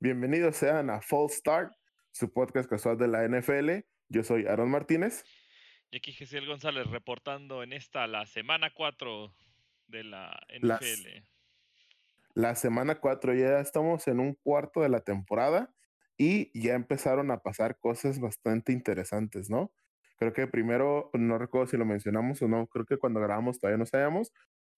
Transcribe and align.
Bienvenidos 0.00 0.54
sean 0.54 0.90
a 0.90 1.00
Fall 1.00 1.28
Start, 1.28 1.72
su 2.12 2.32
podcast 2.32 2.70
casual 2.70 2.96
de 2.98 3.08
la 3.08 3.26
NFL. 3.26 3.84
Yo 4.08 4.22
soy 4.22 4.46
Aaron 4.46 4.70
Martínez. 4.70 5.24
Y 5.90 5.96
aquí 5.96 6.12
Gesiel 6.12 6.46
González 6.46 6.86
reportando 6.86 7.64
en 7.64 7.72
esta 7.72 8.06
la 8.06 8.24
semana 8.24 8.72
4 8.72 9.34
de 9.88 10.04
la 10.04 10.40
NFL. 10.56 11.26
la 12.34 12.54
semana 12.54 13.00
4, 13.00 13.34
ya 13.34 13.58
estamos 13.58 14.06
en 14.06 14.20
un 14.20 14.34
cuarto 14.34 14.82
de 14.82 14.88
la 14.88 15.00
temporada 15.00 15.74
y 16.16 16.56
ya 16.56 16.74
empezaron 16.74 17.32
a 17.32 17.42
pasar 17.42 17.76
cosas 17.80 18.20
bastante 18.20 18.70
interesantes, 18.72 19.50
¿no? 19.50 19.72
Creo 20.16 20.32
que 20.32 20.46
primero, 20.46 21.10
no 21.12 21.38
recuerdo 21.38 21.66
si 21.66 21.76
lo 21.76 21.84
mencionamos 21.84 22.40
o 22.40 22.46
no, 22.46 22.68
creo 22.68 22.86
que 22.86 22.98
cuando 22.98 23.18
grabamos 23.18 23.58
todavía 23.58 23.78
no 23.78 23.86
sabíamos, 23.86 24.32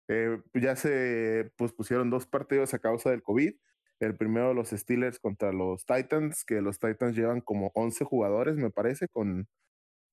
eh, 0.09 0.41
ya 0.55 0.77
se 0.77 1.53
pues, 1.57 1.75
pusieron 1.75 2.09
dos 2.09 2.27
partidos 2.27 2.73
a 2.73 2.79
causa 2.79 3.11
del 3.11 3.23
COVID. 3.23 3.53
El 4.01 4.17
primero 4.17 4.55
los 4.55 4.71
Steelers 4.71 5.19
contra 5.19 5.53
los 5.53 5.85
Titans, 5.87 6.45
que 6.45 6.61
los 6.63 6.79
Titans 6.79 7.17
llevan 7.17 7.41
como 7.43 7.71
11 7.75 8.05
jugadores, 8.05 8.57
me 8.57 8.71
parece, 8.71 9.09
con, 9.09 9.49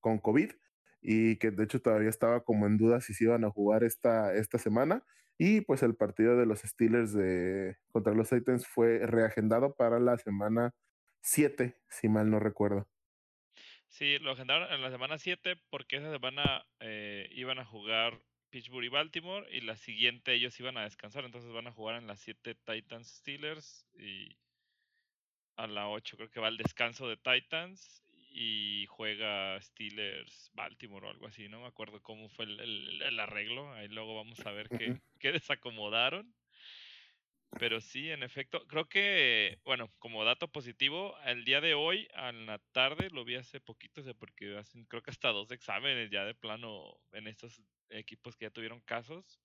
con 0.00 0.18
COVID 0.18 0.52
y 1.00 1.36
que 1.38 1.50
de 1.50 1.64
hecho 1.64 1.80
todavía 1.80 2.10
estaba 2.10 2.44
como 2.44 2.66
en 2.66 2.76
duda 2.76 3.00
si 3.00 3.14
se 3.14 3.24
iban 3.24 3.44
a 3.44 3.50
jugar 3.50 3.84
esta, 3.84 4.34
esta 4.34 4.58
semana. 4.58 5.04
Y 5.38 5.60
pues 5.62 5.82
el 5.82 5.94
partido 5.94 6.36
de 6.36 6.46
los 6.46 6.60
Steelers 6.60 7.12
de, 7.12 7.76
contra 7.92 8.12
los 8.14 8.28
Titans 8.28 8.66
fue 8.66 9.06
reagendado 9.06 9.74
para 9.74 10.00
la 10.00 10.18
semana 10.18 10.74
7, 11.22 11.76
si 11.88 12.08
mal 12.08 12.30
no 12.30 12.40
recuerdo. 12.40 12.88
Sí, 13.88 14.18
lo 14.18 14.32
agendaron 14.32 14.70
en 14.72 14.82
la 14.82 14.90
semana 14.90 15.16
7 15.18 15.56
porque 15.70 15.96
esa 15.96 16.10
semana 16.10 16.66
eh, 16.80 17.28
iban 17.32 17.58
a 17.58 17.64
jugar 17.64 18.20
Pittsburgh 18.50 18.84
y 18.84 18.88
Baltimore 18.88 19.46
y 19.50 19.60
la 19.60 19.76
siguiente 19.76 20.34
ellos 20.34 20.58
iban 20.60 20.76
a 20.76 20.84
descansar, 20.84 21.24
entonces 21.24 21.52
van 21.52 21.66
a 21.66 21.72
jugar 21.72 21.96
en 21.96 22.06
las 22.06 22.20
7 22.20 22.54
Titans 22.54 23.08
Steelers 23.08 23.86
y 23.98 24.36
a 25.56 25.66
la 25.66 25.88
8 25.88 26.16
creo 26.16 26.30
que 26.30 26.40
va 26.40 26.48
el 26.48 26.56
descanso 26.56 27.08
de 27.08 27.16
Titans 27.16 28.02
y 28.30 28.86
juega 28.88 29.60
Steelers 29.60 30.50
Baltimore 30.54 31.06
o 31.06 31.10
algo 31.10 31.26
así, 31.26 31.48
no 31.48 31.60
me 31.60 31.66
acuerdo 31.66 32.02
cómo 32.02 32.28
fue 32.28 32.44
el, 32.44 33.20
arreglo, 33.20 33.72
ahí 33.72 33.88
luego 33.88 34.16
vamos 34.16 34.38
a 34.46 34.52
ver 34.52 34.68
qué, 34.68 35.00
qué, 35.18 35.32
desacomodaron. 35.32 36.32
Pero 37.58 37.80
sí, 37.80 38.10
en 38.10 38.22
efecto, 38.22 38.66
creo 38.66 38.88
que, 38.88 39.58
bueno, 39.64 39.90
como 39.98 40.22
dato 40.22 40.48
positivo, 40.52 41.16
el 41.24 41.44
día 41.46 41.62
de 41.62 41.72
hoy, 41.72 42.06
a 42.14 42.30
la 42.30 42.58
tarde, 42.72 43.08
lo 43.10 43.24
vi 43.24 43.36
hace 43.36 43.58
poquito, 43.58 44.02
porque 44.18 44.56
hacen 44.58 44.84
creo 44.84 45.02
que 45.02 45.10
hasta 45.10 45.30
dos 45.30 45.50
exámenes 45.50 46.10
ya 46.10 46.26
de 46.26 46.34
plano 46.34 46.98
en 47.12 47.26
estos 47.26 47.62
equipos 47.90 48.36
que 48.36 48.46
ya 48.46 48.50
tuvieron 48.50 48.80
casos 48.80 49.40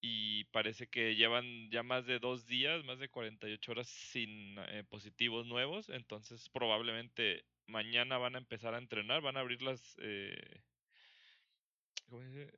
y 0.00 0.44
parece 0.44 0.86
que 0.86 1.16
llevan 1.16 1.70
ya 1.70 1.82
más 1.82 2.06
de 2.06 2.18
dos 2.18 2.46
días, 2.46 2.84
más 2.84 2.98
de 2.98 3.08
48 3.08 3.72
horas 3.72 3.88
sin 3.88 4.56
eh, 4.58 4.84
positivos 4.88 5.46
nuevos, 5.46 5.88
entonces 5.88 6.48
probablemente 6.50 7.44
mañana 7.66 8.16
van 8.18 8.36
a 8.36 8.38
empezar 8.38 8.74
a 8.74 8.78
entrenar, 8.78 9.20
van 9.20 9.36
a 9.36 9.40
abrir 9.40 9.62
las... 9.62 9.96
Eh, 10.00 10.62
¿cómo 12.08 12.22
dice? 12.22 12.50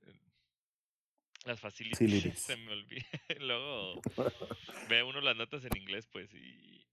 Las 1.45 1.61
facilidades. 1.61 2.39
Se 2.39 2.57
me 2.57 2.73
olvida. 2.73 3.07
Luego 3.41 4.01
ve 4.89 5.03
uno 5.03 5.21
las 5.21 5.37
notas 5.37 5.65
en 5.65 5.77
inglés, 5.77 6.07
pues, 6.07 6.33
y, 6.35 6.85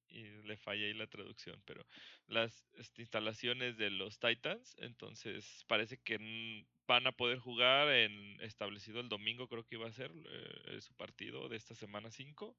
le 0.45 0.57
falla 0.57 0.85
ahí 0.85 0.93
la 0.93 1.07
traducción. 1.07 1.61
Pero 1.65 1.85
las 2.27 2.65
este, 2.73 3.01
instalaciones 3.01 3.77
de 3.77 3.91
los 3.91 4.17
Titans, 4.17 4.75
entonces 4.79 5.65
parece 5.67 5.97
que 5.97 6.65
van 6.87 7.07
a 7.07 7.11
poder 7.11 7.39
jugar 7.39 7.89
en 7.89 8.39
establecido 8.41 8.99
el 8.99 9.09
domingo, 9.09 9.47
creo 9.47 9.65
que 9.65 9.75
iba 9.75 9.87
a 9.87 9.91
ser 9.91 10.11
eh, 10.29 10.81
su 10.81 10.93
partido 10.95 11.49
de 11.49 11.57
esta 11.57 11.75
semana 11.75 12.11
5. 12.11 12.57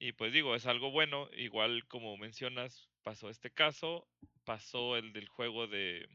Y 0.00 0.12
pues 0.12 0.32
digo, 0.32 0.54
es 0.54 0.66
algo 0.66 0.90
bueno. 0.90 1.28
Igual 1.32 1.86
como 1.88 2.16
mencionas, 2.16 2.88
pasó 3.02 3.30
este 3.30 3.50
caso, 3.50 4.08
pasó 4.44 4.96
el 4.96 5.12
del 5.12 5.28
juego 5.28 5.66
de 5.66 6.08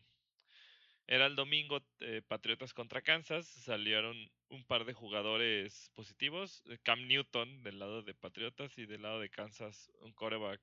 era 1.07 1.25
el 1.25 1.35
domingo, 1.35 1.81
eh, 1.99 2.21
Patriotas 2.25 2.73
contra 2.73 3.01
Kansas, 3.01 3.45
salieron 3.45 4.31
un 4.49 4.63
par 4.65 4.85
de 4.85 4.93
jugadores 4.93 5.91
positivos, 5.95 6.63
eh, 6.69 6.77
Cam 6.81 7.07
Newton 7.07 7.61
del 7.61 7.79
lado 7.79 8.03
de 8.03 8.13
Patriotas 8.13 8.77
y 8.77 8.85
del 8.85 9.01
lado 9.01 9.19
de 9.19 9.29
Kansas 9.29 9.91
un 9.99 10.13
coreback. 10.13 10.61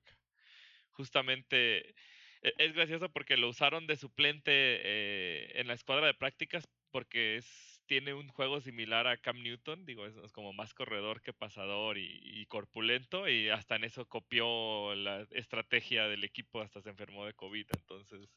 Justamente 0.91 1.93
es 2.41 2.73
gracioso 2.73 3.09
porque 3.09 3.37
lo 3.37 3.49
usaron 3.49 3.87
de 3.87 3.95
suplente 3.95 4.51
eh, 4.53 5.51
en 5.55 5.67
la 5.67 5.73
escuadra 5.73 6.07
de 6.07 6.13
prácticas 6.13 6.67
porque 6.91 7.37
es, 7.37 7.81
tiene 7.85 8.13
un 8.13 8.27
juego 8.29 8.61
similar 8.61 9.07
a 9.07 9.17
Cam 9.17 9.41
Newton, 9.41 9.85
digo, 9.85 10.05
es, 10.05 10.15
como 10.31 10.53
más 10.53 10.73
corredor 10.73 11.21
que 11.21 11.33
pasador 11.33 11.97
y, 11.97 12.19
y, 12.23 12.45
corpulento, 12.47 13.27
y 13.29 13.49
hasta 13.49 13.75
en 13.75 13.85
eso 13.85 14.05
copió 14.07 14.93
la 14.95 15.27
estrategia 15.31 16.07
del 16.07 16.23
equipo, 16.23 16.61
hasta 16.61 16.81
se 16.81 16.89
enfermó 16.89 17.25
de 17.25 17.33
COVID, 17.33 17.65
entonces 17.77 18.29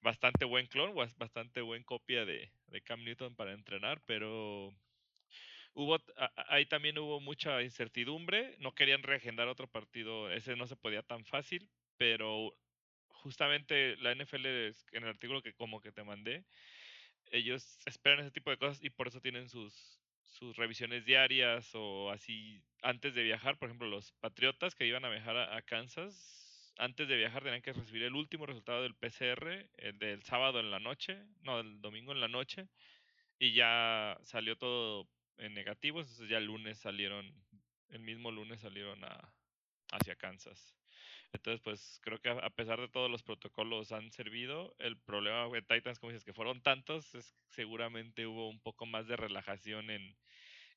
bastante 0.00 0.44
buen 0.44 0.66
clon, 0.66 0.94
bastante 1.16 1.60
buen 1.60 1.84
copia 1.84 2.24
de, 2.24 2.52
de 2.66 2.82
Cam 2.82 3.04
Newton 3.04 3.34
para 3.36 3.52
entrenar, 3.52 4.02
pero 4.04 4.74
hubo 5.74 5.98
ahí 6.48 6.66
también 6.66 6.98
hubo 6.98 7.20
mucha 7.20 7.62
incertidumbre, 7.62 8.56
no 8.58 8.74
querían 8.74 9.02
reagendar 9.02 9.48
otro 9.48 9.68
partido, 9.68 10.30
ese 10.30 10.56
no 10.56 10.66
se 10.66 10.76
podía 10.76 11.02
tan 11.02 11.24
fácil, 11.24 11.70
pero 11.96 12.52
justamente 13.22 13.96
la 13.96 14.14
NFL 14.14 14.46
en 14.46 15.02
el 15.04 15.08
artículo 15.08 15.42
que 15.42 15.54
como 15.54 15.80
que 15.80 15.92
te 15.92 16.04
mandé, 16.04 16.44
ellos 17.30 17.78
esperan 17.86 18.20
ese 18.20 18.30
tipo 18.30 18.50
de 18.50 18.58
cosas 18.58 18.82
y 18.82 18.90
por 18.90 19.08
eso 19.08 19.20
tienen 19.20 19.48
sus 19.48 19.98
sus 20.22 20.56
revisiones 20.56 21.04
diarias 21.04 21.70
o 21.74 22.10
así 22.10 22.62
antes 22.82 23.14
de 23.14 23.22
viajar, 23.22 23.58
por 23.58 23.68
ejemplo, 23.68 23.88
los 23.88 24.12
Patriotas 24.12 24.74
que 24.74 24.86
iban 24.86 25.04
a 25.04 25.10
viajar 25.10 25.36
a 25.36 25.62
Kansas 25.62 26.42
antes 26.78 27.08
de 27.08 27.16
viajar 27.16 27.42
tenían 27.42 27.62
que 27.62 27.72
recibir 27.72 28.02
el 28.02 28.14
último 28.14 28.46
resultado 28.46 28.82
del 28.82 28.94
PCR, 28.94 29.68
el 29.76 29.98
del 29.98 30.22
sábado 30.22 30.60
en 30.60 30.70
la 30.70 30.78
noche, 30.78 31.18
no, 31.42 31.58
del 31.58 31.80
domingo 31.80 32.12
en 32.12 32.20
la 32.20 32.28
noche, 32.28 32.68
y 33.38 33.52
ya 33.52 34.18
salió 34.22 34.56
todo 34.56 35.08
en 35.38 35.54
negativo, 35.54 36.00
entonces 36.00 36.28
ya 36.28 36.38
el 36.38 36.46
lunes 36.46 36.78
salieron, 36.78 37.32
el 37.90 38.00
mismo 38.00 38.30
lunes 38.30 38.60
salieron 38.60 39.04
a, 39.04 39.32
hacia 39.92 40.16
Kansas. 40.16 40.74
Entonces, 41.32 41.60
pues 41.62 41.98
creo 42.02 42.20
que 42.20 42.28
a 42.30 42.50
pesar 42.50 42.80
de 42.80 42.88
todos 42.88 43.10
los 43.10 43.22
protocolos 43.22 43.90
han 43.92 44.10
servido, 44.12 44.74
el 44.78 44.98
problema 44.98 45.48
de 45.48 45.62
Titans, 45.62 45.98
como 45.98 46.10
dices, 46.12 46.24
que 46.24 46.34
fueron 46.34 46.62
tantos, 46.62 47.14
es 47.14 47.34
seguramente 47.48 48.26
hubo 48.26 48.48
un 48.48 48.60
poco 48.60 48.84
más 48.84 49.06
de 49.06 49.16
relajación 49.16 49.90
en, 49.90 50.14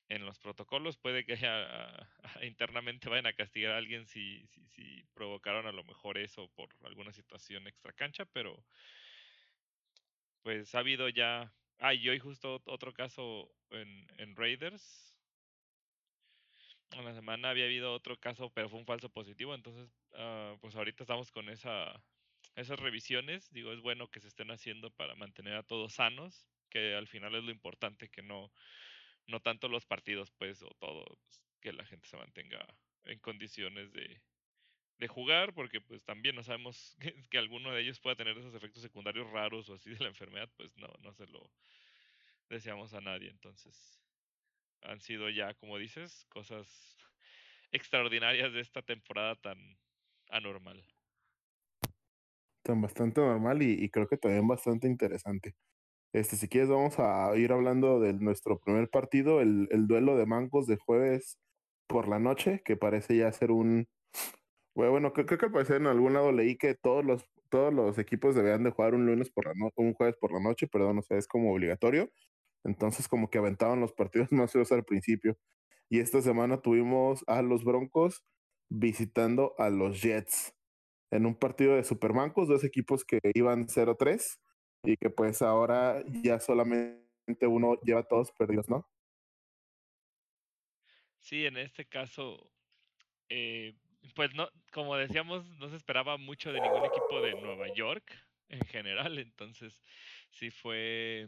en 0.08 0.24
los 0.24 0.38
protocolos. 0.38 0.96
Puede 0.96 1.24
que 1.24 1.36
internamente 2.42 3.08
vayan 3.08 3.26
a 3.26 3.32
castigar 3.32 3.72
a 3.72 3.78
alguien 3.78 4.06
si, 4.06 4.46
si, 4.48 4.66
si, 4.68 5.04
provocaron 5.14 5.66
a 5.66 5.72
lo 5.72 5.84
mejor 5.84 6.18
eso 6.18 6.48
por 6.54 6.68
alguna 6.84 7.12
situación 7.12 7.66
extra 7.66 7.92
cancha, 7.92 8.24
pero 8.26 8.64
pues 10.42 10.74
ha 10.74 10.78
habido 10.78 11.08
ya. 11.08 11.52
Ah, 11.78 11.92
y 11.92 12.08
hoy 12.08 12.18
justo 12.18 12.62
otro 12.66 12.92
caso 12.92 13.50
en, 13.70 14.06
en 14.18 14.36
Raiders. 14.36 15.12
En 16.92 17.14
semana 17.14 17.50
había 17.50 17.64
habido 17.64 17.92
otro 17.92 18.16
caso, 18.18 18.50
pero 18.54 18.68
fue 18.70 18.78
un 18.78 18.86
falso 18.86 19.10
positivo. 19.10 19.54
Entonces, 19.54 19.90
uh, 20.16 20.58
pues 20.60 20.74
ahorita 20.74 21.04
estamos 21.04 21.30
con 21.30 21.48
esa, 21.48 22.02
esas 22.54 22.78
revisiones. 22.78 23.50
Digo, 23.52 23.72
es 23.72 23.80
bueno 23.80 24.08
que 24.08 24.20
se 24.20 24.28
estén 24.28 24.50
haciendo 24.50 24.90
para 24.90 25.14
mantener 25.14 25.54
a 25.54 25.62
todos 25.62 25.94
sanos, 25.94 26.48
que 26.70 26.94
al 26.94 27.06
final 27.06 27.34
es 27.34 27.44
lo 27.44 27.50
importante, 27.50 28.08
que 28.08 28.22
no, 28.22 28.52
no 29.26 29.40
tanto 29.40 29.68
los 29.68 29.86
partidos, 29.86 30.30
pues, 30.32 30.62
o 30.62 30.70
todo, 30.78 31.04
pues, 31.04 31.42
que 31.60 31.72
la 31.72 31.84
gente 31.84 32.08
se 32.08 32.16
mantenga 32.16 32.66
en 33.04 33.18
condiciones 33.20 33.92
de, 33.92 34.20
de 34.98 35.08
jugar, 35.08 35.52
porque 35.54 35.80
pues 35.80 36.02
también 36.04 36.34
no 36.34 36.42
sabemos 36.42 36.96
que, 37.30 37.38
alguno 37.38 37.72
de 37.72 37.82
ellos 37.82 38.00
pueda 38.00 38.16
tener 38.16 38.36
esos 38.36 38.54
efectos 38.54 38.82
secundarios 38.82 39.30
raros 39.30 39.68
o 39.68 39.74
así 39.74 39.90
de 39.90 39.98
la 40.00 40.08
enfermedad, 40.08 40.50
pues 40.56 40.76
no, 40.76 40.88
no 41.00 41.12
se 41.12 41.26
lo 41.26 41.50
deseamos 42.48 42.94
a 42.94 43.00
nadie. 43.00 43.30
Entonces, 43.30 44.00
han 44.82 45.00
sido 45.00 45.28
ya, 45.30 45.54
como 45.54 45.78
dices, 45.78 46.26
cosas 46.28 46.96
extraordinarias 47.72 48.52
de 48.52 48.60
esta 48.60 48.82
temporada 48.82 49.36
tan 49.36 49.78
anormal. 50.30 50.84
Tan 52.62 52.80
bastante 52.82 53.20
normal 53.20 53.62
y, 53.62 53.72
y 53.72 53.90
creo 53.90 54.08
que 54.08 54.16
también 54.16 54.46
bastante 54.46 54.88
interesante. 54.88 55.54
Este, 56.12 56.36
si 56.36 56.48
quieres, 56.48 56.70
vamos 56.70 56.98
a 56.98 57.36
ir 57.36 57.52
hablando 57.52 58.00
de 58.00 58.14
nuestro 58.14 58.58
primer 58.58 58.88
partido, 58.88 59.40
el, 59.40 59.68
el 59.70 59.86
duelo 59.86 60.16
de 60.16 60.26
mangos 60.26 60.66
de 60.66 60.76
jueves 60.78 61.38
por 61.86 62.08
la 62.08 62.18
noche, 62.18 62.62
que 62.64 62.76
parece 62.76 63.16
ya 63.18 63.30
ser 63.32 63.50
un. 63.50 63.86
Bueno, 64.74 65.12
creo, 65.12 65.26
que 65.26 65.46
al 65.46 65.52
parecer 65.52 65.76
en 65.76 65.86
algún 65.86 66.14
lado 66.14 66.32
leí 66.32 66.56
que 66.56 66.74
todos 66.74 67.04
los, 67.04 67.24
todos 67.50 67.72
los 67.72 67.98
equipos 67.98 68.34
debían 68.34 68.64
de 68.64 68.70
jugar 68.70 68.94
un 68.94 69.06
lunes 69.06 69.30
por 69.30 69.46
la 69.46 69.54
noche, 69.54 69.74
un 69.76 69.94
jueves 69.94 70.16
por 70.16 70.32
la 70.32 70.40
noche, 70.40 70.66
perdón, 70.68 70.98
o 70.98 71.02
sea, 71.02 71.18
es 71.18 71.26
como 71.28 71.52
obligatorio. 71.52 72.10
Entonces, 72.64 73.08
como 73.08 73.30
que 73.30 73.38
aventaban 73.38 73.80
los 73.80 73.92
partidos 73.92 74.30
más 74.32 74.52
feos 74.52 74.72
al 74.72 74.84
principio. 74.84 75.36
Y 75.90 76.00
esta 76.00 76.22
semana 76.22 76.62
tuvimos 76.62 77.24
a 77.26 77.42
los 77.42 77.64
Broncos 77.64 78.24
visitando 78.68 79.54
a 79.58 79.70
los 79.70 80.02
Jets 80.02 80.54
en 81.10 81.26
un 81.26 81.38
partido 81.38 81.76
de 81.76 81.84
Supermancos, 81.84 82.48
dos 82.48 82.64
equipos 82.64 83.04
que 83.04 83.20
iban 83.34 83.68
0-3 83.68 84.40
y 84.84 84.96
que 84.96 85.10
pues 85.10 85.42
ahora 85.42 86.02
ya 86.22 86.40
solamente 86.40 87.06
uno 87.46 87.80
lleva 87.82 88.02
todos 88.04 88.32
perdidos, 88.32 88.68
¿no? 88.68 88.88
Sí, 91.18 91.44
en 91.44 91.56
este 91.56 91.86
caso, 91.86 92.50
eh, 93.28 93.74
pues 94.14 94.34
no, 94.34 94.48
como 94.72 94.96
decíamos, 94.96 95.44
no 95.58 95.68
se 95.68 95.76
esperaba 95.76 96.18
mucho 96.18 96.52
de 96.52 96.60
ningún 96.60 96.84
equipo 96.84 97.20
de 97.20 97.34
Nueva 97.40 97.72
York 97.74 98.04
en 98.48 98.60
general, 98.66 99.18
entonces 99.18 99.82
sí 100.30 100.50
fue 100.50 101.26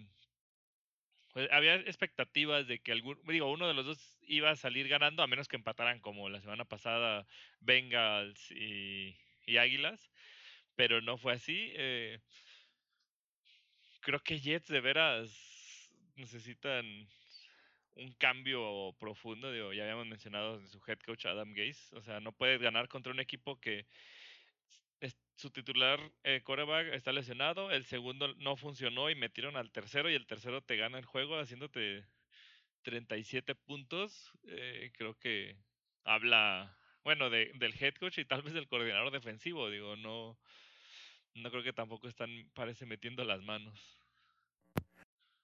pues 1.38 1.52
había 1.52 1.76
expectativas 1.76 2.66
de 2.66 2.80
que 2.80 2.90
algún, 2.90 3.16
digo, 3.28 3.48
uno 3.48 3.68
de 3.68 3.74
los 3.74 3.86
dos 3.86 4.18
iba 4.26 4.50
a 4.50 4.56
salir 4.56 4.88
ganando, 4.88 5.22
a 5.22 5.28
menos 5.28 5.46
que 5.46 5.54
empataran 5.54 6.00
como 6.00 6.28
la 6.28 6.40
semana 6.40 6.64
pasada 6.64 7.28
Bengals 7.60 8.50
y, 8.50 9.16
Águilas, 9.56 10.10
pero 10.74 11.00
no 11.00 11.16
fue 11.16 11.34
así. 11.34 11.70
Eh, 11.76 12.18
creo 14.00 14.18
que 14.18 14.40
Jets 14.40 14.66
de 14.66 14.80
veras 14.80 15.92
necesitan 16.16 16.84
un 17.94 18.12
cambio 18.14 18.96
profundo, 18.98 19.52
digo, 19.52 19.72
ya 19.72 19.84
habíamos 19.84 20.08
mencionado 20.08 20.60
su 20.66 20.82
head 20.88 20.98
coach 21.06 21.26
Adam 21.26 21.54
Gase, 21.54 21.94
o 21.94 22.02
sea, 22.02 22.18
no 22.18 22.32
puedes 22.32 22.60
ganar 22.60 22.88
contra 22.88 23.12
un 23.12 23.20
equipo 23.20 23.60
que 23.60 23.86
su 25.38 25.50
titular 25.50 26.00
eh, 26.24 26.42
coreback 26.42 26.88
está 26.94 27.12
lesionado, 27.12 27.70
el 27.70 27.84
segundo 27.84 28.34
no 28.38 28.56
funcionó 28.56 29.08
y 29.08 29.14
metieron 29.14 29.56
al 29.56 29.70
tercero 29.70 30.10
y 30.10 30.14
el 30.14 30.26
tercero 30.26 30.62
te 30.62 30.76
gana 30.76 30.98
el 30.98 31.04
juego 31.04 31.38
haciéndote 31.38 32.04
37 32.82 33.54
puntos. 33.54 34.32
Eh, 34.48 34.90
creo 34.98 35.16
que 35.16 35.56
habla, 36.02 36.76
bueno, 37.04 37.30
de, 37.30 37.52
del 37.54 37.72
head 37.80 37.94
coach 38.00 38.18
y 38.18 38.24
tal 38.24 38.42
vez 38.42 38.52
del 38.52 38.66
coordinador 38.66 39.12
defensivo. 39.12 39.70
Digo, 39.70 39.94
no, 39.94 40.36
no 41.36 41.50
creo 41.52 41.62
que 41.62 41.72
tampoco 41.72 42.08
están, 42.08 42.50
parece, 42.52 42.84
metiendo 42.84 43.22
las 43.22 43.40
manos. 43.40 44.02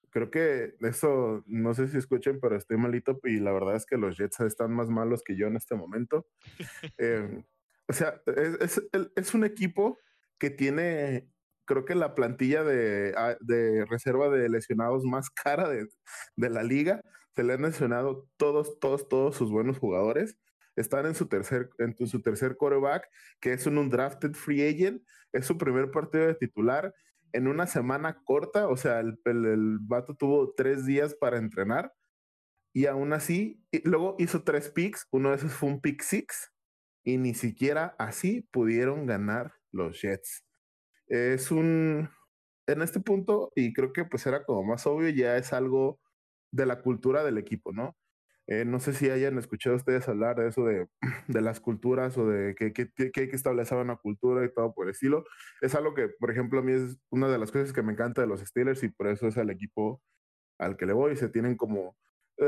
Creo 0.09 0.29
que 0.29 0.75
eso, 0.81 1.41
no 1.45 1.73
sé 1.73 1.87
si 1.87 1.97
escuchen, 1.97 2.41
pero 2.41 2.57
estoy 2.57 2.75
malito 2.75 3.17
y 3.23 3.39
la 3.39 3.53
verdad 3.53 3.77
es 3.77 3.85
que 3.85 3.95
los 3.95 4.17
Jets 4.17 4.41
están 4.41 4.73
más 4.73 4.89
malos 4.89 5.23
que 5.23 5.37
yo 5.37 5.47
en 5.47 5.55
este 5.55 5.75
momento. 5.75 6.27
eh, 6.97 7.45
o 7.87 7.93
sea, 7.93 8.21
es, 8.59 8.81
es, 9.15 9.33
un 9.33 9.43
equipo 9.43 9.99
que 10.39 10.49
tiene, 10.49 11.29
creo 11.65 11.85
que 11.85 11.95
la 11.95 12.15
plantilla 12.15 12.63
de, 12.63 13.13
ah, 13.15 13.35
de 13.41 13.85
reserva 13.85 14.29
de 14.29 14.49
lesionados 14.49 15.03
más 15.03 15.29
cara 15.43 15.69
de, 15.69 15.87
de, 16.35 16.49
la 16.49 16.63
liga. 16.63 17.01
Se 17.35 17.43
le 17.43 17.53
han 17.53 17.63
lesionado 17.63 18.27
todos, 18.37 18.79
todos, 18.79 19.07
todos 19.09 19.35
sus 19.35 19.51
buenos 19.51 19.77
jugadores. 19.77 20.37
Están 20.75 21.05
en 21.05 21.15
su 21.15 21.27
tercer, 21.27 21.69
en 21.77 21.95
su 22.07 22.21
tercer 22.21 22.57
quarterback, 22.57 23.07
que 23.39 23.53
es 23.53 23.65
un 23.65 23.77
undrafted 23.77 24.33
free 24.33 24.67
agent. 24.67 25.03
Es 25.31 25.45
su 25.45 25.57
primer 25.57 25.91
partido 25.91 26.27
de 26.27 26.35
titular 26.35 26.93
en 27.33 27.47
una 27.47 27.67
semana 27.67 28.21
corta. 28.25 28.67
O 28.67 28.77
sea, 28.77 28.99
el, 28.99 29.19
el, 29.25 29.45
el 29.45 29.77
vato 29.81 30.15
tuvo 30.15 30.53
tres 30.55 30.85
días 30.85 31.13
para 31.15 31.37
entrenar. 31.37 31.93
Y 32.73 32.87
aún 32.87 33.13
así, 33.13 33.63
luego 33.83 34.15
hizo 34.19 34.43
tres 34.43 34.69
picks. 34.69 35.07
Uno 35.11 35.29
de 35.29 35.37
esos 35.37 35.53
fue 35.53 35.69
un 35.69 35.81
pick 35.81 36.01
six 36.01 36.54
y 37.05 37.17
ni 37.17 37.33
siquiera 37.35 37.95
así 37.99 38.41
pudieron 38.51 39.05
ganar 39.05 39.53
los 39.71 40.01
Jets. 40.01 40.43
Es 41.07 41.51
un, 41.51 42.09
en 42.67 42.81
este 42.81 42.99
punto, 42.99 43.51
y 43.55 43.73
creo 43.73 43.93
que 43.93 44.05
pues 44.05 44.25
era 44.27 44.43
como 44.43 44.63
más 44.63 44.87
obvio, 44.87 45.09
ya 45.09 45.37
es 45.37 45.53
algo 45.53 45.99
de 46.51 46.65
la 46.65 46.81
cultura 46.81 47.23
del 47.23 47.37
equipo, 47.37 47.71
¿no? 47.73 47.95
Eh, 48.47 48.63
no 48.65 48.79
sé 48.79 48.93
si 48.93 49.09
hayan 49.09 49.37
escuchado 49.39 49.75
ustedes 49.75 50.07
hablar 50.07 50.35
de 50.37 50.49
eso 50.49 50.65
de, 50.65 50.87
de 51.27 51.41
las 51.41 51.59
culturas 51.59 52.17
o 52.17 52.27
de 52.27 52.55
que, 52.55 52.73
que, 52.73 52.91
que, 52.91 53.21
hay 53.21 53.29
que 53.29 53.35
establecer 53.35 53.77
una 53.77 53.97
cultura 53.97 54.45
y 54.45 54.53
todo 54.53 54.73
por 54.73 54.87
el 54.87 54.91
estilo. 54.91 55.25
Es 55.61 55.75
algo 55.75 55.93
que, 55.95 56.09
por 56.19 56.31
ejemplo, 56.31 56.59
a 56.59 56.63
mí 56.63 56.73
es 56.73 56.97
una 57.09 57.27
de 57.29 57.39
las 57.39 57.51
cosas 57.51 57.73
que 57.73 57.83
me 57.83 57.93
encanta 57.93 58.21
de 58.21 58.27
los 58.27 58.41
Steelers 58.41 58.83
y 58.83 58.89
por 58.89 59.07
eso 59.07 59.27
es 59.27 59.37
el 59.37 59.49
equipo 59.49 60.01
al 60.59 60.77
que 60.77 60.85
le 60.85 60.93
voy. 60.93 61.15
Se 61.17 61.29
tienen 61.29 61.57
como 61.57 61.97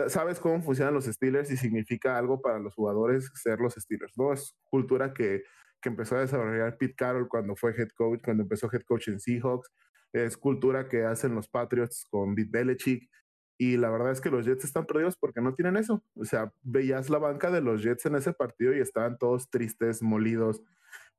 sabes 0.08 0.40
cómo 0.40 0.62
funcionan 0.62 0.94
los 0.94 1.06
Steelers 1.06 1.52
y 1.52 1.58
significa 1.58 2.18
algo 2.18 2.42
para 2.42 2.60
los 2.60 2.74
jugadores 2.76 3.32
ser 3.36 3.60
los 3.60 3.76
Steelers, 3.76 4.18
¿no? 4.18 4.34
Es 4.34 4.56
cultura 4.66 5.14
que, 5.14 5.44
que 5.82 5.90
empezó 5.90 6.18
a 6.18 6.22
desarrollar 6.22 6.78
Pete 6.78 6.96
Carroll 6.96 7.28
cuando 7.28 7.56
fue 7.56 7.72
head 7.72 7.90
coach, 7.96 8.22
cuando 8.24 8.44
empezó 8.44 8.70
head 8.72 8.84
coach 8.84 9.08
en 9.08 9.20
Seahawks, 9.20 9.72
es 10.14 10.38
cultura 10.38 10.88
que 10.88 11.04
hacen 11.04 11.36
los 11.36 11.48
Patriots 11.48 12.06
con 12.10 12.36
Bill 12.36 12.50
Belichick, 12.50 13.10
y 13.58 13.78
la 13.78 13.90
verdad 13.90 14.12
es 14.12 14.22
que 14.22 14.30
los 14.30 14.46
Jets 14.46 14.66
están 14.66 14.86
perdidos 14.86 15.18
porque 15.18 15.42
no 15.42 15.56
tienen 15.56 15.78
eso. 15.78 16.04
O 16.16 16.26
sea, 16.26 16.54
veías 16.62 17.10
la 17.10 17.18
banca 17.18 17.50
de 17.50 17.62
los 17.62 17.82
Jets 17.82 18.06
en 18.06 18.16
ese 18.16 18.34
partido 18.34 18.76
y 18.76 18.80
estaban 18.80 19.18
todos 19.18 19.50
tristes, 19.50 20.04
molidos, 20.04 20.62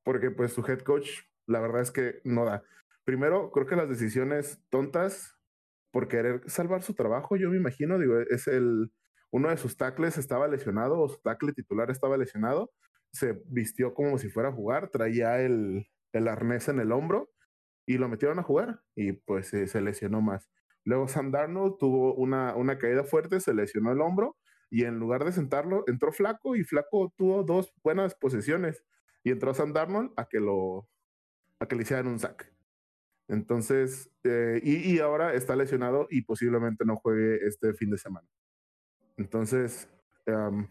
porque 0.03 0.31
pues 0.31 0.53
su 0.53 0.65
head 0.65 0.79
coach, 0.79 1.09
la 1.47 1.59
verdad 1.59 1.81
es 1.81 1.91
que 1.91 2.21
no 2.23 2.45
da. 2.45 2.63
Primero, 3.03 3.51
creo 3.51 3.65
que 3.65 3.75
las 3.75 3.89
decisiones 3.89 4.61
tontas 4.69 5.35
por 5.91 6.07
querer 6.07 6.41
salvar 6.47 6.83
su 6.83 6.93
trabajo, 6.93 7.35
yo 7.35 7.49
me 7.49 7.57
imagino, 7.57 7.97
digo, 7.99 8.19
es 8.19 8.47
el, 8.47 8.91
uno 9.31 9.49
de 9.49 9.57
sus 9.57 9.77
tackles 9.77 10.17
estaba 10.17 10.47
lesionado 10.47 10.99
o 10.99 11.09
su 11.09 11.19
tackle 11.21 11.53
titular 11.53 11.89
estaba 11.91 12.17
lesionado, 12.17 12.71
se 13.11 13.41
vistió 13.45 13.93
como 13.93 14.17
si 14.17 14.29
fuera 14.29 14.49
a 14.49 14.53
jugar, 14.53 14.89
traía 14.89 15.41
el, 15.41 15.87
el 16.13 16.27
arnés 16.27 16.67
en 16.67 16.79
el 16.79 16.91
hombro 16.91 17.29
y 17.87 17.97
lo 17.97 18.07
metieron 18.07 18.39
a 18.39 18.43
jugar 18.43 18.81
y 18.95 19.13
pues 19.13 19.47
se 19.47 19.81
lesionó 19.81 20.21
más. 20.21 20.49
Luego 20.85 21.07
Sam 21.07 21.31
Darnold 21.31 21.77
tuvo 21.77 22.13
una, 22.15 22.55
una 22.55 22.77
caída 22.77 23.03
fuerte, 23.03 23.39
se 23.39 23.53
lesionó 23.53 23.91
el 23.91 24.01
hombro 24.01 24.37
y 24.69 24.85
en 24.85 24.99
lugar 24.99 25.25
de 25.25 25.31
sentarlo, 25.31 25.83
entró 25.87 26.11
Flaco 26.11 26.55
y 26.55 26.63
Flaco 26.63 27.13
tuvo 27.17 27.43
dos 27.43 27.73
buenas 27.83 28.15
posesiones 28.15 28.83
y 29.23 29.31
entró 29.31 29.53
Sam 29.53 29.73
Darnold 29.73 30.11
a 30.15 30.25
que 30.25 30.39
lo 30.39 30.87
a 31.59 31.67
que 31.67 31.75
le 31.75 31.81
hicieran 31.81 32.07
un 32.07 32.19
sack. 32.19 32.51
Entonces, 33.29 34.09
eh, 34.23 34.59
y, 34.63 34.97
ahora 34.99 35.35
está 35.35 35.55
lesionado 35.55 36.07
y 36.09 36.23
posiblemente 36.23 36.83
no 36.83 36.95
juegue 36.95 37.45
este 37.45 37.75
fin 37.75 37.91
de 37.91 37.99
semana. 37.99 38.27
Entonces, 39.17 39.87
um, 40.25 40.67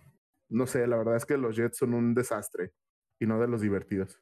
no 0.49 0.67
sé, 0.67 0.85
la 0.89 0.97
verdad 0.97 1.17
es 1.17 1.25
que 1.25 1.39
los 1.39 1.55
Jets 1.55 1.79
son 1.79 1.95
un 1.95 2.15
desastre 2.15 2.73
y 3.21 3.27
no 3.27 3.41
de 3.41 3.47
los 3.47 3.61
divertidos. 3.61 4.21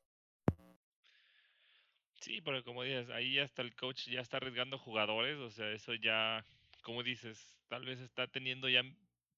Sí, 2.20 2.42
pero 2.42 2.62
como 2.62 2.82
dices, 2.82 3.08
ahí 3.08 3.38
hasta 3.38 3.62
el 3.62 3.74
coach 3.74 4.08
ya 4.08 4.20
está 4.20 4.36
arriesgando 4.36 4.78
jugadores, 4.78 5.38
o 5.38 5.48
sea, 5.48 5.70
eso 5.72 5.94
ya, 5.94 6.44
como 6.82 7.02
dices, 7.02 7.56
tal 7.68 7.86
vez 7.86 8.00
está 8.00 8.26
teniendo 8.26 8.68
ya 8.68 8.82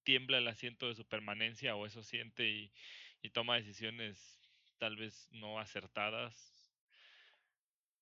tiembla 0.02 0.38
el 0.38 0.48
asiento 0.48 0.88
de 0.88 0.94
su 0.96 1.04
permanencia 1.04 1.76
o 1.76 1.86
eso 1.86 2.02
siente 2.02 2.48
y 2.48 3.30
toma 3.30 3.56
decisiones 3.56 4.40
tal 4.78 4.96
vez 4.96 5.28
no 5.32 5.58
acertadas 5.60 6.57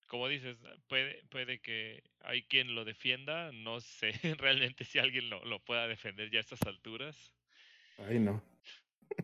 como 0.07 0.29
dices, 0.29 0.57
puede, 0.89 1.23
puede 1.31 1.61
que 1.61 2.03
hay 2.21 2.43
quien 2.45 2.75
lo 2.75 2.85
defienda, 2.85 3.51
no 3.53 3.81
sé 3.81 4.13
realmente 4.39 4.85
si 4.85 4.99
alguien 4.99 5.31
lo, 5.31 5.45
lo 5.45 5.61
pueda 5.65 5.89
defender 5.89 6.31
ya 6.31 6.39
a 6.39 6.41
estas 6.41 6.63
alturas. 6.63 7.35
Ay, 7.99 8.19
no. 8.19 8.43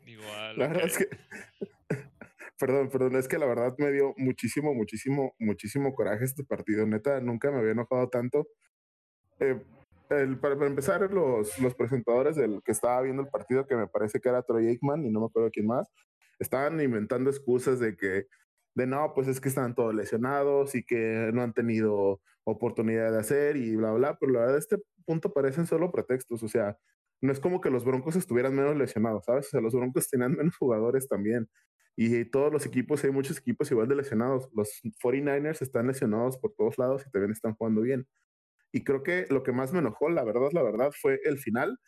Igual. 0.06 0.58
La 0.58 0.68
verdad 0.68 0.86
es 0.86 0.98
que, 0.98 1.08
perdón, 2.58 2.88
perdón, 2.90 3.16
es 3.16 3.28
que 3.28 3.38
la 3.38 3.46
verdad 3.46 3.74
me 3.78 3.90
dio 3.92 4.14
muchísimo, 4.16 4.74
muchísimo, 4.74 5.34
muchísimo 5.38 5.94
coraje 5.94 6.24
este 6.24 6.44
partido. 6.44 6.86
Neta, 6.86 7.20
nunca 7.20 7.50
me 7.50 7.58
había 7.58 7.72
enojado 7.72 8.08
tanto. 8.08 8.48
Eh, 9.40 9.60
el, 10.10 10.38
para, 10.38 10.54
empezar, 10.66 11.00
los, 11.10 11.58
los 11.58 11.74
presentadores 11.74 12.36
del 12.36 12.62
que 12.62 12.72
estaba 12.72 13.00
viendo 13.02 13.22
el 13.22 13.28
partido, 13.28 13.66
que 13.66 13.76
me 13.76 13.86
parece 13.86 14.20
que 14.20 14.28
era 14.28 14.42
Troy 14.42 14.68
Aikman 14.68 15.04
y 15.06 15.10
no 15.10 15.20
me 15.20 15.26
acuerdo 15.26 15.50
quién 15.50 15.66
más, 15.66 15.88
estaban 16.38 16.80
inventando 16.80 17.30
excusas 17.30 17.80
de 17.80 17.96
que 17.96 18.26
de 18.74 18.86
no, 18.86 19.12
pues 19.14 19.28
es 19.28 19.40
que 19.40 19.48
están 19.48 19.74
todos 19.74 19.94
lesionados 19.94 20.74
y 20.74 20.84
que 20.84 21.30
no 21.34 21.42
han 21.42 21.54
tenido 21.54 22.20
oportunidad 22.44 23.12
de 23.12 23.18
hacer 23.18 23.56
y 23.56 23.76
bla, 23.76 23.92
bla, 23.92 24.16
pero 24.18 24.32
la 24.32 24.40
verdad, 24.40 24.58
este 24.58 24.78
punto 25.04 25.32
parecen 25.32 25.66
solo 25.66 25.92
pretextos, 25.92 26.42
o 26.42 26.48
sea, 26.48 26.78
no 27.22 27.32
es 27.32 27.40
como 27.40 27.60
que 27.60 27.70
los 27.70 27.84
Broncos 27.84 28.16
estuvieran 28.16 28.54
menos 28.54 28.76
lesionados, 28.76 29.24
¿sabes? 29.26 29.46
O 29.46 29.50
sea, 29.50 29.60
los 29.60 29.74
Broncos 29.74 30.08
tenían 30.08 30.32
menos 30.32 30.56
jugadores 30.56 31.08
también. 31.08 31.48
Y 31.96 32.24
todos 32.24 32.52
los 32.52 32.66
equipos, 32.66 33.04
hay 33.04 33.10
muchos 33.12 33.38
equipos 33.38 33.70
igual 33.70 33.88
de 33.88 33.96
lesionados. 33.96 34.48
Los 34.54 34.80
49ers 35.02 35.62
están 35.62 35.86
lesionados 35.86 36.38
por 36.38 36.52
todos 36.54 36.78
lados 36.78 37.04
y 37.06 37.10
también 37.10 37.32
están 37.32 37.54
jugando 37.54 37.82
bien. 37.82 38.08
Y 38.72 38.84
creo 38.84 39.02
que 39.02 39.26
lo 39.30 39.42
que 39.42 39.52
más 39.52 39.72
me 39.72 39.80
enojó, 39.80 40.08
la 40.10 40.24
verdad, 40.24 40.50
la 40.52 40.62
verdad, 40.62 40.92
fue 41.00 41.20
el 41.24 41.38
final. 41.38 41.78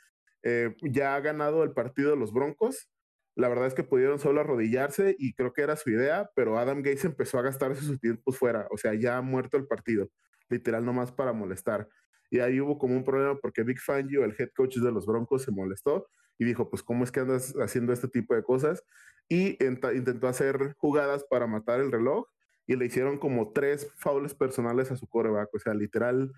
Eh, 0.44 0.76
ya 0.82 1.16
ha 1.16 1.20
ganado 1.20 1.64
el 1.64 1.72
partido 1.72 2.16
los 2.16 2.32
Broncos 2.32 2.90
la 3.36 3.48
verdad 3.48 3.66
es 3.66 3.74
que 3.74 3.84
pudieron 3.84 4.18
solo 4.18 4.40
arrodillarse 4.40 5.16
y 5.18 5.34
creo 5.34 5.52
que 5.52 5.62
era 5.62 5.76
su 5.76 5.90
idea, 5.90 6.30
pero 6.34 6.58
Adam 6.58 6.78
Gates 6.78 7.04
empezó 7.04 7.38
a 7.38 7.42
gastarse 7.42 7.82
sus 7.82 8.00
tiempos 8.00 8.38
fuera, 8.38 8.68
o 8.70 8.76
sea, 8.76 8.94
ya 8.94 9.16
ha 9.16 9.22
muerto 9.22 9.56
el 9.56 9.66
partido, 9.66 10.08
literal 10.48 10.84
nomás 10.84 11.12
para 11.12 11.32
molestar. 11.32 11.88
Y 12.30 12.40
ahí 12.40 12.60
hubo 12.60 12.78
como 12.78 12.96
un 12.96 13.04
problema 13.04 13.36
porque 13.40 13.62
Big 13.62 13.80
Fangio, 13.80 14.24
el 14.24 14.34
head 14.38 14.50
coach 14.56 14.76
de 14.76 14.92
los 14.92 15.06
Broncos, 15.06 15.42
se 15.42 15.52
molestó 15.52 16.08
y 16.38 16.44
dijo, 16.44 16.68
pues, 16.70 16.82
¿cómo 16.82 17.04
es 17.04 17.12
que 17.12 17.20
andas 17.20 17.54
haciendo 17.60 17.92
este 17.92 18.08
tipo 18.08 18.34
de 18.34 18.42
cosas? 18.42 18.82
Y 19.28 19.56
intentó 19.62 20.28
hacer 20.28 20.74
jugadas 20.76 21.24
para 21.30 21.46
matar 21.46 21.80
el 21.80 21.92
reloj 21.92 22.26
y 22.66 22.76
le 22.76 22.86
hicieron 22.86 23.18
como 23.18 23.52
tres 23.52 23.92
faules 23.96 24.34
personales 24.34 24.90
a 24.90 24.96
su 24.96 25.06
coreback, 25.06 25.52
o 25.54 25.58
sea, 25.58 25.74
literal, 25.74 26.32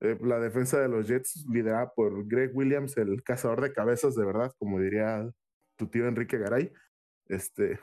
eh, 0.00 0.18
la 0.22 0.40
defensa 0.40 0.80
de 0.80 0.88
los 0.88 1.06
Jets 1.06 1.46
liderada 1.50 1.92
por 1.94 2.26
Greg 2.26 2.50
Williams, 2.54 2.96
el 2.96 3.22
cazador 3.22 3.60
de 3.60 3.72
cabezas 3.72 4.14
de 4.14 4.24
verdad, 4.24 4.52
como 4.58 4.80
diría 4.80 5.30
tu 5.76 5.86
tío 5.88 6.06
Enrique 6.06 6.38
Garay. 6.38 6.72
Este. 7.28 7.78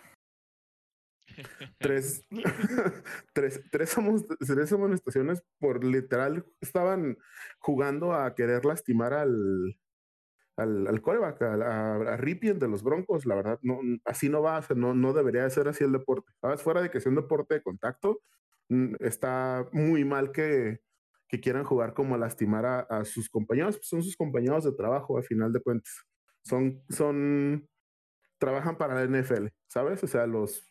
tres, 1.79 2.25
tres, 3.33 3.61
tres, 3.71 3.93
tres 4.51 4.73
amonestaciones 4.73 5.43
por 5.59 5.83
literal 5.83 6.45
estaban 6.61 7.17
jugando 7.59 8.13
a 8.13 8.35
querer 8.35 8.65
lastimar 8.65 9.13
al, 9.13 9.77
al, 10.57 10.87
al 10.87 11.01
coreback, 11.01 11.41
a, 11.41 11.95
a, 12.13 12.17
Ripien 12.17 12.59
de 12.59 12.67
los 12.67 12.83
Broncos, 12.83 13.25
la 13.25 13.35
verdad, 13.35 13.59
no, 13.61 13.79
así 14.05 14.29
no 14.29 14.41
va, 14.41 14.63
no, 14.75 14.93
no 14.93 15.13
debería 15.13 15.49
ser 15.49 15.67
así 15.67 15.83
el 15.83 15.91
deporte. 15.91 16.31
¿Sabes? 16.41 16.61
Fuera 16.61 16.81
de 16.81 16.89
que 16.91 16.99
sea 16.99 17.09
un 17.09 17.15
deporte 17.15 17.55
de 17.55 17.63
contacto, 17.63 18.21
mm, 18.69 18.95
está 18.99 19.67
muy 19.71 20.05
mal 20.05 20.31
que, 20.31 20.81
que 21.27 21.39
quieran 21.39 21.63
jugar 21.63 21.93
como 21.93 22.17
lastimar 22.17 22.65
a, 22.65 22.79
a, 22.81 23.05
sus 23.05 23.29
compañeros, 23.29 23.77
pues 23.77 23.87
son 23.87 24.03
sus 24.03 24.15
compañeros 24.15 24.63
de 24.63 24.73
trabajo, 24.73 25.17
al 25.17 25.23
final 25.23 25.51
de 25.51 25.61
cuentas. 25.61 25.93
Son, 26.43 26.83
son, 26.89 27.67
trabajan 28.43 28.77
para 28.77 28.93
la 28.93 29.05
NFL, 29.05 29.47
¿sabes? 29.67 30.03
O 30.03 30.07
sea, 30.07 30.27
los, 30.27 30.67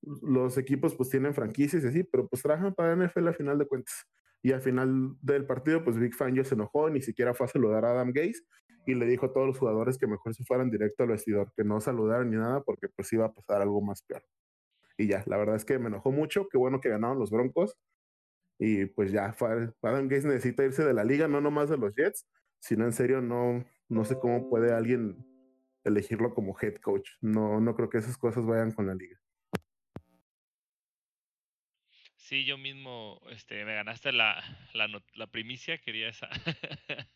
los 0.00 0.56
equipos 0.56 0.94
pues 0.94 1.10
tienen 1.10 1.34
franquicias 1.34 1.84
y 1.84 1.86
así, 1.86 2.02
pero 2.02 2.26
pues 2.26 2.40
trabajan 2.40 2.74
para 2.74 2.96
la 2.96 3.06
NFL 3.06 3.28
al 3.28 3.34
final 3.34 3.58
de 3.58 3.66
cuentas. 3.66 4.06
Y 4.42 4.52
al 4.52 4.62
final 4.62 5.16
del 5.20 5.44
partido, 5.44 5.84
pues 5.84 5.98
Big 5.98 6.14
Fan 6.14 6.34
ya 6.34 6.44
se 6.44 6.54
enojó, 6.54 6.88
ni 6.88 7.02
siquiera 7.02 7.34
fue 7.34 7.44
a 7.44 7.50
saludar 7.50 7.84
a 7.84 7.90
Adam 7.90 8.10
Gaze 8.10 8.40
y 8.86 8.94
le 8.94 9.04
dijo 9.04 9.26
a 9.26 9.32
todos 9.34 9.46
los 9.46 9.58
jugadores 9.58 9.98
que 9.98 10.06
mejor 10.06 10.34
se 10.34 10.44
fueran 10.44 10.70
directo 10.70 11.02
al 11.02 11.10
vestidor, 11.10 11.52
que 11.54 11.62
no 11.62 11.78
saludaran 11.82 12.30
ni 12.30 12.38
nada 12.38 12.62
porque 12.62 12.88
pues 12.88 13.12
iba 13.12 13.26
a 13.26 13.34
pasar 13.34 13.60
algo 13.60 13.82
más 13.82 14.02
peor. 14.02 14.22
Y 14.96 15.06
ya, 15.06 15.22
la 15.26 15.36
verdad 15.36 15.56
es 15.56 15.66
que 15.66 15.78
me 15.78 15.88
enojó 15.88 16.12
mucho, 16.12 16.48
qué 16.48 16.56
bueno 16.56 16.80
que 16.80 16.88
ganaron 16.88 17.18
los 17.18 17.30
Broncos. 17.30 17.76
Y 18.58 18.86
pues 18.86 19.12
ya, 19.12 19.36
Adam 19.82 20.08
Gaze 20.08 20.26
necesita 20.26 20.64
irse 20.64 20.84
de 20.84 20.94
la 20.94 21.04
liga, 21.04 21.28
no 21.28 21.42
nomás 21.42 21.68
de 21.68 21.76
los 21.76 21.94
Jets, 21.94 22.26
sino 22.60 22.86
en 22.86 22.92
serio 22.92 23.20
no, 23.20 23.62
no 23.90 24.06
sé 24.06 24.18
cómo 24.18 24.48
puede 24.48 24.72
alguien 24.72 25.29
elegirlo 25.90 26.34
como 26.34 26.56
head 26.60 26.76
coach. 26.76 27.10
No, 27.20 27.60
no 27.60 27.74
creo 27.74 27.90
que 27.90 27.98
esas 27.98 28.16
cosas 28.16 28.46
vayan 28.46 28.72
con 28.72 28.86
la 28.86 28.94
liga. 28.94 29.20
Sí, 32.16 32.44
yo 32.44 32.56
mismo, 32.56 33.20
este, 33.30 33.64
me 33.64 33.74
ganaste 33.74 34.12
la, 34.12 34.40
la, 34.72 34.88
la 35.14 35.26
primicia, 35.26 35.78
quería 35.78 36.08
esa, 36.08 36.28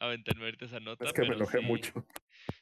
aventarme 0.00 0.52
esa 0.58 0.80
nota. 0.80 1.04
Es 1.04 1.12
que 1.12 1.22
me 1.22 1.36
enojé 1.36 1.60
mucho. 1.60 2.04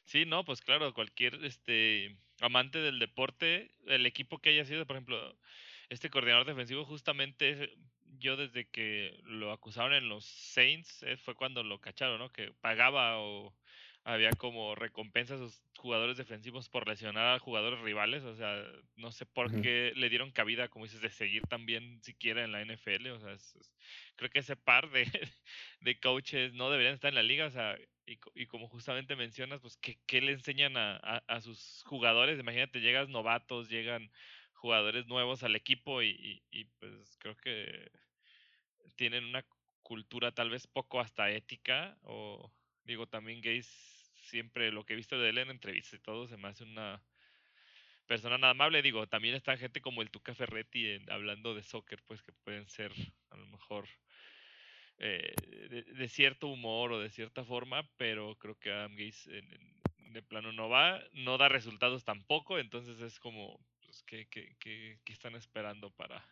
Sí, 0.03 0.23
no, 0.25 0.45
pues 0.45 0.61
claro, 0.61 0.93
cualquier, 0.93 1.43
este, 1.43 2.15
amante 2.41 2.77
del 2.77 2.99
deporte, 2.99 3.71
el 3.87 4.05
equipo 4.05 4.37
que 4.37 4.49
haya 4.51 4.65
sido, 4.65 4.85
por 4.85 4.97
ejemplo, 4.97 5.35
este 5.89 6.11
coordinador 6.11 6.45
defensivo, 6.45 6.85
justamente 6.85 7.75
yo 8.19 8.37
desde 8.37 8.69
que 8.69 9.19
lo 9.23 9.51
acusaron 9.51 9.93
en 9.93 10.07
los 10.07 10.25
Saints, 10.25 11.03
eh, 11.03 11.17
fue 11.17 11.35
cuando 11.35 11.63
lo 11.63 11.81
cacharon, 11.81 12.19
¿no? 12.19 12.31
Que 12.31 12.53
pagaba 12.61 13.19
o 13.19 13.55
había 14.05 14.29
como 14.33 14.75
recompensas 14.75 15.41
a 15.41 15.45
sus 15.45 15.59
jugadores 15.79 16.15
defensivos 16.15 16.69
por 16.69 16.87
lesionar 16.87 17.35
a 17.35 17.39
jugadores 17.39 17.79
rivales. 17.79 18.23
O 18.23 18.35
sea, 18.35 18.63
no 18.95 19.11
sé 19.11 19.25
por 19.25 19.49
qué 19.61 19.93
le 19.95 20.09
dieron 20.09 20.31
cabida, 20.31 20.67
como 20.67 20.85
dices, 20.85 21.01
de 21.01 21.09
seguir 21.09 21.41
también 21.47 22.01
siquiera 22.03 22.43
en 22.43 22.51
la 22.51 22.63
NFL. 22.63 23.07
O 23.07 23.19
sea, 23.19 23.35
creo 24.15 24.29
que 24.29 24.39
ese 24.39 24.55
par 24.55 24.91
de, 24.91 25.05
de, 25.81 25.99
coaches 25.99 26.53
no 26.53 26.69
deberían 26.69 26.93
estar 26.93 27.09
en 27.09 27.15
la 27.15 27.23
liga. 27.23 27.47
O 27.47 27.49
sea, 27.49 27.75
y, 28.05 28.19
y 28.35 28.45
como 28.45 28.67
justamente 28.67 29.15
mencionas, 29.15 29.59
pues, 29.59 29.75
¿qué, 29.77 29.97
qué 30.05 30.21
le 30.21 30.33
enseñan 30.33 30.77
a, 30.77 30.97
a, 30.97 31.23
a, 31.27 31.41
sus 31.41 31.81
jugadores? 31.87 32.39
Imagínate, 32.39 32.81
llegas 32.81 33.09
novatos, 33.09 33.69
llegan 33.69 34.11
jugadores 34.53 35.07
nuevos 35.07 35.41
al 35.41 35.55
equipo 35.55 36.03
y, 36.03 36.09
y, 36.09 36.43
y 36.51 36.65
pues 36.79 37.17
creo 37.17 37.35
que 37.37 37.91
tienen 38.95 39.25
una 39.25 39.43
cultura 39.81 40.31
tal 40.31 40.51
vez 40.51 40.67
poco 40.67 40.99
hasta 40.99 41.31
ética 41.31 41.97
o 42.03 42.51
digo 42.85 43.07
también 43.07 43.41
gays 43.41 43.94
siempre 44.25 44.71
lo 44.71 44.85
que 44.85 44.93
he 44.93 44.97
visto 44.97 45.19
de 45.19 45.29
él 45.29 45.37
en 45.37 45.49
entrevistas 45.49 45.99
y 45.99 46.03
todo, 46.03 46.27
se 46.27 46.37
me 46.37 46.47
hace 46.47 46.63
una 46.63 47.01
persona 48.07 48.37
nada 48.37 48.51
amable. 48.51 48.81
Digo, 48.81 49.07
también 49.07 49.35
está 49.35 49.57
gente 49.57 49.81
como 49.81 50.01
el 50.01 50.11
Tuca 50.11 50.33
Ferretti 50.33 50.99
hablando 51.09 51.55
de 51.55 51.63
soccer, 51.63 52.01
pues 52.05 52.21
que 52.21 52.31
pueden 52.31 52.67
ser 52.67 52.91
a 53.29 53.37
lo 53.37 53.47
mejor 53.47 53.87
eh, 54.97 55.33
de, 55.69 56.07
cierto 56.07 56.47
humor 56.47 56.93
o 56.93 56.99
de 56.99 57.09
cierta 57.09 57.43
forma, 57.43 57.89
pero 57.97 58.35
creo 58.37 58.57
que 58.57 58.71
Adam 58.71 58.91
Gates 58.91 59.29
de 59.97 60.23
plano 60.23 60.53
no 60.53 60.69
va, 60.69 61.01
no 61.11 61.37
da 61.37 61.49
resultados 61.49 62.05
tampoco, 62.05 62.57
entonces 62.59 63.01
es 63.01 63.19
como, 63.19 63.59
pues, 63.81 64.03
¿qué, 64.03 64.27
qué, 64.27 64.55
qué, 64.59 64.99
qué 65.03 65.13
están 65.13 65.35
esperando 65.35 65.91
para, 65.91 66.25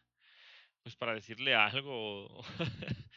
pues, 0.81 0.95
para 0.95 1.13
decirle 1.13 1.55
algo 1.55 2.41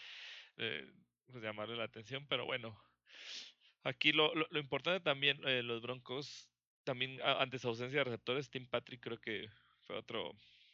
eh, 0.56 0.90
pues, 1.26 1.42
llamarle 1.44 1.76
la 1.76 1.84
atención? 1.84 2.26
Pero 2.26 2.44
bueno, 2.46 2.76
Aquí 3.86 4.10
lo, 4.10 4.34
lo, 4.34 4.58
importante 4.58 4.98
también, 4.98 5.40
eh, 5.46 5.62
los 5.62 5.80
Broncos, 5.80 6.50
también 6.82 7.20
ante 7.22 7.60
su 7.60 7.68
ausencia 7.68 8.00
de 8.00 8.04
receptores, 8.04 8.50
Tim 8.50 8.66
Patrick 8.66 9.00
creo 9.00 9.20
que 9.20 9.48
fue 9.82 9.96
otro, 9.96 10.32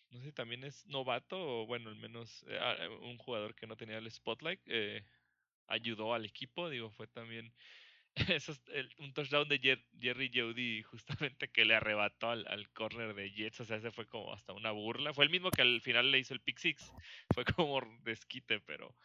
no 0.08 0.20
sé 0.22 0.32
también 0.32 0.64
es 0.64 0.86
novato 0.86 1.36
o 1.38 1.66
bueno, 1.66 1.90
al 1.90 1.96
menos 1.96 2.42
eh, 2.48 2.58
eh 2.58 2.88
un 2.88 3.18
jugador 3.18 3.54
que 3.54 3.66
no 3.66 3.76
tenía 3.76 3.98
el 3.98 4.10
spotlight, 4.10 4.60
eh, 4.64 5.04
ayudó 5.66 6.14
al 6.14 6.24
equipo, 6.24 6.70
digo, 6.70 6.90
fue 6.90 7.06
también 7.06 7.52
un 8.96 9.12
touchdown 9.12 9.46
de 9.46 9.58
Jer 9.58 9.84
Jerry 10.00 10.30
Jeudy 10.32 10.82
justamente 10.82 11.48
que 11.48 11.66
le 11.66 11.74
arrebató 11.74 12.30
al, 12.30 12.46
al 12.48 12.70
corner 12.70 13.14
de 13.14 13.30
Jets, 13.30 13.60
o 13.60 13.64
sea, 13.66 13.76
ese 13.76 13.90
fue 13.90 14.06
como 14.06 14.32
hasta 14.32 14.54
una 14.54 14.70
burla, 14.70 15.12
fue 15.12 15.26
el 15.26 15.30
mismo 15.30 15.50
que 15.50 15.60
al 15.60 15.82
final 15.82 16.10
le 16.10 16.18
hizo 16.18 16.32
el 16.32 16.40
pick 16.40 16.56
six, 16.56 16.90
fue 17.34 17.44
como 17.44 17.82
desquite, 18.04 18.60
pero 18.60 18.96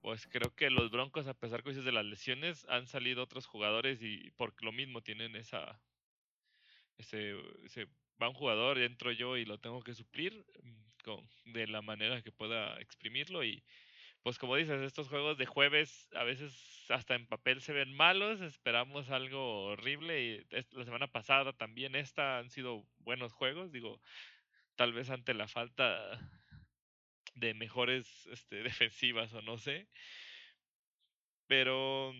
pues 0.00 0.26
creo 0.28 0.54
que 0.54 0.70
los 0.70 0.90
Broncos, 0.90 1.26
a 1.26 1.34
pesar 1.34 1.62
que 1.62 1.72
de 1.72 1.92
las 1.92 2.04
lesiones, 2.04 2.64
han 2.68 2.86
salido 2.86 3.22
otros 3.22 3.46
jugadores 3.46 4.02
y 4.02 4.30
por 4.32 4.54
lo 4.62 4.72
mismo 4.72 5.02
tienen 5.02 5.36
esa. 5.36 5.80
Ese, 6.98 7.34
va 8.22 8.28
un 8.28 8.34
jugador, 8.34 8.78
entro 8.78 9.12
yo 9.12 9.36
y 9.36 9.44
lo 9.44 9.58
tengo 9.58 9.82
que 9.82 9.94
suplir 9.94 10.46
mm, 10.62 11.02
con, 11.04 11.28
de 11.44 11.66
la 11.66 11.82
manera 11.82 12.22
que 12.22 12.32
pueda 12.32 12.80
exprimirlo. 12.80 13.44
Y 13.44 13.62
pues, 14.22 14.38
como 14.38 14.56
dices, 14.56 14.80
estos 14.82 15.08
juegos 15.08 15.38
de 15.38 15.46
jueves 15.46 16.08
a 16.14 16.24
veces 16.24 16.86
hasta 16.88 17.14
en 17.14 17.26
papel 17.26 17.60
se 17.60 17.72
ven 17.72 17.92
malos. 17.92 18.40
Esperamos 18.40 19.10
algo 19.10 19.64
horrible. 19.64 20.22
Y 20.22 20.46
la 20.72 20.84
semana 20.84 21.08
pasada 21.08 21.52
también 21.52 21.94
esta 21.96 22.38
han 22.38 22.50
sido 22.50 22.86
buenos 22.98 23.32
juegos. 23.32 23.72
Digo, 23.72 24.00
tal 24.76 24.92
vez 24.92 25.10
ante 25.10 25.34
la 25.34 25.48
falta 25.48 26.18
de 27.36 27.54
mejores 27.54 28.26
este, 28.26 28.56
defensivas 28.62 29.32
o 29.32 29.42
no 29.42 29.58
sé. 29.58 29.86
Pero, 31.46 32.12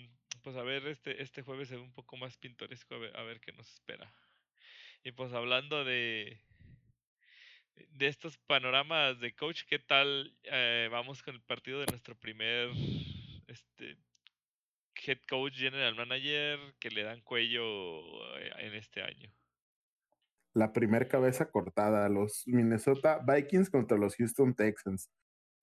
pues 0.43 0.57
a 0.57 0.63
ver, 0.63 0.87
este, 0.87 1.21
este 1.21 1.43
jueves 1.43 1.69
se 1.69 1.77
ve 1.77 1.83
un 1.83 1.93
poco 1.93 2.17
más 2.17 2.37
pintoresco, 2.37 2.95
a 2.95 2.99
ver, 2.99 3.17
a 3.17 3.23
ver 3.23 3.41
qué 3.41 3.53
nos 3.53 3.69
espera. 3.73 4.13
Y 5.03 5.13
pues 5.13 5.33
hablando 5.33 5.85
de, 5.85 6.41
de 7.75 8.07
estos 8.07 8.39
panoramas 8.39 9.19
de 9.21 9.35
coach, 9.35 9.63
¿qué 9.65 9.79
tal 9.79 10.37
eh, 10.45 10.89
vamos 10.91 11.23
con 11.23 11.35
el 11.35 11.43
partido 11.43 11.81
de 11.81 11.87
nuestro 11.87 12.17
primer 12.19 12.71
este, 13.47 13.97
head 15.05 15.19
coach, 15.29 15.55
general 15.55 15.95
manager, 15.95 16.59
que 16.79 16.91
le 16.91 17.03
dan 17.03 17.21
cuello 17.23 18.39
eh, 18.39 18.53
en 18.59 18.75
este 18.75 19.03
año? 19.03 19.36
La 20.57 20.73
primera 20.73 21.07
cabeza 21.07 21.51
cortada, 21.51 22.09
los 22.09 22.45
Minnesota 22.47 23.19
Vikings 23.19 23.69
contra 23.69 23.99
los 23.99 24.17
Houston 24.17 24.55
Texans. 24.55 25.11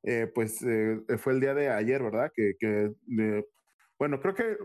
Eh, 0.04 0.32
pues 0.34 0.62
eh, 0.62 1.02
fue 1.18 1.34
el 1.34 1.40
día 1.40 1.56
de 1.56 1.70
ayer, 1.70 2.04
¿verdad? 2.04 2.32
Que, 2.32 2.54
que 2.60 2.92
bueno, 3.98 4.20
creo 4.20 4.36
que 4.36 4.56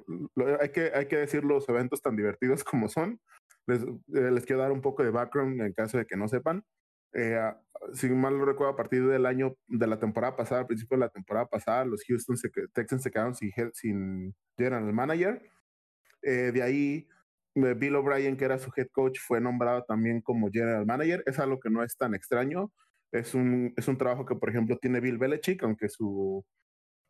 hay, 0.61 0.68
que 0.68 0.92
hay 0.94 1.06
que 1.06 1.16
decir 1.16 1.44
los 1.44 1.66
eventos 1.70 2.02
tan 2.02 2.14
divertidos 2.14 2.62
como 2.62 2.90
son. 2.90 3.18
Les, 3.66 3.82
eh, 3.82 4.30
les 4.30 4.44
quiero 4.44 4.61
dar 4.61 4.73
un 4.73 4.82
poco 4.82 5.02
de 5.02 5.11
background 5.11 5.62
en 5.62 5.73
caso 5.73 5.97
de 5.97 6.04
que 6.04 6.16
no 6.16 6.28
sepan. 6.28 6.62
si 7.94 8.11
mal 8.11 8.37
no 8.37 8.44
recuerdo, 8.44 8.75
a 8.75 8.76
partir 8.76 9.06
del 9.06 9.25
año 9.25 9.56
de 9.66 9.87
la 9.87 9.99
temporada 9.99 10.37
pasada, 10.37 10.61
al 10.61 10.66
principio 10.66 10.99
de 10.99 11.06
la 11.06 11.08
temporada 11.08 11.47
pasada, 11.47 11.87
los 11.87 12.04
Houston 12.06 12.37
Texans 12.75 13.02
se 13.02 13.11
quedaron 13.11 13.35
sin, 13.35 13.50
sin 13.73 14.35
general 14.58 14.92
manager. 14.92 15.40
de 16.20 16.62
ahí 16.62 17.08
eh, 17.08 17.18
Bill 17.61 17.97
O'Brien, 17.97 18.37
que 18.37 18.45
era 18.45 18.59
su 18.59 18.71
head 18.77 18.88
coach, 18.93 19.19
fue 19.21 19.41
nombrado 19.41 19.85
también 19.85 20.21
como 20.21 20.50
general 20.50 20.87
manager. 20.87 21.23
Es 21.27 21.38
algo 21.38 21.61
que 21.61 21.71
no 21.71 21.83
es 21.83 21.97
tan 21.97 22.15
extraño. 22.15 22.73
Es 23.12 23.35
un, 23.35 23.73
es 23.77 23.88
un 23.88 23.97
trabajo 23.99 24.27
que, 24.27 24.37
por 24.37 24.50
ejemplo, 24.50 24.79
tiene 24.79 25.00
Bill 25.00 25.19
Belichick, 25.19 25.62
aunque 25.62 25.88
su, 25.88 26.45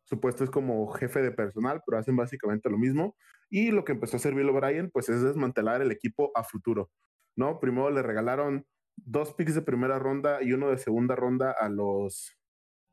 su 0.05 0.19
puesto 0.19 0.43
es 0.43 0.49
como 0.49 0.87
jefe 0.91 1.21
de 1.21 1.31
personal, 1.31 1.81
pero 1.85 1.99
hacen 1.99 2.15
básicamente 2.15 2.69
lo 2.69 2.77
mismo. 2.77 3.15
Y 3.49 3.71
lo 3.71 3.83
que 3.83 3.93
empezó 3.93 4.15
a 4.15 4.19
hacer 4.19 4.33
Bill 4.33 4.49
O'Brien, 4.49 4.89
pues 4.91 5.09
es 5.09 5.21
desmantelar 5.21 5.81
el 5.81 5.91
equipo 5.91 6.31
a 6.35 6.43
futuro, 6.43 6.89
¿no? 7.35 7.59
Primero 7.59 7.89
le 7.89 8.01
regalaron 8.01 8.65
dos 8.95 9.33
picks 9.33 9.55
de 9.55 9.61
primera 9.61 9.99
ronda 9.99 10.41
y 10.43 10.53
uno 10.53 10.69
de 10.69 10.77
segunda 10.77 11.15
ronda 11.15 11.51
a 11.51 11.69
los, 11.69 12.37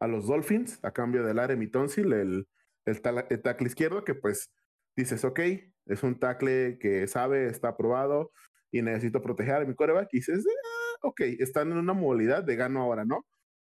a 0.01 0.07
los 0.07 0.27
Dolphins, 0.27 0.79
a 0.83 0.93
cambio 0.93 1.25
de 1.25 1.35
Larry 1.35 1.71
Tonsil, 1.71 2.13
el, 2.13 2.49
el, 2.87 3.01
el 3.31 3.43
tackle 3.43 3.67
izquierdo, 3.67 4.05
que 4.05 4.15
pues 4.15 4.53
dices, 4.97 5.25
ok, 5.25 5.41
es 5.87 6.03
un 6.03 6.19
tackle 6.19 6.79
que 6.79 7.07
sabe, 7.07 7.47
está 7.47 7.69
aprobado 7.69 8.33
y 8.71 8.83
necesito 8.83 9.23
proteger 9.23 9.55
a 9.55 9.65
mi 9.65 9.75
coreback. 9.75 10.09
Y 10.13 10.19
dices, 10.19 10.45
ah, 10.47 10.99
ok, 11.03 11.21
están 11.39 11.73
en 11.73 11.79
una 11.79 11.93
modalidad 11.93 12.45
de 12.45 12.57
gano 12.57 12.83
ahora, 12.83 13.05
¿no? 13.05 13.25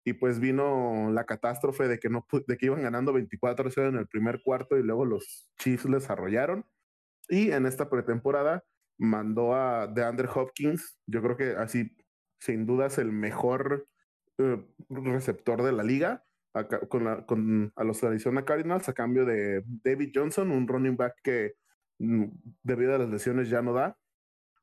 Y 0.05 0.13
pues 0.13 0.39
vino 0.39 1.11
la 1.11 1.25
catástrofe 1.25 1.87
de 1.87 1.99
que, 1.99 2.09
no, 2.09 2.25
de 2.47 2.57
que 2.57 2.67
iban 2.67 2.81
ganando 2.81 3.13
24-0 3.13 3.89
en 3.89 3.97
el 3.97 4.07
primer 4.07 4.41
cuarto 4.41 4.77
y 4.77 4.83
luego 4.83 5.05
los 5.05 5.49
Chiefs 5.59 5.85
les 5.85 6.09
arrollaron. 6.09 6.65
Y 7.27 7.51
en 7.51 7.65
esta 7.65 7.89
pretemporada 7.89 8.63
mandó 8.97 9.53
a 9.53 9.87
DeAndre 9.87 10.29
Hopkins, 10.33 10.97
yo 11.05 11.21
creo 11.21 11.35
que 11.35 11.49
así, 11.51 11.95
sin 12.39 12.65
duda, 12.65 12.87
es 12.87 12.97
el 12.97 13.11
mejor 13.11 13.87
eh, 14.37 14.65
receptor 14.89 15.61
de 15.61 15.73
la 15.73 15.83
liga, 15.83 16.23
a, 16.53 16.67
con, 16.67 17.03
la, 17.03 17.25
con 17.25 17.73
a 17.75 17.83
los 17.83 18.03
Arizona 18.03 18.45
Cardinals 18.45 18.87
a 18.87 18.93
cambio 18.93 19.25
de 19.25 19.63
David 19.83 20.11
Johnson, 20.15 20.51
un 20.51 20.67
running 20.67 20.95
back 20.95 21.15
que 21.21 21.55
debido 21.99 22.95
a 22.95 22.99
las 22.99 23.09
lesiones 23.09 23.49
ya 23.49 23.61
no 23.61 23.73
da. 23.73 23.97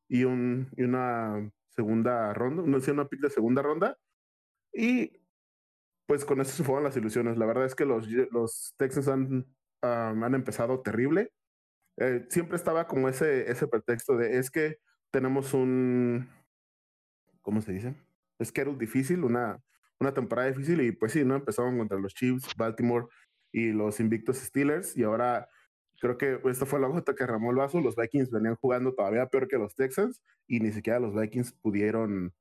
Y, 0.09 0.25
un, 0.25 0.69
y 0.77 0.83
una 0.83 1.51
segunda 1.71 2.33
ronda, 2.35 2.63
no 2.63 2.79
una 2.93 3.09
pick 3.09 3.21
de 3.21 3.31
segunda 3.31 3.63
ronda. 3.63 3.97
Y 4.73 5.21
pues 6.07 6.25
con 6.25 6.41
eso 6.41 6.53
se 6.53 6.65
fueron 6.65 6.85
las 6.85 6.97
ilusiones. 6.97 7.39
La 7.39 7.47
verdad 7.47 7.65
es 7.65 7.75
que 7.75 7.85
los, 7.85 8.09
los 8.09 8.75
Texans 8.77 9.09
han, 9.09 9.47
han 9.83 10.35
empezado 10.35 10.81
terrible. 10.83 11.33
Eh, 11.97 12.27
siempre 12.29 12.57
estaba 12.57 12.87
como 12.87 13.09
ese, 13.09 13.51
ese 13.51 13.69
pretexto 13.69 14.17
de 14.17 14.39
es 14.39 14.51
que 14.51 14.79
tenemos 15.11 15.55
un, 15.55 16.29
¿cómo 17.41 17.61
se 17.61 17.73
dice? 17.73 17.95
Era 18.39 18.73
difícil, 18.73 19.23
una, 19.23 19.63
una 20.01 20.13
temporada 20.13 20.49
difícil 20.49 20.81
y 20.81 20.93
pues 20.93 21.13
sí, 21.13 21.25
¿no? 21.25 21.37
Empezaron 21.37 21.79
contra 21.79 21.99
los 21.99 22.15
Chiefs, 22.15 22.55
Baltimore 22.57 23.07
y 23.53 23.71
los 23.71 24.01
invictos 24.01 24.39
Steelers 24.39 24.97
y 24.97 25.05
ahora 25.05 25.49
creo 26.05 26.19
que 26.19 26.51
esto 26.51 26.67
fue 26.67 26.81
la 26.81 26.89
gota 26.89 27.15
que 27.15 27.27
ramó 27.27 27.51
el 27.51 27.57
vaso. 27.57 27.81
Los 27.81 27.97
Vikings 27.97 28.31
venían 28.31 28.57
jugando 28.57 28.95
todavía 28.95 29.27
peor 29.27 29.49
que 29.49 29.57
los 29.57 29.75
Texans 29.75 30.23
y 30.47 30.61
ni 30.61 30.71
siquiera 30.71 31.01
los 31.01 31.15
Vikings 31.15 31.53
pudieron 31.63 32.35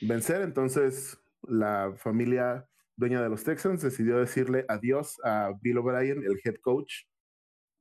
vencer. 0.00 0.40
Entonces 0.40 1.18
la 1.42 1.92
familia 1.98 2.66
dueña 2.96 3.22
de 3.22 3.28
los 3.28 3.44
Texans 3.44 3.82
decidió 3.82 4.18
decirle 4.18 4.64
adiós 4.66 5.20
a 5.24 5.52
Bill 5.60 5.76
O'Brien, 5.76 6.22
el 6.24 6.40
head 6.42 6.54
coach 6.62 7.04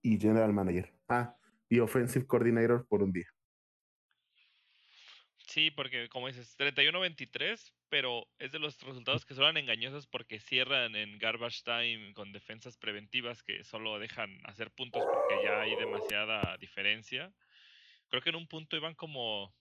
y 0.01 0.19
general 0.19 0.51
manager. 0.51 0.93
Ah, 1.07 1.37
y 1.69 1.79
offensive 1.79 2.27
coordinator 2.27 2.85
por 2.89 3.01
un 3.01 3.13
día. 3.13 3.27
Sí, 5.51 5.69
porque 5.69 6.07
como 6.07 6.27
dices, 6.27 6.57
31-23, 6.57 7.73
pero 7.89 8.25
es 8.39 8.53
de 8.53 8.59
los 8.59 8.79
resultados 8.83 9.25
que 9.25 9.33
suenan 9.33 9.57
engañosos 9.57 10.07
porque 10.07 10.39
cierran 10.39 10.95
en 10.95 11.19
garbage 11.19 11.63
time 11.65 12.13
con 12.13 12.31
defensas 12.31 12.77
preventivas 12.77 13.43
que 13.43 13.65
solo 13.65 13.99
dejan 13.99 14.39
hacer 14.45 14.71
puntos 14.71 15.03
porque 15.03 15.43
ya 15.43 15.59
hay 15.59 15.75
demasiada 15.75 16.55
diferencia. 16.55 17.33
Creo 18.07 18.21
que 18.21 18.29
en 18.29 18.37
un 18.37 18.47
punto 18.47 18.77
iban 18.77 18.95
como 18.95 19.53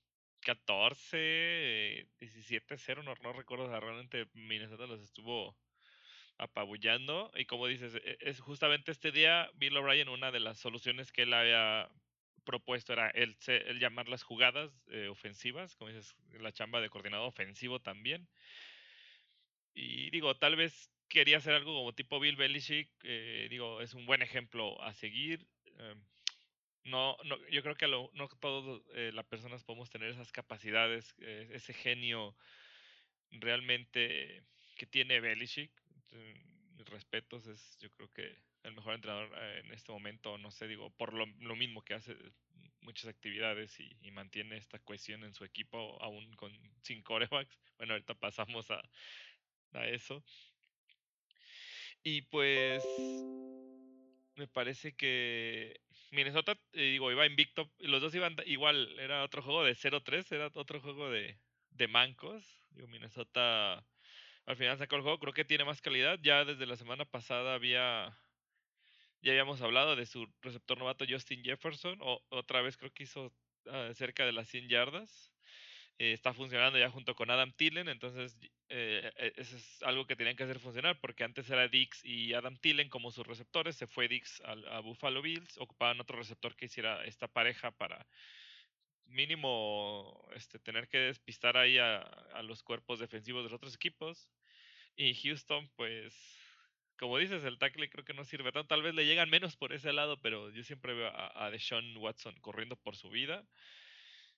14, 0.42 2.06
17-0, 2.20 3.02
no, 3.02 3.16
no 3.20 3.32
recuerdo, 3.32 3.66
realmente 3.80 4.28
Minnesota 4.34 4.86
los 4.86 5.00
estuvo 5.00 5.56
apabullando. 6.38 7.32
Y 7.34 7.46
como 7.46 7.66
dices, 7.66 7.96
e, 7.96 8.16
es 8.20 8.38
justamente 8.38 8.92
este 8.92 9.10
día, 9.10 9.50
Bill 9.54 9.76
O'Brien, 9.76 10.08
una 10.08 10.30
de 10.30 10.38
las 10.38 10.60
soluciones 10.60 11.10
que 11.10 11.22
él 11.22 11.34
había 11.34 11.90
propuesto 12.40 12.92
era 12.92 13.10
el, 13.10 13.36
el 13.46 13.78
llamar 13.78 14.08
las 14.08 14.22
jugadas 14.22 14.70
eh, 14.88 15.08
ofensivas, 15.08 15.76
como 15.76 15.90
dices, 15.90 16.14
la 16.38 16.52
chamba 16.52 16.80
de 16.80 16.90
coordinador 16.90 17.28
ofensivo 17.28 17.80
también. 17.80 18.28
Y 19.74 20.10
digo, 20.10 20.36
tal 20.36 20.56
vez 20.56 20.90
quería 21.08 21.38
hacer 21.38 21.54
algo 21.54 21.74
como 21.74 21.94
tipo 21.94 22.20
Bill 22.20 22.36
Belichick, 22.36 22.90
eh, 23.02 23.46
digo, 23.50 23.80
es 23.80 23.94
un 23.94 24.06
buen 24.06 24.22
ejemplo 24.22 24.80
a 24.82 24.92
seguir. 24.94 25.46
Em, 25.78 26.02
no, 26.84 27.16
no, 27.24 27.36
yo 27.48 27.62
creo 27.62 27.76
que 27.76 27.86
no 27.88 28.28
todas 28.40 28.82
eh, 28.94 29.10
las 29.14 29.26
personas 29.26 29.64
podemos 29.64 29.90
tener 29.90 30.10
esas 30.10 30.32
capacidades, 30.32 31.14
ese 31.18 31.74
genio 31.74 32.36
realmente 33.30 34.42
que 34.76 34.86
tiene 34.86 35.20
Belichick. 35.20 35.70
respetos, 36.88 37.46
es 37.46 37.78
yo 37.78 37.90
creo 37.90 38.08
que 38.10 38.49
el 38.62 38.74
mejor 38.74 38.94
entrenador 38.94 39.30
eh, 39.36 39.62
en 39.64 39.72
este 39.72 39.92
momento, 39.92 40.38
no 40.38 40.50
sé, 40.50 40.68
digo, 40.68 40.90
por 40.90 41.12
lo, 41.14 41.26
mismo 41.56 41.82
que 41.82 41.94
hace 41.94 42.16
muchas 42.82 43.08
actividades 43.08 43.78
y, 43.80 44.10
mantiene 44.10 44.56
esta 44.56 44.78
cohesión 44.78 45.24
en 45.24 45.34
su 45.34 45.44
equipo 45.44 46.00
aún 46.02 46.34
con 46.36 46.52
sin 46.82 47.02
corebacks. 47.02 47.56
Bueno, 47.80 47.94
ahorita 47.94 48.12
pasamos 48.12 48.70
a, 48.70 48.82
a 49.72 49.86
eso. 49.86 50.22
Y 52.02 52.20
pues 52.22 52.84
me 54.34 54.46
parece 54.48 54.94
que 54.94 55.80
Minnesota, 56.10 56.58
eh, 56.72 56.90
digo, 56.92 57.10
iba 57.10 57.24
invicto, 57.26 57.70
los 57.78 58.02
dos 58.02 58.14
iban 58.14 58.36
igual, 58.46 58.98
era 58.98 59.22
otro 59.22 59.42
juego 59.42 59.64
de 59.64 59.74
0-3, 59.74 60.32
era 60.32 60.50
otro 60.54 60.80
juego 60.80 61.10
de, 61.10 61.38
de 61.70 61.88
mancos. 61.88 62.44
Digo, 62.72 62.88
Minnesota 62.88 63.84
al 64.46 64.56
final 64.56 64.78
sacó 64.78 64.96
el 64.96 65.02
juego, 65.02 65.18
creo 65.18 65.32
que 65.32 65.44
tiene 65.44 65.64
más 65.64 65.80
calidad. 65.80 66.18
Ya 66.22 66.44
desde 66.44 66.66
la 66.66 66.76
semana 66.76 67.04
pasada 67.04 67.54
había 67.54 68.16
ya 69.22 69.32
habíamos 69.32 69.60
hablado 69.60 69.96
de 69.96 70.06
su 70.06 70.26
receptor 70.42 70.78
novato 70.78 71.04
Justin 71.08 71.42
Jefferson, 71.44 71.98
o, 72.00 72.22
otra 72.30 72.62
vez 72.62 72.76
creo 72.76 72.92
que 72.92 73.04
hizo 73.04 73.32
ah, 73.66 73.90
cerca 73.94 74.24
de 74.24 74.32
las 74.32 74.48
100 74.48 74.68
yardas. 74.68 75.32
Eh, 75.98 76.12
está 76.12 76.32
funcionando 76.32 76.78
ya 76.78 76.88
junto 76.90 77.14
con 77.14 77.30
Adam 77.30 77.52
Tillen, 77.52 77.88
entonces 77.88 78.34
eh, 78.70 79.12
e, 79.16 79.32
eso 79.36 79.54
es 79.54 79.82
algo 79.82 80.06
que 80.06 80.16
tenían 80.16 80.34
que 80.34 80.44
hacer 80.44 80.58
funcionar, 80.58 80.98
porque 80.98 81.24
antes 81.24 81.50
era 81.50 81.68
Dix 81.68 82.02
y 82.02 82.32
Adam 82.32 82.56
Tillen 82.56 82.88
como 82.88 83.10
sus 83.10 83.26
receptores, 83.26 83.76
se 83.76 83.86
fue 83.86 84.08
Dix 84.08 84.40
a, 84.46 84.80
Buffalo 84.80 85.20
Bills, 85.20 85.58
ocupaban 85.58 86.00
otro 86.00 86.16
receptor 86.16 86.56
que 86.56 86.66
hiciera 86.66 87.04
esta 87.04 87.28
pareja 87.28 87.70
para 87.72 88.06
mínimo 89.04 90.26
este, 90.34 90.58
tener 90.58 90.88
que 90.88 90.98
despistar 90.98 91.58
ahí 91.58 91.76
a, 91.76 91.98
a 91.98 92.42
los 92.42 92.62
cuerpos 92.62 92.98
defensivos 92.98 93.44
de 93.44 93.50
los 93.50 93.56
otros 93.56 93.74
equipos. 93.74 94.30
Y 94.96 95.14
Houston, 95.14 95.68
pues 95.76 96.39
como 97.00 97.16
dices, 97.16 97.42
el 97.44 97.58
tackle 97.58 97.88
creo 97.88 98.04
que 98.04 98.12
no 98.12 98.24
sirve 98.24 98.52
tanto. 98.52 98.68
Tal 98.68 98.82
vez 98.82 98.94
le 98.94 99.06
llegan 99.06 99.30
menos 99.30 99.56
por 99.56 99.72
ese 99.72 99.90
lado, 99.90 100.20
pero 100.20 100.50
yo 100.50 100.62
siempre 100.62 100.92
veo 100.92 101.08
a, 101.08 101.46
a 101.46 101.50
Deshaun 101.50 101.96
Watson 101.96 102.38
corriendo 102.42 102.76
por 102.76 102.94
su 102.94 103.08
vida. 103.08 103.42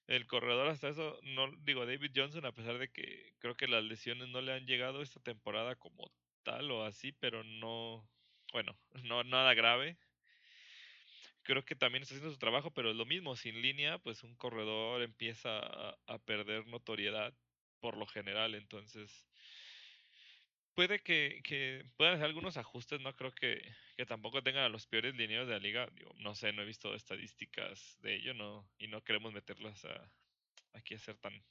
El 0.07 0.29
corredor 0.29 0.69
hasta 0.69 0.89
eso, 0.89 1.19
no 1.25 1.51
digo 1.65 1.87
David 1.87 2.13
Johnson, 2.15 2.47
a 2.47 2.53
pesar 2.53 2.79
de 2.79 2.89
que 2.93 3.35
creo 3.41 3.57
que 3.57 3.67
las 3.67 3.83
lesiones 3.83 4.29
no 4.29 4.41
le 4.41 4.53
han 4.53 4.65
llegado 4.65 5.03
esta 5.03 5.19
temporada 5.21 5.75
como 5.75 6.13
tal 6.45 6.71
o 6.71 6.85
así, 6.85 7.11
pero 7.11 7.43
no, 7.43 8.09
bueno, 8.53 8.79
no 9.05 9.25
nada 9.25 9.55
grave. 9.55 9.99
Creo 11.43 11.65
que 11.65 11.75
también 11.75 12.03
está 12.03 12.15
haciendo 12.15 12.33
su 12.33 12.39
trabajo, 12.39 12.71
pero 12.73 12.91
es 12.91 12.97
lo 12.97 13.07
mismo, 13.07 13.35
sin 13.35 13.61
línea, 13.61 13.99
pues 13.99 14.23
un 14.23 14.37
corredor 14.37 15.03
empieza 15.03 15.59
a, 15.59 15.99
a 16.07 16.19
perder 16.21 16.69
notoriedad 16.69 17.35
por 17.81 17.97
lo 17.97 18.07
general, 18.07 18.55
entonces 18.55 19.27
puede 20.75 21.01
que, 21.03 21.41
que, 21.45 21.85
puedan 21.97 22.15
hacer 22.15 22.27
algunos 22.27 22.57
ajustes, 22.57 23.01
no 23.01 23.15
creo 23.17 23.33
que, 23.35 23.63
que, 23.97 24.07
tampoco 24.07 24.43
tengan 24.43 24.65
a 24.65 24.69
los 24.69 24.87
peores 24.87 25.15
lineos 25.15 25.47
de 25.47 25.55
la 25.55 25.61
liga. 25.61 25.89
no 26.19 26.35
sé, 26.35 26.53
no 26.53 26.63
he 26.63 26.67
visto 26.67 26.95
estadísticas 26.95 27.99
de 28.01 28.15
ello, 28.17 28.35
no, 28.35 28.69
y 28.79 28.89
no 28.89 29.03
queremos 29.03 29.33
meterlas 29.33 29.85
a, 29.85 30.11
aquí 30.73 30.95
a 30.95 30.99
ser 30.99 31.17
tan, 31.19 31.43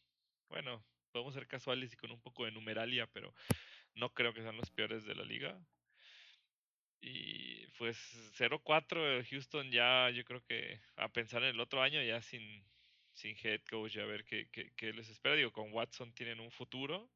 bueno, 0.49 0.83
podemos 1.11 1.33
ser 1.33 1.47
casuales 1.47 1.93
y 1.93 1.97
con 1.97 2.11
un 2.11 2.21
poco 2.21 2.45
de 2.45 2.51
numeralia, 2.51 3.07
pero 3.07 3.33
no 3.95 4.13
creo 4.13 4.33
que 4.33 4.41
sean 4.41 4.57
los 4.57 4.71
peores 4.71 5.05
de 5.05 5.15
la 5.15 5.23
liga. 5.23 5.59
Y 7.01 7.65
pues 7.77 7.97
0-4 8.37 9.27
Houston 9.27 9.71
ya 9.71 10.09
yo 10.11 10.23
creo 10.23 10.43
que 10.43 10.79
a 10.97 11.09
pensar 11.09 11.41
en 11.43 11.49
el 11.49 11.59
otro 11.59 11.81
año 11.81 12.01
ya 12.03 12.21
sin, 12.21 12.63
sin 13.13 13.35
head 13.41 13.61
coach 13.69 13.97
a 13.97 14.05
ver 14.05 14.23
qué, 14.23 14.49
qué, 14.51 14.71
qué 14.75 14.93
les 14.93 15.09
espera. 15.09 15.35
Digo, 15.35 15.51
con 15.51 15.73
Watson 15.73 16.13
tienen 16.13 16.39
un 16.39 16.51
futuro 16.51 17.09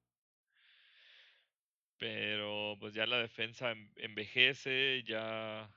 pero 1.98 2.76
pues 2.80 2.94
ya 2.94 3.06
la 3.06 3.20
defensa 3.20 3.74
envejece, 3.96 5.04
ya, 5.06 5.70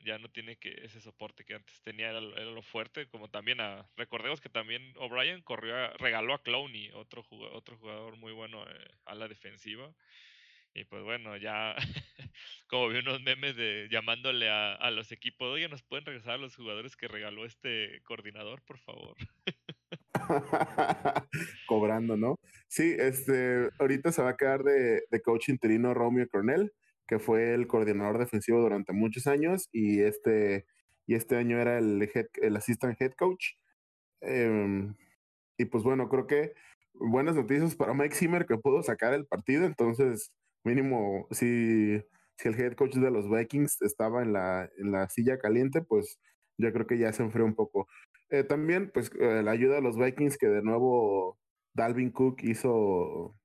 ya 0.00 0.18
no 0.18 0.30
tiene 0.30 0.56
que 0.56 0.70
ese 0.84 1.00
soporte 1.00 1.44
que 1.44 1.54
antes 1.54 1.80
tenía, 1.82 2.10
era, 2.10 2.20
lo 2.20 2.62
fuerte, 2.62 3.08
como 3.08 3.28
también 3.30 3.60
a, 3.60 3.90
recordemos 3.96 4.40
que 4.40 4.48
también 4.48 4.92
O'Brien 4.96 5.42
corrió, 5.42 5.90
regaló 5.98 6.34
a 6.34 6.42
Clowney, 6.42 6.90
otro 6.94 7.22
jugador, 7.22 7.56
otro 7.56 7.76
jugador 7.78 8.16
muy 8.16 8.32
bueno 8.32 8.64
eh, 8.68 8.88
a 9.04 9.14
la 9.14 9.28
defensiva. 9.28 9.94
Y 10.74 10.84
pues 10.84 11.02
bueno, 11.04 11.36
ya 11.38 11.74
como 12.68 12.88
vi 12.88 12.98
unos 12.98 13.22
memes 13.22 13.56
de 13.56 13.88
llamándole 13.90 14.50
a, 14.50 14.74
a 14.74 14.90
los 14.90 15.12
equipos, 15.12 15.48
oye, 15.48 15.68
¿nos 15.68 15.82
pueden 15.82 16.04
regresar 16.06 16.34
a 16.34 16.38
los 16.38 16.56
jugadores 16.56 16.96
que 16.96 17.08
regaló 17.08 17.44
este 17.46 18.02
coordinador, 18.04 18.62
por 18.64 18.78
favor? 18.78 19.16
Cobrando, 21.68 22.16
¿no? 22.16 22.36
Sí, 22.68 22.94
este, 22.98 23.70
ahorita 23.78 24.12
se 24.12 24.22
va 24.22 24.30
a 24.30 24.36
quedar 24.36 24.62
de, 24.62 25.02
coach 25.24 25.48
interino 25.48 25.94
Romeo 25.94 26.28
Cornell, 26.28 26.72
que 27.06 27.18
fue 27.18 27.54
el 27.54 27.66
coordinador 27.66 28.18
defensivo 28.18 28.60
durante 28.60 28.92
muchos 28.92 29.26
años 29.26 29.68
y 29.72 30.00
este, 30.00 30.66
y 31.06 31.14
este 31.14 31.36
año 31.36 31.60
era 31.60 31.78
el, 31.78 32.02
head, 32.14 32.26
el 32.42 32.56
assistant 32.56 33.00
head 33.00 33.12
coach. 33.12 33.54
Em, 34.20 34.94
y 35.58 35.64
pues 35.66 35.84
bueno, 35.84 36.08
creo 36.08 36.26
que 36.26 36.54
buenas 36.94 37.36
noticias 37.36 37.74
para 37.76 37.94
Mike 37.94 38.14
Zimmer 38.14 38.46
que 38.46 38.58
pudo 38.58 38.82
sacar 38.82 39.14
el 39.14 39.26
partido, 39.26 39.64
entonces 39.66 40.32
mínimo 40.64 41.28
si, 41.30 42.02
si 42.38 42.48
el 42.48 42.60
head 42.60 42.74
coach 42.74 42.94
de 42.94 43.10
los 43.10 43.30
Vikings 43.30 43.82
estaba 43.82 44.22
en 44.22 44.32
la, 44.32 44.68
en 44.78 44.92
la 44.92 45.08
silla 45.08 45.38
caliente, 45.38 45.82
pues 45.82 46.18
yo 46.58 46.72
creo 46.72 46.86
que 46.86 46.98
ya 46.98 47.12
se 47.12 47.22
enfrió 47.22 47.44
un 47.44 47.54
poco. 47.54 47.88
Eh, 48.30 48.42
también, 48.44 48.90
pues, 48.92 49.10
eh, 49.20 49.42
la 49.44 49.52
ayuda 49.52 49.76
de 49.76 49.82
los 49.82 49.96
Vikings, 49.96 50.36
que 50.38 50.48
de 50.48 50.62
nuevo 50.62 51.38
Dalvin 51.74 52.10
Cook 52.10 52.38
hizo, 52.42 53.36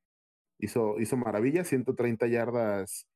hizo, 0.60 1.00
hizo 1.00 1.18
maravillas, 1.18 1.68
130 1.70 2.28
yardas, 2.28 3.08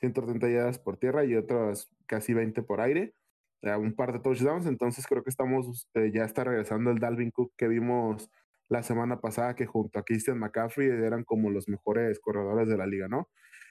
130 0.00 0.48
yardas 0.50 0.78
por 0.80 0.98
tierra 0.98 1.24
y 1.24 1.36
otras 1.36 1.88
casi 2.06 2.34
20 2.34 2.62
por 2.62 2.80
aire, 2.80 3.14
eh, 3.62 3.76
un 3.76 3.94
par 3.94 4.12
de 4.12 4.20
touchdowns, 4.20 4.66
entonces 4.66 5.06
creo 5.06 5.22
que 5.24 5.30
estamos, 5.30 5.88
ya 6.12 6.24
está 6.24 6.44
regresando 6.44 6.90
el 6.90 6.98
Dalvin 6.98 7.30
Cook 7.30 7.52
que 7.56 7.68
vimos 7.68 8.30
la 8.68 8.82
semana 8.82 9.20
pasada, 9.20 9.54
que 9.56 9.66
junto 9.66 9.98
a 9.98 10.04
Christian 10.04 10.38
McCaffrey 10.38 10.88
eran 10.88 11.24
como 11.24 11.50
los 11.50 11.68
mejores 11.68 12.20
corredores 12.20 12.68
de 12.68 12.76
la 12.78 12.86
liga, 12.86 13.08
¿no? 13.08 13.28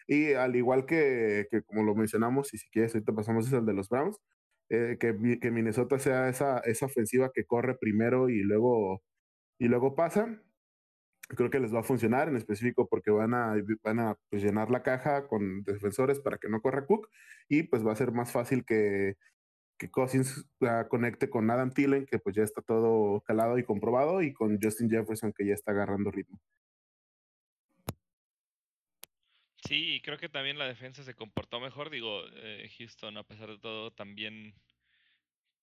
Y 0.08 0.34
al 0.34 0.56
igual 0.56 0.86
que, 0.86 1.47
que 1.51 1.63
como 1.63 1.84
lo 1.84 1.95
mencionamos, 1.95 2.53
y 2.53 2.58
si 2.60 2.69
quieres, 2.69 2.95
ahorita 2.95 3.13
pasamos 3.13 3.47
es 3.47 3.53
el 3.53 3.65
de 3.65 3.73
los 3.73 3.89
Browns, 3.89 4.19
eh, 4.69 4.97
que, 4.99 5.39
que, 5.39 5.52
Minnesota 5.52 5.99
sea 5.99 6.30
esa, 6.30 6.60
esa 6.60 6.86
ofensiva 6.88 7.32
que 7.34 7.45
corre 7.45 7.76
primero 7.76 8.30
y 8.30 8.41
luego, 8.43 9.02
y 9.60 9.67
luego 9.67 9.95
pasa. 9.95 10.41
Creo 11.30 11.49
que 11.49 11.60
les 11.60 11.73
va 11.73 11.80
a 11.80 11.84
funcionar 11.84 12.28
en 12.28 12.36
específico 12.36 12.88
porque 12.89 13.12
van 13.12 13.34
a, 13.34 13.56
van 13.84 13.99
a 13.99 14.17
pues, 14.30 14.43
llenar 14.43 14.69
la 14.71 14.84
caja 14.84 15.28
con 15.28 15.63
defensores 15.63 16.19
para 16.19 16.38
que 16.38 16.49
no 16.49 16.62
corra 16.62 16.86
Cook 16.86 17.10
y 17.49 17.63
pues 17.63 17.86
va 17.86 17.93
a 17.93 17.95
ser 17.95 18.12
más 18.12 18.32
fácil 18.32 18.65
que, 18.65 19.15
que 19.78 19.89
Cousins 19.89 20.45
conecte 20.89 21.30
con 21.30 21.49
Adam 21.49 21.71
Thielen, 21.71 22.06
que 22.06 22.19
pues 22.19 22.36
ya 22.36 22.43
está 22.43 22.62
todo 22.62 23.21
calado 23.21 23.58
y 23.58 23.63
comprobado, 23.63 24.21
y 24.21 24.34
con 24.34 24.60
Justin 24.62 24.89
Jefferson, 24.89 25.34
que 25.34 25.45
ya 25.45 25.54
está 25.54 25.71
agarrando 25.71 26.12
ritmo. 26.12 26.39
Sí, 29.67 30.02
creo 30.04 30.17
que 30.17 30.30
también 30.30 30.58
la 30.58 30.67
defensa 30.67 31.04
se 31.04 31.13
comportó 31.13 31.60
mejor. 31.60 31.89
Digo, 31.89 32.23
eh, 32.34 32.69
Houston, 32.78 33.17
a 33.17 33.23
pesar 33.23 33.49
de 33.49 33.60
todo, 33.60 33.91
también 33.91 34.54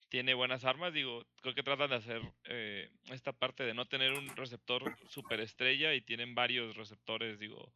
tiene 0.08 0.32
buenas 0.34 0.64
armas. 0.64 0.94
Digo, 0.94 1.26
creo 1.42 1.54
que 1.54 1.62
tratan 1.62 1.90
de 1.90 1.96
hacer 1.96 2.22
eh, 2.44 2.90
esta 3.10 3.32
parte 3.32 3.64
de 3.64 3.74
no 3.74 3.86
tener 3.86 4.12
un 4.12 4.34
receptor 4.36 4.96
superestrella 5.08 5.94
y 5.94 6.00
tienen 6.00 6.34
varios 6.34 6.76
receptores. 6.76 7.38
Digo, 7.38 7.72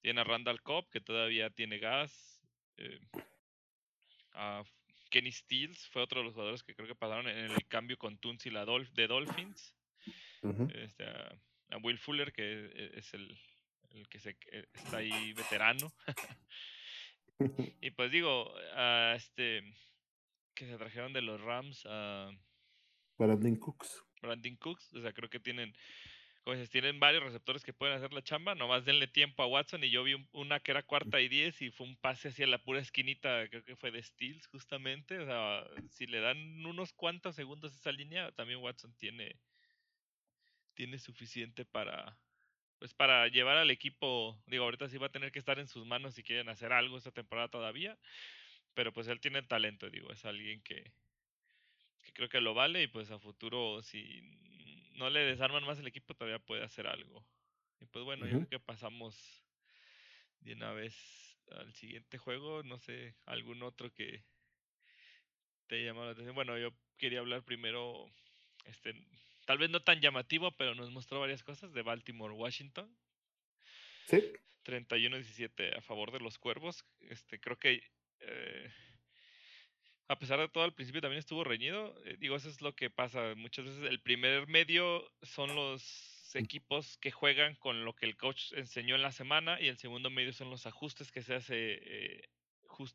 tiene 0.00 0.20
a 0.20 0.24
Randall 0.24 0.62
Cobb, 0.62 0.88
que 0.90 1.00
todavía 1.00 1.50
tiene 1.50 1.78
gas. 1.78 2.40
Eh, 2.76 3.00
a 4.32 4.64
Kenny 5.10 5.32
Steels 5.32 5.88
fue 5.88 6.02
otro 6.02 6.20
de 6.20 6.24
los 6.24 6.34
jugadores 6.34 6.62
que 6.62 6.74
creo 6.74 6.88
que 6.88 6.94
pasaron 6.94 7.28
en 7.28 7.50
el 7.50 7.66
cambio 7.68 7.96
con 7.98 8.18
Tunzi 8.18 8.50
la 8.50 8.66
de 8.66 9.06
Dolphins. 9.06 9.74
este, 10.74 11.04
a 11.04 11.76
Will 11.82 11.98
Fuller, 11.98 12.32
que 12.32 12.42
e, 12.42 12.98
es 12.98 13.14
el, 13.14 13.36
el 13.90 14.08
que 14.08 14.18
se, 14.18 14.36
eh, 14.52 14.66
está 14.74 14.98
ahí 14.98 15.32
veterano. 15.32 15.92
y 17.80 17.90
pues 17.90 18.10
digo, 18.10 18.52
a 18.74 19.14
este 19.16 19.62
que 20.54 20.66
se 20.66 20.76
trajeron 20.76 21.12
de 21.12 21.22
los 21.22 21.40
Rams 21.40 21.86
a 21.88 22.30
Brandon 23.16 23.56
Cooks. 23.56 24.04
Brandon 24.20 24.56
Cooks, 24.56 24.92
o 24.94 25.02
sea, 25.02 25.12
creo 25.12 25.30
que 25.30 25.38
tienen 25.40 25.72
como 26.48 26.56
dices, 26.56 26.70
tienen 26.70 26.98
varios 26.98 27.22
receptores 27.22 27.62
que 27.62 27.74
pueden 27.74 27.94
hacer 27.94 28.14
la 28.14 28.22
chamba, 28.22 28.54
nomás 28.54 28.86
denle 28.86 29.06
tiempo 29.06 29.42
a 29.42 29.46
Watson 29.46 29.84
y 29.84 29.90
yo 29.90 30.02
vi 30.02 30.14
una 30.32 30.60
que 30.60 30.70
era 30.70 30.82
cuarta 30.82 31.20
y 31.20 31.28
diez 31.28 31.60
y 31.60 31.70
fue 31.70 31.86
un 31.86 31.98
pase 31.98 32.28
hacia 32.28 32.46
la 32.46 32.56
pura 32.56 32.80
esquinita, 32.80 33.46
creo 33.50 33.62
que 33.64 33.76
fue 33.76 33.90
de 33.90 34.02
Steels 34.02 34.46
justamente, 34.46 35.18
o 35.18 35.26
sea, 35.26 35.66
si 35.90 36.06
le 36.06 36.20
dan 36.20 36.64
unos 36.64 36.94
cuantos 36.94 37.36
segundos 37.36 37.74
esa 37.74 37.92
línea, 37.92 38.32
también 38.32 38.60
Watson 38.60 38.94
tiene 38.96 39.38
tiene 40.72 40.98
suficiente 40.98 41.66
para 41.66 42.18
pues 42.78 42.94
para 42.94 43.26
llevar 43.28 43.56
al 43.56 43.70
equipo, 43.70 44.40
digo, 44.46 44.64
ahorita 44.64 44.88
sí 44.88 44.98
va 44.98 45.06
a 45.06 45.12
tener 45.12 45.32
que 45.32 45.38
estar 45.38 45.58
en 45.58 45.68
sus 45.68 45.86
manos 45.86 46.14
si 46.14 46.22
quieren 46.22 46.48
hacer 46.48 46.72
algo 46.72 46.96
esta 46.96 47.10
temporada 47.10 47.48
todavía, 47.48 47.98
pero 48.74 48.92
pues 48.92 49.08
él 49.08 49.20
tiene 49.20 49.42
talento, 49.42 49.90
digo, 49.90 50.10
es 50.12 50.24
alguien 50.24 50.62
que, 50.62 50.92
que 52.04 52.12
creo 52.12 52.28
que 52.28 52.40
lo 52.40 52.54
vale 52.54 52.82
y 52.82 52.86
pues 52.86 53.10
a 53.10 53.18
futuro 53.18 53.82
si 53.82 54.22
no 54.92 55.10
le 55.10 55.20
desarman 55.20 55.64
más 55.64 55.78
el 55.78 55.86
equipo 55.86 56.14
todavía 56.14 56.38
puede 56.38 56.64
hacer 56.64 56.86
algo. 56.86 57.26
Y 57.80 57.86
pues 57.86 58.04
bueno, 58.04 58.26
yo 58.26 58.36
creo 58.36 58.48
que 58.48 58.60
pasamos 58.60 59.16
de 60.40 60.54
una 60.54 60.72
vez 60.72 61.38
al 61.50 61.72
siguiente 61.74 62.18
juego, 62.18 62.62
no 62.62 62.78
sé, 62.78 63.14
algún 63.26 63.62
otro 63.62 63.92
que 63.92 64.24
te 65.66 65.84
llamado 65.84 66.06
la 66.06 66.12
atención. 66.12 66.34
Bueno, 66.34 66.58
yo 66.58 66.72
quería 66.96 67.20
hablar 67.20 67.42
primero 67.44 68.10
este 68.64 68.94
tal 69.48 69.56
vez 69.56 69.70
no 69.70 69.80
tan 69.80 69.98
llamativo, 70.02 70.54
pero 70.58 70.74
nos 70.74 70.90
mostró 70.90 71.20
varias 71.20 71.42
cosas 71.42 71.72
de 71.72 71.80
Baltimore, 71.80 72.34
Washington. 72.34 72.94
Sí. 74.04 74.30
31-17 74.62 75.74
a 75.74 75.80
favor 75.80 76.12
de 76.12 76.20
los 76.20 76.36
cuervos. 76.36 76.84
Este, 77.00 77.40
creo 77.40 77.58
que 77.58 77.82
eh, 78.20 78.70
a 80.06 80.18
pesar 80.18 80.38
de 80.38 80.50
todo, 80.50 80.64
al 80.64 80.74
principio 80.74 81.00
también 81.00 81.20
estuvo 81.20 81.44
reñido. 81.44 81.94
Eh, 82.04 82.16
digo, 82.18 82.36
eso 82.36 82.50
es 82.50 82.60
lo 82.60 82.74
que 82.74 82.90
pasa. 82.90 83.34
Muchas 83.36 83.64
veces 83.64 83.84
el 83.84 84.02
primer 84.02 84.48
medio 84.48 85.10
son 85.22 85.54
los 85.54 86.30
equipos 86.34 86.98
que 86.98 87.10
juegan 87.10 87.54
con 87.54 87.86
lo 87.86 87.94
que 87.94 88.04
el 88.04 88.18
coach 88.18 88.52
enseñó 88.52 88.96
en 88.96 89.02
la 89.02 89.12
semana 89.12 89.58
y 89.62 89.68
el 89.68 89.78
segundo 89.78 90.10
medio 90.10 90.34
son 90.34 90.50
los 90.50 90.66
ajustes 90.66 91.10
que 91.10 91.22
se 91.22 91.34
hace 91.34 91.80
eh, 91.80 92.28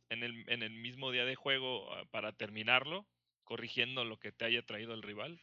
en, 0.10 0.22
el, 0.22 0.48
en 0.48 0.62
el 0.62 0.74
mismo 0.74 1.10
día 1.10 1.26
de 1.26 1.34
juego 1.34 1.92
ah, 1.96 2.06
para 2.12 2.32
terminarlo, 2.32 3.08
corrigiendo 3.44 4.06
lo 4.06 4.20
que 4.20 4.32
te 4.32 4.46
haya 4.46 4.62
traído 4.62 4.94
el 4.94 5.02
rival. 5.02 5.42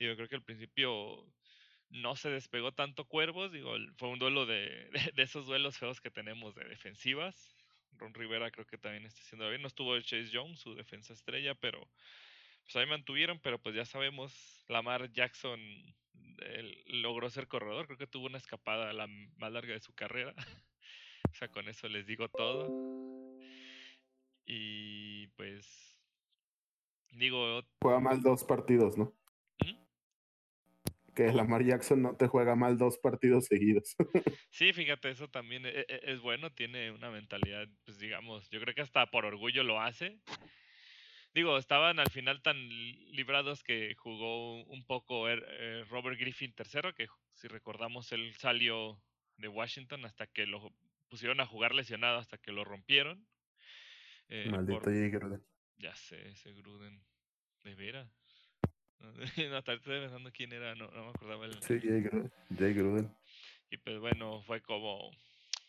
Digo, 0.00 0.16
creo 0.16 0.28
que 0.28 0.36
al 0.36 0.42
principio 0.42 1.26
no 1.90 2.16
se 2.16 2.30
despegó 2.30 2.72
tanto 2.72 3.04
Cuervos, 3.04 3.52
digo, 3.52 3.74
fue 3.98 4.08
un 4.08 4.18
duelo 4.18 4.46
de, 4.46 4.90
de, 5.14 5.22
esos 5.22 5.46
duelos 5.46 5.78
feos 5.78 6.00
que 6.00 6.10
tenemos 6.10 6.54
de 6.54 6.64
defensivas. 6.64 7.54
Ron 7.98 8.14
Rivera 8.14 8.50
creo 8.50 8.66
que 8.66 8.78
también 8.78 9.04
está 9.04 9.20
haciendo 9.20 9.48
bien. 9.50 9.60
No 9.60 9.68
estuvo 9.68 9.98
Chase 10.00 10.30
Young, 10.30 10.56
su 10.56 10.74
defensa 10.74 11.12
estrella, 11.12 11.54
pero 11.54 11.86
pues 12.64 12.76
ahí 12.76 12.86
mantuvieron, 12.86 13.38
pero 13.40 13.60
pues 13.60 13.74
ya 13.74 13.84
sabemos, 13.84 14.64
Lamar 14.68 15.12
Jackson 15.12 15.60
logró 16.86 17.28
ser 17.28 17.46
corredor, 17.46 17.86
creo 17.86 17.98
que 17.98 18.06
tuvo 18.06 18.26
una 18.26 18.38
escapada 18.38 18.94
la 18.94 19.06
más 19.36 19.52
larga 19.52 19.74
de 19.74 19.80
su 19.80 19.92
carrera. 19.92 20.34
o 21.30 21.34
sea, 21.34 21.48
con 21.48 21.68
eso 21.68 21.88
les 21.88 22.06
digo 22.06 22.28
todo. 22.28 22.68
Y 24.46 25.26
pues 25.36 25.98
digo... 27.10 27.62
Juega 27.82 28.00
mal 28.00 28.22
dos 28.22 28.44
partidos, 28.44 28.96
¿no? 28.96 29.12
Que 31.14 31.32
Lamar 31.32 31.64
Jackson 31.64 32.02
no 32.02 32.16
te 32.16 32.26
juega 32.26 32.54
mal 32.54 32.78
dos 32.78 32.98
partidos 32.98 33.46
seguidos. 33.46 33.96
Sí, 34.50 34.72
fíjate, 34.72 35.10
eso 35.10 35.28
también 35.28 35.64
e, 35.64 35.70
e, 35.70 36.00
es, 36.04 36.20
bueno, 36.20 36.50
tiene 36.50 36.90
una 36.90 37.10
mentalidad, 37.10 37.66
pues 37.84 37.98
digamos, 37.98 38.48
yo 38.50 38.60
creo 38.60 38.74
que 38.74 38.82
hasta 38.82 39.06
por 39.06 39.24
orgullo 39.24 39.62
lo 39.62 39.80
hace. 39.80 40.18
Digo, 41.32 41.56
estaban 41.56 42.00
al 42.00 42.10
final 42.10 42.42
tan 42.42 42.56
librados 42.68 43.62
que 43.62 43.94
jugó 43.94 44.64
un 44.64 44.84
poco 44.84 45.28
er, 45.28 45.46
eh, 45.48 45.84
Robert 45.88 46.18
Griffin 46.18 46.52
tercero, 46.52 46.92
que 46.94 47.06
si 47.34 47.46
recordamos 47.46 48.10
él 48.12 48.34
salió 48.34 49.00
de 49.36 49.48
Washington 49.48 50.04
hasta 50.04 50.26
que 50.26 50.46
lo 50.46 50.74
pusieron 51.08 51.40
a 51.40 51.46
jugar 51.46 51.74
lesionado, 51.74 52.18
hasta 52.18 52.38
que 52.38 52.52
lo 52.52 52.64
rompieron. 52.64 53.26
Eh, 54.28 54.48
Maldito 54.50 54.80
Gruden. 54.80 55.44
Ya 55.76 55.94
sé, 55.94 56.28
ese 56.30 56.52
Gruden. 56.52 57.02
De 57.64 57.74
veras. 57.74 58.19
No, 59.00 59.12
estoy 59.58 59.78
pensando 59.78 60.30
quién 60.32 60.52
era, 60.52 60.74
no, 60.74 60.90
no 60.90 61.04
me 61.04 61.10
acordaba 61.10 61.46
el. 61.46 61.54
Sí, 61.62 61.80
Jay 62.58 62.74
Gruden. 62.74 63.14
Y 63.70 63.76
pues 63.78 63.98
bueno, 63.98 64.42
fue 64.42 64.60
como, 64.60 65.10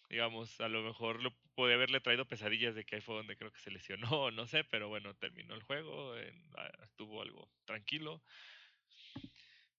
digamos, 0.09 0.59
a 0.59 0.67
lo 0.67 0.81
mejor 0.81 1.21
lo 1.21 1.31
puede 1.55 1.75
haberle 1.75 1.99
traído 2.01 2.25
pesadillas 2.25 2.75
de 2.75 2.83
que 2.83 2.95
ahí 2.95 3.01
fue 3.01 3.15
donde 3.15 3.37
creo 3.37 3.51
que 3.51 3.59
se 3.59 3.71
lesionó, 3.71 4.31
no 4.31 4.47
sé, 4.47 4.63
pero 4.63 4.89
bueno, 4.89 5.13
terminó 5.15 5.53
el 5.55 5.63
juego, 5.63 6.13
ah, 6.57 6.71
estuvo 6.83 7.21
algo 7.21 7.49
tranquilo. 7.65 8.21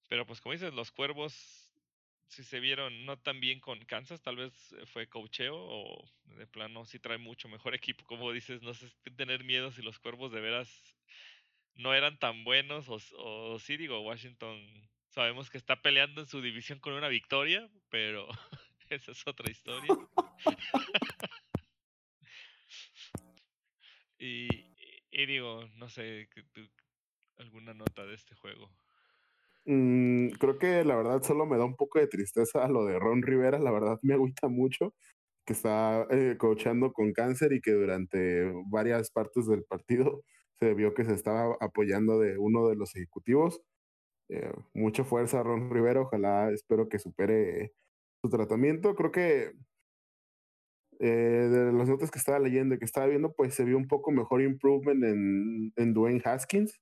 Pero 0.09 0.27
pues 0.27 0.41
como 0.41 0.53
dices, 0.53 0.75
los 0.75 0.93
cuervos 0.93 1.63
si 2.33 2.45
se 2.45 2.61
vieron 2.61 3.05
no 3.05 3.19
tan 3.19 3.41
bien 3.41 3.61
con 3.61 3.85
Kansas, 3.85 4.23
tal 4.23 4.37
vez 4.37 4.75
fue 4.87 5.07
cocheo 5.07 5.55
o 5.55 6.11
de 6.25 6.47
plano 6.47 6.87
sí 6.87 6.99
trae 6.99 7.19
mucho 7.19 7.49
mejor 7.49 7.75
equipo, 7.75 8.05
como 8.05 8.33
dices, 8.33 8.63
no 8.63 8.73
sé 8.73 8.89
tener 9.17 9.45
miedo 9.45 9.71
si 9.71 9.83
los 9.83 9.99
cuervos 9.99 10.33
de 10.33 10.41
veras 10.41 10.97
no 11.75 11.95
eran 11.95 12.19
tan 12.19 12.45
buenos 12.45 12.89
o, 12.89 12.99
o 13.19 13.59
sí 13.59 13.77
digo 13.77 14.01
Washington 14.01 14.59
sabemos 15.09 15.51
que 15.51 15.59
está 15.59 15.83
peleando 15.83 16.21
en 16.21 16.27
su 16.27 16.41
división 16.41 16.79
con 16.79 16.95
una 16.95 17.09
victoria 17.09 17.69
pero 17.91 18.27
esa 18.91 19.13
es 19.13 19.27
otra 19.27 19.51
historia. 19.51 19.95
Y, 24.25 24.47
y, 25.11 25.27
digo 25.27 25.65
no 25.79 25.89
sé 25.89 26.29
alguna 27.39 27.75
nota 27.75 28.07
de 28.07 28.15
este 28.15 28.37
juego 28.37 28.71
mm, 29.65 30.29
creo 30.39 30.59
que 30.59 30.85
la 30.85 30.95
verdad 30.95 31.21
solo 31.25 31.45
me 31.45 31.59
da 31.59 31.65
un 31.65 31.75
poco 31.75 31.99
de 31.99 32.07
tristeza 32.07 32.69
lo 32.69 32.85
de 32.85 33.01
Ron 33.01 33.23
Rivera 33.23 33.59
la 33.59 33.73
verdad 33.73 33.99
me 34.03 34.15
agüita 34.15 34.47
mucho 34.47 34.95
que 35.45 35.55
está 35.55 36.07
eh, 36.11 36.37
coachando 36.39 36.93
con 36.93 37.13
cáncer 37.13 37.53
y 37.53 37.61
que 37.61 37.73
durante 37.73 38.49
varias 38.71 39.11
partes 39.11 39.49
del 39.49 39.65
partido 39.65 40.23
se 40.63 40.75
vio 40.75 40.95
que 40.95 41.05
se 41.05 41.13
estaba 41.15 41.57
apoyando 41.61 42.21
de 42.21 42.39
uno 42.39 42.69
de 42.69 42.77
los 42.77 42.95
ejecutivos. 42.95 43.61
Eh, 44.29 44.53
mucha 44.75 45.05
fuerza, 45.05 45.43
Ron 45.43 45.71
Rivera. 45.71 46.03
Ojalá, 46.03 46.53
espero 46.53 46.89
que 46.89 47.01
supere 47.01 47.73
su 48.23 48.31
tratamiento. 48.31 48.95
Creo 48.95 49.11
que 49.11 49.53
eh, 51.01 51.49
de 51.51 51.73
las 51.73 51.89
notas 51.89 52.13
que 52.13 52.19
estaba 52.19 52.39
leyendo 52.39 52.75
y 52.77 52.79
que 52.79 52.85
estaba 52.85 53.07
viendo, 53.09 53.33
pues 53.33 53.55
se 53.55 53.65
vio 53.65 53.77
un 53.77 53.89
poco 53.89 54.13
mejor 54.13 54.41
improvement 54.41 55.03
en, 55.05 55.73
en 55.77 55.95
Dwayne 55.95 56.23
Haskins. 56.25 56.81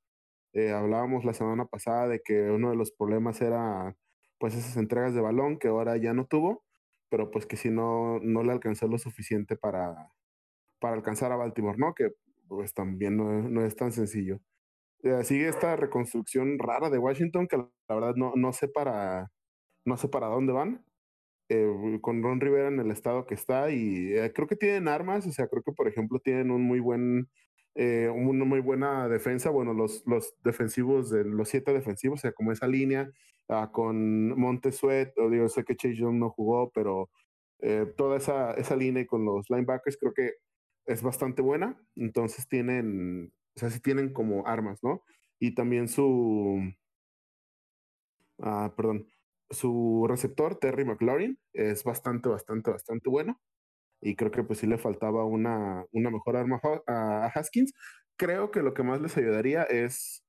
Eh, 0.54 0.72
hablábamos 0.72 1.24
la 1.24 1.34
semana 1.34 1.64
pasada 1.66 2.08
de 2.08 2.20
que 2.22 2.50
uno 2.50 2.70
de 2.70 2.76
los 2.76 2.92
problemas 2.92 3.40
era 3.40 3.96
pues 4.38 4.54
esas 4.54 4.76
entregas 4.76 5.14
de 5.14 5.22
balón 5.22 5.58
que 5.58 5.68
ahora 5.68 5.96
ya 5.96 6.14
no 6.14 6.26
tuvo, 6.26 6.64
pero 7.10 7.30
pues 7.30 7.46
que 7.46 7.56
si 7.56 7.70
no, 7.70 8.20
no 8.20 8.42
le 8.42 8.52
alcanzó 8.52 8.88
lo 8.88 8.98
suficiente 8.98 9.56
para, 9.56 10.12
para 10.80 10.96
alcanzar 10.96 11.32
a 11.32 11.36
Baltimore, 11.36 11.78
¿no? 11.78 11.94
Que 11.94 12.10
pues 12.50 12.74
también 12.74 13.16
no, 13.16 13.64
es 13.64 13.76
tan 13.76 13.92
sencillo. 13.92 14.40
Eh, 15.02 15.24
sigue 15.24 15.48
esta 15.48 15.76
reconstrucción 15.76 16.58
rara 16.58 16.90
de 16.90 16.98
Washington 16.98 17.48
que 17.48 17.56
la 17.58 17.68
verdad 17.88 18.14
no, 18.16 18.34
no 18.36 18.52
sé 18.52 18.68
para 18.68 19.30
no 19.86 19.96
sé 19.96 20.08
para 20.08 20.28
dónde 20.28 20.52
van. 20.52 20.84
Eh, 21.50 21.98
con 22.02 22.22
Ron 22.22 22.40
Rivera 22.40 22.68
en 22.68 22.80
el 22.80 22.90
estado 22.92 23.26
que 23.26 23.34
está 23.34 23.70
y 23.70 24.14
eh, 24.14 24.32
creo 24.34 24.48
que 24.48 24.56
tienen 24.56 24.88
armas, 24.88 25.26
o 25.26 25.32
sea, 25.32 25.48
creo 25.48 25.62
que 25.64 25.72
por 25.72 25.88
ejemplo 25.88 26.20
tienen 26.20 26.50
un 26.52 26.62
muy 26.62 26.80
buen 26.80 27.28
eh, 27.74 28.08
una 28.08 28.44
muy 28.44 28.60
buena 28.60 29.08
defensa. 29.08 29.50
Bueno, 29.50 29.72
los, 29.74 30.02
los 30.06 30.34
defensivos, 30.44 31.10
de 31.10 31.24
los 31.24 31.48
siete 31.48 31.72
defensivos, 31.72 32.20
o 32.20 32.22
sea, 32.22 32.32
como 32.32 32.52
esa 32.52 32.66
línea 32.66 33.10
uh, 33.48 33.70
con 33.72 34.38
Montesuet, 34.38 35.12
o 35.18 35.30
digo, 35.30 35.48
sé 35.48 35.64
que 35.64 35.76
Chase 35.76 35.96
Young 35.96 36.16
no 36.18 36.30
jugó, 36.30 36.70
pero 36.72 37.10
eh, 37.60 37.86
toda 37.96 38.18
esa, 38.18 38.54
esa 38.54 38.76
línea 38.76 39.06
con 39.06 39.24
los 39.24 39.48
linebackers 39.50 39.96
creo 39.98 40.12
que 40.14 40.32
es 40.92 41.02
bastante 41.02 41.42
buena. 41.42 41.80
Entonces 41.96 42.48
tienen, 42.48 43.32
o 43.56 43.60
sea, 43.60 43.70
sí 43.70 43.80
tienen 43.80 44.12
como 44.12 44.46
armas, 44.46 44.80
¿no? 44.82 45.02
Y 45.40 45.54
también 45.54 45.88
su, 45.88 46.60
ah, 48.42 48.72
perdón, 48.76 49.06
su 49.50 50.06
receptor, 50.08 50.56
Terry 50.58 50.84
McLaurin, 50.84 51.38
es 51.52 51.84
bastante, 51.84 52.28
bastante, 52.28 52.70
bastante 52.70 53.10
bueno 53.10 53.40
y 54.00 54.16
creo 54.16 54.30
que 54.30 54.42
pues 54.44 54.60
sí 54.60 54.66
le 54.66 54.78
faltaba 54.78 55.24
una, 55.24 55.84
una 55.92 56.10
mejor 56.10 56.36
arma 56.36 56.60
a 56.86 57.26
Haskins. 57.34 57.72
Creo 58.16 58.50
que 58.50 58.62
lo 58.62 58.74
que 58.74 58.82
más 58.82 59.00
les 59.00 59.16
ayudaría 59.16 59.62
es, 59.64 60.24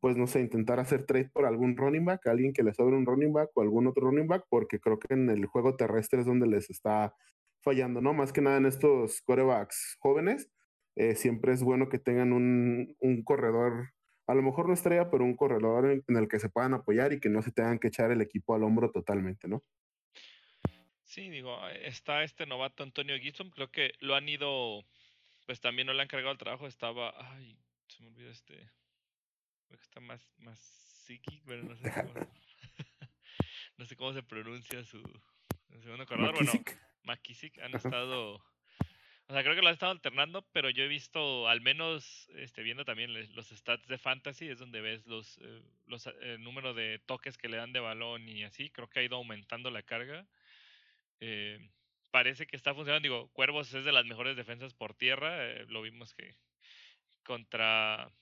pues 0.00 0.16
no 0.16 0.26
sé, 0.26 0.40
intentar 0.40 0.80
hacer 0.80 1.04
trade 1.06 1.30
por 1.32 1.46
algún 1.46 1.76
running 1.76 2.04
back, 2.04 2.26
alguien 2.26 2.52
que 2.52 2.62
les 2.62 2.76
sobre 2.76 2.96
un 2.96 3.06
running 3.06 3.32
back 3.32 3.50
o 3.54 3.62
algún 3.62 3.86
otro 3.86 4.06
running 4.10 4.28
back, 4.28 4.44
porque 4.50 4.80
creo 4.80 4.98
que 4.98 5.14
en 5.14 5.30
el 5.30 5.46
juego 5.46 5.76
terrestre 5.76 6.20
es 6.20 6.26
donde 6.26 6.46
les 6.46 6.70
está 6.70 7.14
fallando, 7.64 8.00
¿no? 8.00 8.14
Más 8.14 8.32
que 8.32 8.40
nada 8.40 8.58
en 8.58 8.66
estos 8.66 9.22
quarterbacks 9.22 9.96
jóvenes, 9.98 10.50
eh, 10.96 11.16
siempre 11.16 11.52
es 11.52 11.62
bueno 11.62 11.88
que 11.88 11.98
tengan 11.98 12.32
un, 12.32 12.96
un 13.00 13.24
corredor, 13.24 13.92
a 14.26 14.34
lo 14.34 14.42
mejor 14.42 14.68
no 14.68 14.74
estrella, 14.74 15.10
pero 15.10 15.24
un 15.24 15.36
corredor 15.36 15.86
en 16.06 16.16
el 16.16 16.28
que 16.28 16.38
se 16.38 16.48
puedan 16.50 16.74
apoyar 16.74 17.12
y 17.12 17.20
que 17.20 17.28
no 17.28 17.42
se 17.42 17.50
tengan 17.50 17.78
que 17.78 17.88
echar 17.88 18.12
el 18.12 18.20
equipo 18.20 18.54
al 18.54 18.62
hombro 18.62 18.92
totalmente, 18.92 19.48
¿no? 19.48 19.64
Sí, 21.04 21.30
digo, 21.30 21.56
está 21.68 22.24
este 22.24 22.46
novato 22.46 22.82
Antonio 22.82 23.16
Gibson, 23.18 23.50
creo 23.50 23.70
que 23.70 23.92
lo 24.00 24.14
han 24.14 24.28
ido, 24.28 24.84
pues 25.46 25.60
también 25.60 25.86
no 25.86 25.92
le 25.92 26.02
han 26.02 26.08
cargado 26.08 26.32
el 26.32 26.38
trabajo, 26.38 26.66
estaba, 26.66 27.14
ay, 27.32 27.56
se 27.88 28.02
me 28.02 28.08
olvidó 28.08 28.30
este, 28.30 28.54
creo 29.66 29.78
que 29.78 29.84
está 29.84 30.00
más, 30.00 30.28
más 30.38 30.58
psiqui, 30.58 31.40
pero 31.46 31.62
no 31.62 31.76
sé 31.76 31.92
cómo, 31.92 32.14
no 33.78 33.84
sé 33.86 33.96
cómo 33.96 34.12
se 34.12 34.22
pronuncia 34.22 34.82
su, 34.84 35.02
segundo 35.82 36.06
corredor, 36.06 36.34
bueno, 36.34 36.52
McKissick, 37.04 37.58
han 37.58 37.74
estado, 37.74 38.34
o 39.26 39.32
sea, 39.32 39.42
creo 39.42 39.54
que 39.54 39.62
lo 39.62 39.68
han 39.68 39.74
estado 39.74 39.92
alternando, 39.92 40.42
pero 40.52 40.70
yo 40.70 40.84
he 40.84 40.88
visto, 40.88 41.48
al 41.48 41.60
menos, 41.60 42.28
este, 42.34 42.62
viendo 42.62 42.84
también 42.84 43.12
los 43.34 43.48
stats 43.48 43.86
de 43.86 43.98
fantasy, 43.98 44.48
es 44.48 44.58
donde 44.58 44.80
ves 44.80 45.06
los, 45.06 45.38
eh, 45.38 45.62
los 45.86 46.06
el 46.06 46.42
número 46.42 46.74
de 46.74 46.98
toques 47.06 47.38
que 47.38 47.48
le 47.48 47.56
dan 47.56 47.72
de 47.72 47.80
balón 47.80 48.28
y 48.28 48.44
así, 48.44 48.70
creo 48.70 48.88
que 48.88 49.00
ha 49.00 49.04
ido 49.04 49.16
aumentando 49.16 49.70
la 49.70 49.82
carga. 49.82 50.26
Eh, 51.20 51.58
parece 52.10 52.46
que 52.46 52.56
está 52.56 52.74
funcionando. 52.74 53.02
Digo, 53.02 53.28
Cuervos 53.32 53.74
es 53.74 53.84
de 53.84 53.92
las 53.92 54.04
mejores 54.04 54.36
defensas 54.36 54.74
por 54.74 54.94
tierra. 54.94 55.46
Eh, 55.48 55.66
lo 55.68 55.82
vimos 55.82 56.14
que 56.14 56.36
contra. 57.24 58.12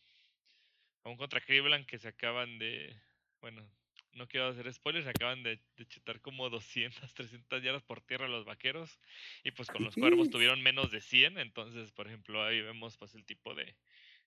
Aún 1.04 1.16
contra 1.16 1.40
Cleveland 1.40 1.84
que 1.84 1.98
se 1.98 2.08
acaban 2.08 2.58
de. 2.58 2.96
Bueno, 3.40 3.68
no 4.14 4.28
quiero 4.28 4.48
hacer 4.48 4.72
spoilers, 4.72 5.04
se 5.04 5.10
acaban 5.10 5.42
de, 5.42 5.60
chutar 5.88 6.20
como 6.20 6.50
200, 6.50 7.14
300 7.14 7.62
yardas 7.62 7.82
por 7.82 8.00
tierra 8.00 8.28
los 8.28 8.44
vaqueros. 8.44 8.98
Y 9.44 9.50
pues 9.52 9.68
con 9.68 9.84
los 9.84 9.94
cuervos 9.94 10.30
tuvieron 10.30 10.62
menos 10.62 10.90
de 10.90 11.00
100. 11.00 11.38
Entonces, 11.38 11.92
por 11.92 12.06
ejemplo, 12.06 12.44
ahí 12.44 12.60
vemos 12.60 12.96
pues 12.98 13.14
el 13.14 13.24
tipo 13.24 13.54
de, 13.54 13.74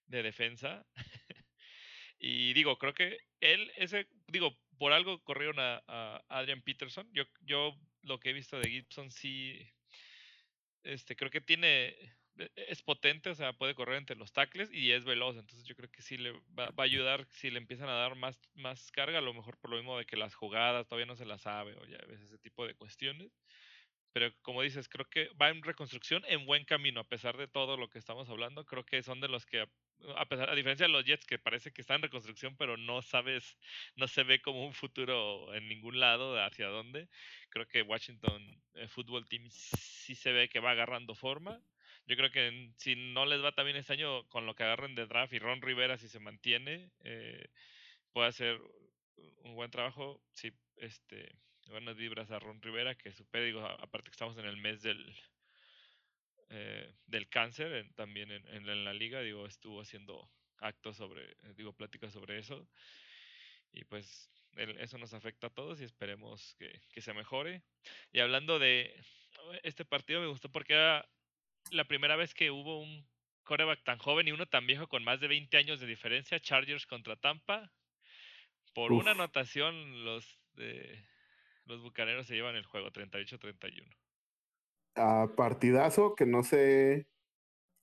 de 0.08 0.24
defensa. 0.24 0.86
y 2.20 2.54
digo, 2.54 2.78
creo 2.78 2.94
que 2.94 3.20
él, 3.40 3.72
ese, 3.78 4.08
digo, 4.28 4.58
por 4.78 4.94
algo 4.94 5.24
corrieron 5.24 5.60
a, 5.60 5.84
a 5.88 6.24
Adrian 6.30 6.62
Peterson. 6.62 7.08
Yo, 7.14 7.24
yo 7.42 7.78
lo 8.02 8.20
que 8.20 8.30
he 8.30 8.34
visto 8.34 8.60
de 8.60 8.70
Gibson 8.70 9.12
sí, 9.12 9.60
este, 10.84 11.16
creo 11.16 11.32
que 11.32 11.42
tiene, 11.42 11.96
es 12.56 12.82
potente, 12.82 13.30
o 13.30 13.36
sea, 13.36 13.54
puede 13.54 13.76
correr 13.76 13.98
entre 13.98 14.16
los 14.16 14.34
tackles 14.34 14.72
y 14.72 14.92
es 14.92 15.06
veloz, 15.06 15.38
entonces 15.38 15.66
yo 15.66 15.76
creo 15.76 15.90
que 15.90 16.02
sí 16.02 16.18
le 16.18 16.32
va, 16.58 16.72
a 16.76 16.82
ayudar 16.82 17.26
si 17.30 17.50
le 17.50 17.58
empiezan 17.58 17.90
a 17.90 17.94
dar 17.94 18.16
más, 18.16 18.40
más 18.56 18.92
carga, 18.92 19.20
a 19.20 19.22
lo 19.22 19.34
mejor 19.34 19.58
por 19.58 19.70
lo 19.72 19.78
mismo 19.78 19.98
de 19.98 20.06
que 20.06 20.18
las 20.18 20.36
jugadas 20.36 20.88
todavía 20.88 21.06
no 21.06 21.16
se 21.16 21.26
las 21.26 21.42
sabe 21.42 21.76
o 21.76 21.86
ya 21.86 21.98
ves 22.08 22.22
ese 22.22 22.38
tipo 22.38 22.66
de 22.68 22.76
cuestiones. 22.76 23.32
Pero 24.14 24.34
como 24.44 24.62
dices, 24.62 24.88
creo 24.88 25.06
que 25.10 25.28
va 25.42 25.50
en 25.50 25.62
reconstrucción 25.62 26.24
en 26.28 26.46
buen 26.46 26.64
camino, 26.64 27.02
a 27.02 27.08
pesar 27.08 27.36
de 27.36 27.50
todo 27.50 27.76
lo 27.76 27.90
que 27.90 28.00
estamos 28.00 28.30
hablando. 28.30 28.66
Creo 28.66 28.86
que 28.86 29.04
son 29.04 29.20
de 29.20 29.28
los 29.28 29.46
que 29.46 29.68
a 30.16 30.26
pesar, 30.26 30.50
a 30.50 30.56
diferencia 30.56 30.86
de 30.86 30.92
los 30.92 31.04
Jets 31.04 31.26
que 31.26 31.40
parece 31.40 31.72
que 31.72 31.82
están 31.82 31.98
en 31.98 32.04
reconstrucción, 32.04 32.56
pero 32.58 32.78
no 32.78 33.02
sabes, 33.02 33.58
no 33.96 34.08
se 34.08 34.24
ve 34.24 34.42
como 34.42 34.66
un 34.66 34.74
futuro 34.74 35.54
en 35.54 35.68
ningún 35.68 36.00
lado 36.00 36.42
hacia 36.42 36.68
dónde. 36.68 37.10
Creo 37.50 37.68
que 37.68 37.82
Washington 37.82 38.62
el 38.76 38.90
Football 38.90 39.28
Team 39.28 39.50
sí 39.50 40.16
se 40.16 40.32
ve 40.32 40.50
que 40.50 40.60
va 40.60 40.72
agarrando 40.72 41.16
forma. 41.16 41.62
Yo 42.08 42.16
creo 42.16 42.32
que 42.32 42.72
si 42.78 42.96
no 42.96 43.26
les 43.26 43.44
va 43.44 43.52
también 43.52 43.78
este 43.78 43.94
año 43.94 44.28
con 44.30 44.46
lo 44.46 44.56
que 44.56 44.64
agarren 44.64 44.94
de 44.94 45.08
draft 45.08 45.34
y 45.34 45.40
Ron 45.40 45.62
Rivera 45.62 45.98
si 45.98 46.08
se 46.08 46.20
mantiene, 46.20 46.92
eh, 47.04 47.50
puede 48.12 48.28
hacer 48.28 48.62
un 49.40 49.56
buen 49.56 49.72
trabajo. 49.72 50.22
Sí, 50.34 50.52
este, 50.78 51.36
buenas 51.68 51.98
vibras 51.98 52.30
a 52.30 52.40
Ron 52.40 52.62
Rivera, 52.62 52.96
que 52.96 53.12
supere, 53.12 53.46
digo, 53.46 53.66
aparte 53.66 54.10
que 54.10 54.14
estamos 54.14 54.38
en 54.38 54.46
el 54.46 54.58
mes 54.58 54.84
del, 54.84 55.16
eh, 56.50 56.94
del 57.08 57.28
cáncer 57.28 57.90
también 57.96 58.32
en, 58.32 58.86
la 58.86 58.94
liga, 58.94 59.22
digo, 59.22 59.48
estuvo 59.48 59.82
haciendo 59.82 60.30
actos 60.60 60.98
sobre, 60.98 61.24
eh, 61.24 61.54
digo, 61.56 61.74
pláticas 61.74 62.14
sobre 62.14 62.38
eso. 62.38 62.68
Y 63.72 63.84
pues 63.86 64.30
eso 64.80 64.98
nos 64.98 65.14
afecta 65.14 65.48
a 65.48 65.54
todos 65.54 65.82
y 65.82 65.84
esperemos 65.84 66.56
que, 66.56 67.02
se 67.02 67.14
mejore. 67.14 67.64
Y 68.14 68.20
hablando 68.20 68.60
de 68.60 68.96
este 69.64 69.84
partido, 69.86 70.22
me 70.22 70.28
gustó 70.28 70.50
porque 70.50 70.74
era 70.74 71.06
la 71.72 71.86
primera 71.86 72.16
vez 72.16 72.34
que 72.34 72.52
hubo 72.52 72.80
un 72.80 73.08
coreback 73.44 73.84
tan 73.84 73.98
joven 73.98 74.28
y 74.28 74.32
uno 74.32 74.48
tan 74.48 74.66
viejo 74.66 74.88
con 74.88 75.04
más 75.04 75.20
de 75.20 75.28
20 75.28 75.58
años 75.58 75.80
de 75.80 75.88
diferencia, 75.88 76.40
Chargers 76.40 76.86
contra 76.86 77.16
Tampa. 77.16 77.72
Por 78.74 78.92
una 78.92 79.12
anotación, 79.12 80.04
los, 80.04 80.40
de, 80.54 81.06
los 81.66 81.82
bucaneros 81.82 82.28
se 82.28 82.36
llevan 82.36 82.56
el 82.56 82.66
juego 82.66 82.92
38-31 82.92 83.96
a 84.96 85.30
partidazo 85.36 86.16
que 86.16 86.26
no 86.26 86.44
sé 86.44 87.08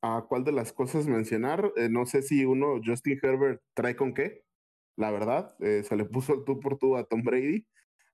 a 0.02 0.24
cuál 0.28 0.44
de 0.44 0.52
las 0.52 0.72
cosas 0.72 1.06
mencionar. 1.06 1.72
Eh, 1.76 1.88
no 1.88 2.06
sé 2.06 2.22
si 2.22 2.44
uno, 2.44 2.80
Justin 2.84 3.20
Herbert, 3.22 3.62
trae 3.74 3.94
con 3.94 4.14
qué, 4.14 4.44
la 4.96 5.10
verdad. 5.10 5.54
Eh, 5.60 5.82
se 5.84 5.96
le 5.96 6.04
puso 6.04 6.34
el 6.34 6.44
tú 6.44 6.58
por 6.60 6.78
tú 6.78 6.96
a 6.96 7.04
Tom 7.04 7.22
Brady 7.22 7.66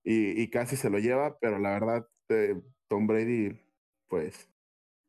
y, 0.04 0.48
casi 0.50 0.76
se 0.76 0.90
lo 0.90 0.98
lleva, 0.98 1.38
pero 1.38 1.58
la 1.58 1.70
verdad, 1.70 2.08
eh, 2.30 2.54
Tom 2.88 3.06
Brady, 3.06 3.60
pues, 4.08 4.50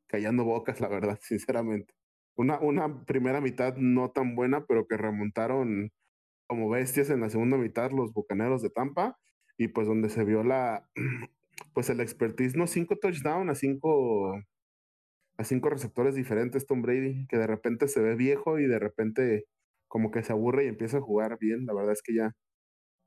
callando 0.09 0.43
bocas, 0.43 0.81
la 0.81 0.89
verdad, 0.89 1.19
sinceramente. 1.23 1.93
Una, 2.35 2.59
una 2.59 3.05
primera 3.05 3.41
mitad 3.41 3.75
no 3.77 4.11
tan 4.11 4.35
buena, 4.35 4.65
pero 4.65 4.87
que 4.87 4.97
remontaron 4.97 5.91
como 6.47 6.69
bestias 6.69 7.09
en 7.11 7.21
la 7.21 7.29
segunda 7.29 7.57
mitad 7.57 7.91
los 7.91 8.13
Bucaneros 8.13 8.61
de 8.61 8.71
Tampa 8.71 9.17
y 9.57 9.67
pues 9.69 9.87
donde 9.87 10.09
se 10.09 10.23
vio 10.23 10.43
la, 10.43 10.89
pues 11.73 11.89
el 11.89 12.01
expertise, 12.01 12.55
¿no? 12.55 12.65
Cinco 12.67 12.97
touchdowns 12.97 13.51
a 13.51 13.55
cinco, 13.55 14.35
a 15.37 15.43
cinco 15.43 15.69
receptores 15.69 16.15
diferentes, 16.15 16.65
Tom 16.65 16.81
Brady, 16.81 17.27
que 17.27 17.37
de 17.37 17.47
repente 17.47 17.87
se 17.87 18.01
ve 18.01 18.15
viejo 18.15 18.59
y 18.59 18.67
de 18.67 18.79
repente 18.79 19.45
como 19.87 20.11
que 20.11 20.23
se 20.23 20.33
aburre 20.33 20.65
y 20.65 20.67
empieza 20.69 20.97
a 20.97 21.01
jugar 21.01 21.37
bien. 21.39 21.65
La 21.65 21.73
verdad 21.73 21.93
es 21.93 22.01
que 22.01 22.15
ya, 22.15 22.35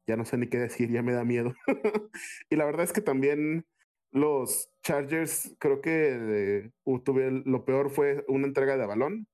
ya 0.07 0.17
no 0.17 0.25
sé 0.25 0.39
ni 0.39 0.49
qué 0.49 0.59
decir, 0.59 0.91
ya 0.91 1.03
me 1.03 1.13
da 1.13 1.25
miedo. 1.25 1.55
y 2.51 2.57
la 2.57 2.65
verdad 2.67 2.85
es 2.85 2.93
que 2.93 3.01
también 3.01 3.65
los 4.13 4.71
Chargers, 4.83 5.57
creo 5.59 5.81
que 5.81 6.71
uh, 6.85 7.01
lo 7.45 7.65
peor 7.65 7.91
fue 7.91 8.25
una 8.29 8.47
entrega 8.47 8.77
de 8.77 8.87
balón. 8.87 9.27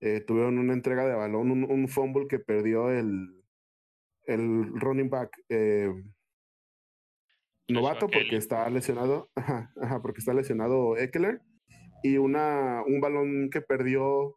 Eh, 0.00 0.20
tuvieron 0.20 0.58
una 0.58 0.72
entrega 0.72 1.06
de 1.06 1.14
balón, 1.14 1.50
un, 1.50 1.88
fumble 1.88 2.26
que 2.28 2.38
perdió 2.38 2.90
el, 2.90 3.42
el 4.26 4.80
running 4.80 5.08
back. 5.08 5.30
Eh, 5.48 5.90
novato 7.68 8.08
porque 8.08 8.36
está 8.36 8.68
lesionado, 8.68 9.30
ajá, 9.34 9.72
ajá, 9.80 10.02
porque 10.02 10.18
está 10.18 10.34
lesionado 10.34 10.96
Eckler 10.96 11.40
y 12.02 12.18
una, 12.18 12.82
un 12.86 13.00
balón 13.00 13.48
que 13.50 13.62
perdió 13.62 14.36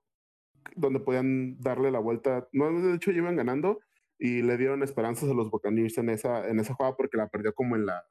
donde 0.76 1.00
podían 1.00 1.60
darle 1.60 1.92
la 1.92 2.00
vuelta. 2.00 2.48
No, 2.54 2.72
de 2.72 2.96
hecho, 2.96 3.12
iban 3.12 3.36
ganando 3.36 3.80
y 4.20 4.42
le 4.42 4.58
dieron 4.58 4.84
esperanzas 4.84 5.30
a 5.30 5.34
los 5.34 5.50
Buccaneers 5.50 5.98
en 5.98 6.10
esa, 6.10 6.48
en 6.48 6.60
esa 6.60 6.74
jugada 6.74 6.96
porque 6.96 7.18
la 7.18 7.28
perdió 7.28 7.54
como 7.54 7.76
en 7.76 7.86
la, 7.86 8.06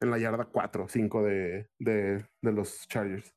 en 0.00 0.10
la 0.10 0.18
yarda 0.18 0.44
4 0.46 0.84
o 0.84 0.88
5 0.88 1.22
de, 1.22 1.68
de, 1.78 2.26
los 2.42 2.86
Chargers. 2.88 3.34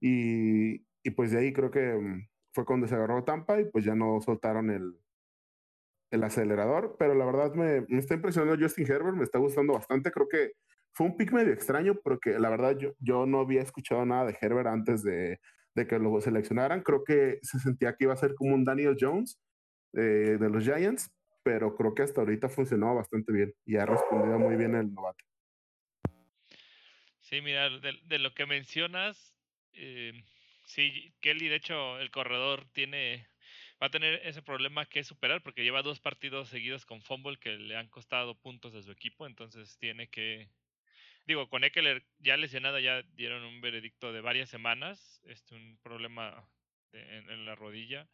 Y, 0.00 0.86
y 1.02 1.10
pues 1.14 1.32
de 1.32 1.38
ahí 1.38 1.52
creo 1.52 1.70
que 1.70 1.94
mm, 1.94 2.28
fue 2.52 2.64
cuando 2.64 2.86
se 2.86 2.94
agarró 2.94 3.24
Tampa 3.24 3.60
y 3.60 3.66
pues 3.66 3.84
ya 3.84 3.94
no 3.94 4.20
soltaron 4.20 4.70
el, 4.70 4.98
el 6.10 6.24
acelerador, 6.24 6.96
pero 6.98 7.14
la 7.14 7.26
verdad 7.26 7.54
me, 7.54 7.82
me, 7.88 7.98
está 7.98 8.14
impresionando 8.14 8.62
Justin 8.62 8.90
Herbert, 8.90 9.16
me 9.16 9.24
está 9.24 9.38
gustando 9.38 9.74
bastante. 9.74 10.10
Creo 10.10 10.28
que 10.28 10.52
fue 10.94 11.06
un 11.06 11.16
pick 11.16 11.32
medio 11.32 11.52
extraño 11.52 11.94
porque 12.02 12.38
la 12.38 12.50
verdad 12.50 12.76
yo, 12.78 12.94
yo 12.98 13.26
no 13.26 13.40
había 13.40 13.62
escuchado 13.62 14.04
nada 14.06 14.26
de 14.26 14.38
Herbert 14.40 14.68
antes 14.68 15.02
de, 15.02 15.40
de 15.74 15.86
que 15.86 15.98
lo 15.98 16.20
seleccionaran. 16.20 16.82
Creo 16.82 17.04
que 17.04 17.38
se 17.42 17.58
sentía 17.58 17.94
que 17.94 18.04
iba 18.04 18.14
a 18.14 18.16
ser 18.16 18.34
como 18.34 18.54
un 18.54 18.64
Daniel 18.64 18.96
Jones 18.98 19.38
eh, 19.94 20.36
de 20.40 20.50
los 20.50 20.64
Giants, 20.64 21.10
pero 21.42 21.74
creo 21.76 21.94
que 21.94 22.02
hasta 22.02 22.20
ahorita 22.20 22.48
ha 22.48 22.50
funcionado 22.50 22.96
bastante 22.96 23.32
bien 23.32 23.54
y 23.64 23.76
ha 23.76 23.86
respondido 23.86 24.38
muy 24.38 24.56
bien 24.56 24.74
el 24.74 24.92
novato. 24.92 25.24
Sí, 27.28 27.40
mira, 27.42 27.68
de, 27.70 27.98
de 28.04 28.18
lo 28.18 28.32
que 28.34 28.46
mencionas, 28.46 29.34
eh, 29.72 30.12
Sí, 30.68 31.14
Kelly, 31.20 31.48
de 31.48 31.56
hecho, 31.56 31.98
el 31.98 32.10
corredor 32.10 32.66
tiene 32.72 33.26
va 33.82 33.86
a 33.88 33.90
tener 33.90 34.20
ese 34.26 34.42
problema 34.42 34.86
que 34.86 35.02
superar 35.04 35.42
porque 35.42 35.62
lleva 35.64 35.82
dos 35.82 35.98
partidos 36.00 36.50
seguidos 36.50 36.84
con 36.84 37.00
fumble 37.02 37.38
que 37.38 37.56
le 37.56 37.76
han 37.76 37.88
costado 37.88 38.34
puntos 38.34 38.74
a 38.74 38.82
su 38.82 38.90
equipo, 38.92 39.26
entonces 39.26 39.78
tiene 39.78 40.08
que 40.08 40.50
digo, 41.26 41.48
con 41.48 41.64
Eckler 41.64 42.04
ya 42.18 42.36
lesionado 42.36 42.78
ya 42.80 43.02
dieron 43.14 43.44
un 43.44 43.60
veredicto 43.62 44.12
de 44.12 44.20
varias 44.20 44.50
semanas, 44.50 45.22
este 45.24 45.54
un 45.54 45.78
problema 45.82 46.48
en, 46.92 47.30
en, 47.30 47.46
la 47.46 47.54
rodilla. 47.54 48.08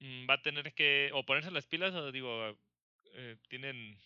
Mm, 0.00 0.28
va 0.28 0.34
a 0.34 0.42
tener 0.42 0.72
que 0.74 1.10
o 1.14 1.24
ponerse 1.24 1.50
las 1.50 1.66
pilas 1.66 1.94
o 1.94 2.12
digo, 2.12 2.58
eh, 3.14 3.36
tienen 3.48 3.96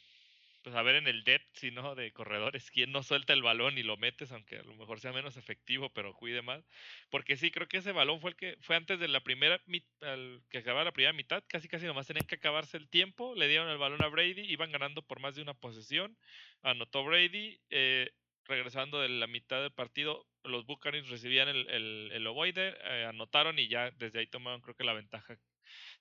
pues 0.66 0.74
a 0.74 0.82
ver 0.82 0.96
en 0.96 1.06
el 1.06 1.22
depth, 1.22 1.46
si 1.52 1.70
no, 1.70 1.94
de 1.94 2.12
corredores, 2.12 2.72
quién 2.72 2.90
no 2.90 3.04
suelta 3.04 3.32
el 3.32 3.40
balón 3.40 3.78
y 3.78 3.84
lo 3.84 3.96
metes, 3.96 4.32
aunque 4.32 4.56
a 4.58 4.64
lo 4.64 4.74
mejor 4.74 4.98
sea 4.98 5.12
menos 5.12 5.36
efectivo, 5.36 5.90
pero 5.94 6.12
cuide 6.12 6.42
más. 6.42 6.68
Porque 7.08 7.36
sí, 7.36 7.52
creo 7.52 7.68
que 7.68 7.76
ese 7.76 7.92
balón 7.92 8.20
fue 8.20 8.30
el 8.30 8.36
que 8.36 8.56
fue 8.62 8.74
antes 8.74 8.98
de 8.98 9.06
la 9.06 9.22
primera 9.22 9.62
al 10.00 10.42
que 10.50 10.58
acababa 10.58 10.82
la 10.82 10.90
primera 10.92 11.12
mitad, 11.12 11.44
casi 11.46 11.68
casi 11.68 11.86
nomás 11.86 12.08
tenían 12.08 12.26
que 12.26 12.34
acabarse 12.34 12.78
el 12.78 12.88
tiempo, 12.88 13.36
le 13.36 13.46
dieron 13.46 13.68
el 13.68 13.78
balón 13.78 14.02
a 14.02 14.08
Brady, 14.08 14.40
iban 14.40 14.72
ganando 14.72 15.02
por 15.02 15.20
más 15.20 15.36
de 15.36 15.42
una 15.42 15.54
posesión, 15.54 16.18
anotó 16.62 17.04
Brady, 17.04 17.60
eh, 17.70 18.10
regresando 18.46 19.00
de 19.00 19.08
la 19.08 19.28
mitad 19.28 19.62
del 19.62 19.72
partido, 19.72 20.26
los 20.42 20.66
Buccaneers 20.66 21.08
recibían 21.08 21.46
el, 21.46 21.70
el, 21.70 22.10
el 22.12 22.26
ovoide, 22.26 22.76
eh, 22.82 23.04
anotaron 23.08 23.60
y 23.60 23.68
ya 23.68 23.92
desde 23.92 24.18
ahí 24.18 24.26
tomaron 24.26 24.62
creo 24.62 24.74
que 24.74 24.82
la 24.82 24.94
ventaja. 24.94 25.38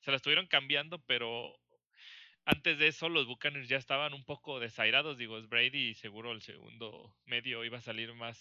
Se 0.01 0.09
la 0.09 0.17
estuvieron 0.17 0.47
cambiando, 0.47 1.03
pero 1.05 1.55
antes 2.45 2.77
de 2.77 2.87
eso 2.87 3.09
los 3.09 3.25
Buccaneers 3.25 3.67
ya 3.67 3.77
estaban 3.77 4.13
un 4.13 4.23
poco 4.23 4.59
desairados, 4.59 5.17
digo, 5.17 5.37
es 5.37 5.49
Brady 5.49 5.89
y 5.89 5.93
seguro 5.95 6.31
el 6.31 6.41
segundo 6.41 7.15
medio 7.25 7.63
iba 7.65 7.79
a 7.79 7.81
salir 7.81 8.13
más, 8.13 8.37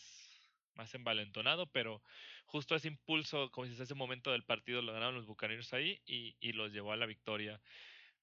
más 0.74 0.94
envalentonado, 0.94 1.66
pero 1.66 2.02
justo 2.46 2.74
ese 2.74 2.88
impulso, 2.88 3.50
como 3.50 3.66
dices, 3.66 3.80
ese 3.80 3.94
momento 3.94 4.30
del 4.32 4.44
partido 4.44 4.82
lo 4.82 4.92
ganaron 4.92 5.14
los 5.14 5.26
Buccaneers 5.26 5.72
ahí 5.72 6.00
y, 6.06 6.36
y 6.40 6.52
los 6.52 6.72
llevó 6.72 6.92
a 6.92 6.96
la 6.96 7.06
victoria. 7.06 7.60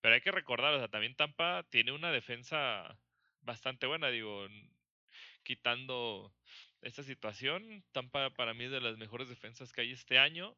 Pero 0.02 0.16
hay 0.16 0.22
que 0.22 0.32
recordar, 0.32 0.74
o 0.74 0.80
sea, 0.80 0.88
también 0.88 1.16
Tampa 1.16 1.64
tiene 1.70 1.92
una 1.92 2.12
defensa 2.12 2.98
bastante 3.42 3.88
buena, 3.88 4.10
digo, 4.10 4.48
quitando 5.44 6.34
esta 6.82 7.04
situación, 7.04 7.84
Tampa 7.92 8.30
para 8.32 8.54
mí 8.54 8.66
es 8.66 8.72
de 8.72 8.82
las 8.82 8.98
mejores 8.98 9.30
defensas 9.30 9.74
que 9.74 9.82
hay 9.82 9.92
este 9.92 10.20
año 10.20 10.56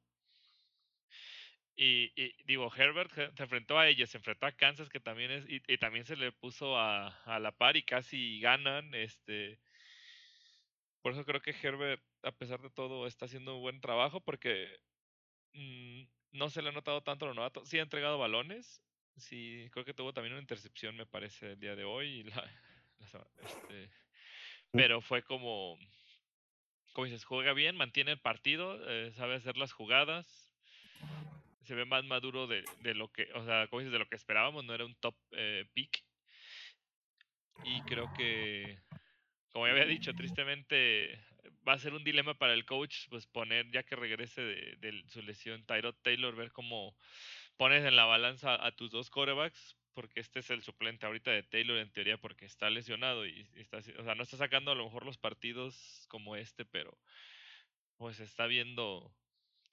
y, 1.76 2.12
digo, 2.46 2.72
Herbert 2.76 3.12
se 3.12 3.44
enfrentó 3.44 3.80
a 3.80 3.88
ellos, 3.88 4.10
se 4.10 4.18
enfrentó 4.18 4.46
a 4.46 4.52
Kansas, 4.52 4.90
que 4.90 5.00
también 5.00 5.32
es, 5.32 5.46
y, 5.48 5.60
también 5.78 6.06
se 6.06 6.16
le 6.16 6.32
puso 6.32 6.78
a, 6.78 7.08
a, 7.26 7.40
la 7.40 7.52
par 7.52 7.78
y 7.78 7.84
casi 7.84 8.40
ganan. 8.40 8.94
Este, 8.94 9.60
por 11.02 11.14
eso 11.14 11.26
creo 11.26 11.42
que 11.42 11.56
Herbert, 11.62 12.04
a 12.22 12.32
pesar 12.32 12.62
de 12.62 12.70
todo, 12.70 13.08
está 13.08 13.26
haciendo 13.26 13.56
un 13.56 13.62
buen 13.62 13.82
trabajo 13.82 14.22
porque 14.22 14.68
mmm, 15.54 16.04
no 16.32 16.50
se 16.50 16.62
le 16.62 16.70
ha 16.70 16.74
notado 16.74 17.02
tanto 17.02 17.26
a 17.26 17.30
los 17.30 17.36
novatos. 17.36 17.68
Sí 17.68 17.80
ha 17.80 17.84
entregado 17.84 18.20
balones, 18.20 18.84
sí, 19.18 19.68
creo 19.72 19.86
que 19.86 19.96
tuvo 19.96 20.14
también 20.14 20.34
una 20.34 20.42
intercepción, 20.42 20.96
me 20.96 21.08
parece, 21.08 21.54
el 21.54 21.60
día 21.60 21.76
de 21.76 21.86
hoy. 21.86 22.08
Y 22.20 22.24
la, 22.24 22.36
la, 23.14 23.28
este, 23.42 23.90
pero 24.72 25.02
fue 25.02 25.24
como, 25.24 25.80
como 26.94 27.06
dices, 27.06 27.26
juega 27.26 27.54
bien, 27.54 27.76
mantiene 27.76 28.12
el 28.12 28.20
partido, 28.20 28.80
eh, 28.88 29.12
sabe 29.14 29.36
hacer 29.36 29.58
las 29.58 29.74
jugadas 29.74 30.43
se 31.64 31.76
ve 31.76 31.86
más 31.86 32.04
maduro 32.06 32.48
de, 32.48 32.64
de, 32.82 32.94
lo 32.94 33.12
que, 33.12 33.30
o 33.34 33.46
sea, 33.46 33.68
como 33.68 33.80
dices, 33.80 33.94
de 33.94 34.00
lo 34.00 34.08
que 34.08 34.16
esperábamos, 34.16 34.66
no 34.66 34.74
era 34.74 34.86
un 34.86 34.96
top 34.96 35.16
eh, 35.32 35.66
pick. 35.74 36.04
Y 37.64 37.82
creo 37.84 38.12
que, 38.14 38.80
como 39.52 39.68
ya 39.68 39.74
había 39.74 39.86
dicho, 39.86 40.14
tristemente 40.14 41.20
va 41.68 41.74
a 41.74 41.80
ser 41.80 41.94
un 41.94 42.04
dilema 42.04 42.34
para 42.34 42.54
el 42.54 42.66
coach, 42.66 43.08
pues 43.10 43.26
poner, 43.28 43.70
ya 43.72 43.84
que 43.84 43.96
regrese 43.96 44.42
de, 44.42 44.76
de 44.78 45.04
su 45.08 45.22
lesión, 45.22 45.66
Tyrod 45.66 45.96
Taylor, 46.02 46.36
ver 46.36 46.52
cómo 46.52 46.96
pones 47.58 47.86
en 47.86 47.96
la 47.96 48.06
balanza 48.06 48.66
a 48.66 48.72
tus 48.72 48.92
dos 48.92 49.10
corebacks, 49.10 49.78
porque 49.94 50.20
este 50.20 50.40
es 50.40 50.50
el 50.50 50.64
suplente 50.64 51.06
ahorita 51.06 51.32
de 51.32 51.44
Taylor 51.44 51.78
en 51.78 51.92
teoría 51.92 52.18
porque 52.18 52.46
está 52.46 52.70
lesionado 52.70 53.26
y 53.26 53.48
está, 53.56 53.78
o 53.78 54.04
sea, 54.04 54.16
no 54.16 54.24
está 54.24 54.38
sacando 54.38 54.72
a 54.72 54.76
lo 54.76 54.86
mejor 54.86 55.06
los 55.06 55.18
partidos 55.18 56.06
como 56.10 56.36
este, 56.36 56.66
pero 56.66 56.98
pues 57.98 58.20
está 58.20 58.48
viendo 58.48 59.14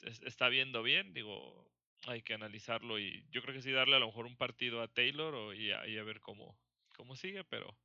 está 0.02 0.48
viendo 0.48 0.82
bien, 0.82 1.12
digo, 1.12 1.69
hay 2.06 2.22
que 2.22 2.34
analizarlo 2.34 2.98
y 2.98 3.24
yo 3.30 3.42
creo 3.42 3.54
que 3.54 3.62
sí 3.62 3.70
darle 3.72 3.96
a 3.96 3.98
lo 3.98 4.06
mejor 4.06 4.26
un 4.26 4.36
partido 4.36 4.82
a 4.82 4.88
Taylor 4.88 5.34
o, 5.34 5.52
y, 5.52 5.70
a, 5.72 6.02
ver 6.02 6.20
cómo, 6.20 6.56
cómo 6.96 7.16
sigue, 7.16 7.44
pero 7.44 7.76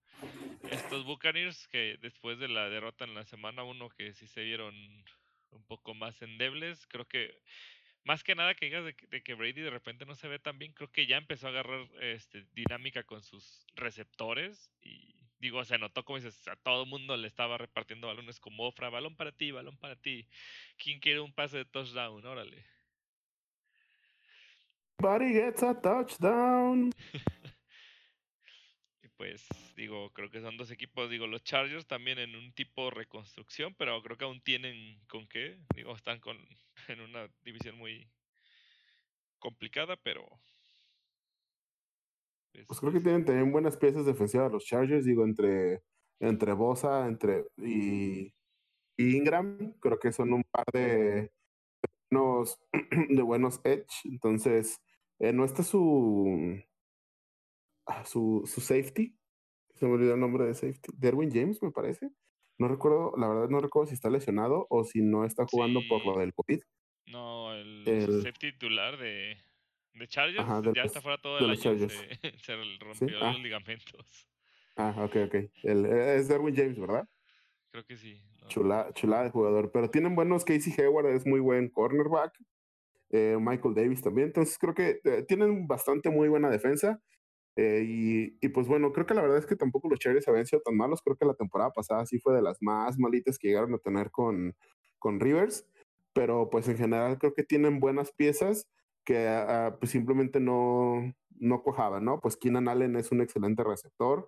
estos 0.71 1.06
Buccaneers 1.06 1.67
que 1.67 1.97
después 2.01 2.39
de 2.39 2.47
la 2.47 2.69
derrota 2.69 3.06
en 3.06 3.13
la 3.13 3.25
semana 3.25 3.63
1 3.63 3.89
que 3.89 4.13
sí 4.13 4.28
se 4.28 4.43
vieron 4.43 4.75
un 5.51 5.63
poco 5.65 5.93
más 5.93 6.21
endebles, 6.21 6.86
creo 6.88 7.06
que 7.06 7.41
más 8.04 8.23
que 8.23 8.36
nada 8.36 8.54
que 8.54 8.65
digas 8.65 8.86
de, 8.86 8.95
de, 9.10 9.23
que 9.23 9.34
Brady 9.34 9.62
de 9.62 9.69
repente 9.69 10.06
no 10.06 10.15
se 10.15 10.28
ve 10.28 10.39
tan 10.39 10.60
bien, 10.60 10.73
creo 10.73 10.91
que 10.91 11.08
ya 11.08 11.17
empezó 11.17 11.47
a 11.47 11.49
agarrar 11.49 11.88
este, 12.01 12.45
dinámica 12.54 13.04
con 13.04 13.23
sus 13.23 13.65
receptores 13.75 14.71
y 14.82 15.15
digo, 15.39 15.63
se 15.65 15.78
notó 15.78 16.04
como 16.06 16.17
dices, 16.17 16.47
a 16.47 16.56
todo 16.56 16.84
el 16.84 16.89
mundo 16.89 17.17
le 17.17 17.28
estaba 17.28 17.58
repartiendo 17.58 18.08
balones 18.08 18.39
como 18.39 18.65
Ofra, 18.67 18.89
balón 18.89 19.15
para 19.15 19.32
ti, 19.32 19.51
balón 19.51 19.78
para 19.78 19.95
ti. 19.95 20.28
¿Quién 20.78 20.99
quiere 20.99 21.19
un 21.19 21.34
pase 21.34 21.58
de 21.58 21.65
touchdown? 21.65 22.25
Órale. 22.25 22.74
Buddy 24.97 25.34
gets 25.34 25.63
a 25.63 25.79
touchdown. 25.79 26.91
y 29.03 29.08
pues 29.17 29.47
digo, 29.75 30.12
creo 30.12 30.29
que 30.29 30.41
son 30.41 30.58
dos 30.58 30.71
equipos, 30.71 31.10
digo, 31.10 31.27
los 31.27 31.43
Chargers 31.43 31.86
también 31.86 32.19
en 32.19 32.36
un 32.36 32.53
tipo 32.53 32.86
de 32.86 32.91
reconstrucción, 32.91 33.75
pero 33.77 34.01
creo 34.01 34.17
que 34.17 34.25
aún 34.25 34.41
tienen 34.41 34.99
con 35.08 35.27
qué, 35.27 35.60
digo, 35.75 35.95
están 35.95 36.19
con 36.19 36.38
en 36.88 37.01
una 37.01 37.29
división 37.43 37.77
muy 37.77 38.10
complicada, 39.39 39.95
pero 39.97 40.27
pues, 42.51 42.65
pues 42.67 42.79
creo 42.79 42.93
que 42.93 43.01
tienen 43.01 43.25
también 43.25 43.51
buenas 43.51 43.77
piezas 43.77 44.05
defensivas 44.05 44.51
los 44.51 44.65
Chargers, 44.65 45.05
digo, 45.05 45.25
entre 45.25 45.84
entre 46.19 46.53
Bosa, 46.53 47.08
entre 47.08 47.45
y, 47.58 48.34
y 48.97 49.17
Ingram, 49.17 49.73
creo 49.79 49.99
que 49.99 50.12
son 50.12 50.34
un 50.34 50.43
par 50.43 50.65
de 50.73 51.31
buenos, 52.10 52.60
de 53.10 53.21
buenos 53.21 53.60
edge, 53.63 54.05
entonces 54.05 54.81
eh, 55.19 55.34
no 55.34 55.45
está 55.45 55.63
su, 55.63 56.60
ah, 57.86 58.04
su, 58.06 58.43
su 58.45 58.62
safety. 58.62 59.15
Se 59.75 59.86
me 59.86 59.93
olvidó 59.93 60.13
el 60.13 60.19
nombre 60.19 60.45
de 60.45 60.54
safety. 60.54 60.91
Derwin 60.97 61.32
James, 61.32 61.62
me 61.62 61.71
parece. 61.71 62.10
No 62.58 62.67
recuerdo, 62.69 63.13
la 63.17 63.28
verdad 63.28 63.49
no 63.49 63.60
recuerdo 63.60 63.88
si 63.88 63.95
está 63.95 64.10
lesionado 64.10 64.65
o 64.69 64.84
si 64.86 65.01
no 65.01 65.25
está 65.25 65.45
jugando 65.45 65.82
Sí. 65.82 65.88
por 65.89 66.06
lo 66.06 66.17
del 66.19 66.34
COVID. 66.34 66.62
no, 67.08 67.54
el, 67.54 67.84
El- 67.88 68.21
safety 68.23 68.51
titular 68.54 68.97
de, 68.97 69.38
de 69.93 70.08
Chargers 70.08 70.39
Ajá, 70.39 70.62
de 70.62 70.71
ya 70.73 70.84
los- 70.84 70.86
está 70.91 71.01
fuera 71.01 71.17
todo 71.21 71.38
el 71.39 71.49
año, 71.49 71.56
Chargers. 71.60 71.93
se, 72.21 72.38
se 72.39 72.56
rompió 72.80 73.17
Ah. 73.21 73.32
los 73.34 73.41
ligamentos. 73.41 74.30
Ah, 74.78 74.93
ok, 75.06 75.15
ok. 75.28 75.36
El, 75.63 75.86
eh, 75.86 76.15
es 76.15 76.28
Derwin 76.28 76.56
James, 76.56 76.80
¿verdad? 76.80 77.08
Creo 77.71 77.86
que 77.86 77.95
sí. 77.97 78.21
no. 78.41 78.47
Chula, 78.47 78.91
chulada 78.93 79.23
de 79.25 79.30
jugador. 79.32 79.71
Pero 79.71 79.89
tienen 79.89 80.15
buenos 80.15 80.43
Casey 80.45 80.73
Hayward, 80.78 81.08
es 81.08 81.25
muy 81.25 81.39
buen 81.41 81.69
cornerback. 81.69 82.34
Eh, 83.15 83.38
Michael 83.39 83.73
Davis 83.73 84.01
también. 84.01 84.28
Entonces 84.28 84.58
creo 84.60 84.73
que 84.73 84.99
eh, 85.06 85.23
tienen 85.25 85.67
bastante 85.67 86.10
muy 86.10 86.28
buena 86.28 86.49
defensa. 86.49 86.99
Eh, 87.56 87.86
y, 87.88 88.38
y, 88.45 88.49
pues 88.49 88.67
bueno, 88.67 88.91
creo 88.91 89.06
que 89.06 89.13
la 89.13 89.21
verdad 89.21 89.38
es 89.38 89.45
que 89.45 89.56
tampoco 89.56 89.88
los 89.89 89.99
Chargers 89.99 90.28
habían 90.28 90.45
sido 90.45 90.62
tan 90.62 90.75
malos. 90.75 91.01
Creo 91.01 91.15
que 91.15 91.25
la 91.25 91.36
temporada 91.36 91.71
pasada 91.71 92.06
sí 92.06 92.19
fue 92.19 92.36
de 92.36 92.41
las 92.41 92.58
más 92.62 92.99
malitas 92.99 93.38
que 93.39 93.47
llegaron 93.47 93.73
a 93.73 93.78
tener 93.78 94.12
con, 94.12 94.54
con 94.99 95.19
Rivers. 95.21 95.65
Pero 96.13 96.49
pues 96.49 96.67
en 96.67 96.78
general 96.78 97.17
creo 97.17 97.34
que 97.34 97.43
tienen 97.43 97.80
buenas 97.80 98.12
piezas 98.12 98.67
que 99.06 99.28
uh, 99.28 99.78
pues 99.80 99.91
simplemente 99.91 100.39
no, 100.41 101.13
no 101.39 101.63
cojaban, 101.63 102.04
¿no? 102.06 102.19
Pues 102.21 102.38
Keenan 102.38 102.67
Allen 102.67 102.97
es 102.97 103.12
un 103.12 103.21
excelente 103.21 103.63
receptor. 103.63 104.28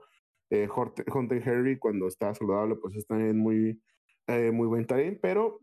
Eh, 0.49 0.69
Hunter 1.13 1.43
Henry 1.45 1.77
cuando 1.77 2.07
está 2.07 2.33
saludable 2.33 2.75
pues 2.77 2.95
es 2.95 3.05
también 3.05 3.37
muy, 3.37 3.81
muy 4.27 4.67
buen 4.67 4.85
talent, 4.85 5.19
pero 5.21 5.59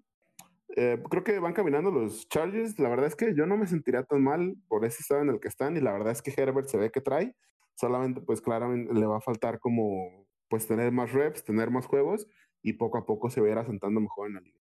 eh, 0.77 1.01
creo 1.09 1.23
que 1.23 1.39
van 1.39 1.53
caminando 1.53 1.91
los 1.91 2.29
Chargers. 2.29 2.79
La 2.79 2.89
verdad 2.89 3.07
es 3.07 3.17
que 3.17 3.35
yo 3.35 3.47
no 3.47 3.57
me 3.57 3.67
sentiría 3.67 4.03
tan 4.03 4.23
mal 4.23 4.57
por 4.69 4.85
ese 4.85 5.03
estado 5.03 5.23
en 5.23 5.31
el 5.31 5.41
que 5.41 5.49
están 5.49 5.77
y 5.77 5.81
la 5.81 5.93
verdad 5.93 6.13
es 6.13 6.23
que 6.23 6.35
Herbert 6.37 6.69
se 6.69 6.79
ve 6.79 6.91
que 6.91 7.01
trae. 7.01 7.35
Solamente 7.77 8.21
pues 8.21 8.41
claramente 8.41 8.93
le 8.93 9.07
va 9.07 9.19
a 9.19 9.21
faltar 9.21 9.61
como 9.61 10.27
pues 10.49 10.67
tener 10.67 10.91
más 10.93 11.13
reps, 11.13 11.45
tener 11.45 11.71
más 11.71 11.87
juegos 11.87 12.27
y 12.63 12.73
poco 12.75 12.99
a 12.99 13.07
poco 13.07 13.31
se 13.31 13.41
va 13.41 13.49
a 13.49 13.51
ir 13.53 13.59
asentando 13.59 14.01
mejor 14.01 14.29
en 14.29 14.35
la 14.35 14.41
liga. 14.41 14.59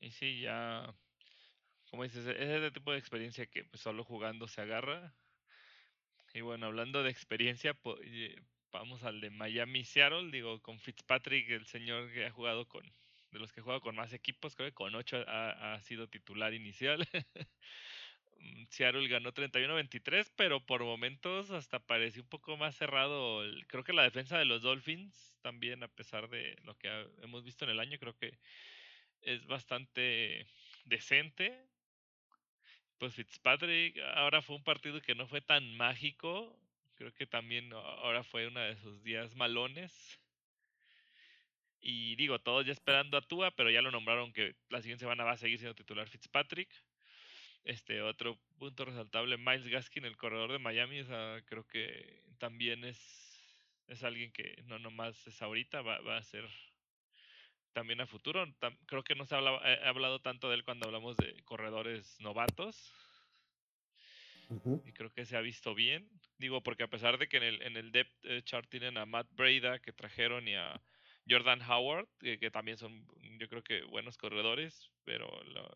Y 0.00 0.10
sí, 0.12 0.40
ya, 0.42 0.94
como 1.90 2.04
dices, 2.04 2.26
es 2.26 2.36
ese 2.36 2.70
tipo 2.70 2.92
de 2.92 2.98
experiencia 2.98 3.46
que 3.46 3.64
pues, 3.64 3.82
solo 3.82 4.04
jugando 4.04 4.48
se 4.48 4.60
agarra. 4.60 5.14
Y 6.32 6.40
bueno, 6.40 6.66
hablando 6.66 7.02
de 7.02 7.10
experiencia, 7.10 7.74
pues, 7.74 8.00
vamos 8.72 9.02
al 9.02 9.20
de 9.20 9.30
Miami 9.30 9.84
Seattle, 9.84 10.30
digo, 10.30 10.62
con 10.62 10.78
Fitzpatrick, 10.78 11.50
el 11.50 11.66
señor 11.66 12.12
que 12.12 12.26
ha 12.26 12.30
jugado 12.30 12.66
con, 12.68 12.82
de 13.30 13.38
los 13.38 13.52
que 13.52 13.60
jugado 13.60 13.80
con 13.80 13.96
más 13.96 14.12
equipos, 14.12 14.56
creo 14.56 14.68
que 14.68 14.74
con 14.74 14.94
ocho 14.94 15.24
ha, 15.26 15.74
ha 15.74 15.82
sido 15.82 16.08
titular 16.08 16.54
inicial. 16.54 17.06
Seattle 18.70 19.08
ganó 19.08 19.32
31-23, 19.32 20.32
pero 20.36 20.64
por 20.64 20.82
momentos 20.82 21.50
hasta 21.50 21.78
pareció 21.78 22.22
un 22.22 22.28
poco 22.28 22.56
más 22.56 22.76
cerrado. 22.76 23.42
Creo 23.68 23.84
que 23.84 23.92
la 23.92 24.02
defensa 24.02 24.38
de 24.38 24.44
los 24.44 24.62
Dolphins 24.62 25.36
también, 25.42 25.82
a 25.82 25.88
pesar 25.88 26.28
de 26.28 26.56
lo 26.64 26.76
que 26.76 26.88
hemos 27.22 27.44
visto 27.44 27.64
en 27.64 27.70
el 27.72 27.80
año, 27.80 27.98
creo 27.98 28.16
que 28.16 28.38
es 29.22 29.46
bastante 29.46 30.46
decente. 30.84 31.66
Pues 32.98 33.14
Fitzpatrick 33.14 33.98
ahora 34.14 34.42
fue 34.42 34.56
un 34.56 34.64
partido 34.64 35.00
que 35.00 35.14
no 35.14 35.26
fue 35.26 35.40
tan 35.40 35.76
mágico. 35.76 36.58
Creo 36.94 37.12
que 37.14 37.26
también 37.26 37.72
ahora 37.72 38.22
fue 38.22 38.46
uno 38.46 38.60
de 38.60 38.76
sus 38.76 39.02
días 39.02 39.34
malones. 39.34 40.19
Y 41.80 42.14
digo, 42.16 42.38
todos 42.38 42.66
ya 42.66 42.72
esperando 42.72 43.16
a 43.16 43.22
Tua, 43.22 43.50
pero 43.52 43.70
ya 43.70 43.80
lo 43.80 43.90
nombraron 43.90 44.32
que 44.32 44.54
la 44.68 44.82
siguiente 44.82 45.04
semana 45.04 45.24
va 45.24 45.32
a 45.32 45.36
seguir 45.38 45.58
siendo 45.58 45.74
titular 45.74 46.08
Fitzpatrick. 46.08 46.68
Este 47.64 48.02
otro 48.02 48.38
punto 48.58 48.84
resaltable, 48.84 49.36
Miles 49.36 49.68
Gaskin, 49.68 50.04
el 50.04 50.16
corredor 50.16 50.52
de 50.52 50.58
Miami, 50.58 51.02
creo 51.46 51.66
que 51.66 52.22
también 52.38 52.84
es, 52.84 52.98
es 53.86 54.02
alguien 54.02 54.32
que 54.32 54.62
no 54.66 54.78
nomás 54.78 55.26
es 55.26 55.40
ahorita, 55.42 55.82
va, 55.82 56.00
va 56.00 56.16
a 56.16 56.22
ser 56.22 56.48
también 57.72 58.00
a 58.00 58.06
futuro. 58.06 58.46
creo 58.86 59.02
que 59.02 59.14
no 59.14 59.24
se 59.24 59.34
ha 59.34 59.38
hablado, 59.38 60.20
tanto 60.20 60.48
de 60.48 60.56
él 60.56 60.64
cuando 60.64 60.86
hablamos 60.86 61.16
de 61.16 61.42
corredores 61.44 62.20
novatos. 62.20 62.92
Y 64.84 64.92
creo 64.92 65.10
que 65.10 65.24
se 65.24 65.36
ha 65.36 65.40
visto 65.40 65.76
bien. 65.76 66.10
Digo, 66.36 66.60
porque 66.60 66.82
a 66.82 66.88
pesar 66.88 67.18
de 67.18 67.28
que 67.28 67.36
en 67.36 67.44
el, 67.44 67.62
en 67.62 67.76
el 67.76 67.92
depth 67.92 68.44
chart 68.44 68.68
tienen 68.68 68.98
a 68.98 69.06
Matt 69.06 69.28
Breda 69.32 69.78
que 69.78 69.92
trajeron 69.92 70.48
y 70.48 70.56
a 70.56 70.82
Jordan 71.30 71.62
Howard, 71.62 72.08
que, 72.18 72.50
también 72.50 72.76
son, 72.76 73.06
yo 73.38 73.48
creo 73.48 73.62
que 73.62 73.84
buenos 73.84 74.18
corredores, 74.18 74.90
pero 75.04 75.28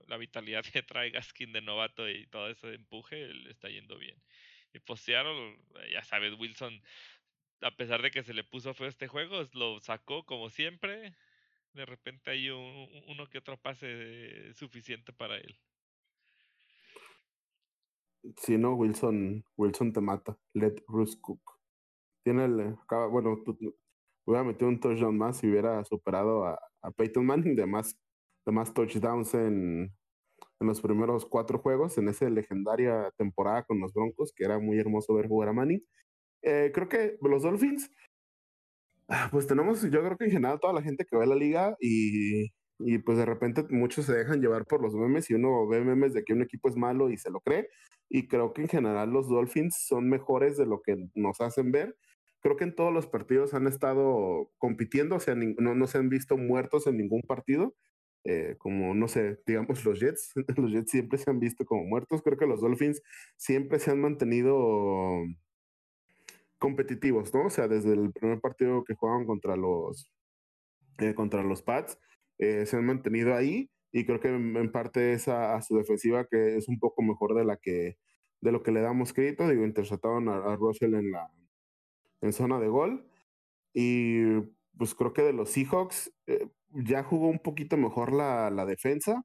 la, 0.09 0.17
vitalidad 0.17 0.65
que 0.73 0.83
trae 0.83 1.11
Gaskin 1.11 1.53
de 1.53 1.63
novato 1.63 2.09
y 2.09 2.27
todo 2.27 2.49
ese 2.49 2.75
empuje 2.75 3.29
le 3.29 3.51
está 3.51 3.69
yendo 3.69 3.97
bien. 3.99 4.21
Y 4.73 4.81
pues 4.81 5.01
Seattle, 5.01 5.57
ya 5.93 6.03
sabes, 6.03 6.35
Wilson, 6.39 6.83
a 7.61 7.71
pesar 7.77 8.03
de 8.03 8.11
que 8.11 8.25
se 8.25 8.35
le 8.35 8.43
puso 8.43 8.75
feo 8.75 8.89
este 8.89 9.07
juego, 9.07 9.49
lo 9.53 9.81
sacó 9.81 10.25
como 10.25 10.51
siempre. 10.51 11.15
De 11.73 11.87
repente 11.87 12.31
hay 12.31 12.51
uno 12.51 13.27
que 13.29 13.39
otro 13.39 13.57
pase 13.57 14.53
suficiente 14.55 15.13
para 15.13 15.37
él. 15.37 15.57
Si 18.39 18.57
no, 18.57 18.75
Wilson, 18.75 19.45
Wilson 19.57 19.93
te 19.93 20.01
mata. 20.01 20.39
Let 20.55 20.83
Bruce 20.89 21.19
Cook. 21.21 21.59
Tiene 22.23 22.47
el. 22.47 22.77
Bueno, 23.11 23.43
hubiera 24.27 24.45
metido 24.45 24.69
un 24.69 24.81
touchdown 24.81 25.17
más 25.17 25.39
si 25.39 25.49
hubiera 25.49 25.85
superado 25.85 26.47
a, 26.47 26.59
Peyton 26.97 27.25
Manning 27.25 27.57
de 27.57 27.67
más, 27.67 27.99
de 28.45 28.53
más 28.53 28.75
touchdowns 28.75 29.33
en, 29.35 29.91
en 30.61 30.67
los 30.67 30.83
primeros 30.83 31.25
cuatro 31.25 31.59
juegos, 31.59 31.97
en 31.97 32.09
esa 32.09 32.29
legendaria 32.29 33.11
temporada 33.17 33.65
con 33.65 33.81
los 33.81 33.95
Broncos, 33.95 34.33
que 34.37 34.45
era 34.45 34.59
muy 34.59 34.79
hermoso 34.79 35.15
ver 35.15 35.29
jugar 35.29 35.49
a 35.49 35.53
Manning. 35.55 35.83
Eh, 36.43 36.71
creo 36.75 36.89
que 36.89 37.17
los 37.23 37.43
Dolphins 37.43 37.91
Ah, 39.09 39.29
pues 39.31 39.47
tenemos, 39.47 39.83
yo 39.83 40.03
creo 40.03 40.17
que 40.17 40.25
en 40.25 40.31
general 40.31 40.59
toda 40.61 40.73
la 40.73 40.83
gente 40.83 41.05
que 41.05 41.17
ve 41.17 41.27
la 41.27 41.35
liga 41.35 41.77
y, 41.79 42.47
y, 42.79 42.99
pues 42.99 43.19
de 43.19 43.27
repente 43.27 43.65
muchos 43.69 44.07
se 44.07 44.15
dejan 44.15 44.41
llevar 44.41 44.65
por 44.65 44.81
los 44.83 44.95
memes 44.95 45.29
y 45.31 45.35
uno 45.35 45.67
ve 45.69 45.83
memes 45.83 46.15
de 46.15 46.25
que 46.25 46.33
un 46.33 46.43
equipo 46.43 46.71
es 46.71 46.77
malo 46.77 47.11
y 47.11 47.19
se 47.19 47.31
lo 47.31 47.41
cree. 47.41 47.69
Y 48.09 48.29
creo 48.29 48.53
que 48.55 48.63
en 48.63 48.69
general 48.69 49.11
los 49.11 49.29
Dolphins 49.29 49.77
son 49.87 50.09
mejores 50.09 50.57
de 50.57 50.67
lo 50.67 50.81
que 50.81 50.97
nos 51.15 51.41
hacen 51.41 51.71
ver. 51.71 51.97
Creo 52.45 52.57
que 52.59 52.65
en 52.65 52.75
todos 52.75 52.93
los 52.93 53.07
partidos 53.07 53.55
han 53.55 53.67
estado 53.67 54.53
compitiendo, 54.59 55.17
o 55.17 55.21
sea, 55.21 55.35
no, 55.35 55.75
no 55.75 55.87
se 55.87 55.97
han 55.97 56.11
visto 56.11 56.37
muertos 56.37 56.87
en 56.87 56.99
ningún 56.99 57.23
partido. 57.23 57.75
Eh, 58.25 58.57
como, 58.59 58.95
no 58.95 59.09
sé, 59.09 59.41
digamos 59.47 59.83
los 59.87 59.99
Jets. 59.99 60.33
los 60.59 60.71
Jets 60.71 60.91
siempre 60.91 61.17
se 61.19 61.31
han 61.31 61.41
visto 61.41 61.65
como 61.65 61.85
muertos. 61.85 62.21
Creo 62.23 62.37
que 62.37 62.47
los 62.47 62.61
Dolphins 62.61 63.03
siempre 63.39 63.79
se 63.79 63.93
han 63.93 64.01
mantenido 64.03 65.25
competitivos, 66.59 67.33
¿no? 67.33 67.47
O 67.47 67.51
sea, 67.51 67.67
desde 67.67 67.95
el 67.95 68.13
primer 68.13 68.41
partido 68.43 68.85
que 68.85 68.95
jugaban 68.95 69.25
contra 69.25 69.57
los, 69.57 70.13
eh, 70.99 71.15
contra 71.15 71.43
los 71.43 71.63
Pats, 71.63 71.99
eh, 72.39 72.67
se 72.67 72.77
han 72.77 72.85
mantenido 72.85 73.35
ahí 73.35 73.71
y 73.91 74.05
creo 74.05 74.21
que 74.21 74.29
en, 74.29 74.71
parte 74.71 75.15
es 75.15 75.29
a, 75.29 75.63
su 75.63 75.79
defensiva 75.79 76.27
que 76.31 76.57
es 76.57 76.69
un 76.69 76.79
poco 76.79 77.03
mejor 77.03 77.35
de 77.35 77.47
la 77.47 77.57
que 77.57 77.97
de 78.43 78.53
lo 78.53 78.63
que 78.63 78.73
le 78.73 78.83
damos 78.83 79.15
crédito. 79.15 79.49
Digo, 79.49 79.65
interceptaron 79.65 80.29
a, 80.29 80.57
Russell 80.57 80.95
en 80.95 81.11
la 81.13 81.31
en 82.21 82.33
zona 82.33 82.59
de 82.59 82.69
gol 82.69 83.09
y 83.75 84.41
pues 84.77 84.95
creo 84.95 85.13
que 85.13 85.23
de 85.23 85.33
los 85.33 85.51
Seahawks 85.51 86.13
eh, 86.27 86.49
ya 86.71 87.03
jugó 87.05 87.29
un 87.29 87.39
poquito 87.39 87.77
mejor 87.77 88.13
la, 88.13 88.51
la 88.51 88.67
defensa. 88.67 89.25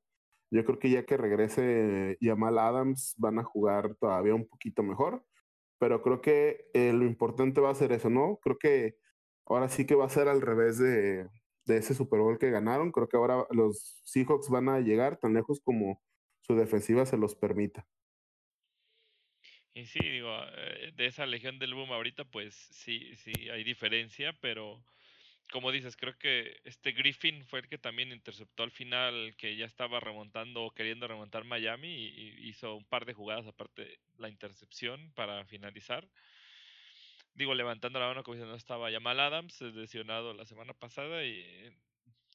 Yo 0.51 0.65
creo 0.65 0.79
que 0.79 0.89
ya 0.89 1.05
que 1.05 1.17
regrese 1.17 2.17
Jamal 2.21 2.57
Adams 2.59 3.15
van 3.17 3.39
a 3.39 3.43
jugar 3.43 3.95
todavía 3.95 4.35
un 4.35 4.47
poquito 4.47 4.83
mejor 4.83 5.23
pero 5.79 6.01
creo 6.03 6.21
que 6.21 6.69
eh, 6.73 6.93
lo 6.93 7.05
importante 7.05 7.61
va 7.61 7.71
a 7.71 7.75
ser 7.75 7.91
eso, 7.93 8.09
¿no? 8.09 8.39
Creo 8.43 8.57
que 8.59 8.97
ahora 9.45 9.69
sí 9.69 9.85
que 9.85 9.95
va 9.95 10.05
a 10.05 10.09
ser 10.09 10.27
al 10.27 10.41
revés 10.41 10.77
de, 10.77 11.27
ese 11.67 11.93
Super 11.95 12.19
Bowl 12.19 12.37
que 12.37 12.51
ganaron. 12.51 12.91
Creo 12.91 13.07
que 13.09 13.17
ahora 13.17 13.45
los 13.51 14.01
Seahawks 14.05 14.49
van 14.49 14.69
a 14.69 14.79
llegar 14.81 15.17
tan 15.17 15.33
lejos 15.33 15.61
como 15.63 16.01
su 16.41 16.55
defensiva 16.55 17.05
se 17.05 17.17
los 17.17 17.35
permita. 17.35 17.87
Y 19.73 19.85
sí, 19.85 19.99
digo, 19.99 20.35
eh, 20.57 20.91
de 20.95 21.05
esa 21.05 21.25
legión 21.25 21.59
del 21.59 21.73
boom 21.73 21.91
ahorita, 21.91 22.25
pues 22.25 22.55
sí, 22.55 23.15
sí 23.15 23.49
hay 23.49 23.63
diferencia, 23.63 24.33
pero 24.41 24.83
como 25.51 25.71
dices, 25.71 25.95
creo 25.97 26.17
que 26.17 26.59
este 26.63 26.91
Griffin 26.91 27.43
fue 27.45 27.59
el 27.59 27.67
que 27.69 27.77
también 27.77 28.11
interceptó 28.11 28.63
al 28.63 28.71
final, 28.71 29.35
que 29.37 29.55
ya 29.55 29.65
estaba 29.65 29.99
remontando 29.99 30.63
o 30.63 30.71
queriendo 30.71 31.07
remontar 31.07 31.43
Miami 31.43 31.87
y, 31.87 32.49
hizo 32.49 32.75
un 32.75 32.85
par 32.85 33.05
de 33.05 33.13
jugadas 33.13 33.47
aparte 33.47 33.99
la 34.17 34.29
intercepción 34.29 35.11
para 35.13 35.45
finalizar. 35.45 36.07
Digo, 37.33 37.55
levantando 37.55 37.99
la 37.99 38.07
mano 38.07 38.23
como 38.23 38.37
no 38.37 38.55
estaba 38.55 38.91
Jamal 38.91 39.19
Adams, 39.19 39.61
lesionado 39.61 40.33
la 40.33 40.45
semana 40.45 40.73
pasada 40.73 41.23
y 41.25 41.45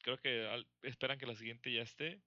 creo 0.02 0.18
que 0.18 0.64
esperan 0.82 1.18
que 1.18 1.26
la 1.26 1.34
siguiente 1.36 1.72
ya 1.72 1.82
esté, 1.82 2.20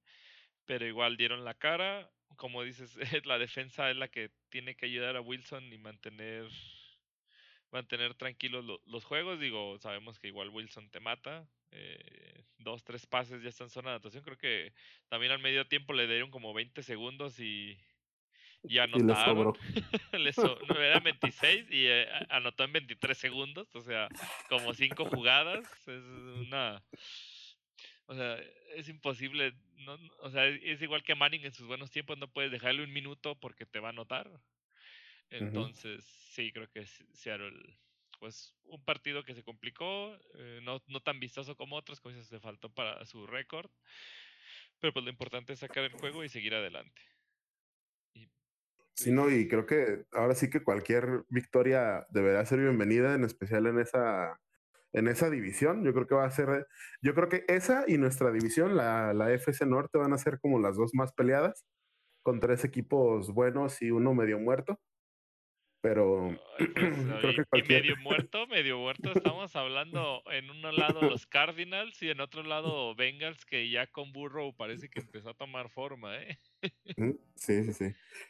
pero 0.65 0.85
igual 0.85 1.17
dieron 1.17 1.43
la 1.43 1.53
cara. 1.53 2.09
Como 2.35 2.63
dices, 2.63 2.97
la 3.25 3.37
defensa 3.37 3.89
es 3.89 3.97
la 3.97 4.07
que 4.07 4.31
tiene 4.49 4.75
que 4.75 4.85
ayudar 4.85 5.15
a 5.15 5.21
Wilson 5.21 5.71
y 5.71 5.77
mantener 5.77 6.47
mantener 7.71 8.13
tranquilos 8.15 8.65
los 8.85 9.03
juegos. 9.03 9.39
Digo, 9.39 9.77
sabemos 9.79 10.19
que 10.19 10.27
igual 10.27 10.49
Wilson 10.49 10.89
te 10.89 10.99
mata. 10.99 11.47
Eh, 11.71 12.43
dos, 12.57 12.83
tres 12.83 13.05
pases 13.05 13.41
ya 13.41 13.49
están 13.49 13.65
en 13.65 13.71
zona 13.71 13.89
de 13.89 13.95
anotación. 13.95 14.23
Creo 14.23 14.37
que 14.37 14.73
también 15.09 15.31
al 15.31 15.39
medio 15.39 15.67
tiempo 15.67 15.93
le 15.93 16.07
dieron 16.07 16.31
como 16.31 16.53
20 16.53 16.81
segundos 16.83 17.39
y, 17.39 17.77
ya 18.63 18.83
anotaron. 19.43 19.53
le 20.13 20.31
no, 20.37 20.81
era 20.81 20.99
26 20.99 21.67
y 21.69 21.87
eh, 21.87 22.07
anotó 22.29 22.63
en 22.63 22.73
23 22.73 23.17
segundos. 23.17 23.75
O 23.75 23.81
sea, 23.81 24.07
como 24.49 24.73
cinco 24.73 25.05
jugadas. 25.05 25.65
Es 25.87 26.03
una. 26.47 26.83
O 28.07 28.15
sea, 28.15 28.39
es 28.75 28.89
imposible. 28.89 29.53
No, 29.77 29.97
o 30.19 30.29
sea, 30.31 30.47
es 30.47 30.81
igual 30.81 31.03
que 31.03 31.15
Manning 31.15 31.45
en 31.45 31.53
sus 31.53 31.67
buenos 31.67 31.91
tiempos. 31.91 32.17
No 32.17 32.31
puedes 32.31 32.51
dejarle 32.51 32.83
un 32.83 32.91
minuto 32.91 33.39
porque 33.39 33.65
te 33.65 33.79
va 33.79 33.89
a 33.89 33.91
anotar. 33.91 34.29
Entonces, 35.29 36.05
sí, 36.31 36.51
creo 36.53 36.69
que 36.69 36.85
Seattle, 36.85 37.77
pues 38.19 38.55
un 38.63 38.83
partido 38.83 39.23
que 39.23 39.35
se 39.35 39.43
complicó, 39.43 40.17
eh, 40.35 40.61
no, 40.63 40.81
no 40.87 41.01
tan 41.01 41.19
vistoso 41.19 41.55
como 41.55 41.75
otros, 41.75 41.99
como 41.99 42.15
se 42.21 42.39
faltó 42.39 42.73
para 42.73 43.05
su 43.05 43.27
récord, 43.27 43.69
pero 44.79 44.93
pues 44.93 45.03
lo 45.03 45.11
importante 45.11 45.53
es 45.53 45.59
sacar 45.59 45.83
el 45.83 45.91
juego 45.91 46.23
y 46.23 46.29
seguir 46.29 46.55
adelante. 46.55 47.01
Y, 48.13 48.29
sí, 48.95 49.11
no, 49.11 49.29
y 49.29 49.49
creo 49.49 49.65
que 49.65 50.05
ahora 50.13 50.33
sí 50.33 50.49
que 50.49 50.63
cualquier 50.63 51.25
victoria 51.29 52.07
deberá 52.09 52.45
ser 52.45 52.59
bienvenida, 52.59 53.13
en 53.13 53.25
especial 53.25 53.67
en 53.67 53.79
esa 53.79 54.39
en 54.93 55.07
esa 55.07 55.29
división. 55.29 55.83
Yo 55.83 55.93
creo 55.93 56.07
que 56.07 56.15
va 56.15 56.25
a 56.25 56.31
ser, 56.31 56.67
yo 57.01 57.13
creo 57.13 57.29
que 57.29 57.43
esa 57.47 57.85
y 57.87 57.97
nuestra 57.97 58.31
división, 58.31 58.75
la, 58.75 59.13
la 59.13 59.31
FC 59.33 59.65
Norte, 59.65 59.97
van 59.97 60.13
a 60.13 60.17
ser 60.17 60.39
como 60.39 60.59
las 60.59 60.75
dos 60.77 60.91
más 60.93 61.13
peleadas, 61.13 61.65
con 62.23 62.39
tres 62.39 62.63
equipos 62.65 63.33
buenos 63.33 63.81
y 63.81 63.91
uno 63.91 64.13
medio 64.13 64.39
muerto. 64.39 64.79
Pero 65.87 66.35
pues, 66.57 66.69
creo 67.21 67.35
que 67.35 67.45
cualquier... 67.45 67.81
medio 67.83 67.97
muerto, 67.97 68.47
medio 68.47 68.77
muerto. 68.77 69.13
Estamos 69.15 69.55
hablando 69.55 70.21
en 70.29 70.49
un 70.49 70.61
lado 70.61 71.01
los 71.01 71.25
Cardinals 71.25 72.01
y 72.03 72.09
en 72.09 72.19
otro 72.19 72.43
lado 72.43 72.93
Bengals, 72.93 73.45
que 73.45 73.69
ya 73.69 73.87
con 73.87 74.11
Burrow 74.11 74.53
parece 74.53 74.89
que 74.89 74.99
empezó 74.99 75.29
a 75.29 75.33
tomar 75.33 75.69
forma, 75.69 76.17
¿eh? 76.17 76.39
Sí, 77.35 77.63
sí, 77.63 77.71
sí. 77.71 77.85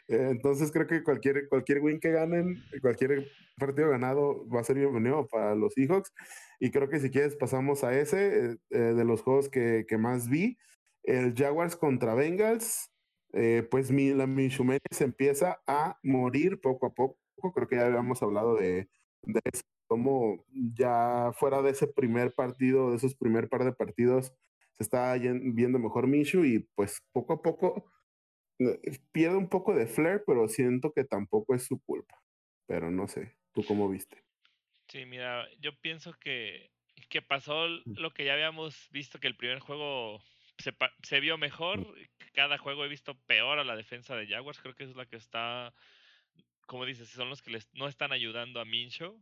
Eh, 0.07 0.27
entonces 0.29 0.71
creo 0.71 0.85
que 0.85 1.01
cualquier, 1.01 1.47
cualquier 1.49 1.79
win 1.79 1.99
que 1.99 2.11
ganen, 2.11 2.63
cualquier 2.79 3.27
partido 3.57 3.89
ganado 3.89 4.47
va 4.49 4.59
a 4.59 4.63
ser 4.63 4.75
bienvenido 4.75 5.25
para 5.27 5.55
los 5.55 5.73
Seahawks. 5.73 6.13
Y 6.59 6.69
creo 6.69 6.89
que 6.89 6.99
si 6.99 7.09
quieres 7.09 7.35
pasamos 7.35 7.83
a 7.83 7.99
ese 7.99 8.51
eh, 8.51 8.57
eh, 8.69 8.77
de 8.77 9.03
los 9.03 9.23
juegos 9.23 9.49
que, 9.49 9.85
que, 9.87 9.97
más 9.97 10.29
vi. 10.29 10.59
El 11.01 11.33
Jaguars 11.33 11.75
contra 11.75 12.13
Bengals. 12.13 12.91
pues 13.71 13.91
mi, 13.91 14.13
la 14.13 14.27
se 14.91 15.03
empieza 15.03 15.59
a 15.65 15.97
morir 16.03 16.59
poco 16.61 16.85
a 16.85 16.93
poco 16.93 17.17
creo 17.53 17.67
que 17.67 17.75
ya 17.75 17.85
habíamos 17.85 18.21
hablado 18.21 18.55
de, 18.55 18.89
de 19.23 19.39
eso, 19.51 19.63
cómo 19.87 20.43
ya 20.53 21.31
fuera 21.33 21.61
de 21.61 21.71
ese 21.71 21.87
primer 21.87 22.33
partido, 22.33 22.91
de 22.91 22.97
esos 22.97 23.15
primer 23.15 23.49
par 23.49 23.63
de 23.63 23.73
partidos, 23.73 24.33
se 24.77 24.83
está 24.83 25.13
viendo 25.15 25.79
mejor 25.79 26.07
Minshew 26.07 26.45
y 26.45 26.59
pues 26.75 27.01
poco 27.11 27.33
a 27.33 27.41
poco 27.41 27.91
eh, 28.59 28.99
pierde 29.11 29.37
un 29.37 29.49
poco 29.49 29.73
de 29.73 29.87
flair, 29.87 30.23
pero 30.25 30.47
siento 30.47 30.91
que 30.93 31.03
tampoco 31.03 31.55
es 31.55 31.65
su 31.65 31.81
culpa. 31.81 32.21
Pero 32.67 32.91
no 32.91 33.07
sé, 33.07 33.37
¿tú 33.53 33.63
cómo 33.65 33.89
viste? 33.89 34.23
Sí, 34.87 35.05
mira, 35.05 35.47
yo 35.59 35.77
pienso 35.79 36.13
que, 36.13 36.71
que 37.09 37.21
pasó 37.21 37.67
mm. 37.67 37.93
lo 37.97 38.13
que 38.13 38.25
ya 38.25 38.33
habíamos 38.33 38.87
visto 38.91 39.19
que 39.19 39.27
el 39.27 39.37
primer 39.37 39.59
juego 39.59 40.21
se, 40.57 40.73
se, 41.03 41.19
vio 41.19 41.37
mejor. 41.37 41.87
Cada 42.33 42.57
juego 42.57 42.85
he 42.85 42.89
visto 42.89 43.15
peor 43.25 43.59
a 43.59 43.63
la 43.63 43.75
defensa 43.75 44.15
de 44.15 44.27
Jaguars. 44.27 44.59
Creo 44.59 44.75
que 44.75 44.83
es 44.83 44.95
la 44.95 45.05
que 45.05 45.17
está, 45.17 45.73
como 46.67 46.85
dices, 46.85 47.09
son 47.09 47.29
los 47.29 47.41
que 47.41 47.51
les, 47.51 47.73
no 47.73 47.87
están 47.87 48.11
ayudando 48.11 48.59
a 48.59 48.65
Minshew. 48.65 49.19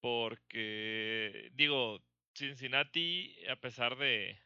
Porque, 0.00 1.50
digo, 1.54 2.02
Cincinnati, 2.34 3.34
a 3.48 3.56
pesar 3.56 3.96
de, 3.96 4.38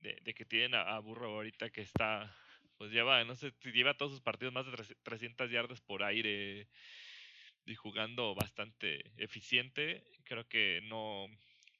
de, 0.00 0.34
que 0.34 0.44
tienen 0.44 0.74
a, 0.74 0.98
Burro 0.98 1.32
ahorita 1.32 1.70
que 1.70 1.82
está, 1.82 2.34
pues 2.78 2.90
lleva, 2.92 3.24
no 3.24 3.34
sé, 3.34 3.52
lleva 3.64 3.96
todos 3.96 4.12
sus 4.12 4.20
partidos 4.20 4.54
más 4.54 4.66
de 4.66 4.72
300 5.02 5.50
yardas 5.50 5.80
por 5.80 6.02
aire 6.02 6.68
y 7.66 7.74
jugando 7.74 8.34
bastante 8.34 9.12
eficiente. 9.16 10.04
Creo 10.24 10.46
que 10.46 10.80
no, 10.84 11.26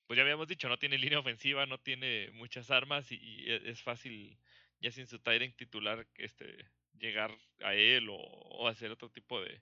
pues 0.07 0.17
ya 0.17 0.23
habíamos 0.23 0.49
dicho, 0.49 0.69
no 0.69 0.79
tiene 0.79 0.99
línea 0.99 1.19
ofensiva, 1.19 1.67
no 1.67 1.79
tiene 1.79 2.31
muchas 2.33 2.71
armas 2.71 3.11
y, 3.13 3.45
e, 3.47 3.71
es 3.71 3.83
fácil, 3.83 4.39
ya 4.81 4.91
sin 4.91 5.07
su 5.07 5.19
Tyrant 5.19 5.57
titular, 5.57 6.07
este, 6.17 6.67
llegar 6.99 7.37
a 7.61 7.75
él 7.75 8.09
o, 8.11 8.69
hacer 8.69 8.91
otro 8.91 9.11
tipo 9.11 9.41
de, 9.41 9.61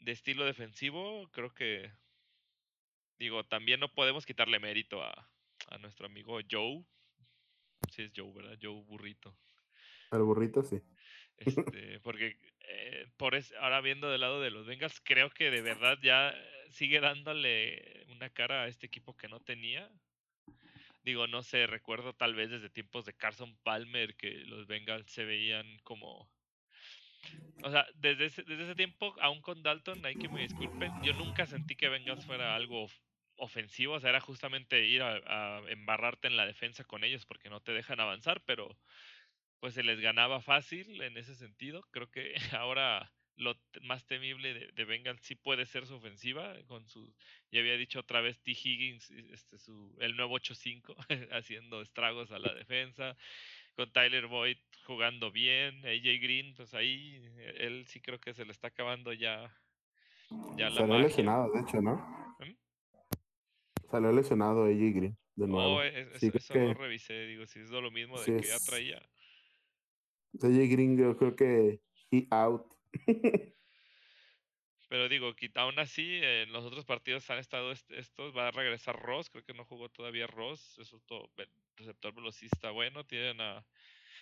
de 0.00 0.12
estilo 0.12 0.44
defensivo. 0.44 1.28
Creo 1.30 1.52
que, 1.54 1.90
digo, 3.18 3.44
también 3.44 3.80
no 3.80 3.92
podemos 3.92 4.26
quitarle 4.26 4.58
mérito 4.58 5.02
a, 5.02 5.30
a 5.68 5.78
nuestro 5.78 6.06
amigo 6.06 6.38
Joe. 6.50 6.84
Sí 7.90 8.02
es 8.02 8.12
Joe, 8.14 8.32
¿verdad? 8.32 8.58
Joe 8.60 8.82
Burrito. 8.84 9.36
Al 10.10 10.22
burrito, 10.22 10.62
sí. 10.62 10.80
Este, 11.40 11.98
porque 12.00 12.36
eh, 12.68 13.06
por 13.16 13.34
ahora 13.60 13.80
viendo 13.80 14.10
del 14.10 14.20
lado 14.20 14.42
de 14.42 14.50
los 14.50 14.66
Bengals, 14.66 15.00
creo 15.00 15.30
que 15.30 15.50
de 15.50 15.62
verdad 15.62 15.98
ya 16.02 16.34
sigue 16.68 17.00
dándole 17.00 18.04
una 18.10 18.28
cara 18.28 18.64
a 18.64 18.68
este 18.68 18.86
equipo 18.86 19.16
que 19.16 19.28
no 19.28 19.40
tenía. 19.40 19.90
Digo, 21.02 21.26
no 21.26 21.42
sé, 21.42 21.66
recuerdo 21.66 22.14
tal 22.14 22.34
vez 22.34 22.50
desde 22.50 22.70
tiempos 22.70 23.04
de 23.06 23.14
Carson 23.14 23.56
Palmer 23.62 24.16
que 24.16 24.30
los 24.46 24.66
Bengals 24.66 25.10
se 25.10 25.24
veían 25.24 25.78
como... 25.84 26.30
O 27.62 27.70
sea, 27.70 27.86
desde 27.94 28.26
ese, 28.26 28.42
desde 28.42 28.64
ese 28.64 28.74
tiempo, 28.74 29.14
aún 29.20 29.42
con 29.42 29.62
Dalton, 29.62 30.04
hay 30.06 30.16
que 30.16 30.28
me 30.30 30.40
disculpen, 30.42 31.02
yo 31.02 31.12
nunca 31.12 31.46
sentí 31.46 31.76
que 31.76 31.88
Bengals 31.90 32.24
fuera 32.24 32.54
algo 32.56 32.86
ofensivo, 33.36 33.94
o 33.94 34.00
sea, 34.00 34.10
era 34.10 34.20
justamente 34.20 34.86
ir 34.86 35.02
a 35.02 35.62
embarrarte 35.68 36.28
en 36.28 36.36
la 36.36 36.46
defensa 36.46 36.84
con 36.84 37.04
ellos 37.04 37.26
porque 37.26 37.50
no 37.50 37.60
te 37.62 37.72
dejan 37.72 38.00
avanzar, 38.00 38.42
pero 38.46 38.78
pues 39.60 39.74
se 39.74 39.82
les 39.82 40.00
ganaba 40.00 40.40
fácil 40.40 41.00
en 41.02 41.16
ese 41.16 41.34
sentido. 41.34 41.82
Creo 41.90 42.10
que 42.10 42.34
ahora 42.58 43.12
lo 43.36 43.56
más 43.82 44.06
temible 44.06 44.54
de, 44.54 44.72
de 44.72 44.84
Bengals 44.84 45.20
sí 45.22 45.34
puede 45.34 45.66
ser 45.66 45.86
su 45.86 45.94
ofensiva, 45.94 46.54
con 46.66 46.86
su, 46.86 47.12
ya 47.50 47.60
había 47.60 47.76
dicho 47.76 48.00
otra 48.00 48.20
vez 48.20 48.38
T. 48.40 48.50
Higgins, 48.52 49.10
este, 49.10 49.58
su, 49.58 49.96
el 49.98 50.16
nuevo 50.16 50.38
8-5, 50.38 50.94
haciendo 51.32 51.80
estragos 51.80 52.30
a 52.32 52.38
la 52.38 52.52
defensa, 52.54 53.16
con 53.76 53.92
Tyler 53.92 54.26
Boyd 54.26 54.58
jugando 54.86 55.30
bien, 55.30 55.78
AJ 55.86 56.20
Green, 56.20 56.54
pues 56.54 56.74
ahí 56.74 57.22
él 57.58 57.86
sí 57.86 58.00
creo 58.00 58.18
que 58.18 58.34
se 58.34 58.44
le 58.44 58.52
está 58.52 58.68
acabando 58.68 59.12
ya. 59.12 59.54
ya 60.56 60.70
Salió 60.70 60.98
lesionado, 60.98 61.50
de 61.52 61.60
hecho, 61.60 61.80
¿no? 61.80 61.96
¿Mm? 62.40 62.56
Salió 63.90 64.12
lesionado 64.12 64.64
AJ 64.64 64.94
Green, 64.94 65.18
de 65.36 65.46
nuevo. 65.46 65.76
Oh, 65.76 65.82
eso, 65.82 66.54
no 66.54 66.74
revisé, 66.74 67.26
digo, 67.26 67.46
si 67.46 67.60
es 67.60 67.70
lo 67.70 67.90
mismo 67.90 68.20
de 68.20 68.40
que 68.40 68.48
ya 68.48 68.58
traía. 68.58 69.00
DJ 70.32 70.68
Gringo, 70.68 71.16
creo 71.16 71.34
que 71.34 71.80
he 72.10 72.26
out. 72.30 72.69
Pero 74.88 75.08
digo, 75.08 75.32
aún 75.54 75.78
así, 75.78 76.18
en 76.20 76.50
los 76.50 76.64
otros 76.64 76.84
partidos 76.84 77.30
han 77.30 77.38
estado 77.38 77.70
estos. 77.70 78.36
Va 78.36 78.48
a 78.48 78.50
regresar 78.50 79.00
Ross, 79.00 79.30
creo 79.30 79.44
que 79.44 79.54
no 79.54 79.64
jugó 79.64 79.88
todavía 79.88 80.26
Ross. 80.26 80.78
Es 80.78 80.92
otro 80.92 81.30
receptor 81.76 82.12
velocista 82.12 82.72
bueno. 82.72 83.06
Tienen 83.06 83.40
a 83.40 83.64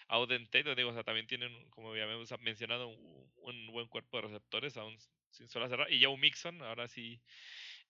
Tate, 0.08 0.74
digo, 0.74 0.90
o 0.90 0.92
sea, 0.92 1.04
también 1.04 1.26
tienen, 1.26 1.70
como 1.70 1.96
ya 1.96 2.04
hemos 2.04 2.30
mencionado, 2.40 2.88
un, 3.36 3.66
buen 3.68 3.88
cuerpo 3.88 4.18
de 4.18 4.24
receptores, 4.24 4.76
aún 4.76 4.96
sin 5.30 5.48
sola 5.48 5.68
cerrar. 5.68 5.90
Y 5.92 6.04
Joe 6.04 6.16
Mixon, 6.16 6.60
ahora 6.62 6.86
sí 6.88 7.20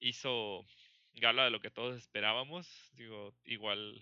hizo 0.00 0.64
gala 1.14 1.44
de 1.44 1.50
lo 1.50 1.60
que 1.60 1.70
todos 1.70 1.96
esperábamos. 1.96 2.68
Digo, 2.92 3.34
igual 3.44 4.00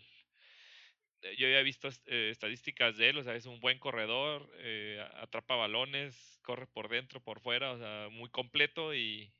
eh, 1.26 1.36
yo 1.36 1.46
había 1.46 1.62
visto 1.62 1.88
eh, 2.06 2.30
estadísticas 2.30 2.96
de 2.96 3.10
él, 3.10 3.18
o 3.18 3.22
sea, 3.24 3.34
es 3.34 3.46
un 3.46 3.60
buen 3.60 3.78
corredor, 3.78 4.48
eh, 4.58 5.04
atrapa 5.20 5.56
balones, 5.56 6.38
corre 6.42 6.66
por 6.66 6.88
dentro, 6.88 7.20
por 7.20 7.40
fuera, 7.40 7.72
o 7.72 7.78
sea, 7.78 8.08
muy 8.10 8.28
completo 8.28 8.94
y 8.94 9.32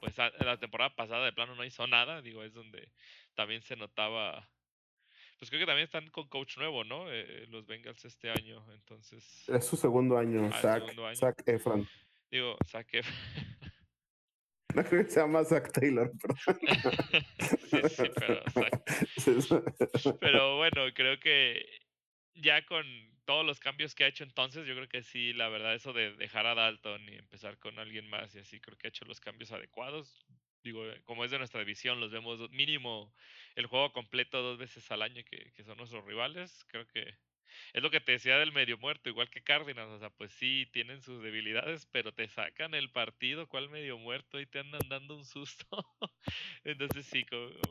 pues 0.00 0.16
la 0.16 0.56
temporada 0.58 0.94
pasada 0.94 1.24
de 1.24 1.32
plano 1.32 1.56
no 1.56 1.64
hizo 1.64 1.86
nada, 1.86 2.22
digo, 2.22 2.44
es 2.44 2.54
donde 2.54 2.88
también 3.34 3.62
se 3.62 3.74
notaba, 3.74 4.48
pues 5.38 5.50
creo 5.50 5.60
que 5.60 5.66
también 5.66 5.86
están 5.86 6.08
con 6.10 6.28
coach 6.28 6.56
nuevo, 6.56 6.84
¿no? 6.84 7.06
los 7.48 7.66
Bengals 7.66 8.04
este 8.04 8.30
año, 8.30 8.64
entonces... 8.72 9.48
Es 9.48 9.66
su 9.66 9.76
segundo 9.76 10.16
año, 10.16 10.48
ah, 10.52 10.60
Zach, 10.60 10.84
Zach 11.16 11.42
Efron. 11.46 11.88
Digo, 12.30 12.56
Zach 12.64 12.86
Efron. 12.92 13.14
No 14.74 14.84
creo 14.84 15.04
que 15.04 15.10
se 15.10 15.20
llama 15.20 15.44
Zach 15.44 15.72
Taylor, 15.72 16.12
pero, 16.20 16.34
pero 20.20 20.56
bueno, 20.58 20.92
creo 20.94 21.18
que 21.18 21.66
ya 22.34 22.64
con 22.66 22.84
todos 23.24 23.44
los 23.44 23.60
cambios 23.60 23.94
que 23.94 24.04
ha 24.04 24.08
hecho 24.08 24.24
entonces, 24.24 24.66
yo 24.66 24.74
creo 24.74 24.88
que 24.88 25.02
sí, 25.02 25.32
la 25.32 25.48
verdad, 25.48 25.74
eso 25.74 25.92
de 25.92 26.14
dejar 26.14 26.46
a 26.46 26.54
Dalton 26.54 27.08
y 27.08 27.16
empezar 27.16 27.58
con 27.58 27.78
alguien 27.78 28.08
más 28.08 28.34
y 28.34 28.40
así, 28.40 28.60
creo 28.60 28.76
que 28.76 28.86
ha 28.86 28.90
hecho 28.90 29.04
los 29.04 29.20
cambios 29.20 29.52
adecuados. 29.52 30.24
Digo, 30.62 30.82
como 31.04 31.24
es 31.24 31.30
de 31.30 31.38
nuestra 31.38 31.60
división, 31.60 32.00
los 32.00 32.10
vemos 32.10 32.50
mínimo 32.50 33.14
el 33.54 33.66
juego 33.66 33.92
completo 33.92 34.42
dos 34.42 34.58
veces 34.58 34.90
al 34.90 35.02
año 35.02 35.22
que, 35.24 35.52
que 35.52 35.64
son 35.64 35.76
nuestros 35.78 36.04
rivales. 36.04 36.64
Creo 36.68 36.86
que 36.88 37.16
es 37.72 37.82
lo 37.82 37.90
que 37.90 38.00
te 38.00 38.12
decía 38.12 38.38
del 38.38 38.52
medio 38.52 38.78
muerto, 38.78 39.08
igual 39.08 39.30
que 39.30 39.42
Cardinals, 39.42 39.90
o 39.90 39.98
sea, 39.98 40.10
pues 40.10 40.32
sí, 40.32 40.68
tienen 40.72 41.02
sus 41.02 41.22
debilidades, 41.22 41.86
pero 41.86 42.12
te 42.12 42.28
sacan 42.28 42.74
el 42.74 42.90
partido, 42.90 43.46
¿cuál 43.48 43.68
medio 43.68 43.98
muerto? 43.98 44.40
Y 44.40 44.46
te 44.46 44.60
andan 44.60 44.88
dando 44.88 45.16
un 45.16 45.24
susto. 45.24 45.66
Entonces 46.64 47.06
sí, 47.06 47.24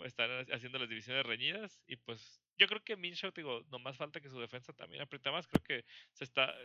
están 0.05 0.29
haciendo 0.51 0.79
las 0.79 0.89
divisiones 0.89 1.25
reñidas 1.25 1.81
y 1.87 1.95
pues 1.97 2.41
yo 2.57 2.67
creo 2.67 2.83
que 2.83 2.95
Minshew, 2.95 3.31
digo, 3.35 3.63
no 3.69 3.79
más 3.79 3.97
falta 3.97 4.19
que 4.19 4.29
su 4.29 4.39
defensa 4.39 4.73
también 4.73 5.03
aprieta 5.03 5.31
más, 5.31 5.47
creo 5.47 5.63
que 5.63 5.85
se 6.11 6.23
está, 6.23 6.55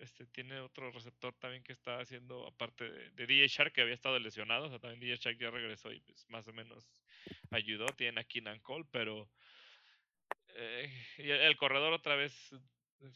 este, 0.00 0.26
tiene 0.26 0.58
otro 0.60 0.90
receptor 0.90 1.34
también 1.34 1.62
que 1.62 1.72
está 1.72 2.00
haciendo, 2.00 2.46
aparte 2.46 2.90
de, 2.90 3.10
de 3.10 3.26
DJ 3.26 3.48
Shark, 3.48 3.72
que 3.72 3.82
había 3.82 3.94
estado 3.94 4.18
lesionado, 4.18 4.66
o 4.66 4.68
sea, 4.70 4.78
también 4.78 5.00
DJ 5.00 5.16
Shark 5.16 5.38
ya 5.38 5.50
regresó 5.50 5.92
y 5.92 6.00
pues 6.00 6.24
más 6.30 6.48
o 6.48 6.52
menos 6.52 7.02
ayudó, 7.50 7.86
tiene 7.86 8.20
a 8.20 8.24
Keenan 8.24 8.60
Cole, 8.60 8.86
pero 8.90 9.28
eh, 10.54 10.90
el 11.18 11.56
corredor 11.56 11.92
otra 11.92 12.16
vez, 12.16 12.32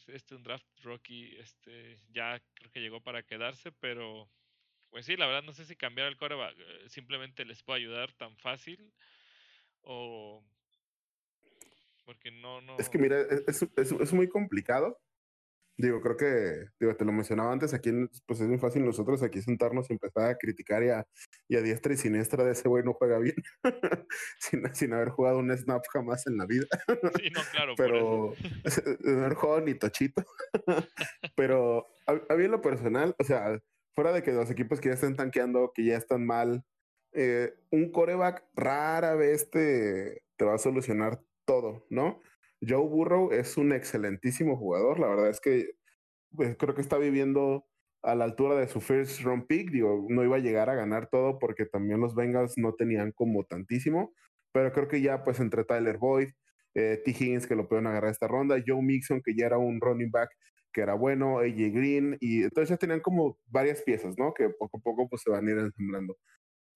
este 0.08 0.34
un 0.34 0.42
draft 0.42 0.66
rookie, 0.82 1.36
este 1.38 1.98
ya 2.10 2.40
creo 2.54 2.70
que 2.70 2.80
llegó 2.80 3.00
para 3.00 3.22
quedarse, 3.22 3.72
pero 3.72 4.30
pues 4.90 5.06
sí, 5.06 5.16
la 5.16 5.26
verdad 5.26 5.42
no 5.42 5.52
sé 5.52 5.64
si 5.64 5.76
cambiar 5.76 6.08
el 6.08 6.16
coreback 6.16 6.56
eh, 6.58 6.88
simplemente 6.88 7.44
les 7.44 7.62
puede 7.62 7.80
ayudar 7.80 8.12
tan 8.14 8.36
fácil 8.38 8.92
o 9.82 10.44
porque 12.04 12.30
no, 12.30 12.60
no. 12.62 12.78
Es 12.78 12.88
que 12.88 12.98
mira, 12.98 13.20
e, 13.20 13.44
es, 13.46 13.62
es, 13.76 13.92
es 13.92 14.12
muy 14.12 14.28
complicado 14.28 14.98
Digo, 15.80 16.00
creo 16.00 16.16
que, 16.16 16.70
digo, 16.80 16.96
te 16.96 17.04
lo 17.04 17.12
mencionaba 17.12 17.52
antes, 17.52 17.72
aquí 17.72 17.92
pues 18.26 18.40
es 18.40 18.48
muy 18.48 18.58
fácil 18.58 18.84
nosotros 18.84 19.22
aquí 19.22 19.40
sentarnos 19.40 19.88
y 19.88 19.92
empezar 19.92 20.30
a 20.30 20.36
criticar 20.36 20.82
y 20.82 20.88
a, 20.90 21.06
y 21.48 21.56
a 21.56 21.62
diestra 21.62 21.94
y 21.94 21.96
siniestra 21.96 22.44
de 22.44 22.52
ese 22.52 22.68
güey 22.68 22.84
no 22.84 22.92
juega 22.92 23.18
bien, 23.18 23.36
sin, 24.38 24.74
sin, 24.74 24.92
haber 24.92 25.08
jugado 25.08 25.38
un 25.38 25.56
snap 25.56 25.82
jamás 25.90 26.26
en 26.26 26.36
la 26.36 26.46
vida. 26.46 26.66
Sí, 27.16 27.30
no, 27.30 27.40
claro. 27.50 27.74
Pero, 27.76 28.34
no 29.00 29.20
haber 29.24 29.34
jugado 29.34 29.60
ni 29.62 29.74
tochito. 29.74 30.22
Pero 31.36 31.88
a, 32.06 32.34
mí 32.36 32.44
en 32.44 32.50
lo 32.50 32.60
personal, 32.60 33.14
o 33.18 33.24
sea, 33.24 33.60
fuera 33.94 34.12
de 34.12 34.22
que 34.22 34.32
los 34.32 34.50
equipos 34.50 34.80
que 34.80 34.88
ya 34.88 34.94
estén 34.94 35.16
tanqueando, 35.16 35.72
que 35.74 35.84
ya 35.84 35.96
están 35.96 36.26
mal, 36.26 36.64
eh, 37.12 37.54
un 37.70 37.90
coreback 37.90 38.44
rara 38.54 39.14
vez 39.14 39.50
te, 39.50 40.22
te 40.36 40.44
va 40.44 40.54
a 40.54 40.58
solucionar 40.58 41.22
todo, 41.46 41.86
¿no? 41.88 42.20
Joe 42.60 42.86
Burrow 42.86 43.32
es 43.32 43.56
un 43.56 43.72
excelentísimo 43.72 44.56
jugador. 44.56 45.00
La 45.00 45.08
verdad 45.08 45.30
es 45.30 45.40
que 45.40 45.78
pues, 46.34 46.56
creo 46.56 46.74
que 46.74 46.82
está 46.82 46.98
viviendo 46.98 47.67
a 48.02 48.14
la 48.14 48.24
altura 48.24 48.56
de 48.56 48.68
su 48.68 48.80
first 48.80 49.20
round 49.22 49.46
pick. 49.46 49.70
Digo, 49.70 50.06
no 50.08 50.24
iba 50.24 50.36
a 50.36 50.40
llegar 50.40 50.70
a 50.70 50.74
ganar 50.74 51.08
todo 51.10 51.38
porque 51.38 51.66
también 51.66 52.00
los 52.00 52.14
Bengals 52.14 52.54
no 52.56 52.74
tenían 52.74 53.12
como 53.12 53.44
tantísimo. 53.44 54.12
Pero 54.52 54.72
creo 54.72 54.88
que 54.88 55.00
ya, 55.00 55.24
pues, 55.24 55.40
entre 55.40 55.64
Tyler 55.64 55.98
Boyd, 55.98 56.30
eh, 56.74 57.00
T. 57.04 57.10
Higgins, 57.10 57.46
que 57.46 57.56
lo 57.56 57.68
pueden 57.68 57.86
agarrar 57.86 58.10
esta 58.10 58.28
ronda, 58.28 58.56
Joe 58.66 58.82
Mixon, 58.82 59.22
que 59.22 59.34
ya 59.34 59.46
era 59.46 59.58
un 59.58 59.80
running 59.80 60.10
back 60.10 60.30
que 60.72 60.82
era 60.82 60.94
bueno, 60.94 61.38
AJ 61.38 61.72
Green, 61.72 62.16
y 62.20 62.42
entonces 62.42 62.70
ya 62.70 62.76
tenían 62.76 63.00
como 63.00 63.38
varias 63.46 63.82
piezas, 63.82 64.16
¿no? 64.18 64.34
Que 64.34 64.50
poco 64.50 64.78
a 64.78 64.80
poco 64.80 65.08
pues 65.08 65.22
se 65.22 65.30
van 65.30 65.46
a 65.48 65.50
ir 65.50 65.58
ensamblando. 65.58 66.16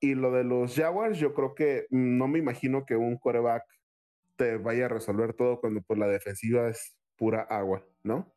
Y 0.00 0.14
lo 0.14 0.32
de 0.32 0.44
los 0.44 0.74
Jaguars, 0.74 1.18
yo 1.18 1.34
creo 1.34 1.54
que 1.54 1.86
no 1.90 2.26
me 2.28 2.38
imagino 2.38 2.84
que 2.86 2.96
un 2.96 3.18
coreback 3.18 3.64
te 4.36 4.56
vaya 4.56 4.86
a 4.86 4.88
resolver 4.88 5.34
todo 5.34 5.60
cuando 5.60 5.82
pues 5.82 5.98
la 5.98 6.08
defensiva 6.08 6.68
es 6.68 6.96
pura 7.16 7.42
agua, 7.42 7.86
¿no? 8.02 8.34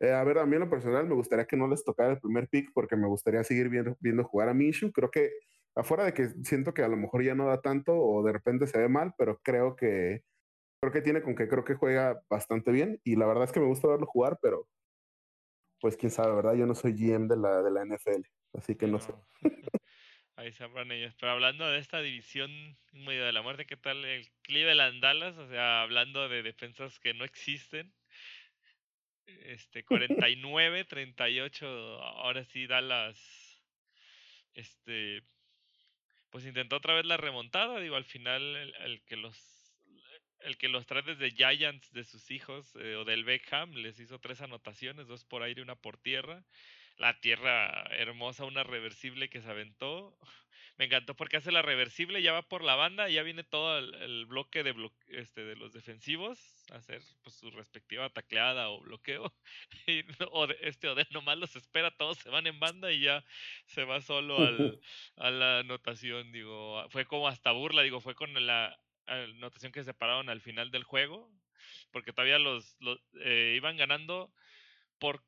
Eh, 0.00 0.12
a 0.12 0.24
ver, 0.24 0.38
a 0.38 0.46
mí 0.46 0.54
en 0.54 0.60
lo 0.60 0.70
personal 0.70 1.06
me 1.06 1.14
gustaría 1.14 1.46
que 1.46 1.56
no 1.56 1.68
les 1.68 1.84
tocara 1.84 2.12
el 2.12 2.20
primer 2.20 2.48
pick 2.48 2.70
porque 2.72 2.96
me 2.96 3.06
gustaría 3.06 3.44
seguir 3.44 3.68
viendo, 3.68 3.96
viendo 4.00 4.24
jugar 4.24 4.48
a 4.48 4.54
Minshew. 4.54 4.92
Creo 4.92 5.10
que 5.10 5.30
afuera 5.74 6.04
de 6.04 6.14
que 6.14 6.28
siento 6.44 6.74
que 6.74 6.82
a 6.82 6.88
lo 6.88 6.96
mejor 6.96 7.22
ya 7.22 7.34
no 7.34 7.46
da 7.46 7.60
tanto 7.60 7.96
o 7.96 8.22
de 8.24 8.32
repente 8.32 8.66
se 8.66 8.78
ve 8.78 8.88
mal, 8.88 9.14
pero 9.18 9.40
creo 9.42 9.76
que 9.76 10.22
creo 10.80 10.92
que 10.92 11.02
tiene 11.02 11.22
con 11.22 11.34
que 11.34 11.48
creo 11.48 11.64
que 11.64 11.74
juega 11.74 12.20
bastante 12.28 12.70
bien 12.70 13.00
y 13.04 13.16
la 13.16 13.26
verdad 13.26 13.44
es 13.44 13.52
que 13.52 13.60
me 13.60 13.66
gusta 13.66 13.88
verlo 13.88 14.06
jugar, 14.06 14.38
pero 14.42 14.68
pues 15.80 15.96
quién 15.96 16.10
sabe, 16.10 16.34
¿verdad? 16.34 16.54
Yo 16.54 16.66
no 16.66 16.74
soy 16.74 16.92
GM 16.92 17.28
de 17.28 17.36
la, 17.36 17.62
de 17.62 17.70
la 17.70 17.84
NFL, 17.84 18.22
así 18.54 18.74
que 18.76 18.86
no, 18.86 19.00
sé. 19.00 19.12
Ahí 20.36 20.52
sabrán 20.52 20.90
ellos. 20.90 21.14
Pero 21.20 21.32
hablando 21.32 21.66
de 21.68 21.78
esta 21.78 22.00
división 22.00 22.50
medio 22.92 23.24
de 23.24 23.32
la 23.32 23.42
muerte, 23.42 23.66
¿qué 23.66 23.76
tal 23.76 24.04
el 24.04 24.28
Cleveland 24.42 25.00
Dallas? 25.00 25.36
O 25.38 25.48
sea, 25.48 25.82
hablando 25.82 26.28
de 26.28 26.42
defensas 26.42 26.98
que 26.98 27.14
no 27.14 27.24
existen. 27.24 27.92
Este, 29.26 29.84
49, 29.84 30.84
38, 30.84 31.66
ahora 32.02 32.44
sí 32.44 32.66
Dallas. 32.66 33.18
Este, 34.54 35.22
pues 36.30 36.44
intentó 36.46 36.76
otra 36.76 36.94
vez 36.94 37.04
la 37.06 37.16
remontada. 37.16 37.80
Digo, 37.80 37.96
al 37.96 38.04
final 38.04 38.74
el, 38.80 39.02
que 39.02 39.16
los 39.16 39.36
el 40.40 40.58
que 40.58 40.68
los 40.68 40.86
trae 40.86 41.02
desde 41.02 41.30
Giants 41.30 41.90
de 41.92 42.04
sus 42.04 42.30
hijos 42.30 42.74
eh, 42.76 42.96
o 42.96 43.04
del 43.04 43.24
Beckham 43.24 43.72
les 43.74 43.98
hizo 43.98 44.18
tres 44.18 44.42
anotaciones, 44.42 45.06
dos 45.06 45.24
por 45.24 45.42
aire 45.42 45.60
y 45.60 45.64
una 45.64 45.76
por 45.76 45.96
tierra 45.96 46.44
la 46.96 47.18
tierra 47.20 47.84
hermosa, 47.90 48.44
una 48.44 48.62
reversible 48.62 49.28
que 49.28 49.40
se 49.40 49.50
aventó. 49.50 50.16
Me 50.76 50.86
encantó 50.86 51.14
porque 51.14 51.36
hace 51.36 51.52
la 51.52 51.62
reversible, 51.62 52.20
ya 52.20 52.32
va 52.32 52.42
por 52.42 52.64
la 52.64 52.74
banda, 52.74 53.08
ya 53.08 53.22
viene 53.22 53.44
todo 53.44 53.78
el, 53.78 54.26
bloque 54.26 54.64
de 54.64 54.74
este, 55.08 55.44
de 55.44 55.54
los 55.54 55.72
defensivos 55.72 56.64
a 56.72 56.76
hacer 56.76 57.00
pues, 57.22 57.36
su 57.36 57.50
respectiva 57.52 58.10
tacleada 58.10 58.70
o 58.70 58.80
bloqueo. 58.80 59.32
Y, 59.86 60.02
o 60.30 60.46
este 60.62 60.88
Odell 60.88 61.06
nomás 61.10 61.38
los 61.38 61.54
espera, 61.56 61.90
todos 61.90 62.18
se 62.18 62.30
van 62.30 62.46
en 62.46 62.58
banda 62.58 62.90
y 62.90 63.00
ya 63.00 63.22
se 63.66 63.84
va 63.84 64.00
solo 64.00 64.38
al, 64.38 64.80
a 65.16 65.30
la 65.30 65.58
anotación. 65.60 66.32
Digo, 66.32 66.88
fue 66.90 67.04
como 67.04 67.28
hasta 67.28 67.52
burla, 67.52 67.82
digo, 67.82 68.00
fue 68.00 68.14
con 68.14 68.32
la 68.46 68.78
anotación 69.06 69.72
que 69.72 69.84
se 69.84 69.94
pararon 69.94 70.28
al 70.28 70.40
final 70.40 70.70
del 70.70 70.84
juego, 70.84 71.30
porque 71.90 72.12
todavía 72.12 72.38
los, 72.38 72.76
eh, 73.20 73.54
iban 73.56 73.76
ganando 73.76 74.32
por 74.98 75.22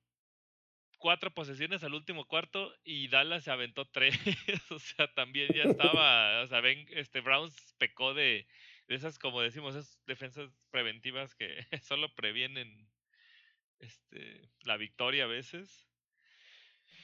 cuatro 1.07 1.31
posesiones 1.31 1.85
al 1.85 1.95
último 1.95 2.27
cuarto 2.27 2.75
y 2.83 3.07
Dallas 3.07 3.45
se 3.45 3.53
aventó 3.53 3.85
tres. 3.85 4.13
o 4.73 4.79
sea, 4.81 5.07
también 5.15 5.47
ya 5.55 5.63
estaba, 5.63 6.43
o 6.43 6.49
sea, 6.49 6.61
ven, 6.61 6.85
este 6.91 7.21
Browns 7.21 7.77
pecó 7.79 8.13
de, 8.13 8.45
esas, 8.89 9.17
como 9.17 9.41
decimos, 9.41 9.77
esas 9.77 10.01
defensas 10.09 10.51
preventivas 10.73 11.37
que 11.37 11.47
solo 11.81 12.13
previenen 12.17 12.89
este, 13.79 14.51
la 14.65 14.77
victoria 14.77 15.27
a 15.27 15.29
veces. 15.29 15.87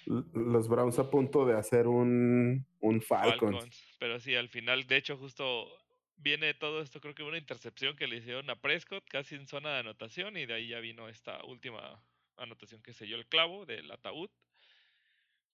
Los 0.07 0.67
Browns 0.67 0.99
a 0.99 1.09
punto 1.09 1.47
de 1.47 1.57
hacer 1.57 1.87
un, 1.87 2.67
un 2.81 3.03
Falcons. 3.03 3.97
Pero 4.01 4.19
sí, 4.19 4.35
al 4.35 4.49
final, 4.49 4.85
de 4.89 4.97
hecho, 4.97 5.17
justo 5.17 5.69
viene 6.17 6.55
todo 6.55 6.83
esto, 6.83 7.01
creo 7.01 7.15
que 7.15 7.23
una 7.23 7.39
intercepción 7.39 7.95
que 7.95 8.09
le 8.09 8.17
hicieron 8.17 8.51
a 8.51 8.61
Prescott, 8.61 9.05
casi 9.09 9.37
en 9.37 9.47
zona 9.47 9.75
de 9.75 9.79
anotación, 9.79 10.37
y 10.37 10.47
de 10.47 10.55
ahí 10.55 10.67
ya 10.67 10.81
vino 10.81 11.09
esta 11.09 11.45
última 11.45 12.03
anotación 12.37 12.83
que 12.83 12.93
selló 12.93 13.17
el 13.17 13.27
clavo 13.27 13.67
del 13.67 13.91
ataúd. 13.91 14.31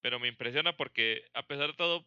Pero 0.00 0.20
me 0.20 0.28
impresiona 0.28 0.76
porque, 0.76 1.24
a 1.34 1.46
pesar 1.46 1.68
de 1.68 1.74
todo, 1.74 2.06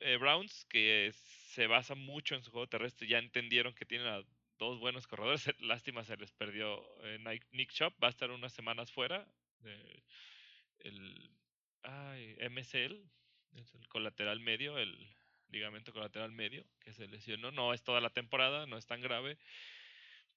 eh, 0.00 0.16
Browns, 0.16 0.66
que 0.68 1.12
se 1.14 1.66
basa 1.66 1.94
mucho 1.94 2.34
en 2.34 2.42
su 2.42 2.50
juego 2.50 2.68
terrestre, 2.68 3.06
ya 3.06 3.18
entendieron 3.18 3.74
que 3.74 3.84
tienen 3.84 4.08
a 4.08 4.22
dos 4.58 4.80
buenos 4.80 5.06
corredores. 5.06 5.46
Lástima 5.60 6.04
se 6.04 6.16
les 6.16 6.32
perdió 6.32 6.84
eh, 7.04 7.18
Nick 7.52 7.72
Chop, 7.72 7.94
va 8.02 8.08
a 8.08 8.10
estar 8.10 8.30
unas 8.30 8.52
semanas 8.52 8.90
fuera. 8.92 9.26
el 10.80 11.30
MCL, 12.50 12.94
el 13.52 13.88
colateral 13.88 14.40
medio, 14.40 14.78
el 14.78 14.96
ligamento 15.48 15.92
colateral 15.92 16.32
medio, 16.32 16.64
que 16.80 16.92
se 16.92 17.06
lesionó. 17.06 17.50
No 17.52 17.72
es 17.72 17.82
toda 17.82 18.00
la 18.00 18.10
temporada, 18.10 18.66
no 18.66 18.76
es 18.76 18.86
tan 18.86 19.00
grave 19.00 19.38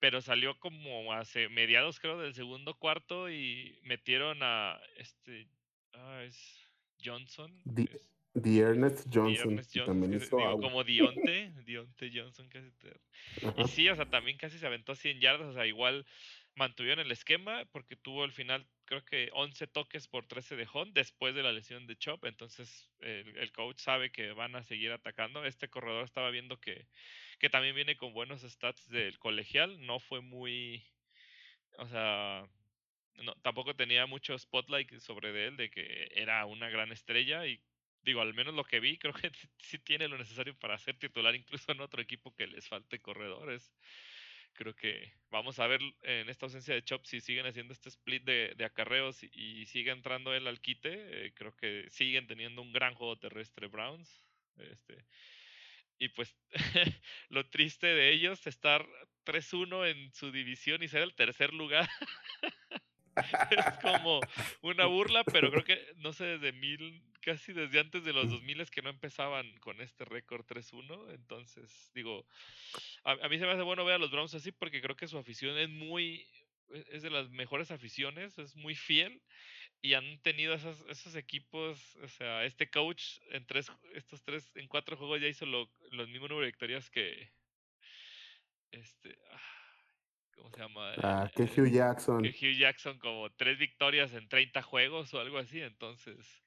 pero 0.02 0.20
salió 0.20 0.60
como 0.60 1.14
hace 1.14 1.47
mediados 1.47 1.99
creo 1.99 2.20
del 2.20 2.34
segundo 2.34 2.74
cuarto 2.74 3.30
y 3.30 3.80
metieron 3.84 4.39
a 4.41 4.82
este 4.97 5.47
ah, 5.93 6.24
es 6.26 6.60
Johnson 7.02 7.62
The, 7.74 7.88
Ernest 8.34 9.08
Johnson, 9.14 9.62
también 9.86 10.16
hizo 10.16 10.38
como 10.60 10.84
Dionte 10.84 11.54
Dionte 11.66 12.12
Johnson 12.14 12.49
casi 12.49 12.72
y 13.58 13.68
sí 13.68 13.88
o 13.89 13.95
sea 13.95 14.10
también 14.10 14.38
casi 14.38 14.58
se 14.58 14.66
aventó 14.66 14.95
100 14.95 15.22
yardas 15.22 15.49
o 15.49 15.54
sea 15.54 15.68
igual 15.68 16.06
mantuvieron 16.56 17.06
el 17.06 17.12
esquema 17.12 17.66
porque 17.72 17.95
tuvo 17.95 18.24
al 18.24 18.32
final 18.32 18.66
creo 18.86 19.06
que 19.06 19.30
11 19.34 19.68
toques 19.68 20.08
por 20.08 20.26
13 20.26 20.56
de 20.56 20.68
Hunt 20.74 20.93
después 20.93 21.36
de 21.36 21.43
la 21.43 21.54
lesión 21.54 21.86
de 21.86 21.95
Chop 21.95 22.26
entonces 22.26 22.89
el, 23.02 23.38
el 23.38 23.52
coach 23.52 23.80
sabe 23.80 24.12
que 24.12 24.32
van 24.32 24.56
a 24.56 24.64
seguir 24.64 24.91
atacando. 24.91 25.45
Este 25.45 25.70
corredor 25.70 26.04
estaba 26.04 26.30
viendo 26.30 26.60
que 26.60 26.88
que 27.42 27.50
también 27.50 27.74
viene 27.74 27.98
con 27.98 28.14
buenos 28.14 28.44
stats 28.44 28.88
del 28.89 29.18
colegial, 29.18 29.84
no 29.84 30.00
fue 30.00 30.22
muy, 30.22 30.86
o 31.80 31.88
sea, 31.88 32.48
no, 33.16 33.34
tampoco 33.42 33.76
tenía 33.76 34.06
mucho 34.06 34.38
spotlight 34.38 35.00
sobre 35.00 35.32
de 35.32 35.48
él, 35.48 35.58
de 35.58 35.72
que 35.72 36.12
era 36.14 36.46
una 36.46 36.70
gran 36.70 36.92
estrella 36.92 37.48
y 37.48 37.60
digo, 38.04 38.22
al 38.22 38.36
menos 38.36 38.54
lo 38.54 38.64
que 38.64 38.80
vi, 38.80 38.96
creo 39.00 39.14
que 39.14 39.32
sí 39.58 39.80
tiene 39.80 40.08
lo 40.08 40.20
necesario 40.20 40.56
para 40.60 40.78
ser 40.78 41.00
titular 41.00 41.34
incluso 41.36 41.72
en 41.72 41.82
otro 41.82 42.00
equipo 42.00 42.32
que 42.36 42.46
les 42.46 42.68
falte 42.68 43.02
corredores. 43.02 43.74
Creo 44.54 44.76
que 44.76 45.12
vamos 45.32 45.58
a 45.58 45.66
ver 45.66 45.82
en 46.04 46.30
esta 46.30 46.46
ausencia 46.46 46.76
de 46.76 46.84
Chop 46.84 47.06
si 47.06 47.22
siguen 47.22 47.48
haciendo 47.48 47.74
este 47.74 47.89
split 47.89 48.24
de, 48.24 48.54
de 48.56 48.66
acarreos 48.66 49.24
y, 49.24 49.66
sigue 49.66 49.89
entrando 49.89 50.36
él 50.36 50.46
al 50.46 50.62
quite. 50.62 51.26
Eh, 51.26 51.34
creo 51.34 51.56
que 51.56 51.88
siguen 51.89 52.28
teniendo 52.28 52.62
un 52.62 52.72
gran 52.72 52.94
juego 52.94 53.18
terrestre 53.18 53.66
Browns. 53.66 54.28
Este, 54.58 55.06
y 56.02 56.10
pues 56.10 56.36
lo 57.30 57.47
triste 57.47 57.86
de 57.86 58.12
ellos, 58.12 58.47
estar 58.47 58.84
3-1 59.24 59.91
en 59.91 60.12
su 60.14 60.32
división 60.32 60.82
y 60.82 60.88
ser 60.88 61.04
el 61.04 61.14
tercer 61.14 61.54
lugar. 61.54 61.88
es 63.52 63.78
como 63.84 64.20
una 64.62 64.88
burla, 64.88 65.24
pero 65.26 65.52
creo 65.52 65.64
que, 65.64 65.80
no 65.97 66.12
sé, 66.12 66.26
desde 66.26 66.54
mil, 66.54 67.04
casi 67.22 67.54
desde 67.54 67.80
antes 67.80 68.04
de 68.04 68.14
los 68.14 68.32
2000 68.32 68.62
es 68.62 68.72
que 68.72 68.82
no 68.82 68.89
empezaban 68.89 69.56
con 69.60 69.80
este 69.80 70.04
récord 70.04 70.43
3-1. 70.47 71.14
Entonces, 71.14 71.91
digo, 71.93 72.26
a, 73.04 73.12
a, 73.12 73.30
mí 73.30 73.38
se 73.38 73.45
me 73.45 73.52
hace 73.52 73.62
bueno 73.62 73.86
ver 73.86 73.95
a 73.95 73.99
los 73.99 74.10
Browns 74.10 74.34
así 74.34 74.52
porque 74.52 74.82
creo 74.82 74.95
que 74.95 75.08
su 75.08 75.20
afición 75.20 75.56
es 75.60 75.70
muy, 75.70 76.28
e, 76.74 76.84
es 76.93 77.04
de 77.04 77.12
las 77.12 77.30
mejores 77.30 77.70
aficiones, 77.70 78.39
es 78.39 78.56
muy 78.56 78.74
fiel 78.74 79.22
y 79.82 79.95
han 79.95 80.21
tenido 80.21 80.53
esos, 80.53 80.86
esos 80.89 81.15
equipos, 81.15 81.95
o 82.03 82.07
sea, 82.07 82.45
este 82.45 82.69
coach 82.69 83.19
en 83.32 83.45
tres, 83.45 83.71
estos 83.93 84.21
tres, 84.23 84.51
en 84.55 84.67
cuatro 84.67 84.95
juegos 84.95 85.21
ya 85.21 85.27
hizo 85.27 85.45
lo, 85.45 85.69
los 85.91 86.07
mismos 86.07 86.29
número 86.29 86.45
de 86.45 86.51
victorias 86.51 86.89
que 86.89 87.32
este, 88.71 89.17
¿cómo 90.36 90.49
se 90.51 90.59
llama? 90.59 90.93
Ah, 90.97 91.32
que 91.36 91.43
Hugh 91.43 91.71
Jackson. 91.71 92.21
Que 92.21 92.29
Hugh 92.29 92.57
Jackson 92.57 92.99
como 92.99 93.29
tres 93.32 93.57
victorias 93.57 94.13
en 94.13 94.27
30 94.29 94.61
juegos 94.61 95.13
o 95.13 95.19
algo 95.19 95.38
así, 95.38 95.61
entonces. 95.61 96.41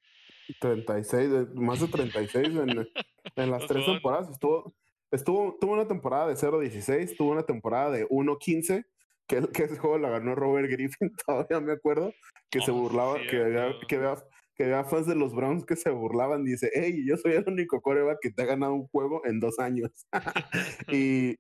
36, 0.61 1.55
más 1.55 1.81
de 1.81 1.89
36 1.89 2.47
en, 2.47 2.89
en 3.37 3.51
las 3.51 3.67
tres 3.67 3.85
temporadas. 3.85 4.31
Estuvo, 4.31 4.75
estuvo, 5.11 5.57
tuvo 5.61 5.73
una 5.73 5.89
temporada 5.89 6.29
de 6.29 6.35
0-16, 6.35 7.17
tuvo 7.17 7.33
una 7.33 7.45
temporada 7.45 7.91
de 7.91 8.07
1-15 8.09 8.87
que, 9.27 9.47
que 9.53 9.65
ese 9.65 9.79
juego 9.79 9.99
la 9.99 10.11
ganó 10.11 10.35
Robert 10.35 10.71
Griffin, 10.71 11.13
todavía 11.27 11.61
me 11.61 11.73
acuerdo, 11.73 12.13
que 12.51 12.61
se 12.61 12.71
oh, 12.71 12.75
burlaba, 12.75 13.17
que, 13.31 13.43
había, 13.43 13.73
que, 13.89 13.97
había, 13.97 14.17
que 14.55 14.65
había 14.65 14.85
fans 14.85 15.07
de 15.07 15.15
los 15.15 15.35
Browns 15.35 15.65
que 15.65 15.77
se 15.77 15.91
burlaban, 15.91 16.45
dice, 16.45 16.71
hey, 16.75 17.05
yo 17.07 17.17
soy 17.17 17.33
el 17.33 17.45
único 17.47 17.81
coreback 17.81 18.19
que 18.21 18.31
te 18.31 18.43
ha 18.43 18.47
ganado 18.47 18.75
un 18.75 18.87
juego 18.89 19.23
en 19.25 19.41
dos 19.41 19.59
años. 19.59 19.91
y, 20.89 21.31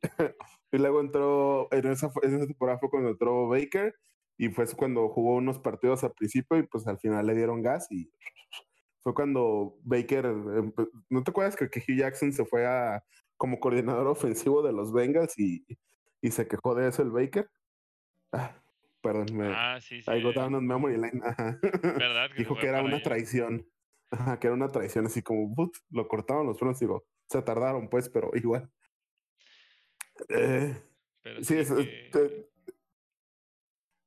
y, 0.72 0.78
luego 0.78 1.00
entró, 1.00 1.68
en 1.72 1.86
esa, 1.86 2.10
en 2.22 2.36
esa 2.36 2.46
temporada 2.46 2.78
fue 2.78 2.90
cuando 2.90 3.10
entró 3.10 3.48
Baker, 3.48 3.94
y 4.36 4.48
fue 4.48 4.66
cuando 4.76 5.08
jugó 5.08 5.36
unos 5.36 5.58
partidos 5.58 6.02
al 6.04 6.12
principio 6.12 6.58
y 6.58 6.64
pues 6.64 6.86
al 6.86 6.98
final 6.98 7.26
le 7.26 7.34
dieron 7.34 7.62
gas 7.62 7.86
y 7.90 8.10
fue 9.02 9.14
cuando 9.14 9.76
Baker, 9.82 10.26
¿no 11.10 11.22
te 11.22 11.30
acuerdas 11.30 11.56
que, 11.56 11.68
que 11.68 11.80
Hugh 11.80 11.98
Jackson 11.98 12.32
se 12.32 12.44
fue 12.44 12.66
a 12.66 13.04
como 13.36 13.60
coordinador 13.60 14.06
ofensivo 14.06 14.62
de 14.62 14.72
los 14.72 14.92
Bengals 14.92 15.38
y, 15.38 15.64
y 16.22 16.30
se 16.30 16.48
quejó 16.48 16.74
de 16.74 16.88
eso 16.88 17.02
el 17.02 17.10
Baker? 17.10 17.48
Ah, 18.34 18.60
perdón, 19.00 19.26
me. 19.32 19.46
Ah, 19.48 19.78
sí, 19.80 20.02
sí. 20.02 20.10
I 20.10 20.20
got 20.22 20.34
down 20.34 20.54
on 20.54 20.66
memory 20.66 20.96
line. 20.96 21.20
¿Verdad? 21.62 22.30
Dijo 22.36 22.56
que 22.56 22.66
era 22.66 22.82
una 22.82 23.00
traición. 23.00 23.66
Ajá, 24.10 24.38
que 24.38 24.48
era 24.48 24.54
una 24.54 24.68
traición, 24.68 25.06
así 25.06 25.22
como, 25.22 25.70
lo 25.90 26.08
cortaron 26.08 26.46
los 26.46 26.58
frenos, 26.58 26.78
digo, 26.78 27.04
se 27.28 27.42
tardaron 27.42 27.88
pues, 27.88 28.08
pero 28.08 28.30
igual. 28.34 28.70
Eh, 30.28 30.76
sí, 31.40 31.56
es, 31.56 31.72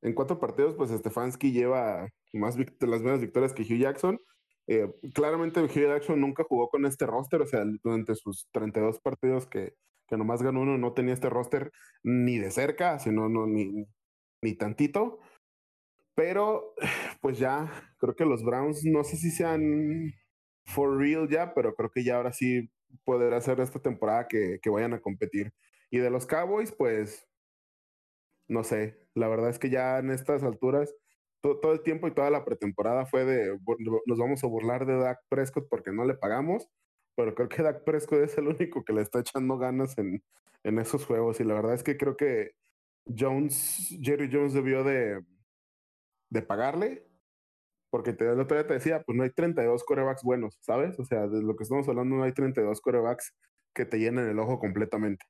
en 0.00 0.14
cuatro 0.14 0.38
partidos, 0.38 0.74
pues 0.76 0.90
Stefanski 0.90 1.52
lleva 1.52 2.08
más 2.32 2.56
las 2.56 3.00
mismas 3.00 3.20
victorias 3.20 3.52
que 3.52 3.62
Hugh 3.62 3.80
Jackson. 3.80 4.20
Eh, 4.66 4.88
claramente 5.14 5.60
Hugh 5.60 5.70
Jackson 5.72 6.20
nunca 6.20 6.44
jugó 6.44 6.68
con 6.68 6.86
este 6.86 7.06
roster, 7.06 7.42
o 7.42 7.46
sea, 7.46 7.64
durante 7.82 8.14
sus 8.14 8.48
32 8.52 9.00
partidos 9.00 9.46
que, 9.46 9.74
que 10.06 10.16
nomás 10.16 10.42
ganó 10.42 10.60
uno, 10.60 10.78
no 10.78 10.92
tenía 10.92 11.14
este 11.14 11.28
roster 11.28 11.72
ni 12.02 12.38
de 12.38 12.50
cerca, 12.50 12.98
sino 12.98 13.28
no, 13.28 13.46
ni, 13.46 13.86
ni 14.42 14.54
tantito. 14.54 15.20
Pero, 16.14 16.74
pues 17.20 17.38
ya, 17.38 17.70
creo 17.98 18.14
que 18.16 18.24
los 18.24 18.44
Browns, 18.44 18.84
no 18.84 19.04
sé 19.04 19.16
si 19.16 19.30
sean 19.30 20.12
for 20.64 20.98
real 20.98 21.28
ya, 21.28 21.54
pero 21.54 21.74
creo 21.74 21.90
que 21.90 22.04
ya 22.04 22.16
ahora 22.16 22.32
sí 22.32 22.70
poder 23.04 23.34
hacer 23.34 23.60
esta 23.60 23.80
temporada 23.80 24.28
que, 24.28 24.58
que 24.62 24.70
vayan 24.70 24.94
a 24.94 25.00
competir. 25.00 25.52
Y 25.90 25.98
de 25.98 26.10
los 26.10 26.26
Cowboys, 26.26 26.72
pues 26.72 27.28
no 28.48 28.64
sé, 28.64 28.98
la 29.14 29.28
verdad 29.28 29.50
es 29.50 29.58
que 29.58 29.70
ya 29.70 29.98
en 29.98 30.10
estas 30.10 30.42
alturas, 30.42 30.94
todo 31.40 31.72
el 31.72 31.82
tiempo 31.82 32.08
y 32.08 32.14
toda 32.14 32.30
la 32.30 32.44
pretemporada 32.44 33.06
fue 33.06 33.24
de, 33.24 33.58
nos 34.06 34.18
vamos 34.18 34.42
a 34.42 34.48
burlar 34.48 34.86
de 34.86 34.96
Dak 34.96 35.20
Prescott 35.28 35.68
porque 35.68 35.92
no 35.92 36.04
le 36.04 36.14
pagamos, 36.14 36.68
pero 37.14 37.34
creo 37.34 37.48
que 37.48 37.62
Dak 37.62 37.84
Prescott 37.84 38.20
es 38.20 38.38
el 38.38 38.48
único 38.48 38.84
que 38.84 38.92
le 38.92 39.02
está 39.02 39.20
echando 39.20 39.58
ganas 39.58 39.96
en, 39.98 40.22
en 40.64 40.78
esos 40.78 41.04
juegos 41.04 41.40
y 41.40 41.44
la 41.44 41.54
verdad 41.54 41.74
es 41.74 41.82
que 41.84 41.96
creo 41.96 42.16
que 42.16 42.52
Jones, 43.16 43.96
Jerry 44.02 44.28
Jones 44.32 44.54
debió 44.54 44.84
de, 44.84 45.22
de 46.30 46.42
pagarle, 46.42 47.06
porque 47.90 48.12
te, 48.12 48.30
el 48.30 48.40
otro 48.40 48.56
día 48.56 48.66
te 48.66 48.74
decía, 48.74 49.02
pues 49.02 49.16
no 49.16 49.24
hay 49.24 49.30
32 49.30 49.84
corebacks 49.84 50.22
buenos, 50.22 50.58
¿sabes? 50.60 50.98
O 50.98 51.04
sea, 51.04 51.26
de 51.26 51.42
lo 51.42 51.56
que 51.56 51.64
estamos 51.64 51.88
hablando 51.88 52.16
no 52.16 52.22
hay 52.24 52.32
32 52.32 52.80
corebacks 52.80 53.34
que 53.74 53.86
te 53.86 53.98
llenen 53.98 54.28
el 54.28 54.38
ojo 54.38 54.58
completamente. 54.58 55.24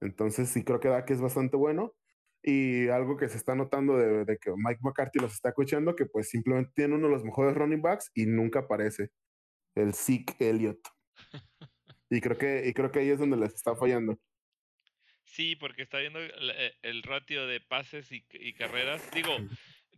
Entonces 0.00 0.50
sí 0.50 0.64
creo 0.64 0.80
que 0.80 0.88
Dak 0.88 1.10
es 1.10 1.20
bastante 1.20 1.56
bueno. 1.56 1.94
Y 2.42 2.88
algo 2.88 3.16
que 3.16 3.28
se 3.30 3.38
está 3.38 3.54
notando 3.54 3.96
de, 3.96 4.38
que 4.38 4.52
Mike 4.54 4.80
McCarthy 4.82 5.18
los 5.18 5.32
está 5.32 5.48
escuchando, 5.48 5.96
que 5.96 6.04
pues 6.04 6.28
simplemente 6.28 6.72
tiene 6.74 6.94
uno 6.94 7.06
de 7.08 7.14
los 7.14 7.24
mejores 7.24 7.54
running 7.54 7.80
backs 7.80 8.10
y 8.14 8.26
nunca 8.26 8.60
aparece. 8.60 9.10
El 9.74 9.94
Zeke 9.94 10.36
Elliott. 10.40 10.80
Y 12.10 12.20
creo 12.20 12.38
que, 12.38 12.68
y 12.68 12.74
creo 12.74 12.92
que 12.92 13.00
ahí 13.00 13.08
es 13.10 13.18
donde 13.18 13.36
les 13.36 13.54
está 13.54 13.74
fallando. 13.74 14.16
Sí, 15.24 15.56
porque 15.56 15.82
está 15.82 15.98
viendo 15.98 16.20
el, 16.20 17.02
ratio 17.02 17.46
de 17.46 17.60
pases 17.60 18.12
y, 18.12 18.24
y, 18.32 18.52
carreras. 18.52 19.10
Digo, 19.12 19.36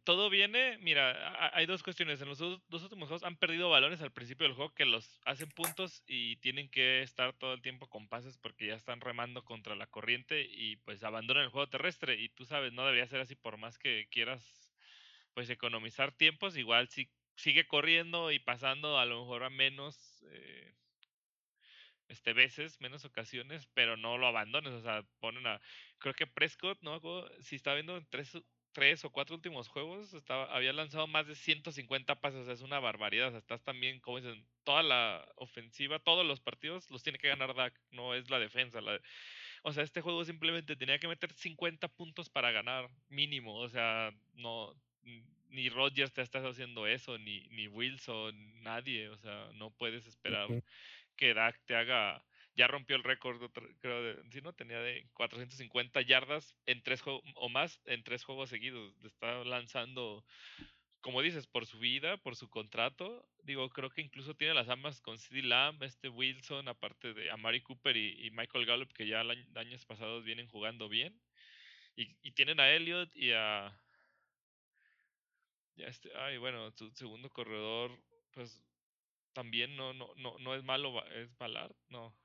todo 0.06 0.30
viene, 0.30 0.78
mira, 0.78 1.50
hay 1.52 1.66
dos 1.66 1.82
cuestiones. 1.82 2.22
En 2.22 2.28
los 2.28 2.38
dos, 2.38 2.62
últimos 2.70 3.08
juegos 3.08 3.24
han 3.24 3.36
perdido 3.36 3.68
balones 3.68 4.00
al 4.00 4.12
principio 4.12 4.46
del 4.46 4.54
juego 4.54 4.72
que 4.72 4.84
los 4.84 5.20
hacen 5.24 5.48
puntos 5.48 6.04
y 6.06 6.36
tienen 6.36 6.68
que 6.68 7.02
estar 7.02 7.32
todo 7.32 7.54
el 7.54 7.60
tiempo 7.60 7.88
con 7.88 8.08
pases 8.08 8.38
porque 8.38 8.68
ya 8.68 8.74
están 8.74 9.00
remando 9.00 9.44
contra 9.44 9.74
la 9.74 9.88
corriente 9.88 10.46
y 10.48 10.76
pues 10.76 11.02
abandonan 11.02 11.42
el 11.42 11.50
juego 11.50 11.68
terrestre. 11.68 12.20
Y 12.20 12.28
tú 12.28 12.44
sabes, 12.44 12.72
no 12.72 12.84
debería 12.84 13.08
ser 13.08 13.20
así 13.20 13.34
por 13.34 13.58
más 13.58 13.78
que 13.78 14.06
quieras 14.08 14.72
pues 15.34 15.50
economizar 15.50 16.12
tiempos. 16.12 16.56
Igual 16.56 16.88
si 16.88 17.10
sigue 17.34 17.66
corriendo 17.66 18.30
y 18.30 18.38
pasando 18.38 19.00
a 19.00 19.06
lo 19.06 19.22
mejor 19.22 19.42
a 19.42 19.50
menos 19.50 20.24
eh, 20.30 20.72
este 22.08 22.32
veces, 22.32 22.80
menos 22.80 23.04
ocasiones, 23.04 23.68
pero 23.74 23.96
no 23.96 24.18
lo 24.18 24.26
abandones. 24.26 24.72
O 24.72 24.82
sea, 24.82 25.02
ponen 25.20 25.46
a. 25.46 25.60
Creo 25.98 26.14
que 26.14 26.26
Prescott, 26.26 26.80
no 26.82 27.00
si 27.40 27.56
está 27.56 27.74
viendo 27.74 28.00
tres 28.10 28.36
tres 28.76 29.06
o 29.06 29.10
cuatro 29.10 29.34
últimos 29.34 29.68
juegos 29.68 30.12
estaba, 30.12 30.54
había 30.54 30.70
lanzado 30.74 31.06
más 31.06 31.26
de 31.26 31.34
150 31.34 32.20
pases, 32.20 32.40
o 32.40 32.44
sea, 32.44 32.52
es 32.52 32.60
una 32.60 32.78
barbaridad. 32.78 33.28
O 33.28 33.30
sea, 33.30 33.38
estás 33.38 33.62
también, 33.62 34.00
como 34.00 34.20
dicen, 34.20 34.46
toda 34.64 34.82
la 34.82 35.26
ofensiva, 35.36 35.98
todos 35.98 36.26
los 36.26 36.40
partidos 36.40 36.90
los 36.90 37.02
tiene 37.02 37.18
que 37.18 37.28
ganar 37.28 37.54
Dak, 37.54 37.72
no 37.90 38.14
es 38.14 38.28
la 38.28 38.38
defensa. 38.38 38.82
La, 38.82 39.00
o 39.62 39.72
sea, 39.72 39.82
este 39.82 40.02
juego 40.02 40.26
simplemente 40.26 40.76
tenía 40.76 40.98
que 40.98 41.08
meter 41.08 41.32
50 41.32 41.88
puntos 41.88 42.28
para 42.28 42.50
ganar, 42.52 42.90
mínimo. 43.08 43.56
O 43.56 43.68
sea, 43.70 44.12
no 44.34 44.74
ni 45.48 45.70
Rodgers 45.70 46.12
te 46.12 46.20
estás 46.20 46.44
haciendo 46.44 46.86
eso, 46.86 47.16
ni, 47.16 47.48
ni 47.48 47.68
Wilson, 47.68 48.62
nadie. 48.62 49.08
O 49.08 49.16
sea, 49.16 49.48
no 49.54 49.70
puedes 49.70 50.06
esperar 50.06 50.48
que 51.16 51.34
Dak 51.34 51.58
te 51.66 51.76
haga 51.76 52.22
ya 52.56 52.66
rompió 52.66 52.96
el 52.96 53.04
récord, 53.04 53.50
creo, 53.80 54.02
de, 54.02 54.30
si 54.30 54.40
no, 54.40 54.54
tenía 54.54 54.80
de 54.80 55.06
450 55.12 56.00
yardas 56.02 56.56
en 56.64 56.82
tres 56.82 57.02
o 57.04 57.48
más 57.50 57.80
en 57.84 58.02
tres 58.02 58.24
juegos 58.24 58.48
seguidos. 58.48 58.94
Está 59.04 59.44
lanzando, 59.44 60.24
como 61.02 61.20
dices, 61.20 61.46
por 61.46 61.66
su 61.66 61.78
vida, 61.78 62.16
por 62.16 62.34
su 62.34 62.48
contrato. 62.48 63.28
Digo, 63.42 63.68
creo 63.68 63.90
que 63.90 64.00
incluso 64.00 64.34
tiene 64.34 64.54
las 64.54 64.70
ambas 64.70 65.02
con 65.02 65.18
CD 65.18 65.42
Lamb, 65.42 65.82
este 65.82 66.08
Wilson, 66.08 66.66
aparte 66.68 67.12
de 67.12 67.30
Amari 67.30 67.60
Cooper 67.60 67.94
y, 67.94 68.30
Michael 68.30 68.64
Gallup, 68.64 68.92
que 68.94 69.06
ya 69.06 69.20
años 69.20 69.84
pasados 69.84 70.24
vienen 70.24 70.48
jugando 70.48 70.88
bien. 70.88 71.20
Y, 71.94 72.32
tienen 72.32 72.58
a 72.60 72.70
Elliot 72.70 73.14
y 73.14 73.32
a. 73.32 73.78
Ya 75.76 75.86
este, 75.88 76.10
ay, 76.16 76.38
bueno, 76.38 76.70
su 76.70 76.90
segundo 76.92 77.30
corredor, 77.30 77.98
pues 78.32 78.65
también 79.36 79.76
no, 79.76 79.92
no, 79.92 80.14
no, 80.16 80.38
no 80.38 80.54
es 80.54 80.64
malo, 80.64 81.06
es 81.08 81.36
Ballard, 81.36 81.76
no. 81.90 82.16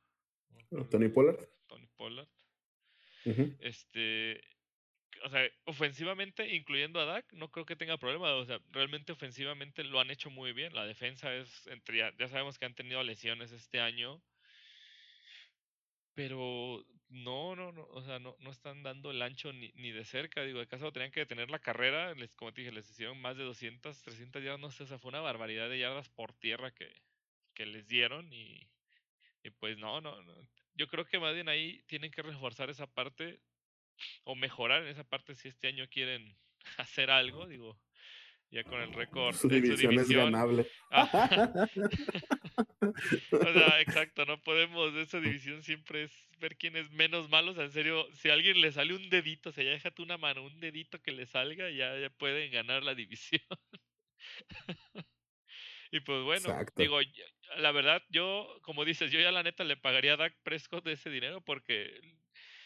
Tony 0.90 1.10
Pollard. 1.10 1.46
Tony 1.68 1.88
Pollard. 1.98 2.30
Este. 3.60 4.42
O 5.26 5.30
sea, 5.30 5.46
ofensivamente, 5.66 6.56
incluyendo 6.56 7.02
a 7.02 7.06
Dak, 7.06 7.32
no 7.34 7.52
creo 7.52 7.66
que 7.66 7.76
tenga 7.76 7.98
problema. 7.98 8.34
O 8.36 8.46
sea, 8.46 8.62
realmente 8.72 9.12
ofensivamente 9.12 9.84
lo 9.84 10.00
han 10.00 10.10
hecho 10.10 10.30
muy 10.30 10.54
bien. 10.54 10.74
La 10.74 10.86
defensa 10.86 11.36
es. 11.36 11.68
Entre, 11.68 11.98
ya, 11.98 12.28
sabemos 12.30 12.58
que 12.58 12.66
han 12.66 12.76
tenido 12.76 13.04
lesiones 13.04 13.52
este 13.52 13.82
año. 13.82 14.24
Pero 16.14 16.86
no, 17.12 17.56
no, 17.56 17.72
no, 17.72 17.84
o 17.92 18.02
sea, 18.02 18.20
no, 18.20 18.36
no 18.40 18.52
están 18.52 18.84
dando 18.84 19.12
el 19.12 19.22
ancho 19.22 19.52
ni, 19.54 19.72
ni 19.76 19.92
de 19.92 20.06
cerca. 20.06 20.44
Digo, 20.44 20.60
de 20.60 20.68
caso 20.68 20.92
tenían 20.92 21.12
que 21.12 21.22
detener 21.22 21.52
la 21.52 21.60
carrera. 21.60 22.14
Les, 22.16 22.34
como 22.36 22.54
te 22.54 22.62
dije, 22.62 22.74
les 22.74 22.90
hicieron 22.90 23.20
más 23.22 23.38
de 23.38 23.44
200, 23.44 24.02
300 24.02 24.44
yardas, 24.44 24.60
no 24.62 24.72
sé, 24.72 24.84
o 24.84 24.88
sea, 24.88 24.98
fue 25.00 25.10
una 25.10 25.22
barbaridad 25.22 25.70
de 25.70 25.80
yardas 25.80 26.10
por 26.10 26.34
tierra 26.34 26.72
que, 26.72 26.90
que 27.54 27.66
les 27.66 27.88
dieron. 27.88 28.32
Y, 28.34 28.70
y 29.44 29.50
pues 29.52 29.78
no, 29.78 30.02
no, 30.02 30.22
no. 30.24 30.50
Yo 30.74 30.88
creo 30.88 31.06
que 31.06 31.20
más 31.20 31.34
bien 31.34 31.50
ahí 31.50 31.84
tienen 31.88 32.12
que 32.12 32.22
reforzar 32.22 32.70
esa 32.70 32.88
parte 32.88 33.42
o 34.24 34.36
mejorar 34.36 34.84
en 34.84 34.90
esa 34.90 35.04
parte 35.04 35.36
si 35.36 35.50
este 35.50 35.68
año 35.68 35.88
quieren 35.90 36.38
hacer 36.78 37.12
algo, 37.12 37.48
digo, 37.48 37.80
ya 38.52 38.64
con 38.64 38.82
el 38.82 38.94
récord. 38.94 39.34
Su 39.36 39.48
división, 39.48 39.98
es 39.98 40.10
ganable. 40.10 40.68
o 43.32 43.54
sea, 43.54 43.82
exacto, 43.82 44.26
no 44.26 44.42
podemos, 44.42 44.94
esa 44.96 45.20
división 45.20 45.64
siempre 45.64 46.04
es 46.04 46.28
ver 46.40 46.58
quién 46.58 46.76
es 46.76 46.92
menos 46.92 47.30
malo, 47.30 47.52
o 47.52 47.56
sea, 47.56 47.64
en 47.64 47.72
serio, 47.72 48.08
si 48.14 48.30
a 48.30 48.34
alguien 48.34 48.60
le 48.60 48.72
sale 48.72 48.94
un 48.94 49.10
dedito, 49.10 49.50
o 49.50 49.52
sea, 49.54 49.64
ya 49.64 49.72
déjate 49.72 50.02
una 50.02 50.18
mano, 50.18 50.44
un 50.44 50.60
dedito 50.60 51.02
que 51.02 51.12
le 51.12 51.26
salga, 51.26 51.70
ya, 51.70 51.98
ya 51.98 52.10
pueden 52.10 52.52
ganar 52.52 52.84
la 52.84 52.94
división. 52.94 53.42
Y 55.94 56.00
pues 56.00 56.24
bueno, 56.24 56.58
digo, 56.78 57.00
la 57.58 57.74
verdad, 57.74 58.02
yo, 58.10 58.48
como 58.62 58.86
dices, 58.86 59.12
yo 59.12 59.20
ya 59.20 59.30
la 59.30 59.44
neta 59.44 59.66
le 59.66 59.76
pagaría 59.76 60.14
a 60.14 60.18
Dak 60.18 60.34
Prescott 60.42 60.86
de 60.86 60.94
ese 60.94 61.10
dinero 61.10 61.42
porque 61.42 62.00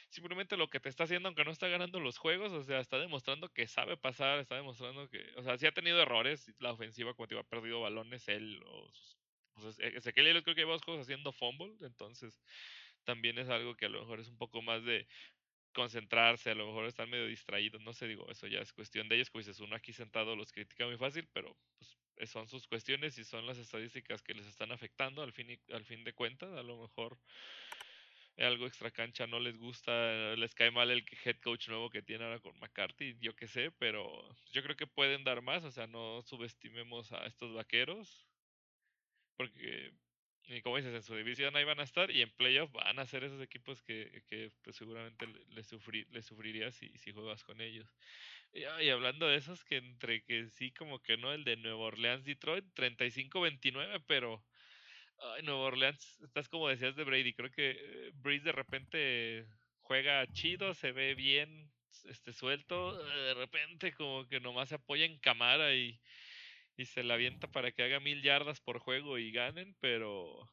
simplemente 0.10 0.58
lo 0.58 0.70
que 0.70 0.80
te 0.80 0.90
está 0.90 1.04
haciendo, 1.06 1.28
aunque 1.30 1.44
no 1.44 1.52
está 1.52 1.68
ganando 1.68 2.00
los 2.00 2.18
juegos, 2.18 2.52
o 2.52 2.64
sea, 2.64 2.80
está 2.80 3.00
demostrando 3.00 3.50
que 3.50 3.68
sabe 3.68 3.98
pasar, 3.98 4.40
está 4.40 4.56
demostrando 4.56 5.10
que, 5.10 5.26
o 5.36 5.44
sea, 5.44 5.58
sí 5.58 5.66
ha 5.68 5.72
tenido 5.72 6.02
errores, 6.02 6.54
la 6.60 6.72
ofensiva, 6.72 7.14
como 7.14 7.28
te 7.28 7.36
iba, 7.36 7.42
ha 7.42 7.46
perdido 7.48 7.82
balones 7.82 8.28
él, 8.28 8.62
o 8.66 8.92
sus, 8.92 9.18
pues, 9.54 9.80
Ezequiel 9.80 10.44
creo 10.44 10.56
que 10.56 10.62
lleva 10.62 10.74
dos 10.74 10.84
juegos 10.84 11.04
haciendo 11.04 11.32
fumble, 11.32 11.76
entonces 11.82 12.42
también 13.04 13.38
es 13.38 13.50
algo 13.50 13.76
que 13.76 13.86
a 13.86 13.90
lo 13.90 14.02
mejor 14.02 14.20
es 14.20 14.30
un 14.30 14.38
poco 14.38 14.62
más 14.62 14.84
de 14.84 15.08
concentrarse, 15.74 16.52
a 16.52 16.56
lo 16.56 16.68
mejor 16.68 16.86
están 16.86 17.10
medio 17.10 17.28
distraídos, 17.28 17.82
no 17.82 17.94
sé, 17.94 18.08
digo, 18.08 18.30
eso 18.32 18.48
ya 18.48 18.60
es 18.60 18.72
cuestión 18.74 19.10
de 19.10 19.16
ellos, 19.16 19.30
como 19.30 19.42
dices, 19.42 19.60
uno 19.60 19.76
aquí 19.76 19.94
sentado 19.94 20.36
los 20.36 20.52
critica 20.52 20.86
muy 20.86 20.98
fácil, 20.98 21.28
pero 21.34 21.56
pues 22.16 22.30
son 22.30 22.48
sus 22.48 22.68
cuestiones 22.68 23.18
y 23.18 23.24
son 23.26 23.46
las 23.46 23.58
estadísticas 23.58 24.22
que 24.22 24.34
les 24.34 24.46
están 24.46 24.72
afectando 24.72 25.22
al 25.22 25.34
fin, 25.34 25.52
y, 25.52 25.74
al 25.74 25.84
fin 25.84 26.04
de 26.04 26.14
cuentas. 26.14 26.52
A 26.54 26.64
lo 26.64 26.82
mejor 26.82 27.20
algo 28.38 28.68
extra 28.68 28.92
cancha 28.92 29.28
no 29.28 29.40
les 29.40 29.58
gusta, 29.58 30.36
les 30.36 30.54
cae 30.56 30.72
mal 30.72 30.92
el 30.92 31.06
head 31.24 31.38
coach 31.42 31.70
nuevo 31.70 31.90
que 31.90 32.02
tiene 32.02 32.26
ahora 32.26 32.40
con 32.40 32.58
McCarthy, 32.60 33.18
yo 33.22 33.36
qué 33.36 33.48
sé, 33.48 33.72
pero 33.72 34.06
yo 34.52 34.64
creo 34.64 34.76
que 34.76 34.88
pueden 34.88 35.24
dar 35.24 35.42
más, 35.42 35.64
o 35.64 35.72
sea, 35.72 35.88
no 35.88 36.22
subestimemos 36.22 37.12
a 37.14 37.26
estos 37.26 37.54
vaqueros, 37.54 38.28
porque, 39.38 39.94
como 40.64 40.78
dices, 40.78 40.94
en 40.94 41.04
su 41.04 41.16
división 41.16 41.56
ahí 41.56 41.64
van 41.64 41.80
a 41.80 41.84
estar 41.84 42.12
y 42.12 42.22
en 42.22 42.32
playoff 42.32 42.72
van 42.72 43.00
a 43.00 43.06
ser 43.06 43.24
esos 43.24 43.42
equipos 43.42 43.82
que, 43.82 44.24
que 44.28 44.52
pues, 44.64 44.76
seguramente 44.76 45.28
les, 45.50 45.68
sufrir, 45.68 46.08
les 46.12 46.26
sufrirías 46.26 46.76
si, 46.76 46.90
si 46.98 47.12
juegas 47.14 47.44
con 47.44 47.62
ellos. 47.62 47.88
Y, 48.54 48.64
hablando 48.90 49.28
de 49.28 49.36
esos, 49.38 49.64
que 49.66 49.78
entre 49.78 50.24
que 50.24 50.48
sí, 50.50 50.72
como 50.72 51.02
que 51.02 51.18
no, 51.18 51.34
el 51.34 51.44
de 51.44 51.58
Nueva 51.58 51.86
Orleans 51.86 52.26
Detroit, 52.26 52.66
35-29, 52.74 54.04
pero. 54.08 54.44
Ay, 55.20 55.44
Nueva 55.44 55.62
Orleans, 55.62 56.22
estás 56.22 56.50
como 56.50 56.68
decías 56.70 56.96
de 56.96 57.04
Brady. 57.04 57.34
Creo 57.34 57.52
que 57.52 57.72
eh, 57.72 58.12
Brady 58.16 58.40
de 58.40 58.52
repente 58.52 59.46
juega 59.82 60.26
chido, 60.34 60.74
se 60.74 60.92
ve 60.92 61.16
bien, 61.16 61.72
este 62.06 62.34
suelto. 62.34 62.98
De 63.04 63.34
repente, 63.34 63.94
como 63.94 64.28
que 64.28 64.40
nomás 64.40 64.70
se 64.70 64.76
apoya 64.76 65.06
en 65.06 65.20
cámara 65.20 65.74
y, 65.74 66.00
y 66.78 66.86
se 66.86 67.04
la 67.04 67.16
avienta 67.16 67.48
para 67.48 67.72
que 67.72 67.84
haga 67.84 68.00
mil 68.00 68.22
yardas 68.22 68.62
por 68.62 68.80
juego 68.80 69.18
y 69.18 69.32
ganen, 69.32 69.76
pero. 69.80 70.50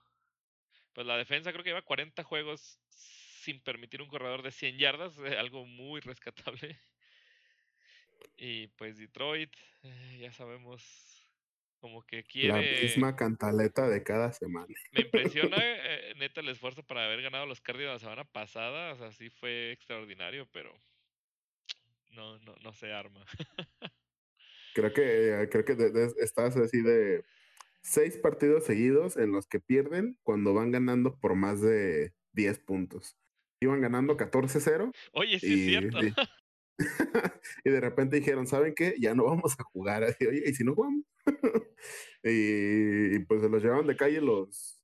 Pues 0.94 1.06
la 1.06 1.16
defensa 1.16 1.52
creo 1.52 1.64
que 1.64 1.70
lleva 1.70 1.82
40 1.82 2.22
juegos 2.24 2.78
sin 2.90 3.60
permitir 3.60 4.02
un 4.02 4.08
corredor 4.08 4.42
de 4.42 4.52
100 4.52 4.78
yardas, 4.78 5.18
algo 5.38 5.66
muy 5.66 6.00
rescatable. 6.00 6.78
Y 8.36 8.68
pues 8.68 8.98
Detroit, 8.98 9.54
eh, 9.82 10.18
ya 10.20 10.32
sabemos 10.32 11.11
como 11.82 12.06
que 12.06 12.22
quiere... 12.22 12.76
La 12.76 12.80
misma 12.80 13.16
cantaleta 13.16 13.88
de 13.88 14.04
cada 14.04 14.32
semana. 14.32 14.72
Me 14.92 15.00
impresiona 15.00 15.56
eh, 15.60 16.14
neta 16.16 16.40
el 16.40 16.48
esfuerzo 16.48 16.84
para 16.84 17.04
haber 17.04 17.22
ganado 17.22 17.44
los 17.44 17.60
Cardinals 17.60 17.94
la 17.94 17.98
semana 17.98 18.24
pasada, 18.24 18.92
o 18.92 18.96
sea, 18.96 19.10
sí 19.10 19.30
fue 19.30 19.72
extraordinario, 19.72 20.48
pero 20.52 20.72
no, 22.12 22.38
no, 22.38 22.54
no 22.62 22.72
se 22.72 22.92
arma. 22.92 23.26
creo 24.74 24.92
que, 24.92 25.48
creo 25.50 25.64
que 25.64 26.12
estás 26.20 26.56
así 26.56 26.82
de 26.82 27.24
seis 27.82 28.16
partidos 28.16 28.64
seguidos 28.64 29.16
en 29.16 29.32
los 29.32 29.48
que 29.48 29.58
pierden 29.58 30.16
cuando 30.22 30.54
van 30.54 30.70
ganando 30.70 31.18
por 31.18 31.34
más 31.34 31.60
de 31.60 32.14
10 32.34 32.60
puntos. 32.60 33.18
Iban 33.60 33.80
ganando 33.80 34.16
14-0. 34.16 34.92
Oye, 35.14 35.40
sí 35.40 35.52
es 35.52 35.66
cierto. 35.66 35.98
y 37.64 37.70
de 37.70 37.80
repente 37.80 38.16
dijeron, 38.16 38.46
¿saben 38.46 38.72
qué? 38.72 38.94
Ya 39.00 39.16
no 39.16 39.24
vamos 39.24 39.56
a 39.58 39.64
jugar. 39.64 40.04
Así, 40.04 40.24
Oye, 40.26 40.44
¿y 40.46 40.54
si 40.54 40.62
no 40.62 40.76
jugamos? 40.76 41.04
Y, 42.22 43.18
pues 43.20 43.42
se 43.42 43.48
los 43.48 43.62
llevaron 43.62 43.86
de 43.86 43.96
calle 43.96 44.20
los, 44.20 44.80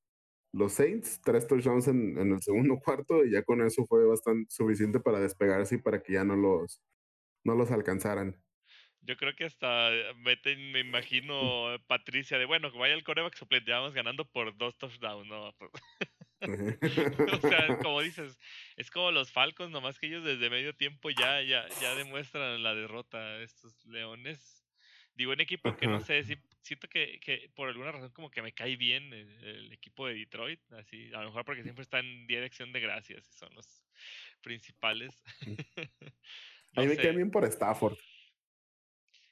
los 0.53 0.73
Saints, 0.73 1.21
tres 1.23 1.47
touchdowns 1.47 1.89
en, 1.89 2.19
en 2.19 2.33
el 2.33 2.43
segundo 2.43 2.79
cuarto, 2.85 3.25
y 3.25 3.33
ya 3.33 3.43
con 3.43 3.63
eso 3.63 3.87
fue 3.87 4.07
bastante 4.07 4.51
suficiente 4.51 5.01
para 5.01 5.21
despegarse 5.21 5.77
y 5.77 5.79
para 5.79 6.03
que 6.03 6.15
ya 6.15 6.25
no 6.25 6.37
los, 6.37 6.83
no 7.45 7.55
los 7.55 7.71
alcanzaran. 7.71 8.41
Yo 9.01 9.17
creo 9.17 9.35
que 9.35 9.45
hasta 9.45 9.91
meten, 10.17 10.73
me 10.73 10.81
imagino, 10.81 11.79
Patricia, 11.87 12.39
de 12.39 12.45
bueno, 12.45 12.71
que 12.71 12.79
vaya 12.79 12.95
el 12.95 13.05
coreback 13.05 13.37
suplente, 13.37 13.71
vamos 13.71 13.95
ganando 13.95 14.31
por 14.31 14.57
dos 14.57 14.77
touchdowns, 14.77 15.27
¿no? 15.27 15.55
o 17.33 17.49
sea, 17.49 17.79
como 17.79 18.01
dices, 18.01 18.39
es 18.77 18.91
como 18.91 19.11
los 19.11 19.33
Falcons, 19.33 19.73
nomás 19.73 19.99
que 19.99 20.07
ellos 20.07 20.25
desde 20.25 20.51
medio 20.51 20.75
tiempo 20.75 21.11
ya, 21.11 21.43
ya, 21.43 21.67
ya 21.81 21.95
demuestran 21.95 22.63
la 22.63 22.75
derrota 22.75 23.41
estos 23.43 23.85
leones. 23.87 24.58
Digo, 25.19 25.33
en 25.33 25.41
equipo 25.41 25.77
que 25.77 25.89
no 25.89 26.01
sé, 26.01 26.23
siento 26.63 26.89
que, 26.89 27.19
que, 27.19 27.51
por 27.57 27.69
alguna 27.69 27.91
razón 27.91 28.13
como 28.13 28.31
que 28.31 28.41
me 28.41 28.53
cae 28.53 28.77
bien 28.77 29.13
el, 29.13 29.73
equipo 29.73 30.07
de 30.07 30.15
Detroit, 30.15 30.61
así, 30.75 31.13
a 31.13 31.23
lo 31.23 31.27
mejor 31.27 31.45
porque 31.45 31.65
siempre 31.65 31.83
está 31.83 31.99
en 31.99 32.29
dirección 32.29 32.73
de 32.73 32.79
gracias 32.79 33.29
y 33.29 33.33
son 33.33 33.53
los 33.57 33.83
principales. 34.43 35.21
a 36.77 36.83
mí 36.83 36.87
me 36.87 36.97
cae 36.97 37.17
bien 37.17 37.33
por 37.33 37.45
Stafford. 37.47 37.99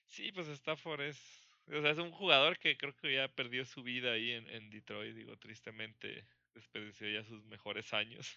Sí, 0.08 0.32
pues 0.32 0.48
Stafford 0.48 1.02
es, 1.02 1.46
o 1.68 1.80
sea, 1.80 1.92
es 1.92 1.98
un 1.98 2.10
jugador 2.10 2.58
que 2.58 2.76
creo 2.76 2.96
que 2.96 3.14
ya 3.14 3.28
perdió 3.28 3.64
su 3.64 3.84
vida 3.84 4.10
ahí 4.10 4.32
en, 4.32 4.48
en 4.48 4.68
Detroit, 4.70 5.14
digo, 5.14 5.36
tristemente 5.36 6.26
desperdició 6.52 7.08
ya 7.08 7.22
sus 7.22 7.44
mejores 7.44 7.94
años. 7.94 8.36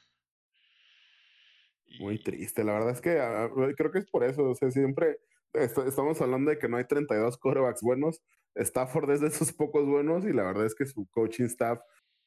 Muy 1.98 2.20
triste, 2.20 2.64
la 2.64 2.74
verdad 2.74 2.92
es 2.92 3.02
que 3.02 3.18
ah, 3.20 3.50
creo 3.76 3.92
que 3.92 3.98
es 3.98 4.06
por 4.06 4.24
eso, 4.24 4.44
o 4.44 4.54
sea, 4.54 4.70
siempre 4.70 5.18
estamos 5.54 6.22
hablando 6.22 6.52
de 6.52 6.60
que 6.60 6.68
no 6.68 6.78
hay 6.78 6.86
32 6.86 7.38
quarterbacks 7.38 7.82
buenos, 7.82 8.22
Stafford 8.56 9.12
es 9.12 9.22
de 9.22 9.28
esos 9.28 9.54
pocos 9.54 9.86
buenos 9.86 10.26
y 10.26 10.34
la 10.34 10.44
verdad 10.44 10.66
es 10.66 10.76
que 10.76 10.86
su 10.86 11.08
coaching 11.12 11.46
staff 11.46 11.80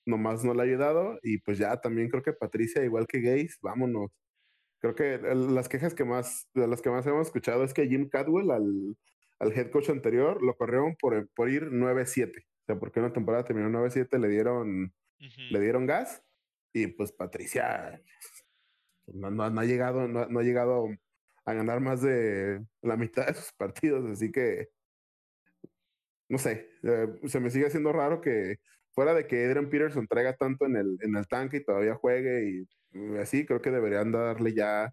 nomás 0.06 0.44
no 0.44 0.54
le 0.54 0.62
ha 0.62 0.64
ayudado 0.64 1.18
y 1.22 1.38
pues 1.38 1.58
ya 1.58 1.80
también 1.80 2.08
creo 2.08 2.22
que 2.22 2.32
Patricia, 2.32 2.84
igual 2.84 3.06
que 3.06 3.20
Gaze, 3.20 3.56
vámonos. 3.62 4.10
Creo 4.80 4.94
que 4.96 5.18
las 5.18 5.68
quejas 5.68 5.94
que 5.94 6.04
más, 6.04 6.48
de 6.54 6.66
las 6.66 6.82
que 6.82 6.90
más 6.90 7.06
hemos 7.06 7.28
escuchado 7.28 7.62
es 7.62 7.72
que 7.72 7.86
Jim 7.86 8.08
Cadwell, 8.08 8.50
al, 8.50 8.96
al 9.38 9.52
head 9.52 9.70
coach 9.70 9.90
anterior, 9.90 10.42
lo 10.42 10.56
corrieron 10.56 10.96
por, 10.96 11.28
por 11.36 11.50
ir 11.50 11.70
9-7. 11.70 12.40
O 12.40 12.64
sea, 12.66 12.78
porque 12.80 12.98
una 12.98 13.12
temporada 13.12 13.44
terminó 13.44 13.68
9-7, 13.68 14.18
le 14.18 14.28
dieron 14.28 14.92
le 15.50 15.60
dieron 15.60 15.86
gas 15.86 16.22
y 16.72 16.88
pues 16.88 17.12
Patricia 17.12 18.02
no, 19.06 19.30
no, 19.30 19.44
ha 19.44 19.64
llegado, 19.64 20.08
no, 20.08 20.38
ha 20.38 20.42
llegado 20.42 20.88
a 21.44 21.54
ganar 21.54 21.80
más 21.80 22.02
de 22.02 22.64
la 22.82 22.96
mitad 22.96 23.26
de 23.26 23.34
sus 23.34 23.52
partidos, 23.56 24.10
así 24.10 24.30
que 24.30 24.68
no 26.28 26.38
sé, 26.38 26.70
eh, 26.82 27.08
se 27.26 27.40
me 27.40 27.50
sigue 27.50 27.66
haciendo 27.66 27.92
raro 27.92 28.22
que 28.22 28.56
fuera 28.94 29.12
de 29.12 29.26
que 29.26 29.44
Adrian 29.44 29.68
Peterson 29.68 30.06
traiga 30.06 30.34
tanto 30.34 30.64
en 30.64 30.76
el, 30.76 30.98
en 31.02 31.16
el 31.16 31.26
tanque 31.26 31.58
y 31.58 31.64
todavía 31.64 31.94
juegue 31.94 32.66
y, 32.94 33.18
así, 33.18 33.44
creo 33.44 33.60
que 33.60 33.70
deberían 33.70 34.12
darle 34.12 34.54
ya 34.54 34.92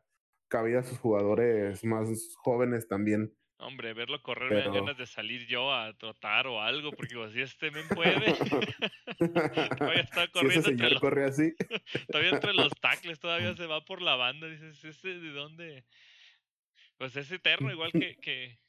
cabida 0.49 0.79
a 0.79 0.83
sus 0.83 0.97
jugadores 0.97 1.83
más 1.85 2.09
jóvenes 2.37 2.87
también. 2.87 3.33
Hombre, 3.61 3.93
verlo 3.93 4.21
correr 4.21 4.51
me 4.51 4.59
dan 4.61 4.73
ganas 4.73 4.97
de 4.97 5.05
salir 5.05 5.45
yo 5.45 5.73
a 5.73 5.93
trotar 5.93 6.47
o 6.47 6.61
algo, 6.61 6.91
porque 6.91 7.15
si 7.33 7.41
este 7.41 7.71
me 7.71 7.83
puede. 7.83 8.33
todavía 9.77 10.01
está 10.01 10.27
corriendo. 10.31 10.69
Si 10.69 10.99
corre 10.99 11.25
así. 11.25 11.53
todavía 12.07 12.31
entre 12.31 12.53
los 12.53 12.71
tackles, 12.79 13.19
todavía 13.19 13.53
se 13.57 13.65
va 13.65 13.83
por 13.83 14.01
la 14.01 14.15
banda. 14.15 14.47
Dices, 14.47 14.83
¿ese 14.85 15.09
de 15.09 15.31
dónde? 15.31 15.83
Pues 16.99 17.15
es 17.15 17.31
eterno, 17.31 17.71
igual 17.71 17.91
que, 17.93 18.17
que, 18.17 18.59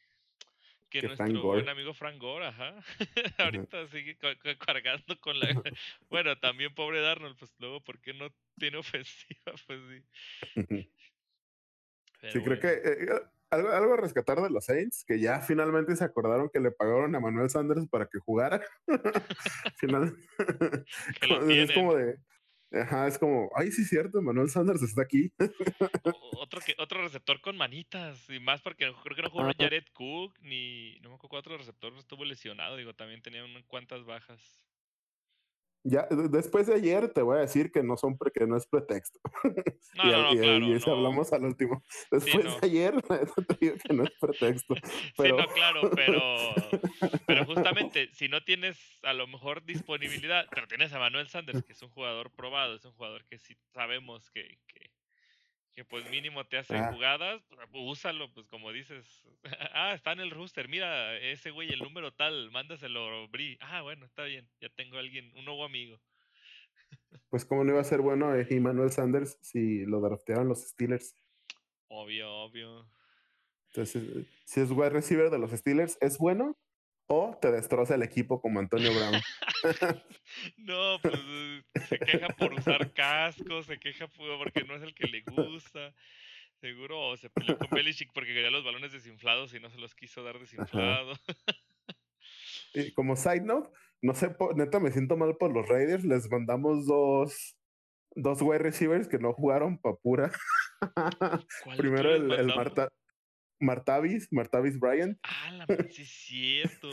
que, 0.89 1.03
nuestro 1.03 1.43
buen 1.43 1.69
amigo 1.69 1.93
Frank 1.93 2.19
Gore, 2.19 2.47
ajá. 2.47 2.77
Ahorita 3.39 3.87
sigue 3.89 4.17
cargando 4.59 5.21
con 5.21 5.39
la. 5.39 5.49
bueno, 6.09 6.39
también 6.39 6.73
pobre 6.75 7.03
Darnold, 7.03 7.37
pues 7.37 7.53
luego, 7.59 7.83
¿por 7.83 8.01
qué 8.01 8.15
no 8.15 8.33
tiene 8.57 8.79
ofensiva? 8.79 9.53
Pues 9.67 9.81
sí. 10.55 10.91
sí, 12.33 12.43
creo 12.43 12.61
que. 12.61 12.69
Eh, 12.69 13.09
algo, 13.51 13.69
algo, 13.71 13.95
a 13.95 13.97
rescatar 13.97 14.41
de 14.41 14.49
los 14.49 14.65
Saints, 14.65 15.05
que 15.05 15.19
ya 15.19 15.41
finalmente 15.41 15.97
se 15.97 16.05
acordaron 16.05 16.51
que 16.51 16.61
le 16.61 16.71
pagaron 16.71 17.13
a 17.17 17.21
Manuel 17.21 17.51
Sanders 17.51 17.89
para 17.89 18.07
que 18.07 18.21
jugara. 18.21 18.63
Final, 19.79 20.17
es 21.49 21.73
como 21.73 21.97
de, 21.97 22.17
ajá, 22.73 23.07
es 23.07 23.19
como, 23.19 23.51
ay, 23.55 23.71
sí 23.73 23.83
es 23.83 23.89
cierto, 23.89 24.23
Manuel 24.23 24.51
Sanders 24.51 24.83
está 24.83 25.03
aquí. 25.03 25.33
otro 26.39 26.61
que, 26.61 26.75
otro 26.79 27.03
receptor 27.03 27.41
con 27.41 27.57
manitas, 27.57 28.29
y 28.29 28.41
más 28.41 28.63
porque 28.63 28.93
creo 29.03 29.17
que 29.17 29.23
no 29.23 29.31
jugó 29.31 29.51
Jared 29.59 29.85
Cook, 29.93 30.39
ni, 30.41 30.99
no 31.01 31.11
me 31.11 31.15
acuerdo 31.17 31.39
otro 31.39 31.59
receptor 31.59 31.93
estuvo 31.97 32.25
lesionado, 32.25 32.77
digo, 32.77 32.95
también 32.95 33.23
tenía 33.23 33.45
unas 33.45 33.65
cuantas 33.65 34.05
bajas. 34.05 34.41
Ya, 35.83 36.07
después 36.11 36.67
de 36.67 36.75
ayer 36.75 37.09
te 37.09 37.23
voy 37.23 37.39
a 37.39 37.41
decir 37.41 37.73
que 37.73 37.83
no 37.83 37.97
son 37.97 38.19
que 38.35 38.47
no 38.47 38.57
es 38.57 38.67
pretexto. 38.67 39.19
No, 39.95 40.05
y, 40.05 40.11
no, 40.13 40.41
claro, 40.41 40.65
y 40.67 40.73
eso 40.73 40.93
hablamos 40.93 41.33
al 41.33 41.45
último. 41.45 41.83
Después 42.11 42.45
de 42.45 42.67
ayer 42.67 43.03
te 43.49 43.57
digo 43.61 43.77
que 43.83 43.95
no 43.95 44.05
es 44.05 44.11
pretexto. 44.21 44.75
Pero... 45.17 45.37
Sí, 45.37 45.43
no, 45.43 45.55
claro, 45.55 45.91
pero, 45.91 46.55
pero 47.27 47.45
justamente 47.45 48.09
si 48.13 48.29
no 48.29 48.43
tienes 48.45 48.99
a 49.03 49.13
lo 49.13 49.27
mejor 49.27 49.65
disponibilidad, 49.65 50.47
pero 50.51 50.67
tienes 50.69 50.93
a 50.93 50.99
Manuel 50.99 51.29
Sanders, 51.29 51.65
que 51.65 51.73
es 51.73 51.83
un 51.83 51.91
jugador 51.91 52.31
probado, 52.31 52.77
es 52.77 52.85
un 52.85 52.93
jugador 52.93 53.25
que 53.27 53.39
sí 53.39 53.57
sabemos 53.73 54.31
que, 54.31 54.59
que 54.69 54.91
que 55.81 55.85
pues 55.87 56.11
mínimo 56.11 56.45
te 56.45 56.59
hace 56.59 56.77
ah. 56.77 56.93
jugadas, 56.93 57.41
pues, 57.49 57.85
úsalo, 57.87 58.31
pues 58.35 58.47
como 58.49 58.71
dices, 58.71 59.25
ah, 59.73 59.95
está 59.95 60.13
en 60.13 60.21
el 60.21 60.31
rooster, 60.31 60.69
mira, 60.69 61.17
ese 61.17 61.53
güey, 61.53 61.71
el 61.73 61.79
número 61.79 62.13
tal, 62.13 62.51
mándaselo, 62.51 63.27
Bri. 63.29 63.57
Ah, 63.63 63.81
bueno, 63.81 64.05
está 64.05 64.25
bien, 64.25 64.47
ya 64.61 64.69
tengo 64.69 64.99
a 64.99 65.01
alguien, 65.01 65.33
un 65.37 65.47
nuevo 65.47 65.65
amigo. 65.65 65.99
Pues 67.31 67.45
cómo 67.45 67.63
no 67.65 67.71
iba 67.71 67.81
a 67.81 67.85
ser 67.85 68.01
bueno 68.01 68.35
eh, 68.35 68.47
Emmanuel 68.51 68.91
Sanders 68.91 69.39
si 69.41 69.87
lo 69.87 70.01
draftearon 70.01 70.49
los 70.49 70.69
Steelers. 70.69 71.15
Obvio, 71.89 72.29
obvio. 72.29 72.89
Entonces, 73.69 74.27
si 74.45 74.61
es 74.61 74.71
wide 74.73 74.91
receiver 74.91 75.31
de 75.31 75.39
los 75.39 75.53
Steelers, 75.53 75.97
¿es 76.01 76.19
bueno? 76.19 76.59
O 77.13 77.37
te 77.41 77.51
destroza 77.51 77.97
el 77.97 78.05
equipo 78.05 78.41
como 78.41 78.61
Antonio 78.61 78.93
Brown. 78.95 79.21
no, 80.59 80.99
pues 81.03 81.19
se 81.89 81.99
queja 81.99 82.29
por 82.29 82.55
usar 82.55 82.93
casco, 82.93 83.65
se 83.65 83.81
queja 83.81 84.07
porque 84.07 84.63
no 84.63 84.77
es 84.77 84.83
el 84.83 84.95
que 84.95 85.09
le 85.09 85.23
gusta. 85.23 85.93
Seguro 86.61 87.17
se 87.17 87.29
peleó 87.31 87.59
con 87.59 87.69
Belichick 87.71 88.13
porque 88.13 88.33
quería 88.33 88.51
los 88.51 88.65
balones 88.65 88.93
desinflados 88.93 89.53
y 89.55 89.61
no 89.61 89.71
se 89.71 89.79
los 89.79 89.97
quiso 89.97 90.23
dar 90.23 90.39
desinflados. 90.39 91.21
y 92.75 92.93
como 92.93 93.17
side 93.17 93.41
note, 93.41 93.71
no 94.03 94.15
sé, 94.15 94.33
neta 94.55 94.79
me 94.79 94.93
siento 94.93 95.17
mal 95.17 95.37
por 95.37 95.53
los 95.53 95.69
Raiders. 95.69 96.05
Les 96.05 96.31
mandamos 96.31 96.87
dos, 96.87 97.57
dos 98.15 98.41
wide 98.41 98.59
receivers 98.59 99.09
que 99.09 99.19
no 99.19 99.33
jugaron 99.33 99.79
pa' 99.79 99.97
pura. 99.97 100.31
Primero 101.77 102.15
el, 102.15 102.31
el, 102.31 102.47
Marta, 102.47 102.89
Martavis, 103.61 104.29
Martavis 104.33 104.79
Bryant. 104.79 105.19
Ah, 105.23 105.53
la 105.53 105.67
sí 105.91 106.03
es 106.03 106.09
cierto. 106.09 106.89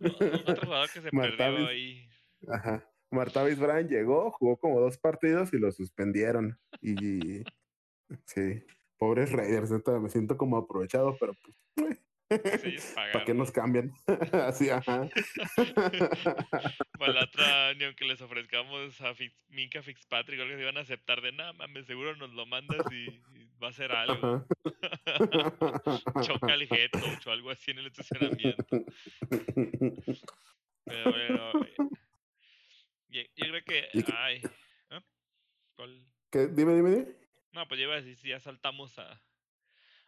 Otro 0.00 0.66
jugador 0.66 0.90
que 0.92 1.00
se 1.00 1.10
perdió 1.10 1.66
ahí. 1.66 2.08
Ajá. 2.48 2.88
Martavis 3.10 3.58
Bryant 3.58 3.90
llegó, 3.90 4.30
jugó 4.32 4.56
como 4.58 4.80
dos 4.80 4.98
partidos 4.98 5.52
y 5.52 5.58
lo 5.58 5.72
suspendieron. 5.72 6.58
Y 6.80 7.42
sí, 8.26 8.62
pobres 8.98 9.32
Raiders, 9.32 9.70
me 9.70 10.08
siento 10.08 10.36
como 10.36 10.56
aprovechado, 10.56 11.16
pero 11.18 11.32
pues. 11.74 12.05
¿Para 12.94 13.24
qué 13.24 13.34
nos 13.34 13.52
cambian? 13.52 13.92
Así, 14.32 14.68
ajá. 14.68 15.08
Para 16.98 17.12
la 17.12 17.24
otra, 17.24 17.74
ni 17.74 17.84
aunque 17.84 18.04
les 18.04 18.20
ofrezcamos 18.20 19.00
a 19.00 19.14
Minka 19.48 19.82
Fitzpatrick, 19.82 20.40
algo 20.40 20.50
que 20.50 20.56
se 20.56 20.62
iban 20.62 20.76
a 20.76 20.80
aceptar 20.80 21.20
de 21.20 21.32
nada, 21.32 21.52
mames, 21.52 21.86
seguro 21.86 22.16
nos 22.16 22.32
lo 22.32 22.46
mandas 22.46 22.84
y, 22.90 23.22
va 23.62 23.68
a 23.68 23.72
ser 23.72 23.92
algo. 23.92 24.44
Choca 26.22 26.54
el 26.54 26.68
o 27.26 27.30
algo 27.30 27.50
así 27.50 27.70
en 27.70 27.78
el 27.78 27.86
estacionamiento. 27.86 28.64
Pero 30.84 31.10
bueno, 31.10 31.52
yo, 33.08 33.22
creo 33.36 33.64
que. 33.64 33.88
Ay, 34.16 34.42
¿eh? 34.90 35.00
¿Qué? 36.30 36.48
Dime, 36.48 36.74
dime, 36.74 36.90
dime. 36.90 37.06
No, 37.52 37.66
pues 37.68 37.78
lleva 37.78 37.96
así, 37.96 38.16
si 38.16 38.28
ya 38.28 38.40
saltamos 38.40 38.98
a 38.98 39.22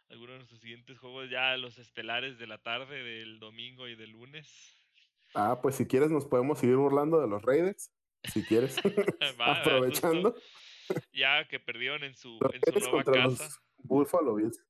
algunos 0.09 0.33
de 0.33 0.37
nuestros 0.39 0.61
siguientes 0.61 0.97
juegos, 0.97 1.29
ya 1.29 1.55
los 1.57 1.77
estelares 1.77 2.37
de 2.37 2.47
la 2.47 2.57
tarde, 2.57 3.03
del 3.03 3.39
domingo 3.39 3.87
y 3.87 3.95
del 3.95 4.11
lunes. 4.11 4.75
Ah, 5.35 5.59
pues 5.61 5.75
si 5.75 5.85
quieres 5.85 6.09
nos 6.09 6.25
podemos 6.25 6.59
seguir 6.59 6.75
burlando 6.75 7.21
de 7.21 7.27
los 7.27 7.41
Raiders, 7.43 7.91
si 8.23 8.43
quieres, 8.43 8.75
aprovechando. 9.39 10.35
ya 11.13 11.47
que 11.47 11.59
perdieron 11.59 12.03
en 12.03 12.15
su, 12.15 12.39
en 12.51 12.81
su 12.81 12.89
nueva 12.89 13.03
casa. 13.03 13.61
Buffalo 13.77 14.35
Bills. 14.35 14.63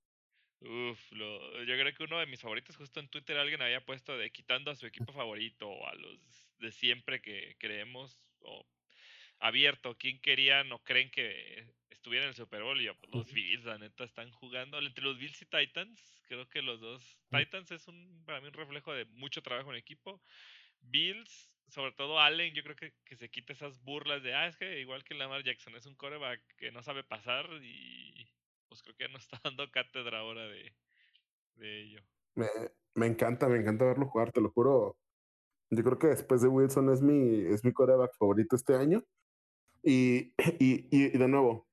Uf, 0.62 1.12
lo, 1.14 1.64
yo 1.64 1.76
creo 1.78 1.94
que 1.94 2.04
uno 2.04 2.20
de 2.20 2.26
mis 2.26 2.42
favoritos, 2.42 2.76
justo 2.76 3.00
en 3.00 3.08
Twitter 3.08 3.38
alguien 3.38 3.62
había 3.62 3.86
puesto 3.86 4.18
de 4.18 4.30
quitando 4.30 4.72
a 4.72 4.76
su 4.76 4.86
equipo 4.86 5.14
favorito 5.14 5.70
o 5.70 5.88
a 5.88 5.96
los 5.96 6.20
de 6.60 6.72
siempre 6.72 7.22
que 7.22 7.56
creemos, 7.60 8.22
o 8.42 8.66
abierto. 9.40 9.98
¿Quién 9.98 10.20
querían 10.20 10.70
o 10.74 10.80
creen 10.84 11.10
que 11.12 11.66
estuviera 11.90 12.26
en 12.26 12.30
el 12.30 12.36
Super 12.36 12.64
Bowl? 12.64 12.80
Y 12.80 12.86
yo, 12.86 12.96
pues, 12.96 13.14
los 13.14 13.32
Bills, 13.34 13.66
la 13.66 13.78
neta, 13.78 14.04
están 14.04 14.32
jugando. 14.32 14.80
Entre 14.80 15.04
los 15.04 15.18
Bills 15.18 15.42
y 15.42 15.46
Titans, 15.46 16.22
creo 16.28 16.48
que 16.50 16.62
los 16.62 16.80
dos. 16.80 17.18
Titans 17.30 17.72
es 17.72 17.88
un, 17.88 18.24
para 18.26 18.42
mí 18.42 18.48
un 18.48 18.54
reflejo 18.54 18.94
de 18.94 19.06
mucho 19.06 19.42
trabajo 19.42 19.72
en 19.72 19.78
equipo. 19.78 20.22
Bills, 20.82 21.54
sobre 21.68 21.92
todo 21.92 22.20
Allen, 22.20 22.54
yo 22.54 22.64
creo 22.64 22.76
que, 22.76 22.94
que 23.04 23.16
se 23.16 23.30
quita 23.30 23.54
esas 23.54 23.82
burlas 23.84 24.24
de, 24.24 24.34
ah, 24.34 24.48
es 24.48 24.58
que 24.58 24.80
igual 24.80 25.04
que 25.04 25.14
Lamar 25.14 25.44
Jackson, 25.44 25.76
es 25.76 25.86
un 25.86 25.96
coreback 25.96 26.42
que 26.58 26.72
no 26.72 26.82
sabe 26.84 27.04
pasar 27.04 27.48
y 27.62 28.30
pues 28.68 28.82
creo 28.84 28.96
que 28.96 29.10
no 29.10 29.18
está 29.18 29.40
dando 29.44 29.70
cátedra 29.72 30.20
ahora 30.20 30.48
de, 30.48 30.74
de 31.56 31.82
ello. 31.82 32.02
Me, 32.36 32.48
me 32.96 33.08
encanta, 33.08 33.48
me 33.48 33.58
encanta 33.58 33.86
verlo 33.86 34.08
jugar, 34.08 34.32
te 34.32 34.42
lo 34.42 34.52
juro. 34.52 34.98
Yo 35.72 35.84
creo 35.84 36.00
que 36.00 36.08
después 36.08 36.42
de 36.42 36.48
Wilson 36.48 36.92
es 36.92 37.02
mi, 37.02 37.46
es 37.46 37.64
mi 37.64 37.74
coreback 37.74 38.16
favorito 38.18 38.56
este 38.56 38.76
año. 38.76 39.04
Y, 39.82 40.34
y, 40.60 40.90
y, 40.92 41.18
de 41.18 41.28
nuevo, 41.30 41.69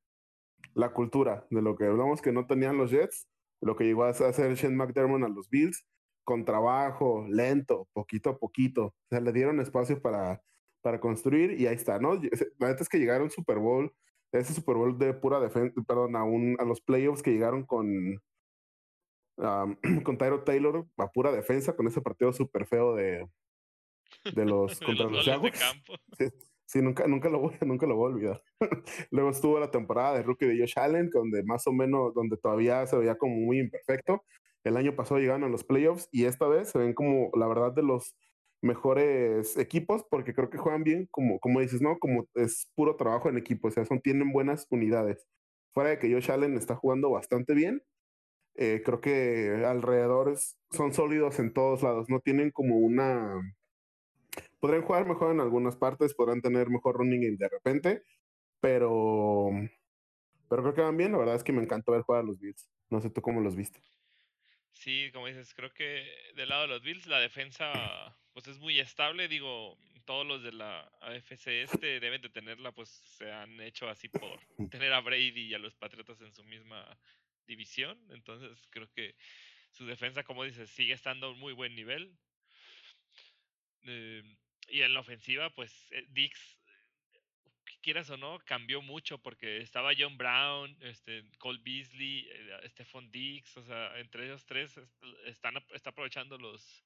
la 0.77 0.93
cultura 0.93 1.47
de 1.51 1.63
lo 1.63 1.75
que 1.75 1.87
hablamos 1.87 2.21
que 2.21 2.33
no 2.33 2.47
tenían 2.47 2.77
los 2.77 2.91
Jets, 2.91 3.27
lo 3.63 3.77
que 3.77 3.85
llegó 3.85 4.05
a 4.05 4.11
hacer 4.11 4.55
Shane 4.55 4.77
McDermott 4.77 5.25
a 5.25 5.29
los 5.29 5.49
Bills, 5.49 5.87
con 6.23 6.45
trabajo, 6.45 7.25
lento, 7.29 7.89
poquito 7.95 8.31
a 8.31 8.39
poquito. 8.39 8.87
O 8.87 8.95
sea, 9.09 9.21
le 9.21 9.33
dieron 9.33 9.59
espacio 9.59 10.03
para, 10.03 10.43
para 10.83 11.01
construir 11.01 11.59
y 11.59 11.67
ahí 11.67 11.77
está, 11.77 11.99
¿no? 11.99 12.21
La 12.59 12.69
neta 12.69 12.83
es 12.83 12.91
que 12.91 12.99
llegaron 12.99 13.31
Super 13.31 13.59
Bowl, 13.59 13.91
ese 14.33 14.53
Super 14.53 14.77
Bowl 14.77 14.99
de 14.99 15.15
pura 15.15 15.41
defensa, 15.41 15.75
perdón, 15.89 16.15
a, 16.15 16.25
un, 16.25 16.57
a 16.61 16.65
los 16.65 16.83
playoffs 16.83 17.23
que 17.23 17.33
llegaron 17.33 17.65
con, 17.65 18.21
con 20.05 20.19
Tyro 20.19 20.45
Taylor 20.45 20.87
a 20.99 21.11
pura 21.11 21.33
defensa, 21.33 21.75
con 21.75 21.87
ese 21.87 22.03
partido 22.03 22.35
súper 22.35 22.67
feo 22.67 22.95
de, 22.95 23.27
de 24.35 24.45
los 24.45 24.79
contra 24.81 25.07
los, 25.07 25.27
Sí, 26.67 26.83
nunca, 26.83 27.07
nunca, 27.07 27.29
lo 27.29 27.39
voy, 27.41 27.55
nunca 27.67 27.87
lo 27.87 27.97
voy 27.97 28.13
a 28.13 28.15
olvidar. 28.15 28.43
Luego 29.11 29.31
estuvo 29.31 29.61
la 29.61 29.71
temporada 29.71 30.17
de 30.17 30.23
rookie 30.23 30.47
de 30.47 30.59
Josh 30.59 30.75
Allen, 30.77 31.11
donde 31.11 31.43
más 31.45 31.67
o 31.67 31.73
menos, 31.73 32.13
donde 32.15 32.37
todavía 32.37 32.87
se 32.87 32.97
veía 32.97 33.17
como 33.17 33.37
muy 33.37 33.61
imperfecto. 33.61 34.25
El 34.65 34.77
año 34.77 34.97
pasado 34.97 35.21
llegaron 35.21 35.45
a 35.45 35.49
los 35.49 35.65
playoffs 35.65 36.09
y 36.11 36.25
esta 36.25 36.49
vez 36.49 36.71
se 36.71 36.79
ven 36.79 36.93
como, 36.93 37.31
la 37.35 37.47
verdad, 37.47 37.73
de 37.73 37.83
los 37.83 38.17
mejores 38.63 39.57
equipos, 39.57 40.05
porque 40.11 40.35
creo 40.35 40.51
que 40.51 40.59
juegan 40.59 40.83
bien, 40.83 41.07
como, 41.11 41.39
como 41.41 41.61
dices, 41.61 41.81
¿no? 41.81 41.99
Como 41.99 42.27
es 42.35 42.71
puro 42.75 42.97
trabajo 42.97 43.29
en 43.29 43.39
equipo, 43.39 43.69
o 43.69 43.71
sea, 43.71 43.85
son, 43.85 44.01
tienen 44.01 44.33
buenas 44.33 44.67
unidades. 44.71 45.27
Fuera 45.73 45.91
de 45.91 45.99
que 45.99 46.13
Josh 46.13 46.31
Allen 46.33 46.57
está 46.57 46.75
jugando 46.75 47.11
bastante 47.11 47.55
bien, 47.55 47.83
eh, 48.57 48.83
creo 48.85 49.01
que 49.01 49.65
alrededor 49.67 50.35
son 50.71 50.93
sólidos 50.95 51.39
en 51.39 51.53
todos 51.53 51.83
lados, 51.83 52.09
no 52.09 52.21
tienen 52.21 52.51
como 52.51 52.79
una... 52.79 53.41
Podrían 54.67 54.83
jugar 54.83 55.07
mejor 55.07 55.31
en 55.31 55.39
algunas 55.39 55.77
partes, 55.77 56.13
podrán 56.13 56.43
tener 56.43 56.71
mejor 56.71 56.97
running 56.97 57.37
de 57.37 57.49
repente, 57.49 58.03
pero, 58.59 59.51
pero 60.51 60.63
creo 60.63 60.75
que 60.75 60.81
van 60.81 60.97
bien. 60.97 61.13
La 61.13 61.19
verdad 61.19 61.37
es 61.37 61.45
que 61.45 61.53
me 61.53 61.63
encantó 61.63 61.93
ver 61.93 62.03
jugar 62.03 62.23
a 62.23 62.27
los 62.27 62.41
Bills. 62.41 62.69
No 62.91 63.01
sé 63.01 63.09
tú 63.09 63.23
cómo 63.23 63.41
los 63.41 63.55
viste. 63.55 63.81
Sí, 64.73 65.09
como 65.15 65.29
dices, 65.29 65.55
creo 65.55 65.73
que 65.73 66.05
del 66.35 66.49
lado 66.49 66.63
de 66.63 66.69
los 66.69 66.83
Bills 66.83 67.07
la 67.07 67.21
defensa 67.21 68.19
pues 68.33 68.49
es 68.49 68.59
muy 68.59 68.81
estable. 68.81 69.29
Digo, 69.29 69.79
todos 70.05 70.27
los 70.27 70.43
de 70.43 70.51
la 70.51 70.81
AFC 71.01 71.63
este 71.63 72.01
deben 72.01 72.21
de 72.21 72.29
tenerla, 72.29 72.73
pues 72.73 72.89
se 72.89 73.31
han 73.31 73.61
hecho 73.61 73.89
así 73.89 74.09
por 74.09 74.41
tener 74.73 74.93
a 74.93 75.01
Brady 75.01 75.43
y 75.43 75.55
a 75.55 75.61
los 75.61 75.77
Patriotas 75.77 76.21
en 76.23 76.33
su 76.33 76.43
misma 76.43 76.85
división. 77.47 77.97
Entonces 78.11 78.67
creo 78.71 78.91
que 78.91 79.15
su 79.71 79.87
defensa, 79.87 80.25
como 80.25 80.43
dices, 80.43 80.69
sigue 80.71 80.95
estando 80.95 81.29
a 81.29 81.31
un 81.31 81.39
muy 81.39 81.53
buen 81.53 81.77
nivel. 81.77 82.19
Eh, 83.85 84.25
y 84.69 84.83
en 84.83 84.95
la 84.95 85.01
ofensiva, 85.01 85.51
pues 85.51 85.87
eh, 85.91 86.07
Dix, 86.09 86.59
quieras 87.81 88.11
o 88.11 88.17
no, 88.17 88.39
cambió 88.45 88.83
mucho 88.83 89.19
porque 89.19 89.59
estaba 89.59 89.93
John 89.97 90.17
Brown, 90.17 90.77
este, 90.81 91.25
Cole 91.39 91.61
Beasley, 91.63 92.29
eh, 92.31 92.69
Stephon 92.71 93.11
Dix, 93.11 93.57
o 93.57 93.63
sea, 93.63 93.99
entre 93.99 94.27
ellos 94.27 94.45
tres 94.45 94.79
están 95.27 95.57
está 95.73 95.91
aprovechando 95.91 96.39
los 96.39 96.85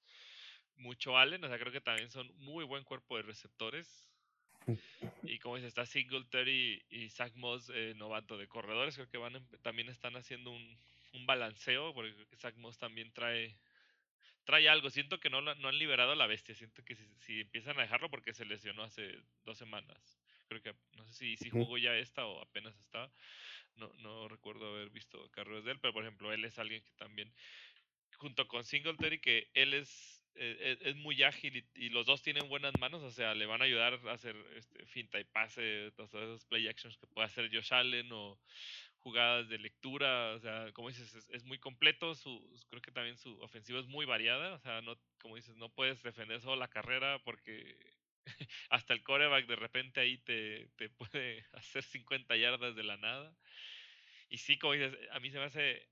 mucho 0.77 1.17
Allen, 1.17 1.45
o 1.45 1.49
sea, 1.49 1.59
creo 1.59 1.73
que 1.73 1.81
también 1.81 2.11
son 2.11 2.31
muy 2.39 2.65
buen 2.65 2.85
cuerpo 2.85 3.17
de 3.17 3.23
receptores. 3.23 4.07
Y 5.23 5.39
como 5.39 5.57
dice, 5.57 5.69
está 5.69 5.87
Singletary 5.87 6.85
y 6.91 7.09
Zach 7.09 7.35
Moss, 7.35 7.71
eh, 7.75 7.95
novato 7.97 8.37
de 8.37 8.47
corredores, 8.47 8.95
creo 8.95 9.09
que 9.09 9.19
van 9.19 9.47
también 9.63 9.89
están 9.89 10.17
haciendo 10.17 10.51
un, 10.51 10.79
un 11.15 11.27
balanceo, 11.27 11.95
porque 11.95 12.15
Zach 12.37 12.55
Moss 12.57 12.79
también 12.79 13.11
trae 13.13 13.57
trae 14.51 14.69
algo. 14.69 14.91
Siento 14.91 15.21
que 15.21 15.31
no, 15.31 15.41
no 15.41 15.69
han 15.69 15.79
liberado 15.79 16.13
a 16.13 16.17
la 16.17 16.27
bestia. 16.27 16.55
Siento 16.55 16.85
que 16.85 16.97
si, 16.97 17.41
empiezan 17.41 17.79
a 17.79 17.83
dejarlo 17.83 18.11
porque 18.11 18.35
se 18.35 18.45
lesionó 18.45 18.83
hace 18.83 19.17
dos 19.45 19.57
semanas. 19.57 20.21
Creo 20.49 20.61
que 20.61 20.75
no 20.97 21.05
sé 21.05 21.15
si, 21.15 21.37
si 21.37 21.51
jugó 21.51 21.79
ya 21.79 21.95
esta 21.97 22.27
o 22.27 22.43
apenas 22.43 22.77
está. 22.77 23.11
No, 23.77 23.93
no 23.99 24.29
recuerdo 24.29 24.75
haber 24.75 24.91
visto 24.91 25.31
carreras 25.31 25.65
de 25.65 25.73
él, 25.73 25.79
pero 25.81 25.95
por 25.95 26.03
ejemplo, 26.03 26.33
él 26.33 26.45
es 26.45 26.59
alguien 26.59 26.83
que 26.83 26.93
también, 26.97 27.33
junto 28.17 28.49
con 28.49 28.65
Singletary, 28.65 29.21
que 29.21 29.49
él 29.55 29.73
es 29.75 30.21
e, 30.35 30.79
e, 30.83 30.91
es, 30.91 30.97
muy 30.97 31.23
ágil 31.23 31.65
y, 31.75 31.89
los 31.91 32.07
dos 32.07 32.23
tienen 32.23 32.49
buenas 32.49 32.73
manos, 32.81 33.03
o 33.03 33.11
sea, 33.11 33.35
le 33.35 33.47
van 33.47 33.63
a 33.63 33.65
ayudar 33.65 34.01
a 34.07 34.13
hacer 34.13 34.37
este, 34.57 34.85
finta 34.87 35.21
y 35.21 35.25
pase, 35.25 35.93
todos 35.97 36.15
esos 36.15 36.45
play 36.47 36.67
actions 36.67 36.97
que 36.97 37.07
puede 37.07 37.27
hacer 37.27 37.51
Josh 37.53 37.73
Allen 37.73 38.11
o 38.13 38.39
jugadas 39.01 39.49
de 39.49 39.59
lectura, 39.59 40.33
o 40.35 40.39
sea, 40.39 40.73
como 40.73 40.89
dices, 40.89 41.27
es, 41.31 41.45
muy 41.45 41.59
completo, 41.59 42.15
su, 42.15 42.41
creo 42.69 42.83
que 42.83 42.93
también 42.93 43.17
su 43.17 43.39
ofensiva 43.41 43.81
es 43.81 43.87
muy 43.87 44.07
variada, 44.07 44.55
o 44.55 44.59
sea, 44.59 44.81
no, 44.83 44.97
como 45.21 45.37
dices, 45.37 45.57
no 45.57 45.71
puedes 45.71 46.03
defender 46.03 46.41
solo 46.41 46.57
la 46.57 46.69
carrera 46.69 47.19
porque 47.25 47.77
hasta 48.71 48.93
el 48.93 49.03
coreback 49.03 49.47
de 49.47 49.57
repente 49.57 50.01
ahí 50.01 50.19
te, 50.19 50.69
te 50.77 50.91
puede 50.91 51.45
hacer 51.53 51.83
50 51.83 52.37
yardas 52.37 52.77
de 52.77 52.83
la 52.83 52.97
nada. 52.97 53.35
Y 54.29 54.39
sí, 54.39 54.59
como 54.59 54.75
dices, 54.75 54.97
a 55.13 55.21
mí 55.21 55.31
se 55.31 55.39
me 55.39 55.45
hace 55.45 55.89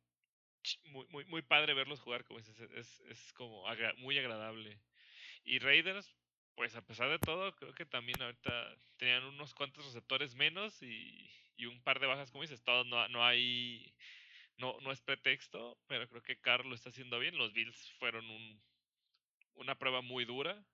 muy, 0.85 1.07
muy, 1.09 1.25
muy 1.25 1.43
padre 1.43 1.75
verlos 1.75 2.01
jugar, 2.01 2.25
como 2.25 2.39
dices, 2.39 2.61
es, 2.61 3.01
es 3.01 3.33
como 3.33 3.65
muy 3.97 4.19
agradable. 4.19 4.79
Y 5.45 5.59
Raiders, 5.61 6.15
pues 6.55 6.77
a 6.77 6.87
pesar 6.87 7.09
de 7.09 7.19
todo, 7.19 7.55
creo 7.57 7.73
que 7.73 7.87
también 7.87 8.21
ahorita 8.21 8.77
tenían 8.97 9.25
unos 9.25 9.55
cuantos 9.55 9.87
receptores 9.87 10.35
menos 10.35 10.83
y, 10.83 11.31
y 11.59 11.67
un 11.67 11.83
par 11.83 12.01
de 12.01 12.07
bajas, 12.07 12.31
como 12.31 12.43
dices, 12.43 12.63
todo 12.63 12.85
no, 12.85 13.07
no 13.09 13.25
hay, 13.25 13.95
no, 14.57 14.79
no 14.81 14.91
es 14.93 15.03
pretexto, 15.03 15.79
pero 15.87 16.09
creo 16.09 16.23
que 16.23 16.41
Carlos 16.41 16.79
está 16.79 16.89
haciendo 16.89 17.19
bien. 17.19 17.37
Los 17.37 17.53
Bills 17.53 17.93
fueron 17.99 18.29
un, 18.31 18.63
una 19.55 19.75
prueba 19.75 20.01
muy 20.01 20.25
dura. 20.25 20.65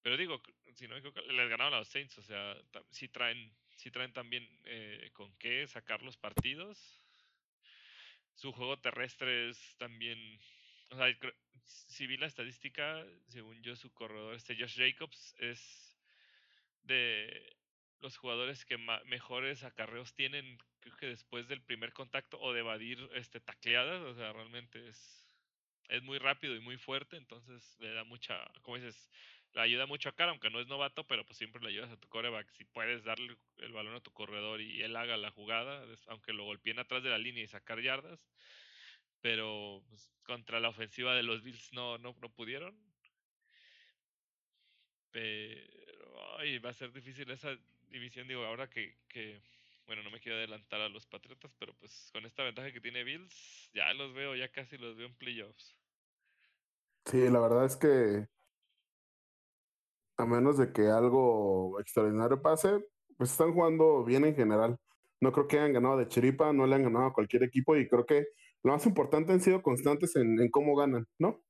Pero 0.00 0.16
digo, 0.16 0.42
si 0.74 0.88
no, 0.88 0.96
les 0.96 1.50
ganaron 1.50 1.74
a 1.74 1.78
los 1.78 1.88
Saints, 1.88 2.16
o 2.18 2.22
sea, 2.22 2.56
sí 2.90 3.08
traen, 3.08 3.54
sí 3.76 3.90
traen 3.90 4.12
también 4.12 4.48
eh, 4.64 5.10
con 5.12 5.34
qué 5.36 5.66
sacar 5.66 6.02
los 6.02 6.16
partidos 6.16 7.04
su 8.34 8.52
juego 8.52 8.78
terrestre 8.78 9.50
es 9.50 9.76
también. 9.78 10.40
O 10.90 10.96
sea, 10.96 11.06
si 11.64 12.06
vi 12.06 12.16
la 12.16 12.26
estadística, 12.26 13.04
según 13.28 13.62
yo, 13.62 13.76
su 13.76 13.92
corredor, 13.92 14.34
este 14.34 14.56
Josh 14.56 14.76
Jacobs, 14.76 15.34
es 15.38 15.96
de 16.82 17.56
los 18.04 18.18
jugadores 18.18 18.66
que 18.66 18.76
mejores 19.06 19.64
acarreos 19.64 20.14
tienen, 20.14 20.58
creo 20.80 20.96
que 20.98 21.06
después 21.06 21.48
del 21.48 21.62
primer 21.62 21.94
contacto 21.94 22.38
o 22.38 22.52
de 22.52 22.60
evadir 22.60 22.98
este, 23.14 23.40
tacleadas. 23.40 24.02
O 24.02 24.14
sea, 24.14 24.30
realmente 24.34 24.86
es, 24.86 25.26
es 25.88 26.02
muy 26.02 26.18
rápido 26.18 26.54
y 26.54 26.60
muy 26.60 26.76
fuerte, 26.76 27.16
entonces 27.16 27.76
le 27.80 27.94
da 27.94 28.04
mucha, 28.04 28.44
como 28.60 28.76
dices, 28.76 29.10
le 29.54 29.62
ayuda 29.62 29.86
mucho 29.86 30.10
a 30.10 30.14
cara, 30.14 30.32
aunque 30.32 30.50
no 30.50 30.60
es 30.60 30.66
novato, 30.66 31.06
pero 31.06 31.24
pues 31.24 31.38
siempre 31.38 31.62
le 31.62 31.70
ayudas 31.70 31.92
a 31.92 31.96
tu 31.96 32.06
coreback. 32.08 32.50
Si 32.50 32.64
puedes 32.64 33.04
darle 33.04 33.38
el 33.56 33.72
balón 33.72 33.94
a 33.94 34.02
tu 34.02 34.10
corredor 34.12 34.60
y 34.60 34.82
él 34.82 34.94
haga 34.96 35.16
la 35.16 35.30
jugada, 35.30 35.82
aunque 36.08 36.34
lo 36.34 36.44
golpeen 36.44 36.80
atrás 36.80 37.02
de 37.02 37.08
la 37.10 37.18
línea 37.18 37.42
y 37.42 37.48
sacar 37.48 37.80
yardas. 37.80 38.28
Pero 39.22 39.82
pues, 39.88 40.10
contra 40.24 40.60
la 40.60 40.68
ofensiva 40.68 41.14
de 41.14 41.22
los 41.22 41.42
Bills 41.42 41.72
no, 41.72 41.96
no, 41.96 42.14
no 42.20 42.28
pudieron. 42.28 42.76
Pero 45.10 46.38
ay, 46.38 46.58
va 46.58 46.70
a 46.70 46.74
ser 46.74 46.92
difícil 46.92 47.30
esa 47.30 47.56
división, 47.94 48.26
digo, 48.26 48.44
ahora 48.44 48.68
que, 48.68 48.96
que, 49.08 49.40
bueno, 49.86 50.02
no 50.02 50.10
me 50.10 50.20
quiero 50.20 50.36
adelantar 50.36 50.80
a 50.80 50.88
los 50.88 51.06
Patriotas, 51.06 51.54
pero 51.58 51.74
pues 51.74 52.10
con 52.12 52.26
esta 52.26 52.42
ventaja 52.42 52.72
que 52.72 52.80
tiene 52.80 53.04
Bills, 53.04 53.70
ya 53.72 53.92
los 53.94 54.12
veo, 54.12 54.34
ya 54.34 54.48
casi 54.48 54.76
los 54.76 54.96
veo 54.96 55.06
en 55.06 55.14
playoffs. 55.14 55.76
Sí, 57.06 57.28
la 57.30 57.38
verdad 57.38 57.66
es 57.66 57.76
que 57.76 58.26
a 60.16 60.26
menos 60.26 60.58
de 60.58 60.72
que 60.72 60.88
algo 60.88 61.78
extraordinario 61.80 62.40
pase, 62.42 62.84
pues 63.16 63.30
están 63.30 63.52
jugando 63.52 64.04
bien 64.04 64.24
en 64.24 64.34
general. 64.34 64.78
No 65.20 65.32
creo 65.32 65.46
que 65.46 65.58
hayan 65.58 65.72
ganado 65.72 65.96
de 65.96 66.08
chiripa, 66.08 66.52
no 66.52 66.66
le 66.66 66.74
han 66.74 66.82
ganado 66.82 67.06
a 67.06 67.12
cualquier 67.12 67.44
equipo 67.44 67.76
y 67.76 67.88
creo 67.88 68.06
que 68.06 68.26
lo 68.62 68.72
más 68.72 68.86
importante 68.86 69.32
han 69.32 69.40
sido 69.40 69.62
constantes 69.62 70.16
en, 70.16 70.50
cómo 70.50 70.74
ganan, 70.74 71.06
¿no? 71.18 71.42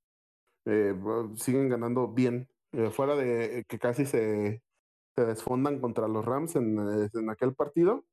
Eh, 0.66 0.94
siguen 1.36 1.68
ganando 1.68 2.08
bien, 2.08 2.48
eh, 2.72 2.90
fuera 2.90 3.16
de 3.16 3.64
que 3.68 3.78
casi 3.78 4.06
se, 4.06 4.62
se, 5.16 5.24
desfondan 5.24 5.80
contra 5.80 6.08
los 6.08 6.24
Rams 6.24 6.56
en, 6.56 6.78
en 7.12 7.30
aquel 7.30 7.54
partido. 7.54 8.04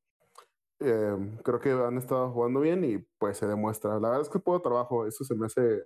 Eh, 0.79 1.15
creo 1.43 1.59
que 1.59 1.69
han 1.71 1.97
estado 1.97 2.31
jugando 2.31 2.59
bien 2.59 2.83
y 2.83 2.97
pues 3.19 3.37
se 3.37 3.45
demuestra. 3.47 3.99
La 3.99 4.09
verdad 4.09 4.21
es 4.21 4.29
que 4.29 4.39
puedo 4.39 4.61
trabajo, 4.61 5.05
eso 5.05 5.23
se 5.23 5.35
me 5.35 5.45
hace 5.45 5.83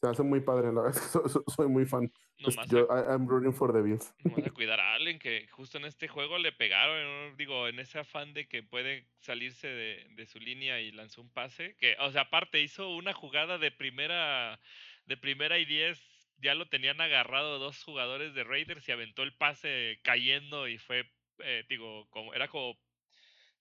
Se 0.00 0.08
hace 0.08 0.22
muy 0.22 0.40
padre, 0.40 0.72
la 0.72 0.82
verdad. 0.82 1.00
Soy, 1.12 1.42
soy 1.46 1.68
muy 1.68 1.84
fan. 1.84 2.12
Nomás 2.38 2.68
Yo, 2.68 2.86
I- 2.90 3.12
I'm 3.12 3.28
rooting 3.28 3.52
for 3.52 3.72
the 3.72 3.82
Bills. 3.82 4.14
A 4.24 4.50
cuidar 4.54 4.80
a 4.80 4.94
Allen, 4.94 5.18
que 5.18 5.48
justo 5.48 5.78
en 5.78 5.84
este 5.84 6.06
juego 6.06 6.38
le 6.38 6.52
pegaron, 6.52 7.36
digo, 7.36 7.66
en 7.66 7.80
ese 7.80 7.98
afán 7.98 8.32
de 8.32 8.46
que 8.46 8.62
puede 8.62 9.08
salirse 9.18 9.66
de, 9.66 10.06
de 10.16 10.26
su 10.26 10.38
línea 10.38 10.80
y 10.80 10.92
lanzó 10.92 11.20
un 11.20 11.30
pase, 11.30 11.74
que, 11.80 11.96
o 12.00 12.12
sea, 12.12 12.22
aparte 12.22 12.60
hizo 12.60 12.94
una 12.94 13.12
jugada 13.12 13.58
de 13.58 13.72
primera, 13.72 14.60
de 15.06 15.16
primera 15.16 15.58
y 15.58 15.64
diez, 15.64 16.00
ya 16.38 16.54
lo 16.54 16.68
tenían 16.68 17.00
agarrado 17.00 17.58
dos 17.58 17.82
jugadores 17.82 18.34
de 18.34 18.44
Raiders 18.44 18.88
y 18.88 18.92
aventó 18.92 19.22
el 19.22 19.34
pase 19.34 20.00
cayendo 20.02 20.68
y 20.68 20.78
fue, 20.78 21.10
eh, 21.40 21.64
digo, 21.68 22.08
como, 22.10 22.34
era 22.34 22.48
como 22.48 22.78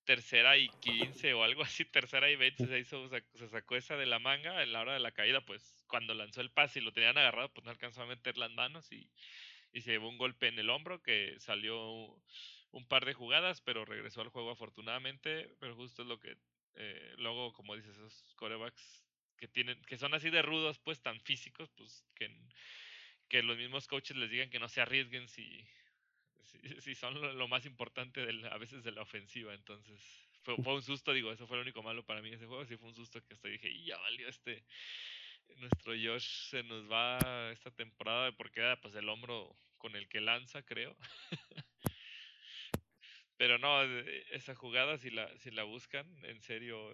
tercera 0.06 0.58
y 0.58 0.70
quince 0.80 1.34
o 1.34 1.44
algo 1.44 1.64
así, 1.64 1.86
tercera 1.86 2.30
y 2.30 2.36
veinte, 2.36 2.66
se 2.66 2.80
hizo, 2.80 3.10
se 3.10 3.50
sacó 3.50 3.76
esa 3.76 3.98
de 3.98 4.06
la 4.06 4.20
manga 4.20 4.64
en 4.64 4.72
la 4.72 4.82
hora 4.82 4.94
de 4.94 5.00
la 5.00 5.12
caída, 5.12 5.42
pues 5.42 5.84
cuando 5.88 6.14
lanzó 6.14 6.42
el 6.42 6.52
pase 6.52 6.80
y 6.80 6.84
lo 6.84 6.94
tenían 6.94 7.18
agarrado, 7.18 7.52
pues 7.54 7.66
no 7.66 7.72
alcanzó 7.72 8.04
a 8.04 8.08
meter 8.08 8.38
las 8.38 8.52
manos 8.52 8.92
y, 8.92 9.10
y 9.74 9.82
se 9.82 9.92
llevó 9.92 10.10
un 10.10 10.18
golpe 10.18 10.48
en 10.48 10.60
el 10.60 10.70
hombro 10.70 11.02
que 11.02 11.36
salió 11.40 11.82
un 12.72 12.88
par 12.88 13.06
de 13.06 13.14
jugadas, 13.14 13.62
pero 13.62 13.86
regresó 13.86 14.22
al 14.22 14.30
juego 14.30 14.52
afortunadamente, 14.52 15.56
pero 15.60 15.76
justo 15.76 16.04
es 16.04 16.08
lo 16.08 16.20
que 16.20 16.38
eh, 16.76 17.16
luego, 17.18 17.54
como 17.54 17.76
dices, 17.76 17.96
esos 17.96 18.34
corebacks 18.36 19.07
que 19.38 19.48
tienen, 19.48 19.82
que 19.84 19.98
son 19.98 20.14
así 20.14 20.30
de 20.30 20.42
rudos, 20.42 20.80
pues 20.80 21.02
tan 21.02 21.20
físicos, 21.22 21.70
pues 21.76 22.04
que, 22.16 22.30
que 23.28 23.44
los 23.44 23.58
mismos 23.58 23.88
coaches 23.88 24.18
les 24.18 24.30
digan 24.30 24.50
que 24.50 24.60
no 24.60 24.70
se 24.70 24.82
arriesguen 24.82 25.28
si, 25.28 25.66
si, 26.44 26.60
si 26.82 26.96
son 26.96 27.20
lo, 27.22 27.34
lo 27.34 27.48
más 27.48 27.66
importante 27.66 28.26
del, 28.26 28.46
a 28.46 28.58
veces 28.58 28.84
de 28.84 28.92
la 28.92 29.02
ofensiva, 29.02 29.54
entonces 29.54 30.28
fue, 30.44 30.56
fue 30.58 30.76
un 30.76 30.84
susto, 30.84 31.14
digo, 31.14 31.32
eso 31.32 31.48
fue 31.48 31.58
lo 31.58 31.64
único 31.64 31.84
malo 31.84 32.06
para 32.06 32.22
mí 32.22 32.30
ese 32.30 32.46
juego, 32.48 32.66
sí 32.66 32.78
fue 32.78 32.90
un 32.90 32.96
susto 32.96 33.22
que 33.24 33.34
hasta 33.34 33.48
dije, 33.48 33.70
y 33.70 33.86
ya 33.86 33.98
valió 33.98 34.28
este, 34.28 34.64
nuestro 35.58 35.94
Josh 35.94 36.50
se 36.50 36.64
nos 36.64 36.90
va 36.92 37.52
esta 37.52 37.72
temporada 37.72 38.32
porque 38.32 38.60
era 38.60 38.80
pues 38.80 38.96
el 38.96 39.10
hombro 39.10 39.58
con 39.78 39.96
el 39.96 40.08
que 40.08 40.22
lanza, 40.22 40.64
creo. 40.64 40.96
Pero 43.38 43.60
no, 43.60 43.84
eh, 43.84 44.26
esa 44.32 44.56
jugada, 44.56 44.98
si 44.98 45.12
la, 45.12 45.36
si 45.38 45.52
la 45.52 45.64
buscan, 45.64 46.08
en 46.26 46.42
serio, 46.42 46.92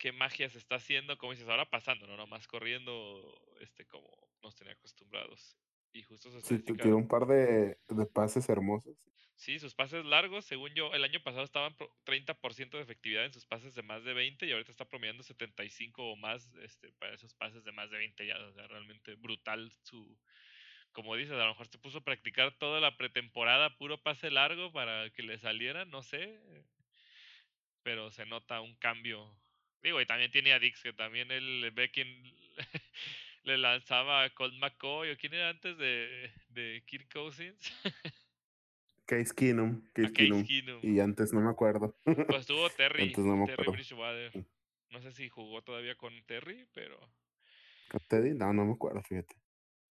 qué 0.00 0.12
magia 0.12 0.50
se 0.50 0.58
está 0.58 0.76
haciendo, 0.76 1.18
como 1.18 1.32
dices, 1.34 1.48
ahora 1.48 1.70
pasando, 1.70 2.08
no 2.08 2.18
nomás 2.18 2.48
corriendo, 2.48 3.22
este, 3.60 3.86
como 3.86 4.10
nos 4.42 4.56
tenía 4.56 4.74
acostumbrados. 4.74 5.58
Y 5.94 6.02
justo 6.04 6.32
su 6.32 6.42
Sí, 6.42 6.58
tiene 6.58 6.94
un 6.94 7.08
par 7.08 7.26
de, 7.26 7.78
de 7.88 8.06
pases 8.06 8.48
hermosos. 8.48 8.96
sí, 9.34 9.58
sus 9.58 9.74
pases 9.74 10.04
largos, 10.04 10.44
según 10.44 10.74
yo, 10.74 10.92
el 10.94 11.04
año 11.04 11.20
pasado 11.22 11.44
estaban 11.44 11.74
pro- 11.76 11.94
30% 12.04 12.76
de 12.76 12.82
efectividad 12.84 13.24
en 13.24 13.32
sus 13.32 13.46
pases 13.46 13.74
de 13.74 13.82
más 13.82 14.04
de 14.04 14.14
20 14.14 14.46
y 14.46 14.52
ahorita 14.52 14.70
está 14.70 14.88
promediando 14.88 15.22
75 15.22 16.10
o 16.12 16.16
más, 16.16 16.50
este, 16.62 16.92
para 16.94 17.14
esos 17.14 17.34
pases 17.34 17.64
de 17.64 17.72
más 17.72 17.90
de 17.90 17.98
20 17.98 18.26
ya, 18.26 18.38
o 18.38 18.52
sea, 18.52 18.66
realmente 18.68 19.14
brutal 19.14 19.72
su, 19.82 20.18
como 20.92 21.16
dices, 21.16 21.34
a 21.34 21.38
lo 21.44 21.48
mejor 21.50 21.68
se 21.68 21.78
puso 21.78 21.98
a 21.98 22.04
practicar 22.04 22.58
toda 22.58 22.80
la 22.80 22.96
pretemporada 22.96 23.76
puro 23.78 24.02
pase 24.02 24.30
largo 24.30 24.72
para 24.72 25.10
que 25.10 25.22
le 25.24 25.38
saliera, 25.38 25.84
no 25.86 26.02
sé. 26.02 26.40
Pero 27.82 28.10
se 28.10 28.24
nota 28.26 28.60
un 28.62 28.74
cambio. 28.76 29.38
Digo, 29.82 30.00
y 30.00 30.06
también 30.06 30.30
tiene 30.30 30.52
a 30.52 30.58
Dix, 30.58 30.82
que 30.82 30.92
también 30.92 31.30
él 31.30 31.70
ve 31.74 31.90
quién 31.90 32.06
le 33.44 33.58
lanzaba 33.58 34.24
a 34.24 34.30
Colt 34.30 34.54
McCoy, 34.58 35.10
o 35.10 35.16
quién 35.16 35.34
era 35.34 35.48
antes 35.50 35.76
de, 35.78 36.30
de 36.48 36.82
Kirk 36.86 37.10
Cousins. 37.12 37.58
Case 39.06 39.34
Keenum. 39.34 39.80
Case 39.92 40.12
Case 40.12 40.12
Keenum. 40.12 40.44
Keenum. 40.46 40.80
Y 40.82 41.00
antes 41.00 41.32
no 41.32 41.40
me 41.40 41.50
acuerdo. 41.50 41.96
Pues 42.04 42.46
tuvo 42.46 42.68
Terry, 42.76 43.04
Antes 43.04 43.24
no 43.24 43.36
me 43.36 43.46
Terry 43.46 43.54
acuerdo. 43.54 43.72
Bridgewater. 43.72 44.44
No 44.90 45.00
sé 45.02 45.12
si 45.12 45.28
jugó 45.28 45.62
todavía 45.62 45.94
con 45.96 46.12
Terry, 46.26 46.66
pero... 46.72 46.98
¿Con 47.88 48.00
Teddy? 48.06 48.34
No, 48.34 48.52
no 48.52 48.64
me 48.66 48.72
acuerdo, 48.74 49.02
fíjate. 49.02 49.34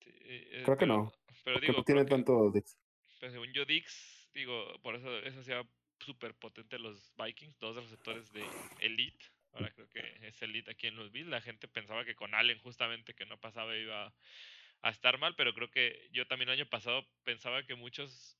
sí, 0.01 0.11
eh, 0.24 0.62
Creo 0.64 0.76
que 0.76 0.86
pero- 0.86 0.97
no. 0.97 1.12
Pero 1.45 1.61
digo, 1.61 1.72
no 1.72 1.84
tiene 1.84 2.05
que- 2.05 2.11
tanto 2.11 2.51
Dix. 2.53 2.76
Pero 3.20 3.32
según 3.32 3.53
yo, 3.53 3.64
Dix, 3.64 4.28
digo, 4.34 4.78
por 4.82 4.95
eso 4.95 5.18
eso 5.20 5.41
hacía 5.41 5.66
súper 5.99 6.34
potente 6.34 6.78
los 6.78 7.12
Vikings, 7.16 7.59
dos 7.59 7.74
receptores 7.76 8.30
de 8.32 8.45
Elite. 8.80 9.24
Ahora 9.53 9.70
creo 9.72 9.88
que 9.90 10.28
es 10.28 10.40
Elite 10.42 10.70
aquí 10.70 10.86
en 10.86 10.96
los 10.96 11.11
Bills. 11.11 11.28
La 11.28 11.40
gente 11.40 11.68
pensaba 11.68 12.05
que 12.05 12.14
con 12.14 12.34
Allen, 12.34 12.59
justamente, 12.61 13.14
que 13.14 13.26
no 13.26 13.38
pasaba, 13.40 13.76
iba 13.76 14.14
a 14.82 14.90
estar 14.90 15.18
mal, 15.18 15.34
pero 15.36 15.55
creo 15.55 15.70
que 15.70 16.09
yo 16.12 16.26
también 16.26 16.49
el 16.49 16.61
año 16.61 16.68
pasado 16.68 17.07
pensaba 17.24 17.64
que 17.64 17.74
muchos 17.74 18.38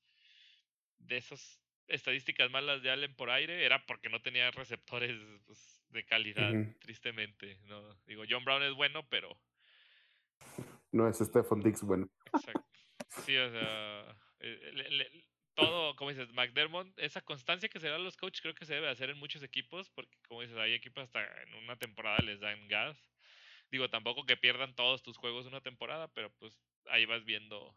de 0.99 1.17
esas 1.17 1.59
estadísticas 1.87 2.51
malas 2.51 2.81
de 2.83 2.91
Allen 2.91 3.15
por 3.15 3.29
aire 3.31 3.65
era 3.65 3.85
porque 3.85 4.09
no 4.09 4.21
tenía 4.21 4.51
receptores 4.51 5.19
pues, 5.45 5.83
de 5.89 6.05
calidad, 6.05 6.53
tristemente. 6.79 7.57
¿no? 7.65 7.95
Digo, 8.05 8.23
John 8.29 8.45
Brown 8.45 8.63
es 8.63 8.73
bueno, 8.73 9.07
pero 9.09 9.37
No 10.91 11.07
es 11.07 11.17
Stephon 11.17 11.61
Dix, 11.61 11.83
bueno. 11.83 12.09
Exacto. 12.33 12.65
Sí, 13.25 13.35
o 13.37 13.49
sea, 13.51 14.15
eh, 14.39 14.71
le- 14.73 14.89
le- 14.91 15.25
todo, 15.59 15.95
como 15.95 16.11
dices, 16.11 16.31
McDermott, 16.33 16.87
esa 16.97 17.21
constancia 17.21 17.69
que 17.69 17.79
se 17.79 17.89
da 17.89 17.97
los 17.97 18.17
coaches 18.17 18.41
creo 18.41 18.55
que 18.55 18.65
se 18.65 18.75
debe 18.75 18.89
hacer 18.89 19.09
en 19.09 19.17
muchos 19.17 19.43
equipos, 19.43 19.89
porque 19.89 20.15
como 20.27 20.41
dices, 20.41 20.57
hay 20.57 20.73
equipos 20.73 21.03
hasta 21.03 21.23
en 21.43 21.53
una 21.55 21.75
temporada 21.77 22.19
les 22.19 22.39
dan 22.39 22.67
gas. 22.67 22.97
Digo, 23.71 23.89
tampoco 23.89 24.25
que 24.25 24.37
pierdan 24.37 24.75
todos 24.75 25.03
tus 25.03 25.17
juegos 25.17 25.45
una 25.45 25.61
temporada, 25.61 26.07
pero 26.13 26.31
pues 26.39 26.57
ahí 26.87 27.05
vas 27.05 27.23
viendo 27.25 27.75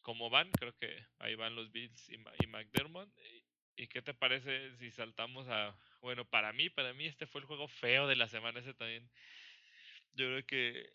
cómo 0.00 0.30
van. 0.30 0.50
Creo 0.52 0.74
que 0.74 1.04
ahí 1.18 1.34
van 1.34 1.54
los 1.54 1.70
Bills 1.70 2.08
y, 2.08 2.46
McDermott. 2.46 3.10
¿Y, 3.76 3.82
y 3.82 3.86
qué 3.88 4.00
te 4.02 4.14
parece 4.14 4.74
si 4.76 4.90
saltamos 4.90 5.48
a... 5.48 5.76
Bueno, 6.00 6.24
para 6.24 6.52
mí, 6.52 6.70
para 6.70 6.92
mí 6.94 7.06
este 7.06 7.26
fue 7.26 7.40
el 7.40 7.46
juego 7.46 7.68
feo 7.68 8.06
de 8.06 8.16
la 8.16 8.28
semana, 8.28 8.60
ese 8.60 8.74
también. 8.74 9.10
Yo 10.14 10.26
creo 10.26 10.46
que 10.46 10.90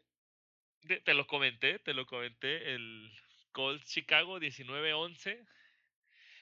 te, 0.88 1.02
te 1.02 1.14
lo 1.14 1.28
comenté, 1.28 1.80
te 1.80 1.94
lo 1.94 2.06
comenté, 2.06 2.74
el 2.74 3.12
Colts 3.52 3.86
Chicago 3.92 4.40
19-11. 4.40 5.46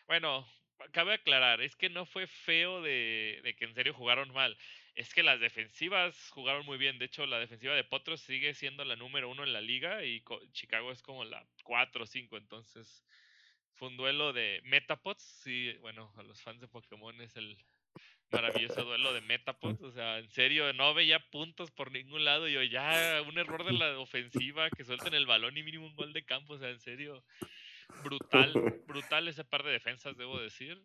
Bueno, 0.07 0.47
cabe 0.91 1.13
aclarar, 1.13 1.61
es 1.61 1.75
que 1.75 1.89
no 1.89 2.05
fue 2.05 2.27
feo 2.27 2.81
de, 2.81 3.41
de 3.43 3.55
que 3.55 3.65
en 3.65 3.73
serio 3.73 3.93
jugaron 3.93 4.31
mal. 4.33 4.57
Es 4.95 5.13
que 5.13 5.23
las 5.23 5.39
defensivas 5.39 6.29
jugaron 6.29 6.65
muy 6.65 6.77
bien. 6.77 6.99
De 6.99 7.05
hecho, 7.05 7.25
la 7.25 7.39
defensiva 7.39 7.75
de 7.75 7.83
Potros 7.83 8.21
sigue 8.21 8.53
siendo 8.53 8.85
la 8.85 8.95
número 8.95 9.29
uno 9.29 9.43
en 9.43 9.51
la 9.51 9.61
liga 9.61 10.03
y 10.05 10.23
Chicago 10.53 10.91
es 10.91 11.01
como 11.01 11.25
la 11.25 11.45
4 11.63 12.03
o 12.03 12.07
5. 12.07 12.37
Entonces, 12.37 13.03
fue 13.73 13.89
un 13.89 13.97
duelo 13.97 14.31
de 14.31 14.61
Metapods. 14.63 15.21
Sí, 15.21 15.73
bueno, 15.81 16.13
a 16.15 16.23
los 16.23 16.41
fans 16.41 16.61
de 16.61 16.67
Pokémon 16.69 17.19
es 17.21 17.35
el 17.35 17.57
maravilloso 18.31 18.85
duelo 18.85 19.13
de 19.13 19.21
Metapods. 19.21 19.81
O 19.81 19.91
sea, 19.91 20.19
en 20.19 20.29
serio, 20.29 20.71
no 20.71 20.93
veía 20.93 21.19
puntos 21.19 21.71
por 21.71 21.91
ningún 21.91 22.23
lado. 22.23 22.47
Yo 22.47 22.63
ya, 22.63 23.21
un 23.27 23.37
error 23.37 23.65
de 23.65 23.73
la 23.73 23.99
ofensiva, 23.99 24.69
que 24.69 24.85
suelten 24.85 25.13
el 25.13 25.25
balón 25.25 25.57
y 25.57 25.63
mínimo 25.63 25.87
un 25.87 25.95
gol 25.95 26.13
de 26.13 26.23
campo. 26.23 26.53
O 26.53 26.57
sea, 26.57 26.69
en 26.69 26.79
serio, 26.79 27.25
brutal, 28.03 28.53
brutal 28.87 29.27
ese 29.27 29.43
par 29.43 29.63
de 29.63 29.71
defensas, 29.71 30.17
debo 30.17 30.39
decir. 30.39 30.81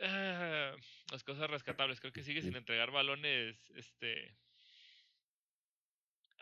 Ah, 0.00 0.74
las 1.10 1.22
cosas 1.22 1.48
rescatables, 1.48 2.00
creo 2.00 2.12
que 2.12 2.22
sigue 2.22 2.42
sin 2.42 2.56
entregar 2.56 2.90
balones, 2.90 3.70
este... 3.76 4.36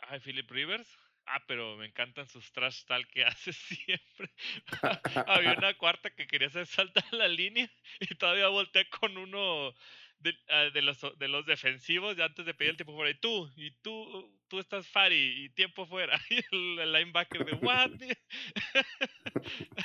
Ay, 0.09 0.21
Philip 0.21 0.51
Rivers. 0.51 0.99
Ah, 1.27 1.43
pero 1.47 1.77
me 1.77 1.87
encantan 1.87 2.27
sus 2.27 2.51
trash 2.53 2.85
tal 2.87 3.07
que 3.07 3.25
hace 3.25 3.53
siempre. 3.53 4.33
Había 5.27 5.55
una 5.55 5.75
cuarta 5.75 6.11
que 6.11 6.27
quería 6.27 6.49
hacer 6.49 6.67
saltar 6.67 7.05
la 7.13 7.29
línea 7.29 7.71
y 8.01 8.15
todavía 8.15 8.49
voltea 8.49 8.89
con 8.89 9.17
uno 9.17 9.75
de, 10.21 10.35
ah, 10.49 10.71
de 10.73 10.83
los, 10.83 10.99
de 11.19 11.29
los 11.29 11.47
defensivos 11.47 12.19
antes 12.19 12.45
de 12.47 12.55
pedir 12.55 12.71
el 12.73 12.77
tiempo 12.77 12.95
fuera. 12.95 13.11
Y 13.11 13.15
tú, 13.15 13.51
y 13.57 13.71
tú, 13.83 14.39
tú 14.49 14.59
estás 14.59 14.87
Fari 14.89 15.45
y 15.45 15.49
tiempo 15.51 15.87
fuera. 15.87 16.19
Y 16.31 16.39
el, 16.55 16.79
el 16.79 16.93
linebacker 16.93 17.45
de, 17.45 17.53
¿what? 17.55 17.91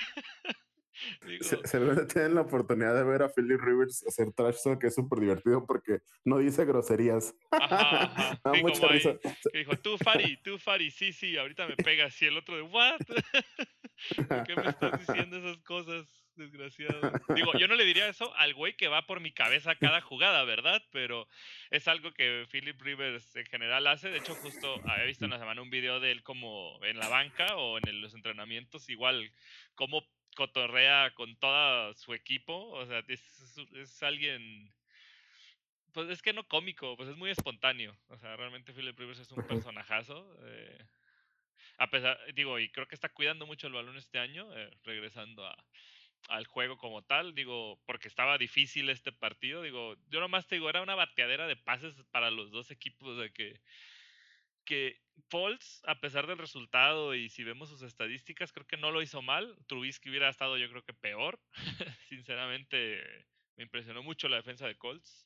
Digo, 1.28 1.44
Se, 1.44 1.58
se 1.68 1.80
le 1.80 2.06
tienen 2.06 2.36
la 2.36 2.42
oportunidad 2.42 2.96
de 2.96 3.04
ver 3.04 3.22
a 3.24 3.30
Philip 3.30 3.60
Rivers 3.60 4.06
hacer 4.08 4.32
trash 4.32 4.64
talk, 4.64 4.80
que 4.80 4.88
es 4.88 4.96
súper 4.96 5.20
divertido 5.20 5.66
porque 5.66 6.00
no 6.24 6.38
dice 6.38 6.64
groserías. 6.66 7.36
Ajá, 7.52 8.04
ajá. 8.06 8.40
Da 8.44 8.54
Sí, 8.54 8.62
mucha 8.62 8.86
ahí, 8.88 8.94
risa. 8.94 9.18
que 9.52 9.58
dijo, 9.60 9.76
tú 9.78 9.98
Fari, 9.98 10.38
tú 10.42 10.58
Fari, 10.58 10.90
sí, 10.92 11.12
sí, 11.12 11.36
ahorita 11.38 11.68
me 11.68 11.76
pegas. 11.76 12.20
Y 12.22 12.26
el 12.28 12.38
otro 12.38 12.56
de, 12.56 12.62
¿what? 12.64 12.98
¿Por 14.16 14.44
qué 14.46 14.56
me 14.56 14.70
estás 14.70 15.00
diciendo 15.06 15.38
esas 15.38 15.58
cosas, 15.64 16.25
desgraciado? 16.36 17.02
Digo, 17.36 17.54
yo 17.58 17.68
no 17.68 17.76
le 17.76 17.86
diría 17.86 18.08
eso 18.08 18.36
al 18.36 18.54
güey 18.54 18.76
que 18.76 18.88
va 18.88 19.06
por 19.06 19.20
mi 19.20 19.32
cabeza 19.32 19.76
cada 19.76 20.02
jugada, 20.02 20.44
¿verdad? 20.44 20.82
Pero 20.92 21.28
es 21.72 21.88
algo 21.88 22.12
que 22.14 22.46
Philip 22.52 22.80
Rivers 22.82 23.36
en 23.36 23.46
general 23.46 23.88
hace. 23.88 24.10
De 24.10 24.18
hecho, 24.20 24.36
justo 24.36 24.82
había 24.88 25.06
visto 25.06 25.26
en 25.26 25.32
la 25.32 25.40
semana 25.40 25.62
un 25.62 25.70
video 25.70 26.00
de 26.00 26.12
él 26.12 26.24
como 26.24 26.80
en 26.84 26.98
la 27.00 27.08
banca 27.08 27.56
o 27.56 27.78
en 27.78 28.02
los 28.02 28.14
entrenamientos, 28.14 28.90
igual 28.90 29.32
como 29.76 30.06
cotorrea 30.36 31.12
con 31.16 31.36
todo 31.38 31.94
su 31.94 32.14
equipo. 32.14 32.70
O 32.72 32.86
sea, 32.86 33.04
es, 33.08 33.58
es- 33.74 34.04
alguien 34.04 34.72
pues 35.94 36.10
es 36.10 36.22
que 36.22 36.34
no 36.34 36.46
cómico, 36.48 36.98
pues 36.98 37.08
es 37.10 37.16
muy 37.16 37.30
espontáneo. 37.30 37.98
O 38.10 38.18
sea, 38.18 38.36
realmente 38.36 38.74
Philip 38.74 39.00
Rivers 39.00 39.20
es 39.20 39.32
un 39.32 39.48
personajazo. 39.48 40.38
eh, 40.46 40.86
a 41.78 41.90
pesar, 41.90 42.18
digo, 42.34 42.60
y 42.60 42.70
creo 42.70 42.88
que 42.88 42.96
está 42.96 43.10
cuidando 43.10 43.46
mucho 43.46 43.68
el 43.68 43.74
balón 43.74 43.98
este 43.98 44.20
año, 44.20 44.48
eh, 44.58 44.70
regresando 44.84 45.46
a, 45.46 45.56
al 46.30 46.46
juego 46.46 46.78
como 46.78 47.04
tal, 47.04 47.36
digo, 47.36 47.80
porque 47.86 48.08
estaba 48.08 48.38
difícil 48.38 48.90
este 48.90 49.12
partido, 49.12 49.62
digo, 49.62 49.96
yo 50.10 50.20
nomás 50.20 50.48
te 50.48 50.56
digo, 50.56 50.70
era 50.70 50.82
una 50.82 50.96
bateadera 50.96 51.48
de 51.48 51.56
pases 51.56 51.96
para 52.12 52.32
los 52.32 52.52
dos 52.52 52.72
equipos 52.72 53.18
de 53.18 53.32
que 53.32 53.62
que 54.66 55.00
Foles, 55.30 55.82
a 55.86 56.00
pesar 56.02 56.28
del 56.28 56.38
resultado 56.38 57.16
y 57.16 57.30
si 57.30 57.44
vemos 57.44 57.70
sus 57.70 57.82
estadísticas, 57.84 58.52
creo 58.52 58.68
que 58.68 58.78
no 58.78 58.92
lo 58.92 59.02
hizo 59.02 59.22
mal. 59.22 59.58
Trubisky 59.68 60.10
hubiera 60.10 60.30
estado 60.30 60.58
yo 60.58 60.70
creo 60.70 60.84
que 60.84 60.94
peor. 60.94 61.40
Sinceramente, 62.10 63.02
me 63.56 63.64
impresionó 63.64 64.04
mucho 64.04 64.28
la 64.28 64.38
defensa 64.38 64.68
de 64.68 64.76
Colts. 64.76 65.26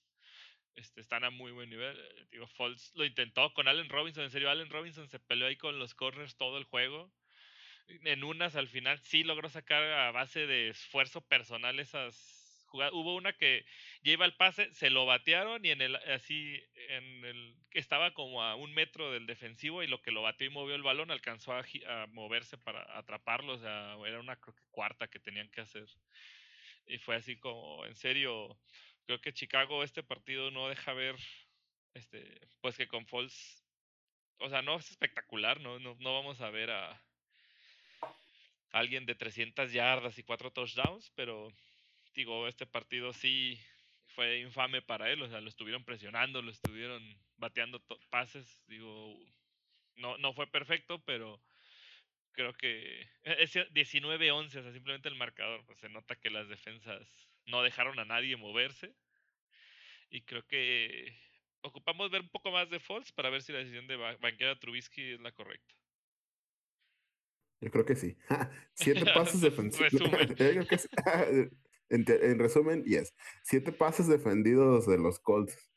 Este, 0.76 1.02
están 1.02 1.24
a 1.24 1.32
muy 1.32 1.52
buen 1.52 1.70
nivel. 1.70 1.98
Eh, 2.00 2.28
digo, 2.32 2.48
Foles 2.48 2.92
lo 2.96 3.04
intentó 3.04 3.52
con 3.54 3.68
Allen 3.68 3.90
Robinson. 3.90 4.26
En 4.26 4.32
serio, 4.32 4.50
Allen 4.50 4.70
Robinson 4.70 5.10
se 5.10 5.20
peleó 5.20 5.48
ahí 5.48 5.58
con 5.58 5.80
los 5.80 5.96
corners 5.96 6.38
todo 6.38 6.58
el 6.60 6.66
juego. 6.66 7.12
En 8.03 8.24
unas 8.24 8.56
al 8.56 8.68
final 8.68 8.99
sí 8.99 9.24
logró 9.24 9.49
sacar 9.49 9.84
a 9.84 10.11
base 10.11 10.45
de 10.48 10.70
esfuerzo 10.70 11.22
personal 11.22 11.80
esas 11.80 12.40
Hubo 12.72 13.16
una 13.16 13.34
que 13.34 13.66
ya 14.03 14.14
iba 14.14 14.26
al 14.26 14.36
pase, 14.36 14.72
se 14.74 14.90
lo 14.90 15.06
batearon 15.06 15.66
y 15.66 15.72
en 15.72 15.82
el 15.82 15.95
así 15.95 16.61
en 16.90 17.26
el 17.26 17.56
que 17.72 17.80
estaba 17.80 18.14
como 18.14 18.44
a 18.44 18.56
un 18.56 18.74
metro 18.74 19.11
del 19.11 19.26
defensivo 19.26 19.82
y 19.84 19.88
lo 19.88 20.02
que 20.02 20.11
lo 20.11 20.22
bateó 20.22 20.48
y 20.48 20.52
movió 20.52 20.76
el 20.76 20.84
balón 20.84 21.11
alcanzó 21.11 21.53
a, 21.53 21.66
moverse 22.07 22.57
para 22.57 22.98
atraparlo. 22.98 23.53
O 23.53 23.60
sea, 23.60 23.95
era 24.06 24.20
una 24.20 24.40
cuarta 24.72 25.07
que 25.07 25.20
tenían 25.20 25.49
que 25.49 25.61
hacer. 25.61 25.86
Y 26.86 26.98
fue 26.99 27.16
así 27.16 27.38
como, 27.38 27.86
en 27.86 27.95
serio, 27.95 28.57
creo 29.06 29.22
que 29.22 29.34
Chicago 29.34 29.84
este 29.84 30.03
partido 30.03 30.52
no 30.52 30.70
deja 30.70 30.94
ver, 30.94 31.16
este, 31.94 32.40
pues 32.61 32.78
que 32.78 32.88
con 32.88 33.06
Falls, 33.07 33.64
o 34.40 34.49
sea, 34.49 34.61
no 34.61 34.78
es 34.78 34.90
espectacular, 34.90 35.60
no, 35.61 35.80
no, 35.80 35.95
no 35.99 36.14
vamos 36.14 36.41
a 36.41 36.49
ver 36.49 36.72
a 36.72 37.02
alguien 38.72 39.06
de 39.06 39.16
300 39.16 39.72
yardas 39.72 40.18
y 40.18 40.24
cuatro 40.24 40.52
touchdowns, 40.52 41.12
pero 41.16 41.52
digo, 42.14 42.48
este 42.48 42.66
partido 42.66 43.14
sí 43.14 43.60
fue 44.08 44.40
infame 44.40 44.82
para 44.82 45.12
él, 45.12 45.22
o 45.22 45.30
sea, 45.30 45.41
lo 45.41 45.50
estuvieron 45.50 45.84
presionando, 45.84 46.41
lo 46.41 46.52
estuvieron 46.52 47.02
bateando 47.38 47.82
pases, 48.10 48.64
digo, 48.68 49.18
no, 49.96 50.18
no 50.18 50.34
fue 50.34 50.48
perfecto, 50.48 51.00
pero 51.06 51.41
creo 52.32 52.54
que 52.54 53.02
e-, 53.24 53.44
es 53.44 53.56
19-11, 53.56 54.46
o 54.46 54.64
sea, 54.64 54.72
simplemente 54.72 55.10
el 55.10 55.16
marcador, 55.16 55.66
pues 55.66 55.80
se 55.80 55.90
nota 55.90 56.16
que 56.16 56.30
las 56.30 56.48
defensas 56.48 57.06
no 57.46 57.64
dejaron 57.64 58.00
a 58.00 58.06
nadie 58.06 58.36
moverse. 58.38 58.94
Y 60.10 60.22
creo 60.22 60.46
que 60.48 61.14
ocupamos 61.62 62.10
ver 62.10 62.22
un 62.22 62.30
poco 62.30 62.52
más 62.52 62.70
de 62.70 62.80
Falls 62.80 63.12
para 63.12 63.30
ver 63.30 63.41
si 63.41 63.52
la 63.52 63.60
decisión 63.60 63.88
de 63.88 63.96
banquear 63.96 64.52
a 64.52 64.60
Trubisky 64.60 65.14
es 65.14 65.20
la 65.20 65.32
correcta. 65.32 65.76
Yo 67.61 67.72
creo 67.72 67.86
que 67.86 67.95
sí. 67.95 68.18
Siete 68.73 69.06
pases 69.15 69.41
defensivos. 69.41 69.91
en, 71.90 72.40
resumen, 72.40 72.84
yes. 72.84 73.14
Siete 73.44 73.72
pases 73.72 74.07
defendidos 74.07 74.88
de 74.88 74.98
los 74.98 75.19
Colts. 75.19 75.72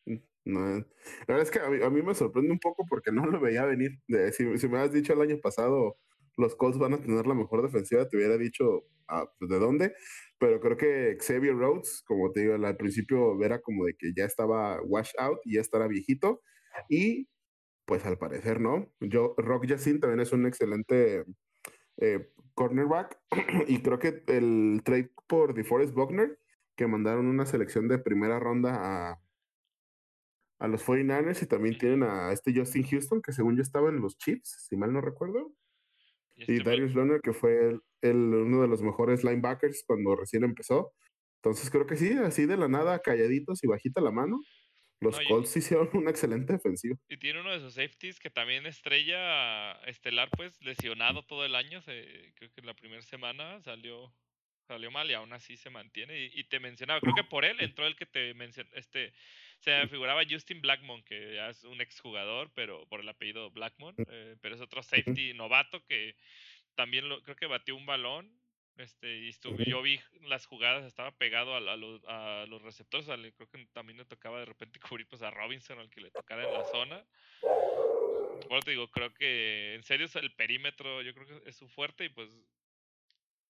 la 0.44 0.84
verdad 1.26 1.42
es 1.42 1.50
que 1.50 1.60
a 1.60 1.90
mí, 1.90 2.02
me 2.02 2.14
sorprende 2.14 2.52
un 2.52 2.58
poco 2.58 2.84
porque 2.88 3.12
no 3.12 3.26
lo 3.26 3.40
veía 3.40 3.64
venir. 3.64 4.00
si, 4.32 4.58
si, 4.58 4.68
me 4.68 4.78
has 4.78 4.92
dicho 4.92 5.12
el 5.12 5.22
año 5.22 5.38
pasado, 5.40 5.98
los 6.36 6.54
Colts 6.56 6.78
van 6.78 6.94
a 6.94 7.00
tener 7.00 7.26
la 7.26 7.34
mejor 7.34 7.62
defensiva, 7.62 8.08
te 8.08 8.16
hubiera 8.16 8.36
dicho 8.36 8.84
ah, 9.08 9.30
pues, 9.38 9.50
de 9.50 9.58
dónde. 9.58 9.94
Pero 10.38 10.60
creo 10.60 10.76
que 10.76 11.16
Xavier 11.20 11.54
Rhodes, 11.54 12.02
como 12.06 12.32
te 12.32 12.40
digo, 12.40 12.54
al 12.54 12.76
principio 12.76 13.42
era 13.42 13.60
como 13.60 13.84
de 13.86 13.94
que 13.96 14.12
ya 14.16 14.24
estaba 14.24 14.80
washed 14.82 15.18
out 15.18 15.38
y 15.44 15.54
ya 15.54 15.60
estaba 15.60 15.88
viejito. 15.88 16.42
Y 16.88 17.28
pues 17.84 18.04
al 18.06 18.18
parecer 18.18 18.60
no. 18.60 18.92
Yo, 19.00 19.34
Rock 19.36 19.66
Yacine 19.66 19.98
también 19.98 20.20
es 20.20 20.32
un 20.32 20.46
excelente 20.46 21.24
eh, 21.98 22.32
cornerback. 22.54 23.18
y 23.68 23.82
creo 23.82 23.98
que 23.98 24.22
el 24.26 24.82
trade 24.84 25.10
por 25.26 25.54
DeForest 25.54 25.94
Buckner, 25.94 26.38
que 26.76 26.86
mandaron 26.86 27.26
una 27.26 27.46
selección 27.46 27.88
de 27.88 27.98
primera 27.98 28.38
ronda 28.38 29.10
a, 29.10 29.22
a 30.58 30.68
los 30.68 30.84
49ers 30.86 31.42
y 31.42 31.46
también 31.46 31.76
tienen 31.76 32.02
a 32.04 32.32
este 32.32 32.54
Justin 32.54 32.84
Houston, 32.84 33.20
que 33.20 33.32
según 33.32 33.56
yo 33.56 33.62
estaba 33.62 33.88
en 33.88 34.00
los 34.00 34.16
Chiefs, 34.16 34.66
si 34.68 34.76
mal 34.76 34.92
no 34.92 35.00
recuerdo. 35.00 35.52
Y, 36.36 36.58
este 36.58 36.70
Darius 36.70 36.94
Leonard, 36.94 37.20
que 37.20 37.32
fue 37.32 37.80
el, 38.00 38.34
uno 38.34 38.62
de 38.62 38.68
los 38.68 38.82
mejores 38.82 39.24
linebackers 39.24 39.84
cuando 39.86 40.16
recién 40.16 40.44
empezó. 40.44 40.92
Entonces 41.42 41.70
creo 41.70 41.86
que 41.86 41.96
sí, 41.96 42.12
así 42.12 42.46
de 42.46 42.56
la 42.56 42.68
nada, 42.68 43.00
calladitos 43.00 43.64
y 43.64 43.66
bajita 43.66 44.00
la 44.00 44.12
mano. 44.12 44.40
Los 45.02 45.20
Colts 45.20 45.56
hicieron 45.56 45.90
una 45.94 46.10
excelente 46.10 46.52
defensiva. 46.52 46.96
Y 47.08 47.16
tiene 47.16 47.40
uno 47.40 47.52
de 47.52 47.60
sus 47.60 47.74
safeties 47.74 48.20
que 48.20 48.30
también 48.30 48.66
estrella 48.66 49.72
estelar, 49.86 50.30
pues 50.30 50.60
lesionado 50.62 51.24
todo 51.24 51.44
el 51.44 51.54
año. 51.54 51.82
creo 51.84 52.50
que 52.54 52.62
la 52.62 52.74
primera 52.74 53.02
semana 53.02 53.60
salió 53.62 54.12
salió 54.66 54.90
mal 54.90 55.10
y 55.10 55.14
aún 55.14 55.32
así 55.32 55.56
se 55.56 55.70
mantiene. 55.70 56.30
Y, 56.32 56.44
te 56.44 56.60
mencionaba, 56.60 57.00
creo 57.00 57.14
que 57.14 57.24
por 57.24 57.44
él 57.44 57.56
entró 57.76 57.86
el 57.86 57.96
que 57.96 58.06
te 58.06 58.32
mencionó, 58.34 58.70
este, 58.74 59.12
se 59.58 59.86
figuraba 59.88 60.22
Justin 60.28 60.60
Blackmon, 60.60 61.02
que 61.02 61.34
ya 61.34 61.50
es 61.50 61.64
un 61.64 61.80
exjugador, 61.80 62.50
pero 62.54 62.86
por 62.86 63.00
el 63.00 63.08
apellido 63.08 63.50
Blackmon, 63.50 63.94
eh, 64.08 64.36
pero 64.40 64.54
es 64.54 64.60
otro 64.60 64.82
safety 64.82 65.34
novato 65.34 65.84
que 65.84 66.16
también 66.74 67.08
lo, 67.08 67.22
creo 67.22 67.36
que 67.36 67.46
batió 67.46 67.76
un 67.76 67.86
balón 67.86 68.30
este, 68.76 69.18
y 69.18 69.28
estuve, 69.28 69.64
yo 69.64 69.82
vi 69.82 70.00
las 70.22 70.46
jugadas, 70.46 70.84
estaba 70.84 71.10
pegado 71.12 71.54
a, 71.54 71.60
los, 71.60 72.02
a 72.06 72.46
los, 72.48 72.62
receptores. 72.62 73.06
creo 73.06 73.48
que 73.48 73.66
también 73.72 73.98
le 73.98 74.04
tocaba 74.04 74.38
de 74.40 74.46
repente 74.46 74.80
cubrir 74.96 75.06
pues, 75.08 75.22
a 75.22 75.30
Robinson, 75.30 75.78
al 75.78 75.90
que 75.90 76.00
le 76.00 76.10
tocara 76.10 76.46
en 76.46 76.52
la 76.52 76.64
zona. 76.64 77.04
Bueno, 78.48 78.62
te 78.64 78.70
digo, 78.72 78.88
creo 78.88 79.12
que 79.12 79.74
en 79.74 79.82
serio 79.84 80.08
el 80.14 80.34
perímetro, 80.34 81.02
yo 81.02 81.14
creo 81.14 81.26
que 81.26 81.48
es 81.48 81.56
su 81.56 81.68
fuerte. 81.68 82.06
Y 82.06 82.08
pues, 82.08 82.30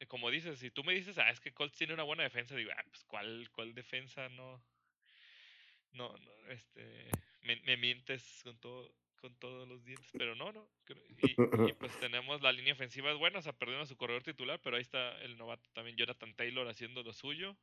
eh, 0.01 0.07
como 0.07 0.31
dices, 0.31 0.59
si 0.59 0.71
tú 0.71 0.83
me 0.85 0.95
dices, 0.95 1.19
ah, 1.19 1.31
es 1.31 1.41
que 1.41 1.53
Colts 1.55 1.77
tiene 1.77 1.95
una 1.95 2.03
buena 2.03 2.25
defensa, 2.25 2.57
digo, 2.57 2.73
ah, 2.77 2.85
pues, 2.89 3.05
¿cuál, 3.05 3.49
cuál 3.53 3.75
defensa 3.75 4.29
no? 4.31 4.63
No, 5.93 6.17
no, 6.17 6.47
este, 6.49 7.11
me, 7.43 7.57
me 7.61 7.77
mientes 7.77 8.41
con 8.43 8.59
todo 8.59 8.91
con 9.23 9.35
todos 9.37 9.69
los 9.69 9.85
dientes, 9.85 10.11
pero 10.19 10.35
no, 10.35 10.51
no. 10.53 10.69
Y, 11.23 11.73
pues 11.75 11.99
tenemos 12.01 12.43
la 12.43 12.51
línea 12.51 12.73
ofensiva 12.73 13.13
es 13.13 13.17
buena, 13.17 13.39
o 13.39 13.43
sea, 13.43 13.53
perdieron 13.53 13.85
a 13.85 13.87
su 13.87 13.97
corredor 13.97 14.25
titular, 14.25 14.61
pero 14.61 14.77
ahí 14.77 14.83
está 14.83 15.17
el 15.23 15.39
novato 15.39 15.71
también, 15.73 15.97
Jonathan 15.97 16.35
Taylor, 16.35 16.69
haciendo 16.69 17.05
lo 17.05 17.13
suyo. 17.13 17.57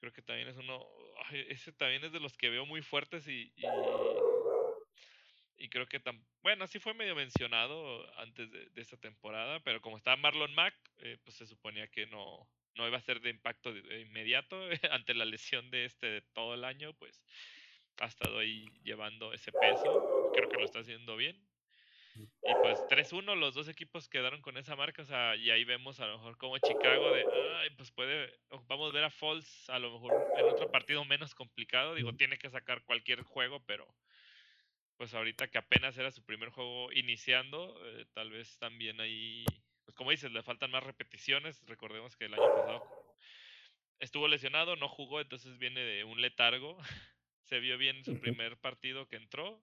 Creo 0.00 0.12
que 0.12 0.20
también 0.20 0.48
es 0.48 0.56
uno, 0.56 0.84
ese 1.30 1.70
también 1.72 2.04
es 2.04 2.10
de 2.10 2.18
los 2.18 2.36
que 2.36 2.50
veo 2.50 2.66
muy 2.66 2.82
fuertes 2.82 3.28
y, 3.28 3.52
y, 5.56 5.68
creo 5.68 5.86
que, 5.86 6.00
tan, 6.00 6.20
bueno, 6.42 6.66
sí 6.66 6.80
fue 6.80 6.92
medio 6.92 7.14
mencionado 7.14 8.12
antes 8.18 8.50
de, 8.50 8.68
esta 8.74 8.96
temporada, 8.96 9.60
pero 9.60 9.80
como 9.80 9.96
está 9.96 10.16
Marlon 10.16 10.52
Mack, 10.54 10.74
eh, 10.98 11.18
pues 11.22 11.36
se 11.36 11.46
suponía 11.46 11.86
que 11.86 12.06
no, 12.06 12.48
no 12.74 12.88
iba 12.88 12.96
a 12.96 13.02
ser 13.02 13.20
de 13.20 13.30
impacto 13.30 13.70
inmediato 13.76 14.60
ante 14.90 15.14
la 15.14 15.24
lesión 15.24 15.70
de 15.70 15.84
este 15.84 16.06
de 16.08 16.22
todo 16.32 16.54
el 16.54 16.64
año, 16.64 16.94
pues 16.94 17.22
ha 18.00 18.06
estado 18.06 18.38
ahí 18.38 18.66
llevando 18.82 19.32
ese 19.32 19.52
peso. 19.52 20.30
Creo 20.34 20.48
que 20.48 20.58
lo 20.58 20.64
está 20.64 20.80
haciendo 20.80 21.16
bien. 21.16 21.40
Y 22.16 22.54
pues 22.62 22.78
3-1 22.88 23.36
los 23.36 23.54
dos 23.54 23.68
equipos 23.68 24.08
quedaron 24.08 24.42
con 24.42 24.56
esa 24.56 24.74
marca, 24.74 25.02
o 25.02 25.04
sea, 25.04 25.36
y 25.36 25.50
ahí 25.50 25.64
vemos 25.64 26.00
a 26.00 26.06
lo 26.06 26.18
mejor 26.18 26.36
como 26.38 26.58
Chicago 26.58 27.12
de, 27.12 27.24
ay, 27.58 27.70
pues 27.76 27.92
puede, 27.92 28.32
vamos 28.66 28.90
a 28.90 28.94
ver 28.94 29.04
a 29.04 29.10
Falls 29.10 29.70
a 29.70 29.78
lo 29.78 29.92
mejor 29.92 30.26
en 30.36 30.44
otro 30.46 30.70
partido 30.70 31.04
menos 31.04 31.34
complicado, 31.34 31.94
digo, 31.94 32.14
tiene 32.14 32.36
que 32.36 32.50
sacar 32.50 32.82
cualquier 32.82 33.22
juego, 33.22 33.64
pero 33.64 33.86
pues 34.96 35.14
ahorita 35.14 35.48
que 35.48 35.58
apenas 35.58 35.96
era 35.96 36.10
su 36.10 36.24
primer 36.24 36.50
juego 36.50 36.92
iniciando, 36.92 37.80
eh, 37.86 38.06
tal 38.12 38.30
vez 38.30 38.58
también 38.58 39.00
ahí, 39.00 39.44
pues 39.84 39.94
como 39.94 40.10
dices, 40.10 40.32
le 40.32 40.42
faltan 40.42 40.70
más 40.70 40.82
repeticiones, 40.82 41.64
recordemos 41.66 42.16
que 42.16 42.26
el 42.26 42.34
año 42.34 42.54
pasado 42.54 43.00
estuvo 44.00 44.28
lesionado, 44.28 44.76
no 44.76 44.88
jugó, 44.88 45.20
entonces 45.20 45.58
viene 45.58 45.80
de 45.80 46.04
un 46.04 46.20
letargo 46.20 46.76
se 47.50 47.58
vio 47.58 47.76
bien 47.76 47.96
en 47.96 48.04
su 48.04 48.18
primer 48.20 48.56
partido 48.58 49.08
que 49.08 49.16
entró 49.16 49.60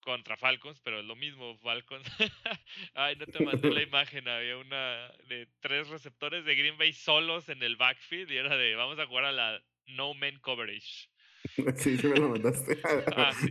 contra 0.00 0.36
Falcons, 0.36 0.80
pero 0.80 0.98
es 0.98 1.04
lo 1.04 1.14
mismo, 1.14 1.56
Falcons. 1.58 2.04
Ay, 2.94 3.14
no 3.14 3.26
te 3.26 3.44
mandé 3.44 3.70
la 3.70 3.82
imagen, 3.88 4.26
había 4.26 4.58
una 4.58 5.08
de 5.28 5.48
tres 5.60 5.88
receptores 5.88 6.44
de 6.44 6.56
Green 6.56 6.76
Bay 6.76 6.92
solos 6.92 7.48
en 7.48 7.62
el 7.62 7.76
backfield 7.76 8.32
y 8.32 8.36
era 8.36 8.56
de 8.56 8.74
vamos 8.74 8.98
a 8.98 9.06
jugar 9.06 9.26
a 9.26 9.32
la 9.32 9.62
no 9.86 10.12
man 10.12 10.38
coverage. 10.40 11.08
Sí, 11.76 11.98
sí 11.98 12.06
me 12.06 12.16
lo 12.16 12.30
mandaste. 12.30 12.78
ah, 13.16 13.32
sí. 13.32 13.50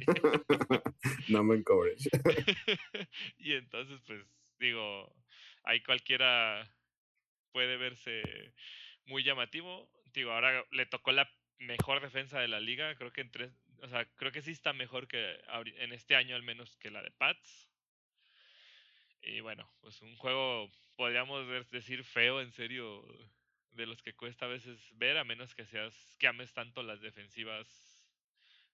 no 1.28 1.44
man 1.44 1.62
coverage. 1.62 2.10
y 3.38 3.54
entonces, 3.54 4.00
pues, 4.08 4.26
digo, 4.60 5.14
ahí 5.64 5.82
cualquiera 5.84 6.64
puede 7.52 7.78
verse 7.78 8.24
muy 9.06 9.24
llamativo. 9.24 9.90
Digo, 10.14 10.32
ahora 10.32 10.66
le 10.72 10.86
tocó 10.86 11.12
la 11.12 11.30
mejor 11.62 12.02
defensa 12.02 12.40
de 12.40 12.48
la 12.48 12.60
liga. 12.60 12.96
Creo 12.96 13.12
que 13.12 13.22
en 13.22 13.32
tres, 13.32 13.52
o 13.82 13.88
sea, 13.88 14.06
creo 14.16 14.32
que 14.32 14.42
sí 14.42 14.52
está 14.52 14.74
mejor 14.74 15.08
que 15.08 15.40
en 15.78 15.94
este 15.94 16.16
año 16.16 16.36
al 16.36 16.44
menos 16.44 16.76
que 16.78 16.92
la 16.92 17.02
de 17.02 17.12
Pats. 17.12 17.70
Y 19.22 19.40
bueno, 19.42 19.70
pues 19.82 20.02
un 20.02 20.16
juego 20.16 20.70
podríamos 20.96 21.48
decir 21.72 22.04
feo, 22.04 22.42
en 22.42 22.52
serio, 22.52 23.06
de 23.72 23.86
los 23.86 24.02
que 24.02 24.14
cuesta 24.14 24.46
a 24.46 24.50
veces 24.50 24.80
ver, 24.94 25.18
a 25.18 25.24
menos 25.24 25.56
que 25.56 25.66
seas 25.66 26.16
que 26.20 26.28
ames 26.28 26.54
tanto 26.54 26.84
las 26.84 27.02
defensivas. 27.02 27.68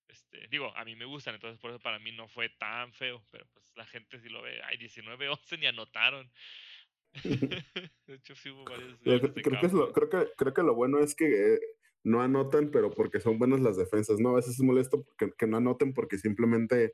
Este, 0.07 0.47
digo, 0.47 0.75
a 0.75 0.85
mí 0.85 0.95
me 0.95 1.05
gustan, 1.05 1.35
entonces 1.35 1.59
por 1.59 1.71
eso 1.71 1.79
para 1.79 1.99
mí 1.99 2.13
no 2.13 2.29
fue 2.29 2.49
tan 2.49 2.93
feo, 2.93 3.21
pero 3.29 3.45
pues 3.53 3.75
la 3.75 3.85
gente 3.85 4.19
si 4.19 4.29
lo 4.29 4.41
ve, 4.41 4.61
hay 4.63 4.77
19-11 4.77 5.59
ni 5.59 5.67
anotaron. 5.67 6.31
de 7.23 8.15
hecho, 8.15 8.35
sí 8.35 8.49
hubo 8.49 8.63
varios. 8.63 8.99
Creo, 9.01 9.21
que 9.21 9.41
creo, 9.41 10.09
que, 10.09 10.31
creo 10.35 10.53
que 10.53 10.63
lo 10.63 10.75
bueno 10.75 10.99
es 10.99 11.15
que 11.15 11.55
eh, 11.55 11.59
no 12.07 12.21
anotan, 12.21 12.71
pero 12.71 12.89
porque 12.89 13.19
son 13.19 13.37
buenas 13.37 13.59
las 13.59 13.77
defensas, 13.77 14.19
¿no? 14.19 14.29
A 14.29 14.35
veces 14.35 14.53
es 14.53 14.61
molesto 14.61 15.03
porque, 15.03 15.33
que 15.37 15.45
no 15.45 15.57
anoten 15.57 15.93
porque 15.93 16.17
simplemente 16.17 16.93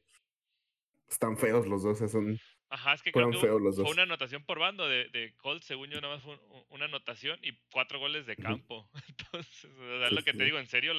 están 1.08 1.38
feos 1.38 1.68
los 1.68 1.84
dos, 1.84 2.00
son 2.10 2.40
Ajá, 2.70 2.94
es 2.94 3.04
que 3.04 3.12
creo 3.12 3.30
que 3.30 3.38
fue 3.38 3.92
una 3.92 4.02
anotación 4.02 4.44
por 4.44 4.58
bando 4.58 4.90
de, 4.90 5.08
de 5.10 5.36
Colts, 5.38 5.66
según 5.66 5.92
yo, 5.92 6.02
nada 6.02 6.16
más 6.16 6.24
fue 6.24 6.40
una 6.70 6.86
anotación 6.86 7.40
y 7.44 7.56
cuatro 7.72 8.00
goles 8.00 8.26
de 8.26 8.36
campo. 8.36 8.90
Entonces, 9.08 9.66
es 9.66 10.12
lo 10.12 10.24
que 10.24 10.34
te 10.34 10.44
digo, 10.44 10.58
en 10.58 10.66
serio, 10.66 10.94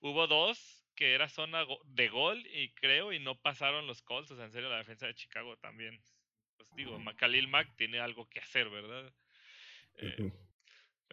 hubo 0.00 0.26
dos 0.26 0.84
que 0.94 1.14
era 1.14 1.30
zona 1.30 1.64
de 1.86 2.08
gol 2.08 2.46
y 2.46 2.74
creo 2.74 3.14
y 3.14 3.20
no 3.20 3.40
pasaron 3.40 3.86
los 3.86 4.02
Colts, 4.02 4.32
o 4.32 4.36
sea, 4.36 4.44
en 4.44 4.52
serio, 4.52 4.68
la 4.68 4.76
defensa 4.76 5.06
de 5.06 5.14
Chicago 5.14 5.56
también. 5.56 5.98
Pues 6.58 6.68
digo, 6.76 7.00
Khalil 7.16 7.48
Mack 7.48 7.74
tiene 7.76 8.00
algo 8.00 8.28
que 8.28 8.40
hacer, 8.40 8.68
¿verdad? 8.68 9.10
Eh, 9.94 10.30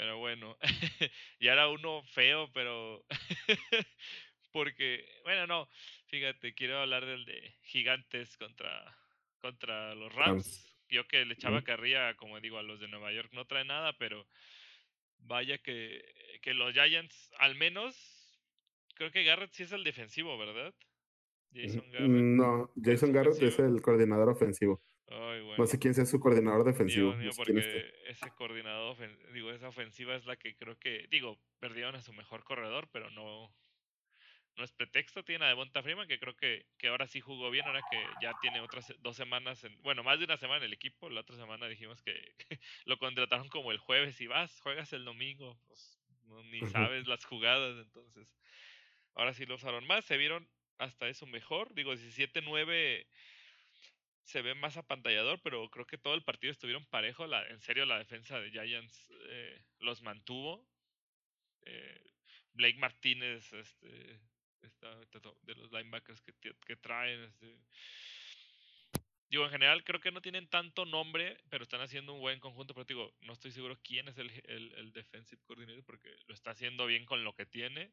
pero 0.02 0.18
bueno, 0.18 0.58
y 1.40 1.48
ahora 1.48 1.70
uno 1.70 2.02
feo, 2.06 2.50
pero 2.56 3.06
porque, 4.52 5.06
bueno, 5.22 5.46
no, 5.46 5.70
fíjate, 6.08 6.56
quiero 6.56 6.80
hablar 6.80 7.06
del 7.06 7.24
de 7.24 7.54
Gigantes 7.62 8.36
contra 8.36 8.98
contra 9.38 9.94
los 9.94 10.12
Rams. 10.16 10.76
Yo 10.90 11.08
que 11.08 11.24
le 11.24 11.36
echaba 11.36 11.64
carrilla, 11.64 12.16
como 12.16 12.40
digo, 12.40 12.58
a 12.58 12.64
los 12.64 12.80
de 12.80 12.88
Nueva 12.88 13.14
York 13.14 13.30
no 13.34 13.46
trae 13.46 13.64
nada, 13.64 13.94
pero 14.00 14.26
vaya 15.20 15.60
que, 15.60 16.04
que 16.42 16.56
los 16.56 16.74
Giants, 16.74 17.30
al 17.38 17.54
menos, 17.54 17.96
creo 18.96 19.12
que 19.12 19.24
Garrett 19.24 19.52
sí 19.52 19.62
es 19.62 19.72
el 19.72 19.84
defensivo, 19.84 20.36
¿verdad? 20.36 20.74
Jason 21.54 21.86
Garrett. 21.92 22.10
No, 22.10 22.72
Jason 22.84 23.12
Garrett 23.12 23.40
es 23.44 23.60
el 23.60 23.80
coordinador 23.84 24.30
ofensivo. 24.30 24.82
No 25.10 25.68
sé 25.68 25.80
quién 25.80 25.94
sea 25.94 26.06
su 26.06 26.20
coordinador 26.20 26.64
defensivo. 26.64 27.14
porque 27.36 27.94
ese 28.08 28.32
coordinador, 28.32 28.96
digo, 29.34 29.52
esa 29.52 29.68
ofensiva 29.68 30.16
es 30.16 30.26
la 30.26 30.36
que 30.36 30.56
creo 30.56 30.78
que, 30.78 31.08
digo, 31.10 31.38
perdieron 31.60 31.96
a 31.96 32.02
su 32.02 32.14
mejor 32.14 32.44
corredor, 32.44 32.88
pero 32.92 33.10
no, 33.12 33.54
no 34.56 34.64
es 34.64 34.72
pretexto, 34.72 35.24
tiene 35.24 35.46
a 35.46 35.50
Devonta 35.50 35.82
Freeman, 35.84 36.08
que 36.08 36.20
creo 36.20 36.36
que, 36.36 36.66
que 36.78 36.88
ahora 36.88 37.08
sí 37.08 37.20
jugó 37.20 37.52
bien, 37.52 37.66
ahora 37.66 37.82
que 37.90 37.98
ya 38.22 38.34
tiene 38.42 38.62
otras 38.62 38.94
dos 39.00 39.16
semanas, 39.16 39.64
en, 39.64 39.82
bueno, 39.82 40.04
más 40.04 40.20
de 40.20 40.26
una 40.26 40.38
semana 40.38 40.60
en 40.60 40.66
el 40.66 40.74
equipo, 40.74 41.10
la 41.10 41.22
otra 41.22 41.36
semana 41.36 41.68
dijimos 41.68 42.02
que, 42.02 42.14
lo 42.86 42.98
contrataron 42.98 43.50
como 43.50 43.72
el 43.72 43.80
jueves 43.80 44.20
y 44.22 44.28
vas, 44.28 44.60
juegas 44.62 44.94
el 44.94 45.06
domingo, 45.06 45.58
pues 45.68 46.00
ni 46.52 46.66
sabes 46.68 47.08
las 47.08 47.26
jugadas, 47.26 47.78
entonces 47.86 48.34
ahora 49.16 49.34
sí 49.34 49.46
lo 49.46 49.56
usaron 49.56 49.86
más, 49.86 50.06
se 50.06 50.16
vieron 50.16 50.48
hasta 50.78 51.10
eso 51.10 51.26
mejor, 51.26 51.74
digo 51.74 51.94
17-9 51.94 53.06
se 54.24 54.42
ve 54.42 54.54
más 54.54 54.78
apantallador, 54.78 55.42
pero 55.42 55.70
creo 55.70 55.86
que 55.86 55.98
todo 55.98 56.14
el 56.14 56.24
partido 56.24 56.52
estuvieron 56.52 56.86
parejo, 56.86 57.26
en 57.26 57.62
serio 57.62 57.86
la 57.86 58.00
defensa 58.00 58.40
de 58.40 58.52
Giants 58.52 59.12
eh, 59.30 59.62
los 59.80 60.02
mantuvo. 60.02 60.66
Eh, 61.64 62.12
Blake 62.54 62.78
Martínez 62.78 63.52
este, 63.54 63.88
de 63.88 65.56
los 65.56 65.72
linebackers 65.72 66.22
que, 66.22 66.76
traen. 66.78 67.24
Este. 67.24 67.58
Digo, 69.30 69.46
en 69.46 69.52
general 69.52 69.84
creo 69.84 70.02
que 70.02 70.12
no 70.12 70.22
tienen 70.22 70.48
tanto 70.48 70.86
nombre, 70.86 71.38
pero 71.50 71.64
están 71.64 71.82
haciendo 71.82 72.14
un 72.14 72.20
buen 72.20 72.40
conjunto. 72.40 72.74
Pero 72.74 72.86
digo, 72.86 73.16
no 73.22 73.34
estoy 73.34 73.52
seguro 73.52 73.80
quién 73.84 74.08
es 74.10 74.18
el, 74.18 74.30
el 74.46 74.92
defensive 74.92 75.42
coordinator 75.46 75.84
porque 75.86 76.14
lo 76.28 76.34
está 76.34 76.52
haciendo 76.52 76.86
bien 76.86 77.06
con 77.06 77.24
lo 77.24 77.34
que 77.34 77.46
tiene. 77.46 77.92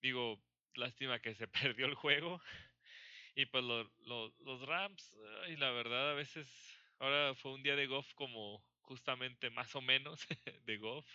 Digo, 0.00 0.40
lástima 0.74 1.20
que 1.20 1.34
se 1.34 1.48
perdió 1.76 1.86
el 1.86 1.94
juego. 1.94 2.40
Y 3.36 3.44
pues 3.44 3.62
los, 3.62 3.86
los 4.40 4.66
Rams, 4.66 5.14
y 5.48 5.56
la 5.56 5.70
verdad 5.70 6.12
a 6.12 6.14
veces, 6.14 6.48
ahora 6.98 7.34
fue 7.34 7.52
un 7.52 7.62
día 7.62 7.76
de 7.76 7.86
golf 7.86 8.14
como 8.14 8.64
justamente 8.80 9.50
más 9.50 9.76
o 9.76 9.82
menos 9.82 10.26
de 10.64 10.78
golf. 10.78 11.06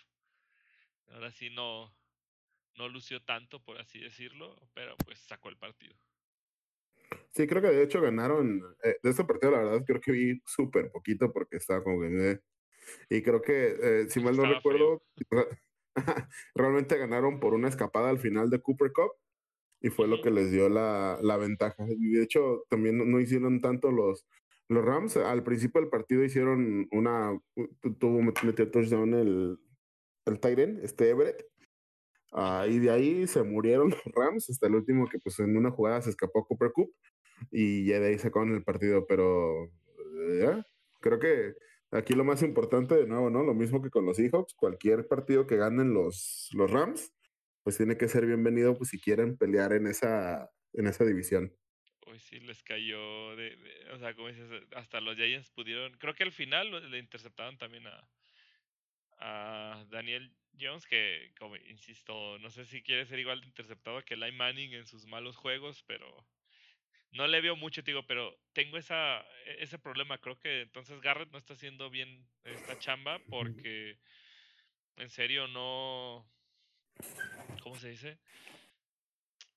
Ahora 1.08 1.32
sí 1.32 1.50
no, 1.50 1.92
no 2.76 2.88
lució 2.88 3.20
tanto, 3.24 3.60
por 3.60 3.76
así 3.78 3.98
decirlo, 3.98 4.56
pero 4.72 4.96
pues 5.04 5.18
sacó 5.18 5.48
el 5.48 5.56
partido. 5.56 5.96
Sí, 7.32 7.48
creo 7.48 7.60
que 7.60 7.68
de 7.68 7.82
hecho 7.82 8.00
ganaron. 8.00 8.62
Eh, 8.84 8.96
de 9.02 9.10
este 9.10 9.24
partido, 9.24 9.50
la 9.50 9.64
verdad, 9.64 9.84
creo 9.84 10.00
que 10.00 10.12
vi 10.12 10.40
súper 10.46 10.92
poquito 10.92 11.32
porque 11.32 11.56
estaba 11.56 11.82
como 11.82 12.02
que. 12.02 12.38
y 13.10 13.22
creo 13.22 13.42
que, 13.42 13.76
eh, 13.82 14.06
si 14.08 14.20
mal 14.20 14.36
no 14.36 14.44
recuerdo, 14.44 15.02
realmente 16.54 16.96
ganaron 16.98 17.40
por 17.40 17.52
una 17.52 17.68
escapada 17.68 18.10
al 18.10 18.20
final 18.20 18.48
de 18.48 18.62
Cooper 18.62 18.92
Cup 18.92 19.10
y 19.82 19.90
fue 19.90 20.08
lo 20.08 20.22
que 20.22 20.30
les 20.30 20.50
dio 20.50 20.68
la, 20.68 21.18
la 21.22 21.36
ventaja. 21.36 21.84
Y 21.88 22.12
de 22.12 22.22
hecho, 22.22 22.64
también 22.68 23.10
no, 23.10 23.20
hicieron 23.20 23.60
tanto 23.60 23.90
los, 23.90 24.26
los 24.68 24.84
Rams. 24.84 25.16
Al 25.16 25.42
principio 25.42 25.80
del 25.80 25.90
partido 25.90 26.24
hicieron 26.24 26.88
una. 26.92 27.38
Tuvo 27.98 28.22
metió 28.22 28.70
touchdown 28.70 29.14
el, 29.14 29.58
el 30.26 30.40
Tyren, 30.40 30.80
este 30.82 31.10
Everett 31.10 31.44
Ah, 32.32 32.66
y 32.66 32.78
de 32.78 32.90
ahí 32.90 33.26
se 33.26 33.42
murieron 33.42 33.90
los 34.06 34.14
Rams 34.14 34.48
hasta 34.48 34.66
el 34.66 34.74
último 34.74 35.06
que 35.08 35.18
pues 35.18 35.38
en 35.40 35.56
una 35.56 35.70
jugada 35.70 36.00
se 36.00 36.10
escapó 36.10 36.46
Cooper 36.46 36.72
Cup 36.72 36.90
y 37.50 37.86
ya 37.86 38.00
de 38.00 38.08
ahí 38.08 38.18
sacaron 38.18 38.54
el 38.54 38.64
partido, 38.64 39.06
pero 39.06 39.64
eh, 40.30 40.62
creo 41.00 41.18
que 41.18 41.54
aquí 41.90 42.14
lo 42.14 42.24
más 42.24 42.42
importante 42.42 42.94
de 42.94 43.06
nuevo, 43.06 43.28
¿no? 43.28 43.42
Lo 43.42 43.54
mismo 43.54 43.82
que 43.82 43.90
con 43.90 44.06
los 44.06 44.16
Seahawks, 44.16 44.54
cualquier 44.54 45.06
partido 45.08 45.46
que 45.46 45.56
ganen 45.56 45.92
los, 45.92 46.48
los 46.54 46.70
Rams, 46.70 47.12
pues 47.62 47.76
tiene 47.76 47.96
que 47.96 48.08
ser 48.08 48.26
bienvenido 48.26 48.76
pues 48.76 48.90
si 48.90 49.00
quieren 49.00 49.36
pelear 49.36 49.72
en 49.72 49.86
esa, 49.86 50.50
en 50.72 50.86
esa 50.86 51.04
división. 51.04 51.56
Hoy 52.06 52.18
sí 52.18 52.40
les 52.40 52.62
cayó 52.62 53.36
de, 53.36 53.56
o 53.92 53.98
sea, 53.98 54.14
como 54.14 54.28
dices, 54.28 54.50
hasta 54.74 55.00
los 55.00 55.16
Giants 55.16 55.50
pudieron, 55.50 55.92
creo 55.98 56.14
que 56.14 56.24
al 56.24 56.32
final 56.32 56.90
le 56.90 56.98
interceptaron 56.98 57.56
también 57.58 57.86
a, 57.86 58.10
a 59.18 59.84
Daniel 59.88 60.34
Jones, 60.60 60.86
que, 60.86 61.32
como 61.38 61.56
insisto, 61.56 62.38
no 62.38 62.50
sé 62.50 62.64
si 62.66 62.82
quiere 62.82 63.06
ser 63.06 63.18
igual 63.18 63.40
de 63.40 63.46
interceptado 63.46 64.02
que 64.04 64.16
Lai 64.16 64.32
Manning 64.32 64.74
en 64.74 64.86
sus 64.86 65.06
malos 65.06 65.36
juegos, 65.36 65.84
pero 65.86 66.26
no 67.12 67.26
le 67.26 67.40
veo 67.40 67.56
mucho, 67.56 67.82
digo, 67.82 68.06
pero 68.06 68.38
tengo 68.52 68.78
esa, 68.78 69.20
e, 69.46 69.62
ese 69.62 69.78
problema. 69.78 70.18
Creo 70.18 70.38
que 70.38 70.62
entonces 70.62 71.00
Garrett 71.00 71.30
no 71.30 71.38
está 71.38 71.54
haciendo 71.54 71.90
bien 71.90 72.26
esta 72.44 72.78
chamba 72.78 73.20
porque, 73.28 73.98
en 74.96 75.10
serio, 75.10 75.46
no. 75.46 76.28
¿Cómo 77.62 77.76
se 77.78 77.90
dice? 77.90 78.18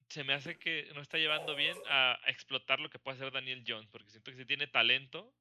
Se 0.10 0.24
me 0.24 0.34
hace 0.34 0.57
que 0.57 0.90
no 0.94 1.02
está 1.02 1.18
llevando 1.18 1.56
bien 1.56 1.78
a 1.88 2.20
explotar 2.28 2.80
lo 2.80 2.90
que 2.90 2.99
puede 2.99 3.18
hacer 3.18 3.32
Daniel 3.32 3.64
Jones, 3.68 3.90
porque 3.91 4.12
siento 4.12 4.32
que 4.32 4.38
si 4.38 4.45
tiene 4.45 4.68
talento, 4.68 5.34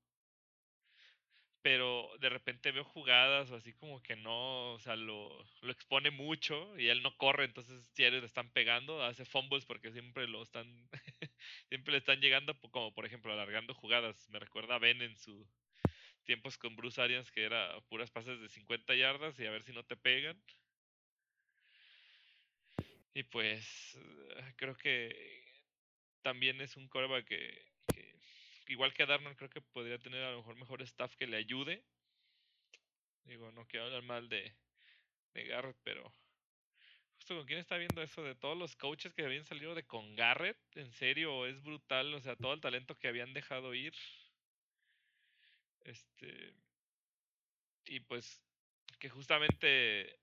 pero 1.65 2.11
de 2.21 2.29
repente 2.29 2.73
veo 2.73 2.85
jugadas 2.85 3.51
o 3.51 3.57
así 3.57 3.73
como 3.73 4.03
que 4.03 4.17
no, 4.17 4.75
o 4.75 4.79
sea, 4.81 4.97
lo, 4.97 5.43
lo 5.63 5.73
expone 5.73 6.11
mucho 6.11 6.79
y 6.79 6.89
él 6.89 7.03
no 7.03 7.17
corre, 7.17 7.47
entonces 7.47 7.91
diarios 7.95 8.21
le 8.21 8.27
están 8.27 8.51
pegando, 8.51 9.03
hace 9.03 9.25
fumbles 9.25 9.65
porque 9.65 9.91
siempre 9.91 10.29
lo 10.29 10.43
están, 10.43 10.67
siempre 11.71 11.93
le 11.93 11.99
están 11.99 12.21
llegando, 12.21 12.55
como 12.71 12.93
por 12.93 13.07
ejemplo 13.07 13.33
alargando 13.33 13.73
jugadas. 13.73 14.29
Me 14.29 14.41
recuerda 14.41 14.75
a 14.75 14.79
Ben 14.79 15.01
en 15.01 15.17
sus 15.17 15.49
tiempos 16.25 16.59
con 16.59 16.77
Bruce 16.77 17.01
Arians 17.01 17.33
que 17.33 17.45
era 17.45 17.81
puras 17.89 18.11
pases 18.11 18.39
de 18.43 18.51
50 18.51 18.95
yardas 18.95 19.41
y 19.41 19.47
a 19.47 19.51
ver 19.51 19.63
si 19.63 19.73
no 19.73 19.85
te 19.85 19.97
pegan. 19.97 20.39
Y 23.15 23.23
pues 23.23 23.97
creo 24.57 24.77
que 24.77 25.45
también 26.23 26.61
es 26.61 26.77
un 26.77 26.89
coreback 26.89 27.27
que 27.27 27.75
igual 28.69 28.93
que 28.95 29.07
Darnold, 29.07 29.37
creo 29.37 29.51
que 29.51 29.61
podría 29.61 29.99
tener 29.99 30.23
a 30.23 30.33
lo 30.33 30.39
mejor 30.39 30.57
mejor 30.57 30.83
staff 30.83 31.15
que 31.17 31.27
le 31.27 31.37
ayude. 31.37 31.85
Digo, 33.25 33.51
no 33.53 33.67
quiero 33.67 33.87
hablar 33.87 34.03
mal 34.03 34.29
de, 34.29 34.55
de 35.35 35.45
Garrett, 35.45 35.77
pero 35.83 36.13
justo 37.17 37.37
con 37.37 37.47
quién 37.47 37.59
está 37.59 37.79
viendo 37.79 38.03
eso 38.03 38.23
de 38.23 38.35
todos 38.35 38.57
los 38.57 38.77
coaches 38.77 39.15
que 39.15 39.25
habían 39.25 39.45
salido 39.45 39.75
de 39.75 39.87
con 39.87 40.15
Garrett, 40.15 40.59
en 40.77 40.93
serio, 40.93 41.47
es 41.47 41.63
brutal, 41.63 42.13
o 42.15 42.21
sea, 42.21 42.37
todo 42.37 42.53
el 42.53 42.61
talento 42.61 42.97
que 42.99 43.09
habían 43.09 43.33
dejado 43.33 43.75
ir. 43.75 43.95
Este 45.85 46.55
y 47.87 48.01
pues 48.01 48.41
que 48.99 49.11
justamente 49.11 50.19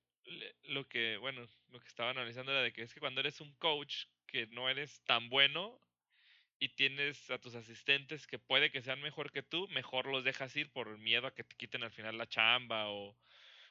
lo 0.63 0.87
que, 0.87 1.17
bueno, 1.17 1.47
lo 1.69 1.79
que 1.79 1.87
estaba 1.87 2.11
analizando 2.11 2.51
era 2.51 2.61
de 2.61 2.73
que 2.73 2.83
es 2.83 2.93
que 2.93 2.99
cuando 2.99 3.21
eres 3.21 3.41
un 3.41 3.53
coach 3.55 4.05
que 4.27 4.47
no 4.47 4.69
eres 4.69 5.01
tan 5.05 5.29
bueno, 5.29 5.79
y 6.61 6.69
tienes 6.69 7.31
a 7.31 7.39
tus 7.39 7.55
asistentes 7.55 8.27
que 8.27 8.37
puede 8.37 8.71
que 8.71 8.83
sean 8.83 9.01
mejor 9.01 9.31
que 9.31 9.41
tú, 9.41 9.67
mejor 9.69 10.05
los 10.05 10.23
dejas 10.23 10.55
ir 10.55 10.71
por 10.71 10.97
miedo 10.99 11.25
a 11.27 11.33
que 11.33 11.43
te 11.43 11.55
quiten 11.55 11.83
al 11.83 11.91
final 11.91 12.17
la 12.17 12.29
chamba 12.29 12.87
o 12.89 13.17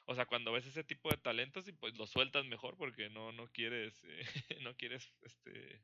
o 0.07 0.15
sea, 0.15 0.25
cuando 0.25 0.51
ves 0.51 0.65
ese 0.65 0.83
tipo 0.83 1.09
de 1.09 1.17
talentos 1.17 1.67
y 1.67 1.73
pues 1.73 1.95
los 1.97 2.09
sueltas 2.09 2.45
mejor 2.45 2.75
porque 2.77 3.09
no 3.09 3.31
no 3.31 3.47
quieres 3.47 4.03
eh, 4.03 4.25
no 4.61 4.75
quieres 4.75 5.09
este 5.21 5.81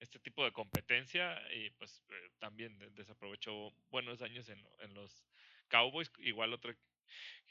este 0.00 0.18
tipo 0.18 0.44
de 0.44 0.52
competencia 0.52 1.42
y 1.54 1.70
pues 1.70 2.02
eh, 2.08 2.30
también 2.38 2.78
desaprovechó 2.94 3.72
buenos 3.90 4.22
años 4.22 4.48
en, 4.48 4.66
en 4.80 4.94
los 4.94 5.26
Cowboys, 5.68 6.10
igual 6.18 6.52
otro 6.52 6.74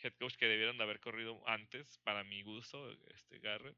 head 0.02 0.14
coach 0.20 0.36
que 0.36 0.48
debieron 0.48 0.78
de 0.78 0.84
haber 0.84 1.00
corrido 1.00 1.42
antes 1.48 2.00
para 2.04 2.24
mi 2.24 2.44
gusto, 2.44 2.92
este 3.14 3.40
Garrett. 3.40 3.78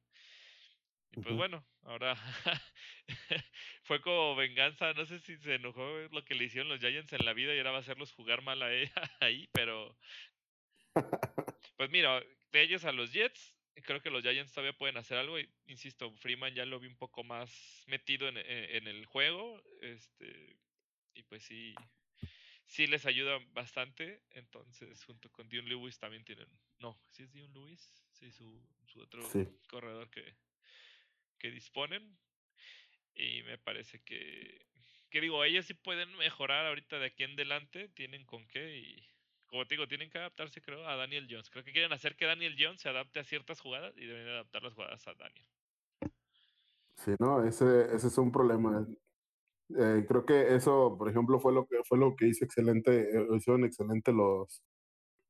Y 1.12 1.22
pues 1.22 1.36
bueno, 1.36 1.66
ahora 1.84 2.16
fue 3.84 4.02
como 4.02 4.36
venganza. 4.36 4.94
No 4.94 5.06
sé 5.06 5.20
si 5.20 5.38
se 5.38 5.56
enojó 5.56 5.82
lo 6.12 6.24
que 6.26 6.36
le 6.36 6.46
hicieron 6.46 6.70
los 6.70 6.80
Giants 6.80 7.14
en 7.14 7.26
la 7.26 7.34
vida 7.34 7.56
y 7.56 7.58
ahora 7.58 7.72
va 7.72 7.78
a 7.78 7.82
hacerlos 7.82 8.12
jugar 8.12 8.42
mal 8.42 8.62
a 8.62 8.74
ella 8.74 8.92
ahí, 9.22 9.50
pero. 9.52 9.98
Pues 11.78 11.92
mira, 11.92 12.24
de 12.52 12.62
ellos 12.64 12.86
a 12.86 12.92
los 12.92 13.14
Jets, 13.14 13.54
creo 13.84 14.02
que 14.02 14.10
los 14.10 14.24
Giants 14.24 14.52
todavía 14.52 14.76
pueden 14.76 14.98
hacer 14.98 15.16
algo. 15.20 15.38
Y, 15.38 15.48
insisto, 15.68 16.12
Freeman 16.16 16.56
ya 16.56 16.66
lo 16.66 16.80
vi 16.80 16.88
un 16.88 16.98
poco 16.98 17.24
más 17.24 17.84
metido 17.86 18.28
en, 18.28 18.38
en, 18.38 18.88
el 18.88 19.06
juego. 19.06 19.62
Este. 19.82 20.58
y 21.14 21.22
pues 21.22 21.44
sí, 21.44 21.76
sí 22.68 22.88
les 22.88 23.06
ayuda 23.06 23.40
bastante. 23.54 24.22
Entonces, 24.32 25.04
junto 25.04 25.32
con 25.32 25.50
Dion 25.50 25.68
Lewis 25.68 25.98
también 25.98 26.24
tienen. 26.24 26.48
No, 26.80 27.00
si 27.10 27.24
es 27.24 27.32
Dion 27.32 27.52
Lewis, 27.54 27.92
sí, 28.12 28.32
su, 28.32 28.62
su 28.86 29.02
otro 29.02 29.24
corredor 29.70 30.10
que, 30.10 30.36
que 31.40 31.52
disponen. 31.52 32.18
Y 33.16 33.42
me 33.44 33.58
parece 33.58 34.04
que, 34.04 34.68
que 35.10 35.22
digo, 35.22 35.44
ellos 35.44 35.66
sí 35.66 35.74
pueden 35.74 36.16
mejorar 36.18 36.68
ahorita 36.68 37.00
de 37.00 37.08
aquí 37.08 37.24
en 37.24 37.32
adelante, 37.32 37.90
tienen 37.90 38.26
con 38.26 38.46
qué 38.48 38.78
y 38.78 39.10
como 39.48 39.66
te 39.66 39.76
digo, 39.76 39.88
tienen 39.88 40.10
que 40.10 40.18
adaptarse 40.18 40.62
creo 40.62 40.86
a 40.88 40.96
Daniel 40.98 41.28
Jones. 41.30 41.50
Creo 41.50 41.64
que 41.64 41.72
quieren 41.72 41.94
hacer 41.94 42.16
que 42.16 42.26
Daniel 42.26 42.56
Jones 42.60 42.82
se 42.82 42.90
adapte 42.90 43.20
a 43.20 43.24
ciertas 43.24 43.62
jugadas 43.62 43.98
y 43.98 44.06
deben 44.06 44.28
adaptar 44.28 44.62
las 44.62 44.74
jugadas 44.74 45.08
a 45.08 45.14
Daniel. 45.14 45.48
Sí, 46.96 47.12
no, 47.20 47.44
ese, 47.46 47.86
ese 47.96 48.08
es 48.08 48.18
un 48.18 48.32
problema. 48.32 48.86
Eh, 49.78 50.06
creo 50.08 50.26
que 50.26 50.56
eso, 50.56 50.96
por 50.98 51.10
ejemplo, 51.10 51.40
fue 51.40 51.54
lo 51.54 51.66
que 51.68 51.78
fue 51.84 51.98
lo 51.98 52.16
que 52.16 52.28
hizo 52.28 52.46
excelente, 52.46 53.02
eh, 53.18 53.28
hicieron 53.36 53.66
excelente 53.66 54.14
los, 54.14 54.64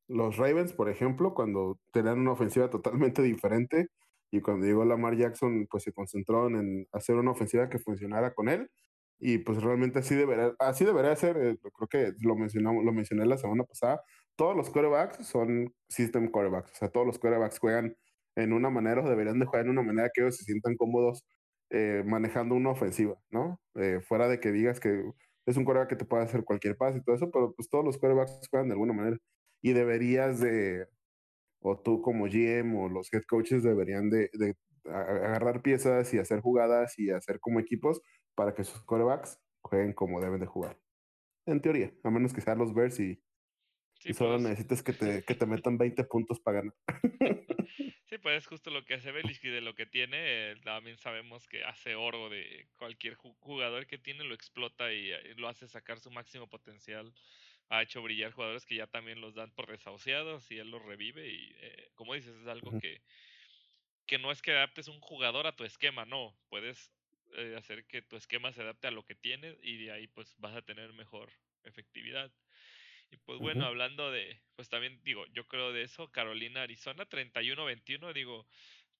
los 0.08 0.36
Ravens, 0.38 0.72
por 0.72 0.88
ejemplo, 0.90 1.34
cuando 1.34 1.78
tenían 1.92 2.20
una 2.20 2.32
ofensiva 2.32 2.70
totalmente 2.70 3.22
diferente 3.22 3.88
y 4.30 4.40
cuando 4.42 4.66
llegó 4.66 4.84
Lamar 4.84 5.16
Jackson, 5.16 5.66
pues 5.70 5.84
se 5.84 5.92
concentraron 5.92 6.56
en 6.56 6.86
hacer 6.92 7.16
una 7.16 7.32
ofensiva 7.32 7.68
que 7.70 7.78
funcionara 7.78 8.34
con 8.34 8.48
él 8.48 8.70
y 9.18 9.38
pues 9.38 9.62
realmente 9.62 9.98
así 10.00 10.14
debería, 10.14 10.54
así 10.60 10.84
debería 10.84 11.16
ser, 11.16 11.36
eh, 11.38 11.58
creo 11.74 11.88
que 11.88 12.12
lo 12.22 12.36
mencionamos, 12.36 12.84
lo 12.84 12.92
mencioné 12.92 13.26
la 13.26 13.38
semana 13.38 13.64
pasada, 13.64 14.02
todos 14.36 14.56
los 14.56 14.70
quarterbacks 14.70 15.26
son 15.26 15.74
system 15.88 16.30
quarterbacks, 16.30 16.72
o 16.72 16.76
sea, 16.76 16.88
todos 16.90 17.06
los 17.06 17.18
quarterbacks 17.18 17.58
juegan 17.58 17.96
en 18.36 18.52
una 18.52 18.70
manera 18.70 19.02
o 19.02 19.08
deberían 19.08 19.38
de 19.40 19.46
jugar 19.46 19.64
en 19.64 19.70
una 19.70 19.82
manera 19.82 20.10
que 20.14 20.20
ellos 20.22 20.36
se 20.36 20.44
sientan 20.44 20.76
cómodos 20.76 21.24
eh, 21.70 22.02
manejando 22.06 22.54
una 22.54 22.70
ofensiva, 22.70 23.18
¿no? 23.30 23.60
Eh, 23.74 24.00
fuera 24.00 24.28
de 24.28 24.40
que 24.40 24.52
digas 24.52 24.80
que 24.80 25.04
es 25.46 25.56
un 25.56 25.64
quarterback 25.64 25.90
que 25.90 25.96
te 25.96 26.04
puede 26.04 26.24
hacer 26.24 26.44
cualquier 26.44 26.76
pase 26.76 26.98
y 26.98 27.02
todo 27.02 27.16
eso, 27.16 27.30
pero 27.30 27.54
pues 27.54 27.68
todos 27.70 27.84
los 27.84 27.98
quarterbacks 27.98 28.48
juegan 28.50 28.68
de 28.68 28.74
alguna 28.74 28.92
manera 28.92 29.18
y 29.62 29.72
deberías 29.72 30.40
de, 30.40 30.86
o 31.60 31.78
tú 31.80 32.02
como 32.02 32.26
GM 32.26 32.76
o 32.76 32.88
los 32.88 33.12
head 33.12 33.22
coaches 33.28 33.62
deberían 33.62 34.10
de, 34.10 34.30
de 34.34 34.56
agarrar 34.84 35.62
piezas 35.62 36.12
y 36.14 36.18
hacer 36.18 36.40
jugadas 36.40 36.98
y 36.98 37.10
hacer 37.10 37.40
como 37.40 37.60
equipos 37.60 38.02
para 38.34 38.54
que 38.54 38.64
sus 38.64 38.82
quarterbacks 38.84 39.40
jueguen 39.62 39.92
como 39.94 40.20
deben 40.20 40.40
de 40.40 40.46
jugar. 40.46 40.78
En 41.46 41.60
teoría, 41.62 41.92
a 42.04 42.10
menos 42.10 42.34
que 42.34 42.40
sean 42.42 42.58
los 42.58 42.74
Bears 42.74 43.00
y 43.00 43.22
y 44.04 44.14
solo 44.14 44.38
pues. 44.38 44.42
necesitas 44.42 44.82
que 44.82 44.92
te, 44.92 45.24
que 45.24 45.34
te 45.34 45.46
metan 45.46 45.78
20 45.78 46.04
puntos 46.04 46.40
para 46.40 46.60
ganar. 46.62 46.74
Pues 48.22 48.38
es 48.38 48.46
justo 48.46 48.70
lo 48.70 48.84
que 48.84 48.94
hace 48.94 49.12
Belichick 49.12 49.50
de 49.50 49.60
lo 49.60 49.74
que 49.74 49.86
tiene. 49.86 50.56
también 50.64 50.98
sabemos 50.98 51.46
que 51.46 51.64
hace 51.64 51.94
oro 51.94 52.28
de 52.28 52.66
cualquier 52.76 53.14
jugador 53.14 53.86
que 53.86 53.98
tiene, 53.98 54.24
lo 54.24 54.34
explota 54.34 54.92
y, 54.92 55.10
eh, 55.10 55.34
lo 55.36 55.48
hace 55.48 55.68
sacar 55.68 56.00
su 56.00 56.10
máximo 56.10 56.48
potencial. 56.48 57.12
Ha 57.68 57.82
hecho 57.82 58.02
brillar 58.02 58.32
jugadores 58.32 58.64
que 58.66 58.76
ya 58.76 58.86
también 58.86 59.20
los 59.20 59.34
dan 59.34 59.50
por 59.52 59.70
desahuciados 59.70 60.50
y 60.50 60.58
él 60.58 60.70
los 60.70 60.82
revive. 60.84 61.28
Y 61.28 61.54
eh, 61.60 61.90
como 61.94 62.14
dices, 62.14 62.36
es 62.36 62.46
algo 62.46 62.78
que, 62.80 63.02
que 64.06 64.18
no 64.18 64.32
es 64.32 64.42
que 64.42 64.52
adaptes 64.52 64.88
un 64.88 65.00
jugador 65.00 65.46
a 65.46 65.56
tu 65.56 65.64
esquema, 65.64 66.04
no. 66.04 66.34
Puedes 66.48 66.90
eh, 67.36 67.56
hacer 67.58 67.86
que 67.86 68.02
tu 68.02 68.16
esquema 68.16 68.52
se 68.52 68.62
adapte 68.62 68.88
a 68.88 68.90
lo 68.90 69.04
que 69.04 69.14
tienes 69.14 69.56
y 69.62 69.76
de 69.84 69.92
ahí 69.92 70.06
pues 70.08 70.34
vas 70.38 70.56
a 70.56 70.62
tener 70.62 70.92
mejor 70.94 71.30
efectividad. 71.64 72.32
Y 73.10 73.16
pues 73.18 73.38
bueno, 73.38 73.64
hablando 73.64 74.10
de, 74.10 74.40
pues 74.54 74.68
también 74.68 75.00
digo, 75.02 75.24
yo 75.32 75.46
creo 75.46 75.72
de 75.72 75.82
eso, 75.82 76.10
Carolina, 76.10 76.62
Arizona, 76.62 77.06
31-21, 77.06 78.12
digo, 78.12 78.46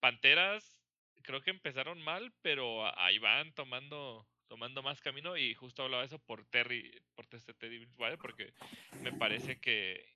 Panteras 0.01 0.79
creo 1.23 1.43
que 1.43 1.51
empezaron 1.51 2.01
mal, 2.01 2.33
pero 2.43 2.87
ahí 2.99 3.19
van 3.19 3.53
tomando 3.53 4.27
tomando 4.49 4.83
más 4.83 5.01
camino 5.03 5.37
y 5.37 5.55
justo 5.55 5.83
hablaba 5.83 6.05
eso 6.05 6.19
por 6.19 6.47
Terry, 6.47 6.91
por 7.15 7.27
este 7.33 7.53
Teddy 7.53 7.87
porque 8.19 8.55
me 9.03 9.13
parece 9.13 9.61
que, 9.61 10.09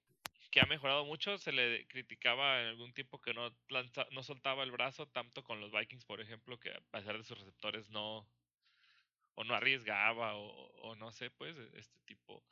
que 0.51 0.61
ha 0.61 0.65
mejorado 0.65 1.05
mucho, 1.05 1.37
se 1.37 1.53
le 1.53 1.87
criticaba 1.87 2.63
en 2.63 2.69
algún 2.69 2.95
tiempo 2.95 3.21
que 3.21 3.35
no, 3.35 3.55
no 4.11 4.23
soltaba 4.23 4.65
el 4.65 4.71
brazo 4.71 5.07
tanto 5.07 5.45
con 5.45 5.61
los 5.61 5.71
Vikings, 5.71 6.07
por 6.07 6.23
ejemplo, 6.23 6.59
que 6.59 6.71
a 6.71 6.81
pesar 6.91 7.19
de 7.19 7.25
sus 7.25 7.39
receptores 7.39 7.91
no, 7.91 8.27
o 9.35 9.45
no 9.45 9.55
arriesgaba, 9.55 10.35
o, 10.37 10.49
o 10.81 10.97
no 10.97 11.13
sé, 11.13 11.31
pues, 11.31 11.55
este 11.75 11.99
tipo 12.07 12.43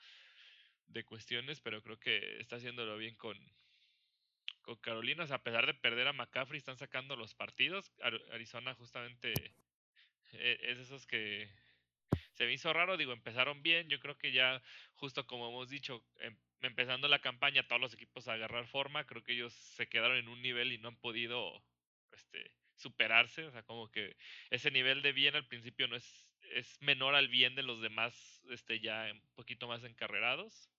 de 0.92 1.04
cuestiones, 1.04 1.60
pero 1.60 1.82
creo 1.82 1.98
que 1.98 2.40
está 2.40 2.56
haciéndolo 2.56 2.96
bien 2.96 3.14
con, 3.16 3.36
con 4.62 4.76
Carolina. 4.76 5.24
a 5.24 5.42
pesar 5.42 5.66
de 5.66 5.74
perder 5.74 6.08
a 6.08 6.12
McCaffrey, 6.12 6.58
están 6.58 6.76
sacando 6.76 7.16
los 7.16 7.34
partidos. 7.34 7.92
Arizona 8.32 8.74
justamente 8.74 9.32
e-, 10.32 10.58
es 10.62 10.78
esos 10.78 11.06
que 11.06 11.48
se 12.32 12.46
me 12.46 12.52
hizo 12.52 12.72
raro, 12.72 12.96
digo, 12.96 13.12
empezaron 13.12 13.62
bien. 13.62 13.88
Yo 13.88 14.00
creo 14.00 14.16
que 14.16 14.32
ya, 14.32 14.62
justo 14.94 15.26
como 15.26 15.48
hemos 15.48 15.68
dicho, 15.68 16.04
em, 16.20 16.36
empezando 16.62 17.08
la 17.08 17.20
campaña, 17.20 17.66
todos 17.66 17.80
los 17.80 17.94
equipos 17.94 18.28
a 18.28 18.34
agarrar 18.34 18.66
forma. 18.66 19.04
Creo 19.06 19.22
que 19.22 19.32
ellos 19.32 19.52
se 19.52 19.88
quedaron 19.88 20.16
en 20.16 20.28
un 20.28 20.40
nivel 20.42 20.72
y 20.72 20.78
no 20.78 20.88
han 20.88 20.96
podido 20.96 21.62
este, 22.12 22.52
superarse. 22.76 23.44
O 23.44 23.50
sea, 23.52 23.62
como 23.62 23.90
que 23.90 24.16
ese 24.50 24.70
nivel 24.70 25.02
de 25.02 25.12
bien 25.12 25.36
al 25.36 25.46
principio 25.46 25.88
no 25.88 25.96
es, 25.96 26.26
es 26.52 26.80
menor 26.80 27.14
al 27.14 27.28
bien 27.28 27.54
de 27.54 27.62
los 27.62 27.80
demás, 27.82 28.42
este, 28.50 28.80
ya 28.80 29.10
un 29.12 29.22
poquito 29.34 29.68
más 29.68 29.84
encarrerados. 29.84 30.70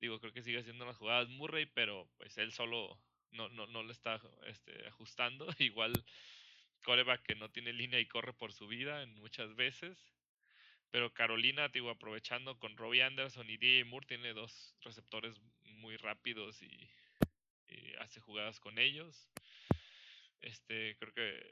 Digo, 0.00 0.20
creo 0.20 0.32
que 0.32 0.42
sigue 0.42 0.60
haciendo 0.60 0.86
las 0.86 0.96
jugadas 0.96 1.28
Murray, 1.28 1.66
pero 1.66 2.08
pues 2.16 2.38
él 2.38 2.52
solo 2.52 3.00
no, 3.32 3.48
no, 3.50 3.66
no 3.66 3.82
le 3.82 3.92
está 3.92 4.20
este, 4.46 4.86
ajustando. 4.86 5.46
Igual 5.58 5.92
coreback 6.84 7.22
que 7.22 7.34
no 7.34 7.50
tiene 7.50 7.72
línea 7.72 8.00
y 8.00 8.06
corre 8.06 8.32
por 8.32 8.52
su 8.52 8.66
vida 8.66 9.02
en 9.02 9.14
muchas 9.16 9.54
veces. 9.56 9.98
Pero 10.90 11.12
Carolina, 11.12 11.68
digo, 11.68 11.90
aprovechando 11.90 12.58
con 12.58 12.76
Robbie 12.76 13.02
Anderson 13.02 13.50
y 13.50 13.58
DJ 13.58 13.84
Moore, 13.84 14.06
tiene 14.06 14.32
dos 14.32 14.74
receptores 14.80 15.38
muy 15.64 15.96
rápidos 15.96 16.62
y, 16.62 16.90
y, 17.68 17.94
hace 17.98 18.20
jugadas 18.20 18.58
con 18.58 18.78
ellos. 18.78 19.28
Este, 20.40 20.96
creo 20.98 21.12
que 21.12 21.44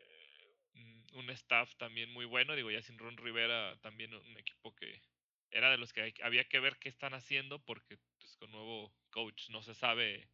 mm, 0.73 1.19
un 1.19 1.31
staff 1.31 1.75
también 1.77 2.11
muy 2.13 2.25
bueno. 2.25 2.57
Digo, 2.57 2.71
ya 2.71 2.81
sin 2.81 2.99
Ron 2.99 3.19
Rivera, 3.19 3.77
también 3.83 4.15
un 4.15 4.39
equipo 4.39 4.75
que 4.75 5.03
era 5.51 5.71
de 5.71 5.79
los 5.79 5.93
que 5.93 6.15
había 6.23 6.45
que 6.45 6.61
ver 6.61 6.79
qué 6.79 6.89
están 6.89 7.15
haciendo 7.15 7.59
porque 7.59 7.99
pues, 8.39 8.51
con 8.51 8.53
nuevo 8.53 8.93
coach 9.11 9.49
no 9.51 9.63
se 9.63 9.75
sabe 9.75 10.29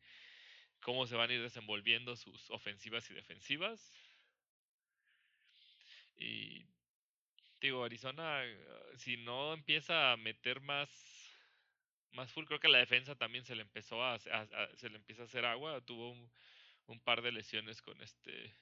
cómo 0.80 1.06
se 1.06 1.16
van 1.16 1.30
a 1.30 1.34
ir 1.34 1.42
desenvolviendo 1.42 2.16
sus 2.16 2.50
ofensivas 2.50 3.08
y 3.10 3.14
defensivas. 3.14 3.92
Y 6.16 6.66
digo, 7.60 7.84
Arizona, 7.84 8.42
si 8.96 9.16
no 9.16 9.54
empieza 9.54 10.12
a 10.12 10.16
meter 10.16 10.60
más, 10.60 10.90
más 12.12 12.32
full, 12.32 12.44
creo 12.44 12.60
que 12.60 12.68
la 12.68 12.78
defensa 12.78 13.14
también 13.14 13.44
se 13.44 13.54
le 13.54 13.62
empezó 13.62 14.04
a, 14.04 14.18
se 14.18 14.90
le 14.90 14.96
empieza 14.96 15.22
a 15.22 15.26
hacer 15.26 15.44
agua. 15.44 15.80
Tuvo 15.84 16.12
un, 16.86 17.00
par 17.00 17.22
de 17.22 17.32
lesiones 17.32 17.80
con 17.80 18.00
este. 18.02 18.54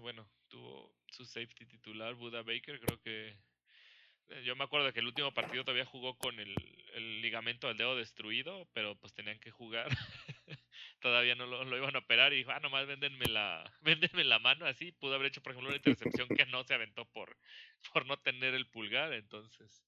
bueno, 0.00 0.28
tuvo 0.48 0.94
su 1.08 1.24
safety 1.24 1.66
titular, 1.66 2.14
Buda 2.14 2.42
Baker, 2.42 2.80
creo 2.80 3.00
que 3.00 3.36
yo 4.44 4.56
me 4.56 4.64
acuerdo 4.64 4.92
que 4.92 5.00
el 5.00 5.06
último 5.06 5.32
partido 5.32 5.64
todavía 5.64 5.84
jugó 5.84 6.16
con 6.16 6.38
el, 6.38 6.54
ligamento 7.22 7.68
del 7.68 7.76
dedo 7.76 7.96
destruido, 7.96 8.68
pero 8.72 8.96
pues 8.96 9.12
tenían 9.14 9.38
que 9.38 9.50
jugar. 9.50 9.88
todavía 11.00 11.34
no 11.34 11.46
lo, 11.46 11.76
iban 11.76 11.94
a 11.94 12.00
operar 12.00 12.32
y 12.32 12.36
dijo, 12.36 12.50
ah, 12.50 12.60
nomás 12.60 12.86
véndenme 12.86 13.26
la, 13.26 13.64
véndenme 13.82 14.24
la 14.24 14.38
mano 14.38 14.66
así. 14.66 14.92
Pudo 14.92 15.14
haber 15.14 15.28
hecho, 15.28 15.42
por 15.42 15.52
ejemplo, 15.52 15.68
una 15.68 15.76
intercepción 15.76 16.28
que 16.28 16.46
no 16.46 16.64
se 16.64 16.74
aventó 16.74 17.04
por, 17.06 17.36
por 17.92 18.06
no 18.06 18.18
tener 18.18 18.54
el 18.54 18.66
pulgar. 18.66 19.12
Entonces, 19.12 19.84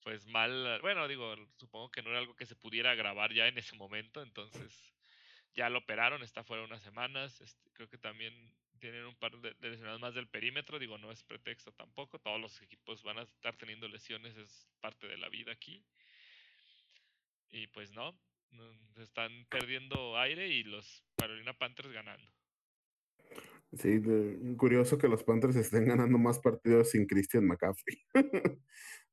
pues 0.00 0.26
mal. 0.26 0.80
Bueno, 0.80 1.06
digo, 1.08 1.34
supongo 1.56 1.90
que 1.90 2.02
no 2.02 2.10
era 2.10 2.18
algo 2.18 2.34
que 2.34 2.46
se 2.46 2.56
pudiera 2.56 2.94
grabar 2.94 3.32
ya 3.32 3.46
en 3.46 3.58
ese 3.58 3.76
momento. 3.76 4.22
Entonces, 4.22 4.92
ya 5.54 5.68
lo 5.68 5.78
operaron, 5.78 6.22
está 6.22 6.44
fuera 6.44 6.64
unas 6.64 6.82
semanas. 6.82 7.40
Este, 7.40 7.70
creo 7.72 7.88
que 7.88 7.98
también 7.98 8.34
tienen 8.82 9.06
un 9.06 9.14
par 9.14 9.30
de, 9.40 9.54
lesionados 9.60 10.00
más 10.00 10.12
del 10.12 10.26
perímetro, 10.26 10.80
digo, 10.80 10.98
no 10.98 11.12
es 11.12 11.22
pretexto 11.22 11.70
tampoco, 11.70 12.18
todos 12.18 12.40
los 12.40 12.60
equipos 12.62 13.04
van 13.04 13.18
a 13.18 13.22
estar 13.22 13.56
teniendo 13.56 13.86
lesiones, 13.86 14.36
es 14.36 14.66
parte 14.80 15.06
de 15.06 15.16
la 15.18 15.28
vida 15.28 15.52
aquí. 15.52 15.84
Y 17.52 17.68
pues 17.68 17.92
no, 17.92 18.12
están 18.96 19.46
perdiendo 19.48 20.18
aire 20.18 20.48
y 20.48 20.64
los 20.64 21.04
Carolina 21.16 21.56
Panthers 21.56 21.92
ganando. 21.92 22.26
Sí, 23.72 24.02
curioso 24.56 24.98
que 24.98 25.06
los 25.06 25.22
Panthers 25.22 25.54
estén 25.54 25.86
ganando 25.86 26.18
más 26.18 26.40
partidos 26.40 26.90
sin 26.90 27.06
Christian 27.06 27.46
McCaffrey. 27.46 28.02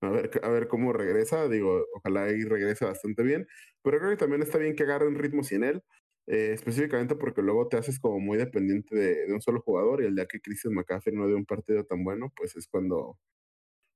a, 0.02 0.10
ver, 0.10 0.32
a 0.42 0.50
ver 0.50 0.68
cómo 0.68 0.94
regresa, 0.94 1.48
digo, 1.48 1.86
ojalá 1.94 2.24
ahí 2.24 2.44
regrese 2.44 2.86
bastante 2.86 3.22
bien, 3.22 3.48
pero 3.84 4.00
creo 4.00 4.10
que 4.10 4.18
también 4.18 4.42
está 4.42 4.58
bien 4.58 4.76
que 4.76 4.84
agarren 4.84 5.20
ritmo 5.20 5.44
sin 5.44 5.64
él. 5.64 5.84
Eh, 6.32 6.54
específicamente 6.54 7.16
porque 7.16 7.42
luego 7.42 7.68
te 7.68 7.78
haces 7.78 8.00
como 8.00 8.20
muy 8.20 8.38
dependiente 8.38 8.96
de, 8.96 9.34
un 9.34 9.42
solo 9.42 9.62
jugador 9.62 10.04
y 10.04 10.06
el 10.06 10.16
día 10.16 10.28
que 10.28 10.40
Christian 10.40 10.76
McCaffrey 10.76 11.16
no 11.16 11.28
de 11.28 11.34
un 11.34 11.44
partido 11.44 11.84
tan 11.86 12.04
bueno, 12.04 12.32
pues 12.36 12.56
es 12.56 12.68
cuando 12.68 13.18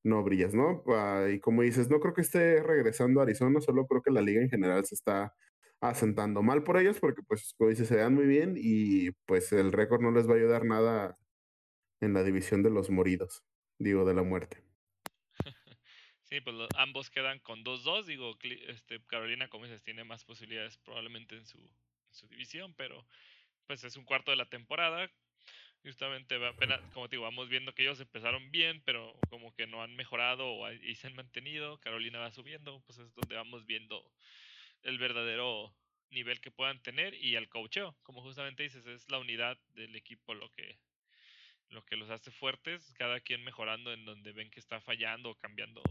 no 0.04 0.24
brillas, 0.24 0.56
¿no? 0.56 0.84
Ah, 0.88 1.28
y 1.32 1.40
como 1.40 1.62
dices, 1.62 1.92
no 1.92 2.00
creo 2.00 2.16
que 2.16 2.22
esté 2.22 2.64
regresando 2.64 3.20
a 3.20 3.24
Arizona, 3.24 3.62
solo 3.62 3.86
creo 3.88 4.02
que 4.02 4.12
la 4.12 4.22
liga 4.22 4.42
en 4.42 4.50
general 4.50 4.84
se 4.86 4.96
está 4.96 5.36
asentando 5.80 6.42
mal 6.42 6.64
por 6.64 6.78
ellos 6.78 7.00
porque 7.00 7.22
pues 7.24 7.54
como 7.58 7.70
dices, 7.70 7.88
se 7.88 7.98
dan 7.98 8.16
muy 8.16 8.26
bien 8.26 8.56
y 8.58 9.12
pues 9.28 9.54
el 9.54 9.72
récord 9.72 10.02
no 10.02 10.12
les 10.12 10.28
va 10.28 10.34
a 10.34 10.38
ayudar 10.38 10.66
nada 10.66 11.20
en 12.02 12.14
la 12.14 12.24
división 12.24 12.64
de 12.64 12.72
los 12.72 12.90
moridos, 12.90 13.44
digo, 13.80 14.06
de 14.06 14.14
la 14.16 14.24
muerte. 14.24 14.64
Sí, 16.26 16.42
pues 16.42 16.56
ambos 16.78 17.12
quedan 17.12 17.38
con 17.40 17.64
2-2. 17.64 18.06
Digo, 18.06 18.36
este, 18.42 19.00
Carolina, 19.06 19.50
como 19.50 19.66
dices, 19.66 19.84
tiene 19.84 20.04
más 20.04 20.26
posibilidades 20.26 20.80
probablemente 20.80 21.38
en 21.38 21.46
su, 21.46 21.60
su 22.14 22.28
división, 22.28 22.74
pero 22.76 23.06
pues 23.66 23.84
es 23.84 23.96
un 23.98 24.06
cuarto 24.06 24.32
de 24.32 24.38
la 24.38 24.46
temporada. 24.46 25.12
Justamente, 25.84 26.36
apenas, 26.46 26.80
como 26.94 27.10
te 27.10 27.18
digo, 27.18 27.24
vamos 27.24 27.50
viendo 27.50 27.74
que 27.74 27.84
ellos 27.84 28.00
empezaron 28.00 28.52
bien, 28.52 28.82
pero 28.86 29.14
como 29.30 29.54
que 29.54 29.68
no 29.68 29.84
han 29.84 29.96
mejorado 29.96 30.72
y 30.72 30.96
se 30.96 31.08
han 31.08 31.16
mantenido. 31.16 31.78
Carolina 31.80 32.20
va 32.20 32.32
subiendo, 32.32 32.82
pues 32.86 33.00
es 33.00 33.14
donde 33.16 33.36
vamos 33.36 33.66
viendo 33.66 34.10
el 34.84 34.98
verdadero 34.98 35.76
nivel 36.10 36.40
que 36.40 36.52
puedan 36.52 36.82
tener 36.82 37.14
y 37.16 37.36
el 37.36 37.50
coacheo. 37.50 37.98
Como 38.04 38.22
justamente 38.22 38.64
dices, 38.64 38.86
es 38.86 39.10
la 39.10 39.20
unidad 39.20 39.58
del 39.74 39.96
equipo 39.96 40.34
lo 40.34 40.50
que, 40.52 40.80
lo 41.70 41.84
que 41.84 41.98
los 41.98 42.10
hace 42.10 42.32
fuertes, 42.32 42.94
cada 42.98 43.20
quien 43.20 43.44
mejorando 43.44 43.92
en 43.92 44.06
donde 44.06 44.32
ven 44.32 44.50
que 44.52 44.62
está 44.62 44.80
fallando 44.80 45.32
o 45.32 45.36
cambiando, 45.36 45.82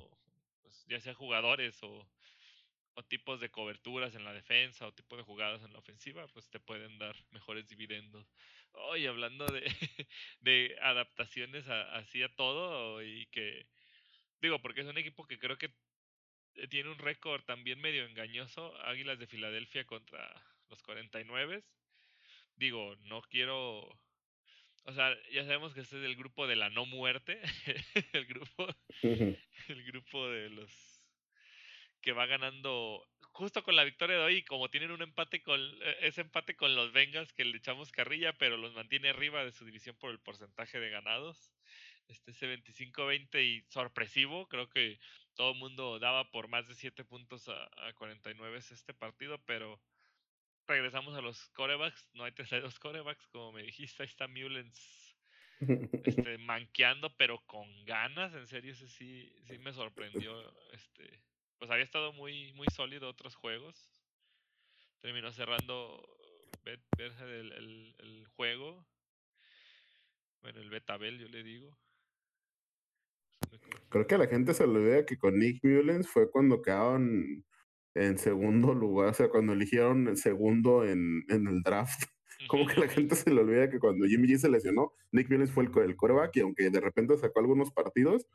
pues, 0.62 0.86
ya 0.86 1.01
sea 1.01 1.12
jugadores 1.12 1.82
o, 1.82 2.09
o 2.94 3.02
tipos 3.02 3.40
de 3.40 3.51
coberturas 3.51 4.14
en 4.14 4.24
la 4.24 4.32
defensa 4.32 4.86
o 4.86 4.93
tipo 4.93 5.16
de 5.16 5.23
jugadas 5.23 5.62
en 5.62 5.73
la 5.73 5.78
ofensiva, 5.78 6.27
pues 6.28 6.48
te 6.51 6.60
pueden 6.60 6.98
dar 6.98 7.16
mejores 7.31 7.69
dividendos. 7.69 8.27
Oye, 8.73 9.09
hablando 9.09 9.47
de, 9.47 9.62
de 10.40 10.77
adaptaciones 10.82 11.66
así 11.69 12.23
a 12.23 12.35
todo 12.35 13.02
y 13.02 13.27
que, 13.27 13.66
digo, 14.40 14.60
porque 14.60 14.82
es 14.82 14.86
un 14.86 14.98
equipo 14.98 15.27
que 15.27 15.39
creo 15.39 15.56
que 15.56 15.73
eh, 16.56 16.69
tiene 16.69 16.90
un 16.90 16.98
récord 16.98 17.43
también 17.44 17.81
medio 17.81 18.05
engañoso, 18.05 18.77
Águilas 18.85 19.19
de 19.19 19.27
Filadelfia 19.27 19.85
contra 19.86 20.43
los 20.69 20.82
49. 20.82 21.62
Digo, 22.56 22.97
no 23.05 23.23
quiero... 23.23 23.89
O 24.85 24.93
sea, 24.93 25.16
ya 25.31 25.44
sabemos 25.44 25.74
que 25.74 25.81
este 25.81 25.97
es 25.98 26.05
el 26.05 26.16
grupo 26.16 26.48
de 26.48 26.56
la 26.56 26.69
no 26.69 26.86
muerte, 26.86 27.40
el 28.12 28.27
grupo, 28.27 28.66
el 29.02 29.85
grupo 29.85 30.28
de 30.28 30.51
los 30.51 30.91
que 32.03 32.12
va 32.12 32.27
ganando 32.27 33.07
justo 33.33 33.62
con 33.62 33.77
la 33.77 33.85
victoria 33.85 34.16
de 34.16 34.23
hoy, 34.23 34.43
como 34.45 34.69
tienen 34.69 34.91
un 34.91 35.03
empate 35.03 35.43
con 35.43 35.61
e, 35.61 36.07
ese 36.07 36.20
empate 36.20 36.55
con 36.55 36.74
los 36.77 36.93
Bengals 36.93 37.33
que 37.33 37.45
le 37.45 37.57
echamos 37.57 37.91
carrilla, 37.91 38.33
pero 38.35 38.57
los 38.57 38.74
mantiene 38.74 39.11
arriba 39.11 39.45
de 39.45 39.53
su 39.53 39.65
división 39.65 39.97
por 39.97 40.11
el 40.11 40.20
porcentaje 40.20 40.79
de 40.79 40.91
ganados. 40.91 41.53
Este 42.09 42.33
ese 42.33 42.47
25-20 42.47 43.43
y 43.43 43.62
sorpresivo, 43.70 44.49
creo 44.49 44.69
que 44.69 44.99
todo 45.35 45.53
el 45.53 45.59
mundo 45.59 45.99
daba 45.99 46.31
por 46.31 46.49
más 46.49 46.69
de 46.69 46.74
7 46.74 47.05
puntos 47.05 47.49
a, 47.49 47.93
49 47.95 48.59
este 48.59 48.93
partido, 48.93 49.39
pero 49.47 49.81
regresamos 50.66 51.16
a 51.16 51.23
los 51.23 51.49
corebacks, 51.51 52.11
no 52.15 52.24
hay 52.24 52.33
terceros 52.33 52.79
corebacks, 52.81 53.27
como 53.29 53.53
me 53.53 53.62
dijiste, 53.62 54.03
ahí 54.03 54.09
está 54.09 54.29
Mullens 54.29 55.16
este, 56.05 56.39
manqueando, 56.39 57.16
pero 57.16 57.39
con 57.47 57.85
ganas, 57.85 58.35
en 58.35 58.47
serio, 58.47 58.73
ese 58.73 58.89
sí, 58.89 59.33
sí 59.45 59.59
me 59.59 59.73
sorprendió, 59.73 60.55
este, 60.73 61.20
pues 61.62 61.70
había 61.70 61.84
estado 61.84 62.12
muy, 62.12 62.52
muy 62.55 62.66
sólido 62.74 63.09
otros 63.09 63.36
juegos. 63.36 63.89
Terminó 65.01 65.30
cerrando 65.30 66.02
el, 66.64 67.52
el, 68.01 68.26
juego. 68.34 68.84
Bueno, 70.40 70.60
el 70.60 70.70
Betabel, 70.70 71.20
yo 71.20 71.28
le 71.28 71.44
digo. 71.44 71.78
Creo 73.90 74.09
que 74.09 74.16
a 74.16 74.18
la 74.18 74.26
gente 74.26 74.55
se 74.55 74.66
le 74.66 74.72
olvida 74.72 75.06
que 75.06 75.16
con 75.16 75.39
Nick 75.39 75.62
Mullens 75.62 76.09
fue 76.09 76.28
cuando 76.32 76.62
quedaron 76.62 77.44
en 77.94 78.18
segundo 78.18 78.74
lugar, 78.74 79.10
o 79.10 79.14
sea, 79.14 79.28
cuando 79.28 79.52
eligieron 79.52 80.09
el 80.09 80.16
segundo 80.16 80.84
en, 80.84 81.24
en 81.28 81.47
el 81.47 81.62
draft. 81.62 82.09
Como 82.48 82.66
que 82.66 82.80
la 82.80 82.89
gente 82.89 83.14
se 83.14 83.32
le 83.32 83.40
olvida 83.40 83.70
que 83.70 83.78
cuando 83.78 84.05
Jimmy 84.06 84.26
G 84.26 84.39
se 84.39 84.48
lesionó, 84.48 84.94
Nick 85.12 85.30
Mullens 85.30 85.52
fue 85.52 85.62
el, 85.62 85.70
el 85.78 85.94
coreback 85.94 86.39
y 86.39 86.40
aunque 86.40 86.70
de 86.70 86.80
repente 86.80 87.16
sacó 87.18 87.39
algunos 87.39 87.70
partidos, 87.70 88.26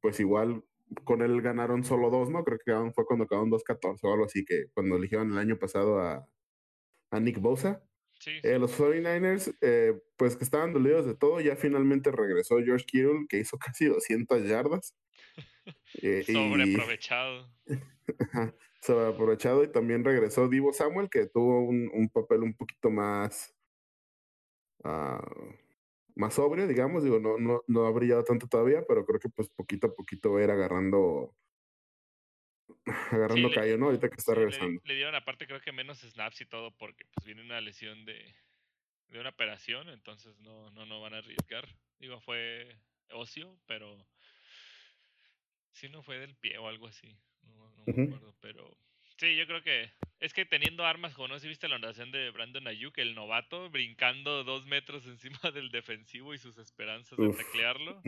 pues 0.00 0.20
igual 0.20 0.62
con 1.04 1.22
él 1.22 1.42
ganaron 1.42 1.84
solo 1.84 2.10
dos, 2.10 2.30
¿no? 2.30 2.44
Creo 2.44 2.58
que 2.64 2.92
fue 2.92 3.06
cuando 3.06 3.26
quedaron 3.26 3.50
2-14 3.50 3.98
o 4.02 4.12
algo 4.12 4.24
así, 4.26 4.44
que 4.44 4.66
cuando 4.72 4.96
eligieron 4.96 5.32
el 5.32 5.38
año 5.38 5.58
pasado 5.58 6.00
a, 6.00 6.28
a 7.10 7.20
Nick 7.20 7.40
Bosa. 7.40 7.82
Sí, 8.18 8.32
eh, 8.42 8.58
los 8.58 8.78
49ers, 8.78 9.54
eh, 9.60 9.92
pues 10.16 10.36
que 10.36 10.44
estaban 10.44 10.72
dolidos 10.72 11.04
de 11.04 11.14
todo, 11.14 11.40
ya 11.40 11.54
finalmente 11.54 12.10
regresó 12.10 12.56
George 12.64 12.86
Kittle, 12.86 13.26
que 13.28 13.40
hizo 13.40 13.58
casi 13.74 13.86
200 13.86 14.44
yardas. 14.44 14.94
Eh, 16.00 16.22
Sobreaprovechado. 16.24 17.50
Sobreaprovechado 18.82 19.64
y 19.64 19.72
también 19.72 20.04
regresó 20.04 20.48
Divo 20.48 20.72
Samuel, 20.72 21.10
que 21.10 21.26
tuvo 21.26 21.60
un, 21.60 21.90
un 21.92 22.08
papel 22.08 22.44
un 22.44 22.54
poquito 22.54 22.88
más... 22.88 23.52
Uh, 24.84 25.65
más 26.16 26.34
sobrio, 26.34 26.66
digamos, 26.66 27.04
digo, 27.04 27.20
no, 27.20 27.38
no, 27.38 27.62
no 27.66 27.86
ha 27.86 27.90
brillado 27.90 28.24
tanto 28.24 28.48
todavía, 28.48 28.82
pero 28.88 29.04
creo 29.04 29.20
que 29.20 29.28
pues 29.28 29.48
poquito 29.50 29.88
a 29.88 29.94
poquito 29.94 30.32
va 30.32 30.40
a 30.40 30.44
ir 30.44 30.50
agarrando 30.50 31.36
agarrando 33.12 33.50
callo, 33.50 33.76
¿no? 33.76 33.86
Ahorita 33.86 34.08
que 34.08 34.16
está 34.16 34.34
regresando. 34.34 34.80
Le, 34.84 34.94
dieron 34.94 35.14
aparte 35.14 35.46
creo 35.46 35.60
que 35.60 35.72
menos 35.72 36.00
snaps 36.00 36.40
y 36.40 36.46
todo 36.46 36.70
porque 36.76 37.04
pues 37.12 37.26
viene 37.26 37.42
una 37.42 37.60
lesión 37.60 38.04
de, 38.06 38.34
de 39.08 39.20
una 39.20 39.28
operación, 39.28 39.90
entonces 39.90 40.38
no, 40.40 40.70
no, 40.70 40.86
no 40.86 41.00
van 41.00 41.14
a 41.14 41.18
arriesgar. 41.18 41.68
Digo, 41.98 42.20
fue 42.20 42.76
ocio, 43.10 43.58
pero 43.66 44.06
sí 45.72 45.88
no 45.90 46.02
fue 46.02 46.18
del 46.18 46.34
pie 46.36 46.56
o 46.56 46.66
algo 46.66 46.86
así, 46.86 47.14
no, 47.42 47.70
no 47.72 47.84
me 47.86 48.04
acuerdo, 48.04 48.34
pero 48.40 48.76
Sí, 49.16 49.34
yo 49.36 49.46
creo 49.46 49.62
que 49.62 49.90
es 50.20 50.34
que 50.34 50.44
teniendo 50.44 50.84
armas, 50.84 51.14
como 51.14 51.28
no 51.28 51.34
sé 51.34 51.42
si 51.42 51.48
viste 51.48 51.68
la 51.68 51.76
oración 51.76 52.10
de 52.10 52.30
Brandon 52.30 52.66
Ayuk, 52.68 52.96
el 52.98 53.14
novato, 53.14 53.70
brincando 53.70 54.44
dos 54.44 54.66
metros 54.66 55.06
encima 55.06 55.50
del 55.52 55.70
defensivo 55.70 56.34
y 56.34 56.38
sus 56.38 56.58
esperanzas 56.58 57.18
de 57.18 57.32
taclearlo. 57.32 58.02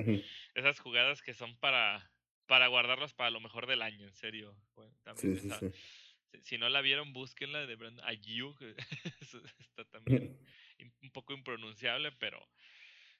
Esas 0.54 0.80
jugadas 0.80 1.22
que 1.22 1.34
son 1.34 1.56
para, 1.58 2.10
para 2.46 2.66
guardarlas 2.66 3.14
para 3.14 3.30
lo 3.30 3.40
mejor 3.40 3.66
del 3.66 3.82
año, 3.82 4.06
en 4.06 4.14
serio. 4.14 4.54
también 5.02 5.72
Si 6.42 6.58
no 6.58 6.68
la 6.68 6.82
vieron, 6.82 7.12
búsquenla 7.12 7.66
de 7.66 7.76
Brandon 7.76 8.06
Ayuk. 8.06 8.60
Está 9.58 9.84
también 9.90 10.38
un 11.02 11.10
poco 11.10 11.32
impronunciable, 11.32 12.12
pero 12.12 12.46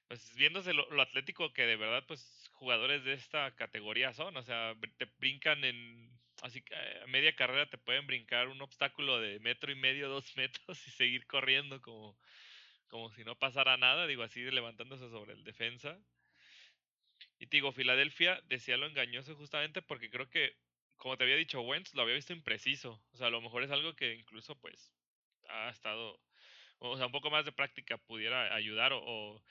pues 0.07 0.35
viéndose 0.35 0.73
lo, 0.73 0.89
lo, 0.89 1.01
atlético 1.03 1.53
que 1.53 1.67
de 1.67 1.75
verdad, 1.75 2.03
pues 2.07 2.49
jugadores 2.53 3.03
de 3.03 3.13
esta 3.13 3.55
categoría 3.55 4.13
son. 4.13 4.37
O 4.37 4.43
sea, 4.43 4.75
te 4.97 5.05
brincan 5.19 5.63
en 5.63 6.18
Así 6.41 6.61
que 6.61 6.75
a 6.75 7.07
media 7.07 7.35
carrera 7.35 7.69
te 7.69 7.77
pueden 7.77 8.07
brincar 8.07 8.47
un 8.47 8.61
obstáculo 8.61 9.19
de 9.19 9.39
metro 9.39 9.71
y 9.71 9.75
medio, 9.75 10.09
dos 10.09 10.35
metros 10.37 10.87
y 10.87 10.91
seguir 10.91 11.27
corriendo 11.27 11.81
como, 11.81 12.17
como 12.87 13.11
si 13.11 13.23
no 13.23 13.37
pasara 13.37 13.77
nada, 13.77 14.07
digo 14.07 14.23
así 14.23 14.41
levantándose 14.41 15.09
sobre 15.09 15.33
el 15.33 15.43
defensa. 15.43 15.97
Y 17.39 17.47
te 17.47 17.57
digo, 17.57 17.71
Filadelfia 17.71 18.41
decía 18.47 18.77
lo 18.77 18.85
engañoso 18.85 19.35
justamente 19.35 19.81
porque 19.81 20.09
creo 20.09 20.29
que, 20.29 20.55
como 20.97 21.17
te 21.17 21.23
había 21.23 21.35
dicho 21.35 21.61
Wentz, 21.61 21.93
lo 21.93 22.01
había 22.01 22.15
visto 22.15 22.33
impreciso. 22.33 23.01
O 23.11 23.17
sea, 23.17 23.27
a 23.27 23.29
lo 23.29 23.41
mejor 23.41 23.63
es 23.63 23.71
algo 23.71 23.95
que 23.95 24.13
incluso 24.13 24.55
pues 24.59 24.93
ha 25.49 25.69
estado, 25.69 26.19
o 26.79 26.97
sea, 26.97 27.05
un 27.07 27.11
poco 27.11 27.29
más 27.31 27.45
de 27.45 27.51
práctica 27.51 27.97
pudiera 27.97 28.53
ayudar 28.53 28.91
o 28.93 29.41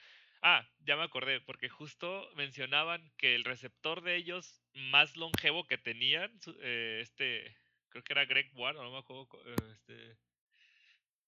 Ah, 0.43 0.65
ya 0.85 0.97
me 0.97 1.02
acordé, 1.02 1.40
porque 1.40 1.69
justo 1.69 2.28
mencionaban 2.36 3.10
que 3.16 3.35
el 3.35 3.44
receptor 3.44 4.02
de 4.02 4.15
ellos 4.16 4.62
más 4.78 5.16
longevo 5.16 5.66
que 5.66 5.78
tenían, 5.78 6.32
eh, 6.60 7.00
este, 7.02 7.56
creo 7.88 8.02
que 8.05 8.12
era 8.12 8.24
Greg 8.24 8.50
Ward, 8.55 8.76
no 8.76 8.90
me 8.90 8.98
acuerdo, 8.98 9.28
eh, 9.46 9.55
este, 9.72 10.16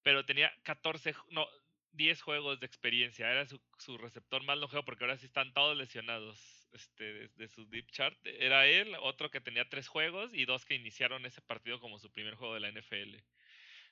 pero 0.02 0.24
tenía 0.24 0.52
14, 0.62 1.14
no, 1.30 1.46
10 1.92 2.22
juegos 2.22 2.60
de 2.60 2.66
experiencia, 2.66 3.30
era 3.30 3.46
su, 3.46 3.60
su, 3.78 3.98
receptor 3.98 4.42
más 4.44 4.58
longevo 4.58 4.84
porque 4.84 5.04
ahora 5.04 5.18
sí 5.18 5.26
están 5.26 5.52
todos 5.52 5.76
lesionados 5.76 6.68
este, 6.72 7.28
desde 7.28 7.48
su 7.48 7.68
deep 7.68 7.90
chart. 7.90 8.16
Era 8.24 8.66
él, 8.66 8.94
otro 9.00 9.30
que 9.30 9.40
tenía 9.40 9.68
3 9.68 9.88
juegos 9.88 10.32
y 10.32 10.44
dos 10.44 10.64
que 10.64 10.74
iniciaron 10.74 11.26
ese 11.26 11.40
partido 11.42 11.80
como 11.80 11.98
su 11.98 12.10
primer 12.12 12.34
juego 12.34 12.54
de 12.54 12.60
la 12.60 12.70
NFL. 12.70 13.16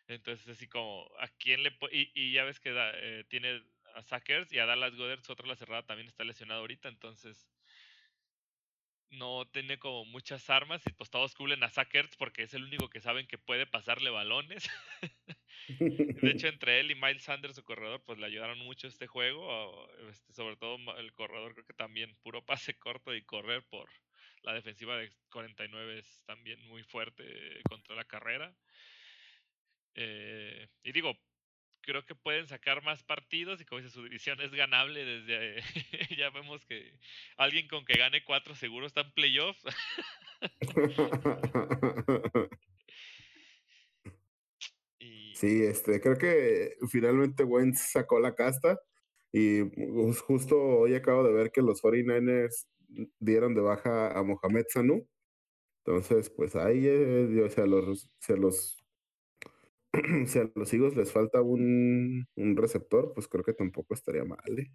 Entonces, 0.08 0.48
así 0.48 0.68
como, 0.68 1.10
¿a 1.18 1.28
quién 1.28 1.62
le 1.62 1.76
y, 1.92 2.10
y 2.14 2.32
ya 2.32 2.44
ves 2.44 2.60
que 2.60 2.72
eh, 2.74 3.24
tiene 3.28 3.62
a 3.94 4.02
Sackers 4.02 4.52
y 4.52 4.58
a 4.58 4.66
Dallas 4.66 4.94
Goddard, 4.96 5.22
su 5.22 5.32
otro 5.32 5.46
la 5.46 5.56
cerrada 5.56 5.84
también 5.84 6.08
está 6.08 6.24
lesionado 6.24 6.60
ahorita, 6.60 6.88
entonces 6.88 7.46
no 9.10 9.46
tiene 9.46 9.78
como 9.78 10.04
muchas 10.04 10.50
armas 10.50 10.82
y 10.86 10.92
pues 10.92 11.10
todos 11.10 11.34
cubren 11.34 11.62
a 11.62 11.70
Sackers 11.70 12.16
porque 12.16 12.42
es 12.42 12.54
el 12.54 12.64
único 12.64 12.88
que 12.88 13.00
saben 13.00 13.26
que 13.26 13.38
puede 13.38 13.66
pasarle 13.66 14.10
balones. 14.10 14.68
de 15.68 16.30
hecho, 16.30 16.48
entre 16.48 16.80
él 16.80 16.90
y 16.90 16.94
Miles 16.94 17.22
Sanders, 17.22 17.56
su 17.56 17.64
corredor, 17.64 18.02
pues 18.04 18.18
le 18.18 18.26
ayudaron 18.26 18.58
mucho 18.58 18.88
este 18.88 19.06
juego, 19.06 19.88
este, 20.08 20.32
sobre 20.32 20.56
todo 20.56 20.78
el 20.98 21.12
corredor 21.12 21.54
creo 21.54 21.66
que 21.66 21.74
también 21.74 22.16
puro 22.22 22.44
pase 22.44 22.78
corto 22.78 23.14
y 23.14 23.22
correr 23.22 23.64
por 23.64 23.88
la 24.42 24.54
defensiva 24.54 24.96
de 24.96 25.10
49 25.30 25.98
es 25.98 26.22
también 26.24 26.60
muy 26.68 26.82
fuerte 26.82 27.24
contra 27.68 27.96
la 27.96 28.04
carrera. 28.04 28.54
Eh, 29.94 30.68
y 30.84 30.92
digo, 30.92 31.18
creo 31.88 32.04
que 32.04 32.14
pueden 32.14 32.46
sacar 32.46 32.84
más 32.84 33.02
partidos 33.02 33.62
y 33.62 33.64
como 33.64 33.80
dice, 33.80 33.90
su 33.90 34.02
división 34.02 34.38
es 34.42 34.52
ganable 34.52 35.06
desde... 35.06 35.62
ya 36.18 36.28
vemos 36.28 36.62
que 36.66 36.92
alguien 37.38 37.66
con 37.66 37.86
que 37.86 37.96
gane 37.96 38.22
cuatro 38.26 38.54
seguro 38.54 38.86
está 38.86 39.00
en 39.00 39.12
playoffs. 39.12 39.62
Sí, 45.34 45.62
este, 45.62 46.00
creo 46.00 46.18
que 46.18 46.74
finalmente 46.90 47.44
Wentz 47.44 47.92
sacó 47.92 48.18
la 48.18 48.34
casta 48.34 48.80
y 49.30 49.60
justo 50.26 50.60
hoy 50.60 50.96
acabo 50.96 51.22
de 51.22 51.32
ver 51.32 51.52
que 51.52 51.62
los 51.62 51.80
49ers 51.80 52.66
dieron 53.20 53.54
de 53.54 53.60
baja 53.60 54.18
a 54.18 54.24
Mohamed 54.24 54.64
Sanu 54.68 55.06
Entonces, 55.84 56.28
pues 56.30 56.56
ahí, 56.56 56.88
eh, 56.88 57.40
o 57.40 57.48
sea, 57.50 57.66
los, 57.66 58.08
a 58.28 58.32
los, 58.32 58.77
si 60.26 60.38
a 60.38 60.50
los 60.54 60.72
Eagles 60.72 60.96
les 60.96 61.12
falta 61.12 61.40
un, 61.40 62.26
un 62.34 62.56
receptor, 62.56 63.12
pues 63.14 63.28
creo 63.28 63.44
que 63.44 63.54
tampoco 63.54 63.94
estaría 63.94 64.24
mal. 64.24 64.58
¿eh? 64.58 64.70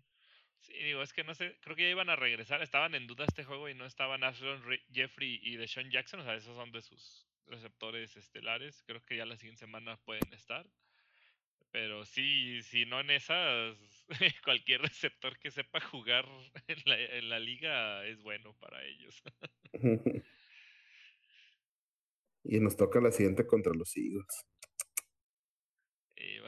Sí, 0.60 0.74
digo, 0.82 1.02
es 1.02 1.14
que 1.14 1.24
no 1.24 1.36
sé, 1.36 1.58
creo 1.62 1.76
que 1.76 1.84
ya 1.84 1.90
iban 1.90 2.10
a 2.10 2.16
regresar, 2.16 2.62
estaban 2.62 2.96
en 2.96 3.06
duda 3.06 3.26
este 3.26 3.44
juego 3.44 3.68
y 3.70 3.76
no 3.76 3.86
estaban 3.86 4.24
Ashton 4.24 4.62
Jeffrey 4.92 5.40
y 5.44 5.58
Deshaun 5.58 5.92
Jackson, 5.92 6.22
o 6.22 6.24
sea, 6.24 6.36
esos 6.36 6.56
son 6.56 6.72
de 6.72 6.82
sus 6.82 7.28
receptores 7.48 8.16
estelares, 8.16 8.82
creo 8.88 9.04
que 9.04 9.18
ya 9.18 9.26
la 9.26 9.36
siguiente 9.36 9.60
semana 9.60 9.98
pueden 10.06 10.34
estar. 10.34 10.66
Pero 11.72 12.06
sí, 12.06 12.62
si 12.62 12.86
no 12.86 13.00
en 13.00 13.10
esas, 13.10 13.76
cualquier 14.46 14.82
receptor 14.82 15.38
que 15.40 15.52
sepa 15.52 15.82
jugar 15.82 16.26
en 16.68 16.78
la, 16.86 17.00
en 17.00 17.30
la 17.30 17.40
liga 17.40 18.06
es 18.06 18.22
bueno 18.22 18.56
para 18.60 18.86
ellos. 18.86 19.22
y 22.44 22.60
nos 22.60 22.78
toca 22.78 23.02
la 23.02 23.12
siguiente 23.12 23.48
contra 23.48 23.74
los 23.74 23.98
Eagles. 23.98 24.46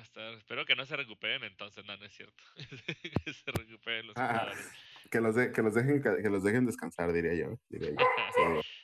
Estar, 0.05 0.33
espero 0.35 0.65
que 0.65 0.75
no 0.75 0.85
se 0.85 0.95
recuperen 0.95 1.43
entonces, 1.43 1.83
no, 1.85 1.97
no 1.97 2.05
es 2.05 2.13
cierto. 2.13 2.43
que 3.25 3.33
se 3.33 3.51
recuperen 3.51 4.07
los 4.07 4.15
ah, 4.17 4.51
que 5.11 5.19
los, 5.19 5.35
que 5.35 5.61
los 5.61 5.73
dejen 5.73 6.01
que 6.01 6.29
los 6.29 6.43
dejen 6.43 6.65
descansar, 6.65 7.11
diría 7.11 7.33
yo. 7.33 7.59
Diría 7.69 7.89
yo. 7.89 7.95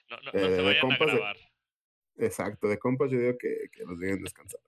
no, 0.10 0.18
no, 0.18 0.18
no 0.24 0.32
se 0.32 0.60
eh, 0.60 0.64
vayan 0.64 0.92
a 0.92 0.98
grabar. 0.98 1.38
exacto, 2.18 2.68
de 2.68 2.78
compas 2.80 3.12
yo 3.12 3.20
digo 3.20 3.38
que, 3.38 3.70
que 3.72 3.84
los 3.86 4.00
dejen 4.00 4.24
descansar. 4.24 4.60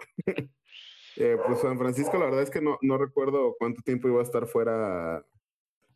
Eh, 1.15 1.37
pues 1.45 1.59
San 1.59 1.77
Francisco, 1.77 2.17
la 2.17 2.25
verdad 2.25 2.41
es 2.41 2.49
que 2.49 2.61
no, 2.61 2.79
no 2.81 2.97
recuerdo 2.97 3.55
cuánto 3.59 3.81
tiempo 3.83 4.07
iba 4.07 4.19
a 4.19 4.23
estar 4.23 4.47
fuera 4.47 5.23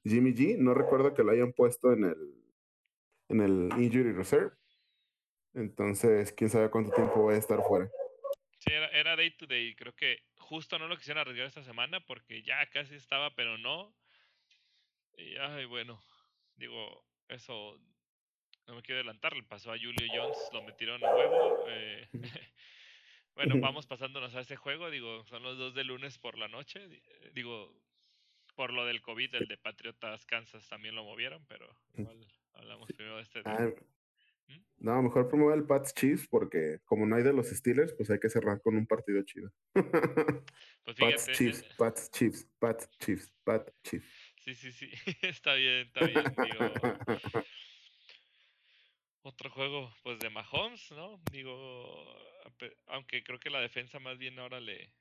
Jimmy 0.04 0.34
G. 0.34 0.58
No 0.58 0.74
recuerdo 0.74 1.14
que 1.14 1.24
lo 1.24 1.32
hayan 1.32 1.54
puesto 1.54 1.92
en 1.92 2.04
el, 2.04 2.36
en 3.30 3.42
el 3.42 3.70
Injury 3.78 4.12
Reserve. 4.12 4.52
Entonces, 5.54 6.32
quién 6.34 6.50
sabe 6.50 6.70
cuánto 6.70 6.92
tiempo 6.92 7.26
va 7.26 7.34
a 7.34 7.38
estar 7.38 7.64
fuera. 7.64 7.90
Sí, 8.68 8.74
era, 8.74 8.88
era 8.90 9.16
day 9.16 9.32
to 9.32 9.48
day. 9.48 9.76
Creo 9.76 9.96
que 9.96 10.24
justo 10.38 10.78
no 10.78 10.88
lo 10.88 10.98
quisieron 10.98 11.22
arriesgar 11.22 11.48
esta 11.48 11.64
semana 11.64 12.00
porque 12.02 12.42
ya 12.44 12.66
casi 12.68 12.96
estaba, 12.96 13.34
pero 13.36 13.58
no. 13.58 13.94
Y 15.18 15.36
ay, 15.38 15.66
bueno, 15.66 16.02
digo, 16.56 17.04
eso 17.28 17.80
no 18.68 18.76
me 18.76 18.82
quiero 18.82 19.00
adelantar. 19.00 19.36
Le 19.36 19.44
pasó 19.44 19.72
a 19.72 19.78
Julio 19.78 20.08
Jones, 20.14 20.38
lo 20.54 20.62
metieron 20.64 21.04
a 21.04 21.14
huevo. 21.14 21.66
Eh, 21.70 22.08
Bueno, 23.38 23.60
vamos 23.60 23.86
pasándonos 23.86 24.34
a 24.34 24.40
ese 24.40 24.56
juego. 24.56 24.90
Digo, 24.90 25.24
son 25.26 25.44
los 25.44 25.60
dos 25.60 25.76
de 25.76 25.84
lunes 25.84 26.18
por 26.18 26.40
la 26.40 26.48
noche. 26.48 26.84
Eh, 26.86 27.32
digo, 27.36 27.72
por 28.56 28.74
lo 28.74 28.84
del 28.84 29.04
COVID, 29.04 29.36
el 29.36 29.48
de 29.48 29.58
Patriotas 29.58 30.26
Kansas 30.26 30.68
también 30.68 30.96
lo 30.96 31.04
movieron, 31.04 31.46
pero 31.46 31.70
igual 31.96 32.18
hablamos 32.54 32.92
primero 32.94 33.18
de 33.18 33.22
este. 33.22 33.44
Ah, 33.46 33.60
¿Mm? 33.60 33.76
No, 34.80 35.02
mejor 35.02 35.28
promueve 35.28 35.56
el 35.56 35.66
Pats 35.66 35.94
Chiefs 35.94 36.28
porque 36.28 36.80
como 36.86 37.06
no 37.06 37.16
hay 37.16 37.24
de 37.24 37.34
los 37.34 37.48
Steelers, 37.48 37.94
pues 37.94 38.12
hay 38.12 38.20
que 38.20 38.30
cerrar 38.30 38.62
con 38.62 38.76
un 38.76 38.86
partido 38.86 39.22
chido. 39.24 39.52
Pues 40.86 40.98
Pats 40.98 41.32
Chiefs, 41.34 41.62
eh, 41.64 41.76
Pats 41.78 42.12
Chiefs, 42.12 42.48
Pats 42.60 42.90
Chiefs, 43.00 43.34
Pats 43.44 43.74
Chiefs. 43.84 44.08
Sí, 44.40 44.56
sí, 44.56 44.72
sí, 44.72 44.90
está 45.22 45.56
bien, 45.56 45.88
está 45.88 46.06
bien. 46.06 46.24
Digo, 46.24 47.44
otro 49.24 49.50
juego, 49.50 49.92
pues 50.04 50.20
de 50.20 50.30
Mahomes, 50.30 50.90
¿no? 50.92 51.22
Digo, 51.30 52.06
aunque 52.86 53.22
creo 53.24 53.40
que 53.40 53.50
la 53.50 53.60
defensa 53.60 54.00
más 54.00 54.18
bien 54.18 54.40
ahora 54.40 54.62
le, 54.62 54.94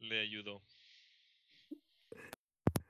le 0.00 0.20
ayudó. 0.20 0.62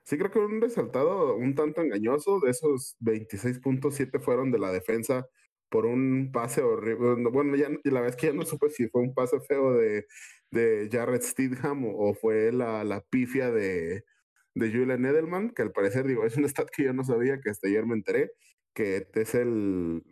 Sí, 0.02 0.18
creo 0.18 0.30
que 0.32 0.40
un 0.40 0.60
resultado 0.60 1.36
un 1.36 1.54
tanto 1.54 1.80
engañoso. 1.80 2.40
De 2.40 2.50
esos 2.50 2.96
26.7 2.98 4.20
fueron 4.20 4.50
de 4.50 4.58
la 4.58 4.72
defensa 4.72 5.28
por 5.68 5.86
un 5.86 6.30
pase 6.32 6.62
horrible. 6.62 7.28
Bueno, 7.30 7.56
ya 7.56 7.68
la 7.84 8.00
vez 8.00 8.16
que 8.16 8.28
ya 8.28 8.32
no 8.32 8.42
supe 8.46 8.70
si 8.70 8.88
fue 8.88 9.02
un 9.02 9.14
pase 9.14 9.40
feo 9.40 9.72
de, 9.74 10.06
de 10.50 10.88
Jared 10.90 11.22
Steedham 11.22 11.84
o, 11.86 12.14
fue 12.14 12.52
la, 12.52 12.84
la, 12.84 13.00
pifia 13.02 13.50
de, 13.50 14.04
de 14.54 14.70
Julian 14.72 15.04
Edelman, 15.04 15.50
que 15.50 15.62
al 15.62 15.72
parecer, 15.72 16.06
digo, 16.06 16.24
es 16.24 16.36
un 16.36 16.48
stat 16.48 16.68
que 16.70 16.84
yo 16.84 16.92
no 16.92 17.04
sabía, 17.04 17.40
que 17.40 17.50
hasta 17.50 17.68
ayer 17.68 17.86
me 17.86 17.94
enteré, 17.94 18.32
que 18.74 19.06
es 19.14 19.34
el, 19.34 20.02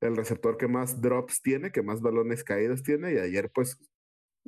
el 0.00 0.16
receptor 0.16 0.56
que 0.56 0.68
más 0.68 1.00
drops 1.00 1.42
tiene, 1.42 1.72
que 1.72 1.82
más 1.82 2.00
balones 2.00 2.44
caídos 2.44 2.82
tiene, 2.82 3.12
y 3.14 3.18
ayer 3.18 3.50
pues 3.54 3.78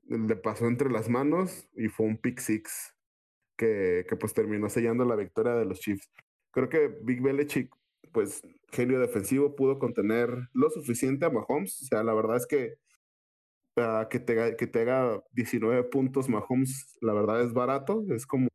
le 0.07 0.37
pasó 0.37 0.67
entre 0.67 0.91
las 0.91 1.09
manos 1.09 1.69
y 1.75 1.89
fue 1.89 2.07
un 2.07 2.19
pick 2.19 2.41
six 2.41 2.95
que, 3.57 4.05
que 4.09 4.17
pues 4.17 4.35
terminó 4.35 4.69
sellando 4.69 5.05
la 5.05 5.17
victoria 5.17 5.55
de 5.55 5.65
los 5.65 5.81
Chiefs. 5.81 6.11
Creo 6.51 6.69
que 6.69 6.89
Big 7.03 7.23
Belichick, 7.23 7.75
pues 8.13 8.43
genio 8.73 9.01
defensivo, 9.01 9.55
pudo 9.55 9.79
contener 9.79 10.49
lo 10.53 10.71
suficiente 10.71 11.27
a 11.27 11.31
Mahomes. 11.31 11.83
O 11.83 11.85
sea, 11.87 12.03
la 12.03 12.15
verdad 12.15 12.37
es 12.37 12.47
que 12.47 12.75
que, 14.11 14.21
te, 14.21 14.57
que 14.57 14.67
te 14.67 14.83
haga 14.83 15.23
19 15.33 15.85
puntos 15.85 16.29
Mahomes, 16.29 16.99
la 17.01 17.15
verdad 17.15 17.43
es 17.43 17.53
barato, 17.53 18.05
es 18.11 18.27
como, 18.27 18.49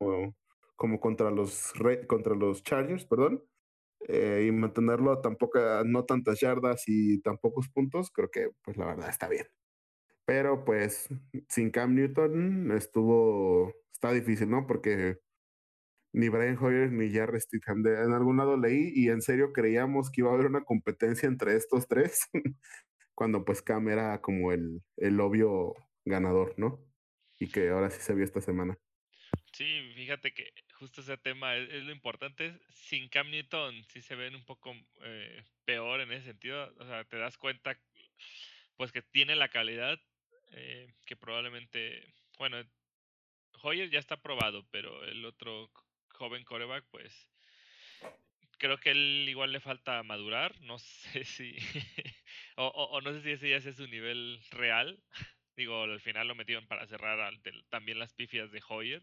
como 0.75 0.99
contra, 0.99 1.31
los, 1.31 1.73
contra 2.07 2.35
los 2.35 2.63
Chargers, 2.63 3.05
perdón. 3.05 3.43
Eh, 4.07 4.45
y 4.47 4.51
mantenerlo 4.51 5.19
tampoco, 5.21 5.59
no 5.83 6.05
tantas 6.05 6.39
yardas 6.39 6.83
y 6.87 7.19
tan 7.21 7.37
pocos 7.39 7.67
puntos, 7.69 8.11
creo 8.11 8.29
que 8.29 8.49
pues 8.63 8.77
la 8.77 8.85
verdad 8.85 9.09
está 9.09 9.27
bien. 9.27 9.47
Pero 10.25 10.63
pues 10.63 11.09
sin 11.49 11.71
Cam 11.71 11.95
Newton 11.95 12.71
estuvo, 12.71 13.73
está 13.91 14.11
difícil, 14.11 14.49
¿no? 14.49 14.67
Porque 14.67 15.17
ni 16.17 16.29
Brian 16.29 16.57
Hoyer 16.57 16.91
ni 16.91 17.13
Jarrett 17.13 17.43
Stidham 17.43 17.85
en 17.85 18.11
algún 18.11 18.37
lado 18.37 18.57
leí 18.57 18.91
y 18.95 19.09
en 19.09 19.21
serio 19.21 19.53
creíamos 19.53 20.09
que 20.09 20.21
iba 20.21 20.31
a 20.31 20.33
haber 20.33 20.47
una 20.47 20.63
competencia 20.63 21.27
entre 21.27 21.55
estos 21.55 21.87
tres, 21.87 22.27
cuando 23.13 23.45
pues 23.45 23.61
Cam 23.61 23.87
era 23.87 24.19
como 24.19 24.51
el, 24.51 24.81
el 24.97 25.19
obvio 25.19 25.75
ganador, 26.05 26.55
¿no? 26.57 26.83
Y 27.39 27.49
que 27.49 27.69
ahora 27.69 27.91
sí 27.91 28.01
se 28.01 28.15
vio 28.15 28.25
esta 28.25 28.41
semana. 28.41 28.79
Sí, 29.53 29.91
fíjate 29.95 30.33
que 30.33 30.49
justo 30.73 31.01
ese 31.01 31.17
tema 31.17 31.55
es, 31.55 31.83
lo 31.83 31.91
importante. 31.91 32.59
Sin 32.69 33.09
Cam 33.09 33.29
Newton 33.29 33.83
sí 33.83 34.01
se 34.01 34.15
ven 34.15 34.33
un 34.33 34.43
poco 34.43 34.73
eh, 35.03 35.43
peor 35.65 36.01
en 36.01 36.11
ese 36.11 36.25
sentido. 36.25 36.73
O 36.79 36.85
sea, 36.85 37.03
te 37.03 37.17
das 37.17 37.37
cuenta 37.37 37.79
pues 38.75 38.91
que 38.91 39.03
tiene 39.03 39.35
la 39.35 39.49
calidad 39.49 39.99
eh, 40.53 40.87
que 41.05 41.15
probablemente, 41.15 42.11
bueno, 42.39 42.57
Hoyer 43.61 43.91
ya 43.91 43.99
está 43.99 44.17
probado, 44.17 44.67
pero 44.71 45.03
el 45.05 45.23
otro 45.23 45.71
joven 46.17 46.43
coreback 46.43 46.83
pues 46.91 47.29
creo 48.57 48.79
que 48.79 48.91
él 48.91 49.25
igual 49.29 49.51
le 49.51 49.59
falta 49.59 50.03
madurar. 50.03 50.59
No 50.61 50.77
sé 50.79 51.23
si, 51.23 51.55
o, 52.55 52.67
o, 52.67 53.01
no 53.01 53.13
sé 53.13 53.21
si 53.21 53.31
ese 53.31 53.49
ya 53.49 53.57
es 53.57 53.75
su 53.75 53.87
nivel 53.87 54.39
real. 54.51 54.99
Digo, 55.55 55.83
al 55.83 55.99
final 56.01 56.27
lo 56.27 56.35
metieron 56.35 56.67
para 56.67 56.85
cerrar 56.85 57.33
también 57.69 57.99
las 57.99 58.13
pifias 58.13 58.51
de 58.51 58.61
Hoyer. 58.67 59.01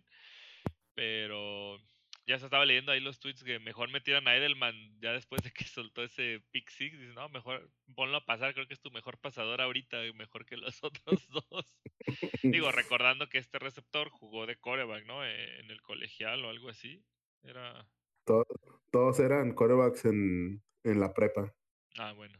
Pero 0.95 1.81
ya 2.27 2.39
se 2.39 2.47
estaba 2.47 2.65
leyendo 2.65 2.93
ahí 2.93 3.01
los 3.01 3.21
tweets 3.21 3.45
que 3.45 3.59
mejor 3.59 3.91
metieran 3.91 4.27
a 4.27 4.37
Edelman 4.37 4.75
ya 5.01 5.13
después 5.13 5.43
de 5.43 5.51
que 5.51 5.65
soltó 5.65 6.03
ese 6.03 6.43
pick 6.51 6.71
six. 6.71 6.99
Dice, 6.99 7.13
no, 7.15 7.29
mejor 7.29 7.71
ponlo 7.95 8.17
a 8.17 8.25
pasar, 8.25 8.55
creo 8.55 8.67
que 8.67 8.75
es 8.75 8.81
tu 8.81 8.91
mejor 8.91 9.19
pasador 9.19 9.61
ahorita, 9.61 9.99
mejor 10.15 10.47
que 10.47 10.57
los 10.57 10.83
otros 10.85 11.29
dos. 11.29 11.67
Digo, 12.43 12.71
recordando 12.73 13.29
que 13.29 13.39
este 13.39 13.59
receptor 13.59 14.09
jugó 14.11 14.47
de 14.47 14.57
coreback, 14.57 15.07
¿no? 15.07 15.25
Eh, 15.25 15.61
en 15.61 15.71
el 15.71 15.83
colegial 15.83 16.45
o 16.45 16.51
algo 16.51 16.69
así. 16.69 17.05
Era... 17.43 17.87
todos 18.91 19.21
eran 19.21 19.53
corebacks 19.53 20.07
en, 20.07 20.63
en 20.83 21.01
la 21.01 21.13
prepa. 21.13 21.55
Ah, 21.99 22.13
bueno. 22.13 22.39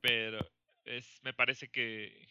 Pero 0.00 0.40
es, 0.84 1.20
me 1.22 1.34
parece 1.34 1.68
que, 1.70 2.26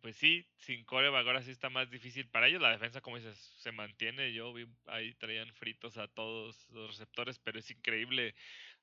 pues 0.00 0.16
sí, 0.16 0.46
sin 0.56 0.84
coreback 0.84 1.26
ahora 1.26 1.42
sí 1.42 1.50
está 1.50 1.70
más 1.70 1.90
difícil 1.90 2.28
para 2.28 2.48
ellos. 2.48 2.62
La 2.62 2.70
defensa, 2.70 3.00
como 3.00 3.16
dices, 3.16 3.38
se 3.58 3.72
mantiene. 3.72 4.32
Yo 4.32 4.52
vi 4.52 4.66
ahí 4.86 5.14
traían 5.14 5.52
fritos 5.54 5.96
a 5.98 6.08
todos 6.08 6.68
los 6.70 6.90
receptores, 6.90 7.38
pero 7.38 7.58
es 7.58 7.70
increíble 7.70 8.34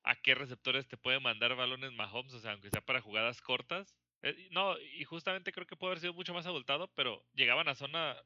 a 0.02 0.16
qué 0.20 0.34
receptores 0.34 0.88
te 0.88 0.96
puede 0.96 1.20
mandar 1.20 1.54
balones 1.56 1.92
Mahomes, 1.92 2.34
o 2.34 2.40
sea, 2.40 2.52
aunque 2.52 2.70
sea 2.70 2.84
para 2.84 3.00
jugadas 3.00 3.40
cortas. 3.40 3.96
Eh, 4.22 4.48
no, 4.50 4.78
y 4.78 5.04
justamente 5.04 5.52
creo 5.52 5.66
que 5.66 5.76
puede 5.76 5.92
haber 5.92 6.00
sido 6.00 6.14
mucho 6.14 6.34
más 6.34 6.46
abultado, 6.46 6.92
pero 6.94 7.24
llegaban 7.34 7.68
a 7.68 7.74
zona, 7.74 8.16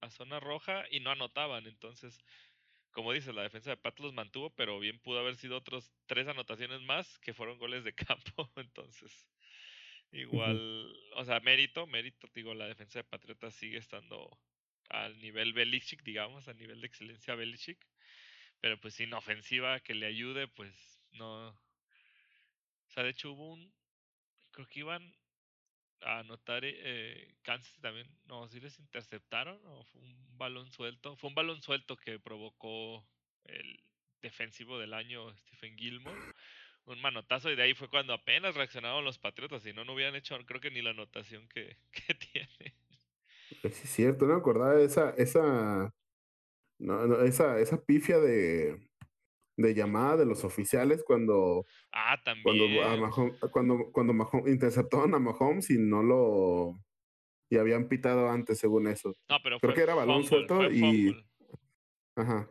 a 0.00 0.10
zona 0.10 0.40
roja 0.40 0.84
y 0.90 1.00
no 1.00 1.10
anotaban. 1.10 1.66
Entonces, 1.66 2.20
como 2.92 3.12
dices, 3.12 3.34
la 3.34 3.42
defensa 3.42 3.70
de 3.70 3.76
Pat 3.76 3.98
los 4.00 4.12
mantuvo, 4.14 4.50
pero 4.50 4.78
bien 4.80 4.98
pudo 5.00 5.20
haber 5.20 5.36
sido 5.36 5.56
otros 5.56 5.92
tres 6.06 6.28
anotaciones 6.28 6.80
más 6.82 7.18
que 7.20 7.34
fueron 7.34 7.58
goles 7.58 7.84
de 7.84 7.94
campo. 7.94 8.50
Entonces, 8.56 9.28
Igual, 10.12 10.92
o 11.14 11.24
sea, 11.24 11.40
mérito, 11.40 11.86
mérito, 11.86 12.28
digo, 12.34 12.54
la 12.54 12.66
defensa 12.66 12.98
de 12.98 13.04
Patriotas 13.04 13.54
sigue 13.54 13.78
estando 13.78 14.38
al 14.88 15.18
nivel 15.20 15.52
Belichick, 15.52 16.02
digamos, 16.02 16.48
al 16.48 16.56
nivel 16.58 16.80
de 16.80 16.86
excelencia 16.88 17.34
Belichick. 17.34 17.78
Pero 18.60 18.78
pues 18.78 18.94
sin 18.94 19.14
ofensiva 19.14 19.80
que 19.80 19.94
le 19.94 20.06
ayude, 20.06 20.48
pues 20.48 21.00
no. 21.12 21.48
O 21.48 22.90
sea, 22.90 23.04
de 23.04 23.10
hecho 23.10 23.32
hubo 23.32 23.52
un. 23.52 23.72
Creo 24.50 24.66
que 24.66 24.80
iban 24.80 25.14
a 26.02 26.18
anotar 26.18 26.62
eh, 26.64 27.34
Kansas 27.42 27.80
también. 27.80 28.08
No, 28.24 28.48
si 28.48 28.60
les 28.60 28.78
interceptaron 28.78 29.60
o 29.64 29.84
fue 29.84 30.00
un 30.02 30.38
balón 30.38 30.70
suelto. 30.72 31.16
Fue 31.16 31.28
un 31.28 31.34
balón 31.34 31.62
suelto 31.62 31.96
que 31.96 32.18
provocó 32.18 33.06
el 33.44 33.82
defensivo 34.20 34.78
del 34.78 34.92
año 34.92 35.34
Stephen 35.36 35.78
Gilmore 35.78 36.20
un 36.90 37.00
manotazo 37.00 37.50
y 37.50 37.56
de 37.56 37.62
ahí 37.62 37.74
fue 37.74 37.88
cuando 37.88 38.12
apenas 38.12 38.54
reaccionaron 38.54 39.04
los 39.04 39.18
Patriotas, 39.18 39.62
si 39.62 39.72
no, 39.72 39.84
no 39.84 39.94
hubieran 39.94 40.14
hecho 40.16 40.36
creo 40.46 40.60
que 40.60 40.70
ni 40.70 40.82
la 40.82 40.90
anotación 40.90 41.48
que, 41.48 41.76
que 41.92 42.14
tiene. 42.14 42.74
Es 43.62 43.74
cierto, 43.76 44.26
no 44.26 44.34
me 44.34 44.40
acordaba 44.40 44.74
de 44.74 44.84
esa, 44.84 45.10
esa, 45.10 45.92
no, 46.78 47.06
no, 47.06 47.22
esa, 47.22 47.58
esa 47.58 47.82
pifia 47.84 48.18
de, 48.18 48.78
de 49.56 49.74
llamada 49.74 50.18
de 50.18 50.26
los 50.26 50.44
oficiales 50.44 51.02
cuando, 51.04 51.66
Ah, 51.92 52.16
cuando, 52.42 52.64
también. 52.64 52.84
a 52.84 52.96
Mahomes- 52.96 53.50
cuando, 53.50 53.90
cuando 53.92 54.12
Mahomes- 54.12 54.48
interceptaron 54.52 55.14
a 55.14 55.18
Mahomes 55.18 55.68
y 55.70 55.78
no 55.78 56.02
lo, 56.02 56.80
y 57.50 57.56
habían 57.58 57.88
pitado 57.88 58.30
antes 58.30 58.58
según 58.58 58.86
eso. 58.86 59.16
No, 59.28 59.38
pero 59.42 59.58
creo 59.58 59.70
fue 59.72 59.74
que 59.74 59.82
era 59.82 59.94
balón 59.94 60.24
suelto 60.24 60.70
y- 60.70 60.78
fumble. 60.80 61.24
Ajá. 62.16 62.48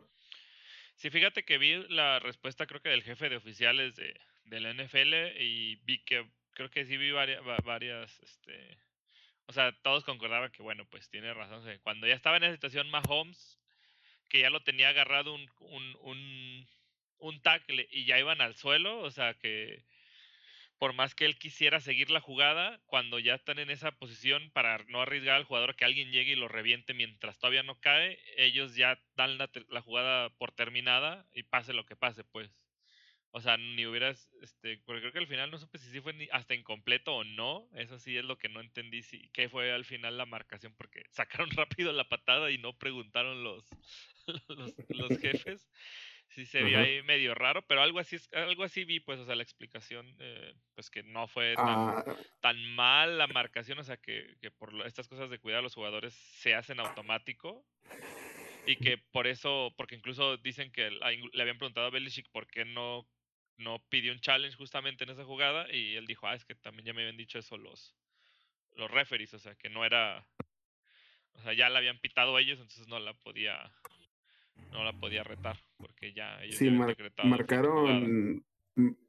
Sí, 0.96 1.08
fíjate 1.08 1.44
que 1.44 1.56
vi 1.56 1.82
la 1.88 2.18
respuesta 2.18 2.66
creo 2.66 2.82
que 2.82 2.90
del 2.90 3.02
jefe 3.02 3.30
de 3.30 3.36
oficiales 3.36 3.96
de, 3.96 4.14
de 4.50 4.60
la 4.60 4.74
NFL 4.74 5.40
y 5.40 5.76
vi 5.84 6.04
que 6.04 6.28
creo 6.52 6.70
que 6.70 6.84
sí 6.84 6.96
vi 6.96 7.10
varias, 7.12 7.42
varias 7.64 8.20
este, 8.20 8.76
o 9.46 9.52
sea, 9.52 9.72
todos 9.82 10.04
concordaban 10.04 10.50
que 10.50 10.62
bueno, 10.62 10.84
pues 10.90 11.08
tiene 11.08 11.32
razón. 11.32 11.64
cuando 11.82 12.06
ya 12.06 12.14
estaba 12.14 12.36
en 12.36 12.44
esa 12.44 12.54
situación 12.54 12.90
Mahomes, 12.90 13.58
que 14.28 14.40
ya 14.40 14.50
lo 14.50 14.62
tenía 14.62 14.90
agarrado 14.90 15.34
un, 15.34 15.48
un, 15.60 15.96
un, 16.02 16.68
un 17.18 17.42
tackle 17.42 17.88
y 17.90 18.04
ya 18.04 18.18
iban 18.18 18.40
al 18.40 18.56
suelo, 18.56 18.98
o 19.00 19.10
sea 19.10 19.34
que 19.34 19.84
por 20.78 20.94
más 20.94 21.14
que 21.14 21.26
él 21.26 21.38
quisiera 21.38 21.80
seguir 21.80 22.10
la 22.10 22.20
jugada, 22.20 22.80
cuando 22.86 23.18
ya 23.18 23.34
están 23.34 23.58
en 23.58 23.70
esa 23.70 23.92
posición 23.92 24.50
para 24.50 24.78
no 24.88 25.02
arriesgar 25.02 25.36
al 25.36 25.44
jugador 25.44 25.76
que 25.76 25.84
alguien 25.84 26.10
llegue 26.10 26.32
y 26.32 26.36
lo 26.36 26.48
reviente 26.48 26.94
mientras 26.94 27.38
todavía 27.38 27.62
no 27.62 27.78
cae, 27.80 28.18
ellos 28.38 28.76
ya 28.76 28.98
dan 29.14 29.36
la, 29.36 29.50
la 29.68 29.82
jugada 29.82 30.30
por 30.30 30.52
terminada 30.52 31.26
y 31.34 31.42
pase 31.42 31.74
lo 31.74 31.84
que 31.84 31.96
pase, 31.96 32.24
pues. 32.24 32.50
O 33.32 33.40
sea, 33.40 33.56
ni 33.56 33.86
hubieras, 33.86 34.32
este, 34.42 34.78
porque 34.84 35.00
creo 35.02 35.12
que 35.12 35.18
al 35.20 35.26
final 35.28 35.50
no 35.52 35.58
supe 35.58 35.78
si 35.78 35.90
sí 35.90 36.00
fue 36.00 36.12
ni 36.14 36.28
hasta 36.32 36.54
incompleto 36.54 37.14
o 37.14 37.24
no. 37.24 37.68
Eso 37.74 37.98
sí 37.98 38.16
es 38.16 38.24
lo 38.24 38.38
que 38.38 38.48
no 38.48 38.60
entendí, 38.60 39.02
si, 39.02 39.28
qué 39.30 39.48
fue 39.48 39.72
al 39.72 39.84
final 39.84 40.18
la 40.18 40.26
marcación, 40.26 40.74
porque 40.76 41.04
sacaron 41.10 41.50
rápido 41.56 41.92
la 41.92 42.08
patada 42.08 42.50
y 42.50 42.58
no 42.58 42.76
preguntaron 42.78 43.44
los, 43.44 43.76
los, 44.48 44.74
los 44.90 45.18
jefes. 45.18 45.70
Sí 46.28 46.46
se 46.46 46.62
vio 46.64 46.78
ahí 46.80 47.02
medio 47.02 47.34
raro, 47.34 47.66
pero 47.66 47.82
algo 47.82 47.98
así, 48.00 48.16
es- 48.16 48.32
algo 48.32 48.64
así 48.64 48.84
vi, 48.84 49.00
pues, 49.00 49.18
o 49.20 49.26
sea, 49.26 49.34
la 49.36 49.42
explicación, 49.42 50.16
eh, 50.20 50.54
pues 50.74 50.90
que 50.90 51.02
no 51.02 51.26
fue 51.28 51.58
tan, 51.58 52.00
Ah, 52.06 52.14
tan 52.40 52.62
mal 52.74 53.18
la 53.18 53.26
marcación, 53.26 53.78
o 53.78 53.84
sea, 53.84 53.96
que, 53.98 54.36
que 54.40 54.50
por 54.50 54.74
estas 54.86 55.08
cosas 55.08 55.30
de 55.30 55.38
cuidar 55.40 55.60
a 55.60 55.62
los 55.62 55.74
jugadores 55.74 56.14
se 56.14 56.54
hacen 56.54 56.80
automático 56.80 57.66
y 58.64 58.76
que 58.76 58.98
por 58.98 59.26
eso, 59.26 59.74
porque 59.76 59.96
incluso 59.96 60.36
dicen 60.36 60.72
que 60.72 60.90
le 60.90 61.42
habían 61.42 61.58
preguntado 61.58 61.86
a 61.86 61.90
Belichick 61.90 62.30
por 62.30 62.46
qué 62.46 62.64
no, 62.64 63.08
no 63.60 63.78
pidió 63.88 64.12
un 64.12 64.20
challenge 64.20 64.56
justamente 64.56 65.04
en 65.04 65.10
esa 65.10 65.24
jugada 65.24 65.72
y 65.72 65.94
él 65.94 66.06
dijo, 66.06 66.26
ah, 66.26 66.34
es 66.34 66.44
que 66.44 66.54
también 66.54 66.86
ya 66.86 66.92
me 66.92 67.02
habían 67.02 67.16
dicho 67.16 67.38
eso 67.38 67.56
los, 67.56 67.94
los 68.76 68.90
referees, 68.90 69.32
o 69.34 69.38
sea, 69.38 69.54
que 69.54 69.68
no 69.68 69.84
era, 69.84 70.26
o 71.34 71.42
sea, 71.42 71.52
ya 71.52 71.68
la 71.68 71.78
habían 71.78 71.98
pitado 71.98 72.38
ellos, 72.38 72.58
entonces 72.58 72.88
no 72.88 72.98
la 72.98 73.14
podía, 73.14 73.70
no 74.72 74.82
la 74.84 74.92
podía 74.92 75.22
retar, 75.22 75.56
porque 75.76 76.12
ya 76.12 76.42
ellos 76.42 76.56
sí, 76.56 76.64
ya 76.64 76.70
habían 76.70 76.78
mar- 76.78 76.88
decretado 76.88 77.28
marcaron, 77.28 78.44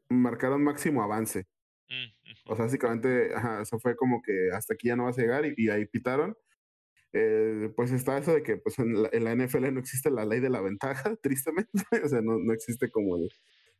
marcaron 0.10 0.64
máximo 0.64 1.02
avance. 1.02 1.48
Mm. 1.90 2.32
O 2.45 2.56
sea, 2.56 2.65
básicamente, 2.65 3.34
ajá, 3.36 3.61
eso 3.61 3.80
fue 3.80 3.95
como 3.95 4.22
que 4.22 4.49
hasta 4.53 4.73
aquí 4.73 4.88
ya 4.88 4.95
no 4.95 5.06
vas 5.06 5.18
a 5.18 5.22
llegar 5.22 5.45
y, 5.45 5.53
y 5.57 5.69
ahí 5.69 5.86
pitaron. 5.86 6.36
Eh, 7.14 7.69
pues 7.76 7.91
está 7.91 8.18
eso 8.18 8.34
de 8.34 8.41
que 8.41 8.56
pues 8.56 8.80
en 8.80 9.03
la, 9.03 9.10
en 9.11 9.26
la 9.26 9.34
NFL 9.34 9.73
no 9.73 9.82
existe 9.82 10.10
la 10.10 10.23
ley 10.26 10.40
de 10.40 10.49
la 10.49 10.61
ventaja, 10.61 11.15
tristemente. 11.22 11.84
o 12.03 12.07
sea, 12.07 12.22
no, 12.22 12.40
no 12.40 12.53
existe 12.53 12.90
como 12.90 13.18
el, 13.18 13.30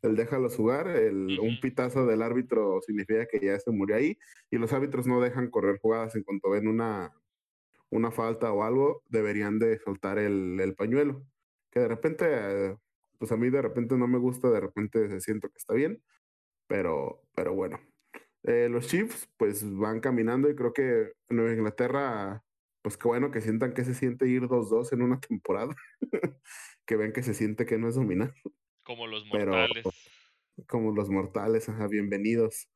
el 0.02 0.16
déjalos 0.16 0.56
jugar. 0.56 0.88
El, 0.88 1.40
Un 1.40 1.60
pitazo 1.60 2.06
del 2.06 2.22
árbitro 2.22 2.82
significa 2.82 3.26
que 3.26 3.40
ya 3.40 3.60
se 3.60 3.72
murió 3.72 3.96
ahí 3.96 4.18
y 4.50 4.58
los 4.58 4.74
árbitros 4.74 5.08
no 5.08 5.22
dejan 5.22 5.50
correr 5.50 5.80
jugadas 5.80 6.16
en 6.16 6.24
cuanto 6.24 6.50
ven 6.50 6.68
una, 6.68 7.14
una 7.90 8.12
falta 8.12 8.52
o 8.52 8.64
algo, 8.64 9.04
deberían 9.10 9.60
de 9.60 9.80
soltar 9.80 10.18
el, 10.18 10.60
el 10.60 10.76
pañuelo. 10.76 11.24
Que 11.72 11.82
de 11.82 11.88
repente, 11.88 12.78
pues 13.20 13.32
a 13.32 13.38
mí 13.38 13.50
de 13.50 13.62
repente 13.62 13.98
no 13.98 14.08
me 14.08 14.18
gusta, 14.18 14.50
de 14.50 14.60
repente 14.60 15.20
siento 15.22 15.50
que 15.50 15.58
está 15.58 15.74
bien, 15.74 16.02
pero, 16.68 17.22
pero 17.36 17.54
bueno. 17.54 17.80
Eh, 18.44 18.70
los 18.70 18.88
Chiefs 18.88 19.30
pues 19.38 19.64
van 19.78 20.00
caminando 20.00 20.50
y 20.50 20.56
creo 20.56 20.74
que 20.74 21.14
Nueva 21.30 21.54
Inglaterra, 21.54 22.44
pues 22.82 22.98
qué 22.98 23.08
bueno 23.08 23.30
que 23.32 23.42
sientan 23.42 23.74
que 23.74 23.86
se 23.86 23.94
siente 23.94 24.28
ir 24.28 24.44
2-2 24.44 24.94
en 24.94 25.04
una 25.04 25.20
temporada, 25.20 25.76
que 26.86 26.96
ven 26.96 27.14
que 27.14 27.24
se 27.24 27.34
siente 27.34 27.66
que 27.66 27.78
no 27.78 27.88
es 27.90 27.96
dominar, 27.96 28.34
Como 28.84 29.08
los 29.08 29.24
pero- 29.32 29.52
mortales. 29.54 29.86
como 30.68 30.92
los 30.94 31.10
mortales, 31.10 31.70
ajá, 31.70 31.88
bienvenidos. 31.88 32.68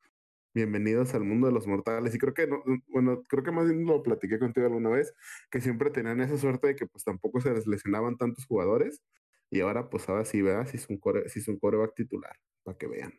Bienvenidos 0.54 1.12
al 1.14 1.22
mundo 1.24 1.48
de 1.48 1.52
los 1.52 1.66
mortales. 1.66 2.14
Y 2.14 2.18
creo 2.18 2.32
que, 2.32 2.46
no, 2.46 2.62
bueno, 2.88 3.22
creo 3.28 3.44
que 3.44 3.50
más 3.52 3.66
bien 3.66 3.84
lo 3.84 4.02
platiqué 4.02 4.38
contigo 4.38 4.66
alguna 4.66 4.88
vez, 4.90 5.12
que 5.50 5.60
siempre 5.60 5.90
tenían 5.90 6.20
esa 6.22 6.38
suerte 6.38 6.68
de 6.68 6.76
que 6.76 6.86
pues 6.86 7.04
tampoco 7.04 7.40
se 7.42 7.52
les 7.52 7.66
lesionaban 7.66 8.16
tantos 8.16 8.46
jugadores. 8.46 9.02
Y 9.50 9.60
ahora 9.60 9.90
pues 9.90 10.08
ahora 10.08 10.24
sí, 10.24 10.40
¿verdad? 10.40 10.66
Si 10.66 10.78
es 10.78 10.88
un, 10.88 10.98
core, 10.98 11.28
si 11.28 11.40
es 11.40 11.48
un 11.48 11.58
coreback 11.58 11.94
titular, 11.94 12.34
para 12.62 12.78
que 12.78 12.86
vean. 12.86 13.12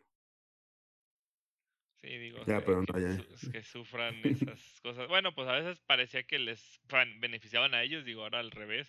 Sí, 2.00 2.08
digo, 2.18 2.38
Ya, 2.46 2.64
pero 2.64 2.84
que, 2.84 2.92
no, 2.92 2.98
ya. 2.98 3.16
su- 3.36 3.50
que 3.52 3.62
sufran 3.62 4.14
esas 4.50 4.80
cosas. 4.82 5.06
Bueno, 5.08 5.32
pues 5.34 5.46
a 5.48 5.52
veces 5.52 5.80
parecía 5.86 6.24
que 6.24 6.38
les 6.40 6.80
beneficiaban 7.20 7.74
a 7.74 7.82
ellos, 7.84 8.04
digo, 8.04 8.22
ahora 8.24 8.40
al 8.40 8.50
revés. 8.50 8.88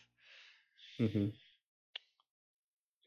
Ujú. 0.98 1.32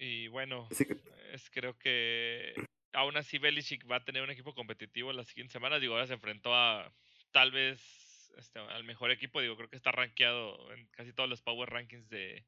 Y 0.02 0.26
bueno, 0.26 0.68
que, 0.76 0.96
es 1.32 1.48
creo 1.50 1.78
que 1.78 2.54
aún 2.92 3.16
así 3.16 3.38
Belichick 3.38 3.88
va 3.88 3.96
a 3.96 4.04
tener 4.04 4.20
un 4.24 4.30
equipo 4.30 4.52
competitivo 4.52 5.12
las 5.12 5.28
siguientes 5.28 5.52
semanas. 5.52 5.80
Digo, 5.80 5.94
ahora 5.94 6.08
se 6.08 6.14
enfrentó 6.14 6.52
a 6.52 6.92
tal 7.30 7.52
vez 7.52 8.32
este, 8.36 8.58
al 8.58 8.82
mejor 8.82 9.12
equipo. 9.12 9.40
Digo, 9.40 9.56
creo 9.56 9.68
que 9.68 9.76
está 9.76 9.92
rankeado 9.92 10.72
en 10.72 10.88
casi 10.88 11.12
todos 11.12 11.30
los 11.30 11.40
power 11.40 11.70
rankings 11.70 12.08
de, 12.08 12.44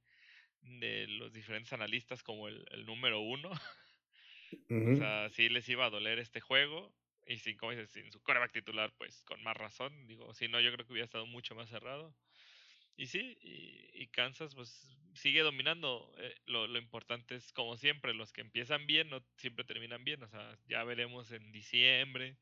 de 0.63 1.07
los 1.07 1.33
diferentes 1.33 1.73
analistas 1.73 2.25
como 2.25 2.49
el, 2.49 2.67
el 2.73 2.87
número 2.87 3.21
uno. 3.21 3.51
O 4.71 4.95
sea, 4.97 5.29
sí 5.31 5.49
les 5.49 5.69
iba 5.69 5.85
a 5.85 5.91
doler 5.91 6.21
este 6.21 6.41
juego. 6.41 6.95
Y 7.27 7.39
sin, 7.39 7.57
como 7.57 7.73
dices, 7.73 7.91
sin 7.91 8.13
su 8.13 8.23
coreback 8.23 8.53
titular, 8.53 8.93
pues 8.97 9.25
con 9.25 9.43
más 9.43 9.57
razón. 9.57 10.07
Digo, 10.07 10.33
si 10.33 10.47
no, 10.47 10.61
yo 10.61 10.73
creo 10.73 10.87
que 10.87 10.93
hubiera 10.93 11.07
estado 11.07 11.27
mucho 11.27 11.57
más 11.57 11.71
cerrado. 11.71 12.15
Y 12.97 13.07
sí, 13.07 13.37
y, 13.41 13.91
y 14.01 14.07
Kansas 14.09 14.55
pues 14.55 14.95
sigue 15.15 15.41
dominando. 15.43 16.13
Eh, 16.19 16.35
lo, 16.47 16.67
lo 16.67 16.79
importante 16.79 17.37
es, 17.37 17.53
como 17.53 17.77
siempre, 17.77 18.15
los 18.15 18.33
que 18.33 18.41
empiezan 18.43 18.87
bien 18.87 19.11
no 19.11 19.25
siempre 19.37 19.65
terminan 19.65 20.05
bien. 20.05 20.23
O 20.23 20.29
sea, 20.29 20.59
ya 20.67 20.85
veremos 20.85 21.31
en 21.33 21.53
diciembre 21.53 22.37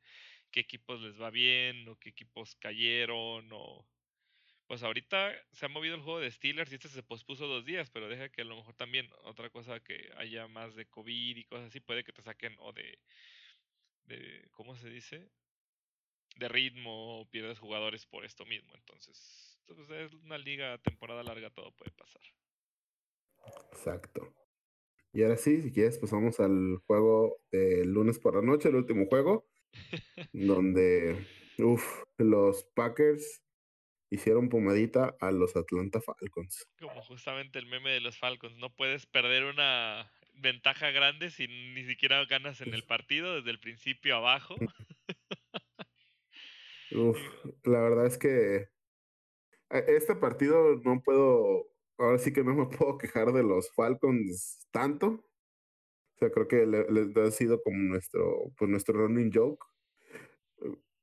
qué 0.51 0.61
equipos 0.61 1.01
les 1.01 1.21
va 1.21 1.31
bien 1.31 1.89
o 1.89 1.99
qué 1.99 2.11
equipos 2.11 2.55
cayeron 2.57 3.49
o... 3.53 3.87
Pues 4.67 4.83
ahorita 4.83 5.35
se 5.51 5.67
ha 5.67 5.69
movido 5.69 5.97
el 5.97 6.03
juego 6.03 6.21
de 6.21 6.31
Steelers 6.31 6.73
y 6.73 6.77
este 6.77 6.89
se 6.89 7.03
pospuso 7.03 7.47
dos 7.47 7.65
días, 7.67 7.91
pero 7.91 8.09
deja 8.09 8.31
que 8.31 8.43
a 8.43 8.45
lo 8.45 8.57
mejor 8.57 8.75
también 8.75 9.11
otra 9.25 9.51
cosa 9.51 9.81
que 9.81 10.11
haya 10.17 10.49
más 10.49 10.75
de 10.75 10.87
COVID 10.87 11.37
y 11.37 11.45
cosas 11.45 11.67
así, 11.67 11.81
puede 11.81 12.05
que 12.05 12.13
te 12.13 12.23
saquen 12.23 12.55
o 12.59 12.73
de, 12.73 12.99
de 14.05 14.49
¿cómo 14.53 14.75
se 14.77 14.89
dice? 14.89 15.31
De 16.37 16.49
ritmo 16.49 17.21
o 17.21 17.29
pierdes 17.29 17.59
jugadores 17.59 18.07
por 18.07 18.25
esto 18.25 18.47
mismo. 18.47 18.75
Entonces, 18.75 19.59
pues 19.67 19.91
es 19.91 20.15
una 20.15 20.39
liga 20.39 20.79
temporada 20.79 21.23
larga, 21.23 21.51
todo 21.51 21.73
puede 21.73 21.91
pasar. 21.91 22.23
Exacto. 23.73 24.35
Y 25.13 25.23
ahora 25.23 25.37
sí, 25.37 25.61
si 25.63 25.73
quieres, 25.73 25.99
pues 25.99 26.13
vamos 26.13 26.41
al 26.41 26.79
juego 26.87 27.41
del 27.51 27.93
lunes 27.93 28.19
por 28.19 28.35
la 28.35 28.43
noche, 28.43 28.69
el 28.69 28.77
último 28.77 29.07
juego, 29.07 29.47
donde, 30.33 31.27
uff, 31.59 32.05
los 32.19 32.65
Packers 32.75 33.43
hicieron 34.11 34.49
pomadita 34.49 35.17
a 35.21 35.31
los 35.31 35.57
Atlanta 35.57 36.01
Falcons. 36.01 36.69
Como 36.79 37.03
justamente 37.03 37.59
el 37.59 37.67
meme 37.67 37.91
de 37.91 38.01
los 38.01 38.19
Falcons, 38.19 38.57
no 38.57 38.75
puedes 38.75 39.07
perder 39.07 39.45
una 39.45 40.11
ventaja 40.35 40.91
grande 40.91 41.31
si 41.31 41.47
ni 41.49 41.85
siquiera 41.85 42.25
ganas 42.27 42.61
en 42.61 42.75
el 42.75 42.85
partido 42.85 43.37
desde 43.37 43.51
el 43.51 43.61
principio 43.61 44.17
abajo. 44.17 44.55
Uf, 46.95 47.19
la 47.65 47.81
verdad 47.81 48.07
es 48.07 48.19
que 48.19 48.57
eh, 49.71 49.85
este 49.89 50.15
partido 50.15 50.77
no 50.85 51.03
puedo, 51.03 51.72
ahora 52.03 52.19
sí 52.19 52.33
que 52.33 52.45
no 52.45 52.55
me 52.55 52.67
puedo 52.79 52.99
quejar 52.99 53.33
de 53.33 53.43
los 53.43 53.73
Falcons 53.75 54.67
tanto. 54.73 55.07
O 56.17 56.19
sea, 56.19 56.31
creo 56.31 56.49
que 56.49 56.67
le- 56.67 56.91
les 56.91 57.17
ha 57.17 57.31
sido 57.33 57.63
como 57.63 57.79
nuestro, 57.79 58.53
pues 58.59 58.71
nuestro 58.71 58.95
running 59.07 59.31
joke. 59.33 59.65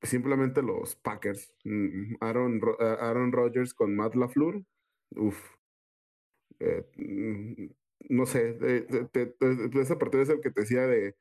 Simplemente 0.02 0.62
los 0.62 0.96
Packers. 0.96 1.54
Mm, 1.66 2.16
Aaron, 2.22 2.62
Ro- 2.62 2.78
eh, 2.80 2.98
Aaron 3.00 3.32
Rodgers 3.32 3.74
con 3.74 3.96
Matt 3.96 4.16
LaFleur. 4.16 4.64
Uf. 5.16 5.38
Eh, 6.60 6.86
mm, 6.98 7.66
no 8.10 8.26
sé, 8.26 8.58
ese 9.12 9.96
partido 9.98 10.24
es 10.24 10.30
el 10.30 10.42
que 10.42 10.52
te 10.52 10.62
decía 10.62 10.88
de 10.88 11.16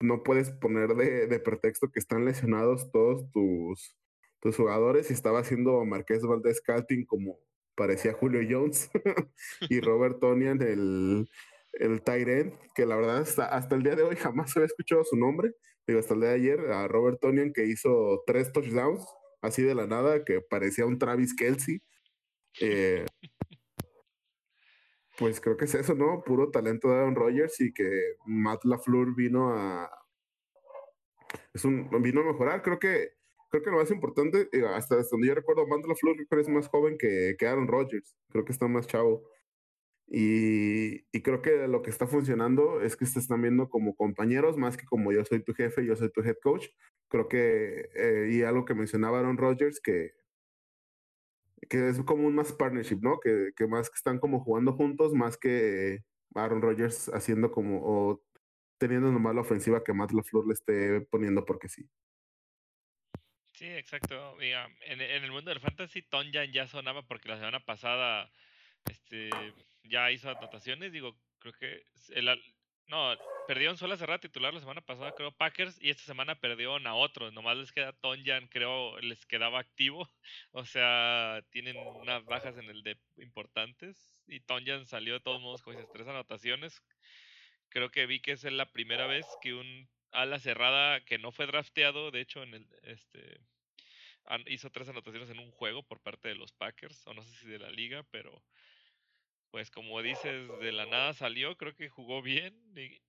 no 0.00 0.22
puedes 0.22 0.50
poner 0.52 0.94
de, 0.96 1.40
pretexto 1.40 1.90
que 1.90 2.00
están 2.00 2.24
lesionados 2.24 2.90
todos 2.92 3.30
tus, 3.32 3.96
tus 4.40 4.56
jugadores 4.56 5.10
y 5.10 5.14
estaba 5.14 5.40
haciendo 5.40 5.84
Marqués 5.84 6.22
Valdés 6.22 6.58
Scouting 6.58 7.06
como 7.06 7.38
parecía 7.76 8.12
Julio 8.12 8.40
Jones 8.48 8.90
y 9.68 9.80
Robert 9.80 10.18
Tonian 10.18 10.60
el, 10.62 11.28
el 11.74 12.02
Tyrant, 12.02 12.54
que 12.74 12.86
la 12.86 12.96
verdad 12.96 13.18
hasta, 13.18 13.46
hasta 13.46 13.76
el 13.76 13.82
día 13.82 13.94
de 13.94 14.02
hoy 14.02 14.16
jamás 14.16 14.56
había 14.56 14.66
escuchado 14.66 15.04
su 15.04 15.16
nombre. 15.16 15.54
Digo, 15.86 16.00
hasta 16.00 16.14
el 16.14 16.20
día 16.20 16.30
de 16.30 16.34
ayer, 16.34 16.60
a 16.72 16.88
Robert 16.88 17.20
Tonian, 17.20 17.52
que 17.52 17.64
hizo 17.66 18.22
tres 18.26 18.52
touchdowns, 18.52 19.06
así 19.40 19.62
de 19.62 19.74
la 19.74 19.86
nada, 19.86 20.24
que 20.24 20.40
parecía 20.40 20.86
un 20.86 20.98
Travis 20.98 21.34
Kelsey. 21.34 21.80
Eh, 22.60 23.04
pues 25.18 25.40
creo 25.40 25.56
que 25.56 25.66
es 25.66 25.74
eso, 25.74 25.94
¿no? 25.94 26.24
Puro 26.24 26.50
talento 26.50 26.88
de 26.88 26.96
Aaron 26.96 27.14
Rodgers 27.14 27.60
y 27.60 27.72
que 27.72 28.16
Matt 28.24 28.64
LaFleur 28.64 29.14
vino 29.14 29.54
a. 29.54 29.90
Es 31.54 31.64
un, 31.64 31.88
vino 32.02 32.22
a 32.22 32.24
mejorar. 32.24 32.62
Creo 32.62 32.78
que, 32.78 33.15
creo 33.60 33.62
que 33.62 33.70
lo 33.70 33.78
más 33.78 33.90
importante, 33.90 34.48
hasta, 34.74 34.96
donde 35.10 35.28
yo 35.28 35.34
recuerdo, 35.34 35.64
creo 35.66 36.26
que 36.28 36.40
es 36.40 36.48
más 36.48 36.68
joven 36.68 36.96
que, 36.98 37.36
que 37.38 37.46
Aaron 37.46 37.68
Rodgers. 37.68 38.16
Creo 38.30 38.44
que 38.44 38.52
está 38.52 38.68
más 38.68 38.86
chavo. 38.86 39.28
Y, 40.08 41.04
y, 41.10 41.22
creo 41.22 41.42
que 41.42 41.66
lo 41.66 41.82
que 41.82 41.90
está 41.90 42.06
funcionando 42.06 42.80
es 42.80 42.96
que 42.96 43.06
se 43.06 43.18
están 43.18 43.42
viendo 43.42 43.68
como 43.68 43.96
compañeros 43.96 44.56
más 44.56 44.76
que 44.76 44.86
como 44.86 45.10
yo 45.12 45.24
soy 45.24 45.42
tu 45.42 45.52
jefe, 45.52 45.84
yo 45.84 45.96
soy 45.96 46.10
tu 46.12 46.20
head 46.22 46.36
coach. 46.42 46.68
Creo 47.08 47.28
que, 47.28 47.88
eh, 47.94 48.28
y 48.32 48.42
algo 48.42 48.64
que 48.64 48.74
mencionaba 48.74 49.18
Aaron 49.18 49.36
Rodgers, 49.36 49.80
que 49.80 50.12
que 51.68 51.88
es 51.88 52.00
como 52.02 52.26
un 52.26 52.34
más 52.34 52.52
partnership, 52.52 52.98
¿no? 53.02 53.18
Que, 53.20 53.50
que 53.56 53.66
más 53.66 53.90
que 53.90 53.96
están 53.96 54.18
como 54.18 54.40
jugando 54.40 54.72
juntos, 54.72 55.14
más 55.14 55.36
que 55.36 56.04
Aaron 56.34 56.62
Rodgers 56.62 57.08
haciendo 57.14 57.50
como, 57.50 57.80
o 57.82 58.22
teniendo 58.78 59.10
nomás 59.10 59.34
la 59.34 59.40
ofensiva 59.40 59.82
que 59.82 59.92
Matt 59.92 60.12
LaFleur 60.12 60.46
le 60.46 60.52
esté 60.54 61.00
poniendo 61.10 61.44
porque 61.44 61.68
sí. 61.68 61.88
Sí, 63.56 63.66
exacto. 63.66 64.36
Mira, 64.38 64.68
en, 64.82 65.00
en, 65.00 65.24
el 65.24 65.32
mundo 65.32 65.48
del 65.48 65.60
fantasy, 65.60 66.02
Tonjan 66.02 66.52
ya 66.52 66.66
sonaba 66.68 67.02
porque 67.06 67.28
la 67.28 67.38
semana 67.38 67.60
pasada 67.60 68.30
este, 68.84 69.30
ya 69.82 70.10
hizo 70.10 70.28
anotaciones. 70.28 70.92
Digo, 70.92 71.16
creo 71.38 71.54
que 71.54 71.82
el, 72.10 72.26
no, 72.88 73.16
perdieron 73.48 73.78
solo 73.78 73.94
a 73.94 74.18
titular 74.18 74.52
la 74.52 74.60
semana 74.60 74.82
pasada, 74.82 75.12
creo, 75.12 75.32
Packers, 75.32 75.78
y 75.80 75.88
esta 75.88 76.04
semana 76.04 76.38
perdieron 76.38 76.86
a 76.86 76.94
otros. 76.94 77.32
Nomás 77.32 77.56
les 77.56 77.72
queda 77.72 77.94
Tonjan, 77.94 78.46
creo, 78.48 78.98
les 79.00 79.24
quedaba 79.26 79.60
activo. 79.60 80.08
O 80.52 80.64
sea, 80.66 81.42
tienen 81.50 81.76
unas 81.78 82.24
bajas 82.26 82.58
en 82.58 82.68
el 82.68 82.82
de 82.82 82.98
importantes. 83.16 84.22
Y 84.26 84.40
Tonjan 84.40 84.86
salió 84.86 85.14
de 85.14 85.20
todos 85.20 85.40
modos 85.40 85.62
con 85.62 85.74
esas 85.74 85.90
tres 85.92 86.06
anotaciones. 86.08 86.82
Creo 87.70 87.90
que 87.90 88.06
vi 88.06 88.20
que 88.20 88.32
es 88.32 88.44
la 88.44 88.70
primera 88.70 89.06
vez 89.06 89.26
que 89.40 89.54
un 89.54 89.88
ala 90.16 90.38
cerrada 90.38 91.00
que 91.04 91.18
no 91.18 91.30
fue 91.32 91.46
drafteado, 91.46 92.10
de 92.10 92.20
hecho, 92.20 92.42
en 92.42 92.54
el 92.54 92.66
este 92.82 93.40
hizo 94.46 94.70
tres 94.70 94.88
anotaciones 94.88 95.30
en 95.30 95.38
un 95.38 95.52
juego 95.52 95.82
por 95.84 96.00
parte 96.00 96.28
de 96.28 96.34
los 96.34 96.52
Packers, 96.52 97.06
o 97.06 97.14
no 97.14 97.22
sé 97.22 97.32
si 97.36 97.46
de 97.46 97.60
la 97.60 97.70
liga, 97.70 98.02
pero 98.10 98.42
pues 99.50 99.70
como 99.70 100.02
dices, 100.02 100.48
de 100.60 100.72
la 100.72 100.86
nada 100.86 101.14
salió, 101.14 101.56
creo 101.56 101.74
que 101.74 101.88
jugó 101.88 102.22
bien. 102.22 102.54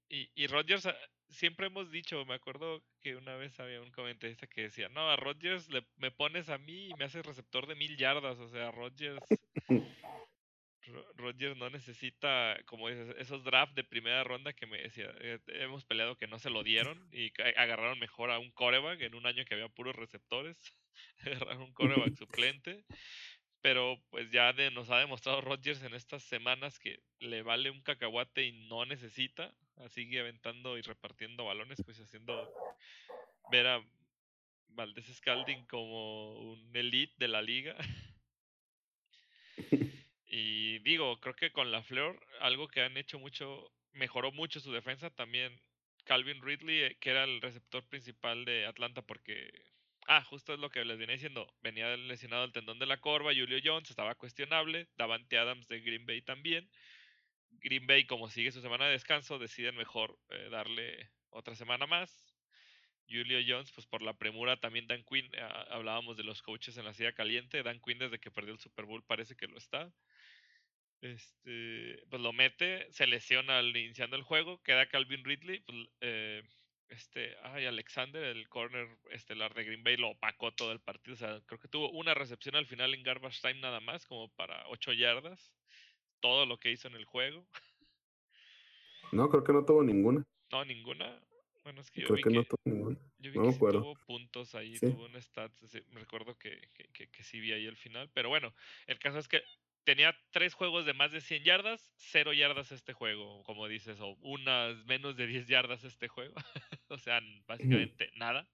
Y, 0.09 0.29
y, 0.35 0.47
Rodgers, 0.47 0.85
ah, 0.85 0.95
siempre 1.27 1.67
hemos 1.67 1.91
dicho, 1.91 2.23
me 2.25 2.35
acuerdo 2.35 2.83
que 3.01 3.15
una 3.15 3.35
vez 3.35 3.59
había 3.59 3.81
un 3.81 3.91
comentarista 3.91 4.47
que 4.47 4.61
decía, 4.61 4.87
no, 4.89 5.09
a 5.09 5.15
Rodgers 5.15 5.69
le, 5.69 5.85
me 5.97 6.11
pones 6.11 6.49
a 6.49 6.57
mí 6.57 6.87
y 6.87 6.93
me 6.93 7.05
haces 7.05 7.25
receptor 7.25 7.67
de 7.67 7.75
mil 7.75 7.97
yardas. 7.97 8.37
O 8.39 8.47
sea, 8.47 8.71
Rodgers... 8.71 9.19
Rodgers 11.15 11.57
no 11.57 11.69
necesita, 11.69 12.57
como 12.65 12.89
dices, 12.89 13.15
esos 13.17 13.43
drafts 13.43 13.75
de 13.75 13.83
primera 13.83 14.23
ronda 14.23 14.53
que 14.53 14.65
me 14.65 14.81
decía, 14.81 15.13
eh, 15.19 15.39
hemos 15.47 15.85
peleado 15.85 16.17
que 16.17 16.27
no 16.27 16.39
se 16.39 16.49
lo 16.49 16.63
dieron 16.63 17.07
y 17.11 17.31
agarraron 17.57 17.99
mejor 17.99 18.31
a 18.31 18.39
un 18.39 18.51
coreback 18.51 19.01
en 19.01 19.15
un 19.15 19.25
año 19.25 19.45
que 19.45 19.55
había 19.55 19.69
puros 19.69 19.95
receptores, 19.95 20.57
agarraron 21.25 21.63
un 21.63 21.73
coreback 21.73 22.15
suplente 22.17 22.85
pero 23.61 24.01
pues 24.11 24.31
ya 24.31 24.53
de, 24.53 24.71
nos 24.71 24.89
ha 24.89 24.99
demostrado 24.99 25.41
Rodgers 25.41 25.83
en 25.83 25.93
estas 25.93 26.23
semanas 26.23 26.79
que 26.79 27.01
le 27.19 27.41
vale 27.41 27.69
un 27.69 27.81
cacahuate 27.81 28.45
y 28.45 28.67
no 28.69 28.85
necesita, 28.85 29.53
sigue 29.89 30.19
aventando 30.19 30.77
y 30.77 30.81
repartiendo 30.81 31.43
balones, 31.43 31.81
pues 31.83 31.99
haciendo 31.99 32.49
ver 33.51 33.67
a 33.67 33.83
Valdés 34.69 35.07
Scalding 35.07 35.65
como 35.65 36.33
un 36.51 36.75
elite 36.75 37.13
de 37.17 37.27
la 37.27 37.41
liga. 37.41 37.75
Y 40.27 40.79
digo, 40.79 41.19
creo 41.19 41.35
que 41.35 41.51
con 41.51 41.71
la 41.71 41.83
Fleur, 41.83 42.19
algo 42.41 42.67
que 42.67 42.81
han 42.81 42.97
hecho 42.97 43.19
mucho, 43.19 43.71
mejoró 43.93 44.31
mucho 44.31 44.59
su 44.59 44.71
defensa 44.71 45.09
también. 45.09 45.59
Calvin 46.05 46.41
Ridley, 46.41 46.83
eh, 46.83 46.97
que 46.99 47.11
era 47.11 47.23
el 47.25 47.41
receptor 47.41 47.87
principal 47.87 48.45
de 48.45 48.65
Atlanta, 48.65 49.01
porque 49.01 49.51
Ah, 50.09 50.23
justo 50.23 50.53
es 50.53 50.59
lo 50.59 50.69
que 50.69 50.85
les 50.85 50.97
venía 50.97 51.15
diciendo. 51.15 51.53
Venía 51.61 51.95
lesionado 51.97 52.45
el 52.45 52.53
tendón 52.53 52.79
de 52.79 52.85
la 52.85 53.01
corva, 53.01 53.33
Julio 53.33 53.59
Jones 53.63 53.89
estaba 53.89 54.15
cuestionable, 54.15 54.87
Davante 54.97 55.37
Adams 55.37 55.67
de 55.67 55.81
Green 55.81 56.05
Bay 56.05 56.21
también. 56.21 56.69
Green 57.59 57.87
Bay, 57.87 58.05
como 58.05 58.29
sigue 58.29 58.53
su 58.53 58.61
semana 58.61 58.85
de 58.85 58.91
descanso, 58.91 59.37
deciden 59.37 59.75
mejor 59.75 60.17
eh, 60.29 60.47
darle 60.49 61.09
otra 61.29 61.55
semana 61.55 61.87
más. 61.87 62.33
Julio 63.09 63.39
Jones, 63.45 63.71
pues 63.73 63.85
por 63.85 64.01
la 64.01 64.13
premura 64.17 64.57
también 64.57 64.87
Dan 64.87 65.03
Quinn, 65.03 65.29
ah, 65.41 65.67
hablábamos 65.71 66.15
de 66.15 66.23
los 66.23 66.41
coaches 66.41 66.77
en 66.77 66.85
la 66.85 66.93
silla 66.93 67.13
caliente, 67.13 67.63
Dan 67.63 67.81
Quinn 67.81 67.99
desde 67.99 68.19
que 68.19 68.31
perdió 68.31 68.53
el 68.53 68.59
Super 68.59 68.85
Bowl 68.85 69.03
parece 69.03 69.35
que 69.35 69.47
lo 69.47 69.57
está. 69.57 69.91
Este, 71.01 72.03
pues 72.09 72.21
lo 72.21 72.33
mete, 72.33 72.91
se 72.91 73.05
lesiona 73.05 73.59
al 73.59 73.75
iniciando 73.75 74.15
el 74.15 74.23
juego, 74.23 74.61
queda 74.63 74.87
Calvin 74.87 75.23
Ridley, 75.23 75.59
pues, 75.59 75.77
eh, 76.01 76.43
este, 76.89 77.35
ay, 77.43 77.65
Alexander, 77.65 78.23
el 78.23 78.47
corner 78.47 78.87
estelar 79.11 79.53
de 79.53 79.63
Green 79.63 79.83
Bay, 79.83 79.97
lo 79.97 80.09
opacó 80.09 80.53
todo 80.53 80.71
el 80.71 80.79
partido. 80.79 81.15
O 81.15 81.17
sea, 81.17 81.41
creo 81.45 81.59
que 81.59 81.67
tuvo 81.67 81.91
una 81.91 82.13
recepción 82.13 82.55
al 82.55 82.65
final 82.65 82.93
en 82.93 83.03
garbage 83.03 83.41
time 83.41 83.59
nada 83.59 83.79
más, 83.79 84.05
como 84.05 84.29
para 84.29 84.67
8 84.69 84.93
yardas. 84.93 85.51
Todo 86.19 86.45
lo 86.45 86.57
que 86.57 86.71
hizo 86.71 86.87
en 86.87 86.95
el 86.95 87.05
juego. 87.05 87.45
No, 89.11 89.29
creo 89.29 89.43
que 89.43 89.53
no 89.53 89.65
tuvo 89.65 89.83
ninguna. 89.83 90.25
No, 90.51 90.65
ninguna. 90.65 91.21
Bueno, 91.63 91.81
es 91.81 91.91
que 91.91 92.01
yo 92.01 92.07
creo 92.07 92.17
vi 92.17 92.23
que, 92.23 92.29
que, 92.29 92.35
no 92.35 92.43
tuvo 92.45 92.61
ninguna. 92.65 92.97
Yo 93.19 93.31
vi 93.31 93.37
no 93.37 93.43
que 93.43 93.51
sí 93.51 93.59
tuvo 93.59 93.95
puntos 94.05 94.55
ahí, 94.55 94.77
Sí. 94.77 94.91
tuvo 94.91 95.05
un 95.05 95.21
stats. 95.21 95.75
Me 95.89 95.99
recuerdo 95.99 96.37
que, 96.37 96.69
que, 96.73 96.85
que, 96.93 97.09
que 97.09 97.23
sí 97.23 97.39
vi 97.39 97.51
ahí 97.51 97.65
el 97.65 97.77
final. 97.77 98.09
Pero 98.13 98.29
bueno, 98.29 98.53
el 98.87 98.97
caso 98.97 99.19
es 99.19 99.27
que 99.27 99.43
tenía 99.87 100.13
tres 100.31 100.53
juegos 100.53 100.85
de 100.85 100.93
más 100.93 101.13
de 101.13 101.21
100 101.21 101.45
yardas, 101.45 101.93
cero 101.95 102.33
yardas 102.33 102.73
este 102.73 102.91
juego, 102.91 103.41
como 103.45 103.69
dices, 103.69 103.97
o 104.01 104.17
unas 104.19 104.83
menos 104.83 105.15
de 105.15 105.27
10 105.27 105.47
yardas 105.47 105.85
este 105.85 106.09
juego. 106.09 106.35
o 106.89 106.97
sea, 106.97 107.21
básicamente 107.47 108.11
nada. 108.15 108.45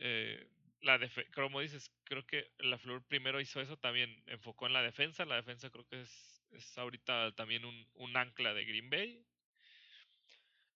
Eh, 0.00 0.44
la 0.80 0.98
como 1.32 1.60
dices, 1.60 1.92
creo 2.02 2.26
que 2.26 2.50
la 2.58 2.78
Flor 2.78 3.06
primero 3.06 3.40
hizo 3.40 3.60
eso, 3.60 3.76
también 3.76 4.24
enfocó 4.26 4.66
en 4.66 4.72
la 4.72 4.82
defensa. 4.82 5.24
La 5.24 5.36
defensa 5.36 5.70
creo 5.70 5.86
que 5.86 6.00
es, 6.00 6.44
es 6.50 6.76
ahorita 6.76 7.36
también 7.36 7.64
un, 7.64 7.86
un 7.94 8.16
ancla 8.16 8.54
de 8.54 8.64
Green 8.64 8.90
Bay. 8.90 9.24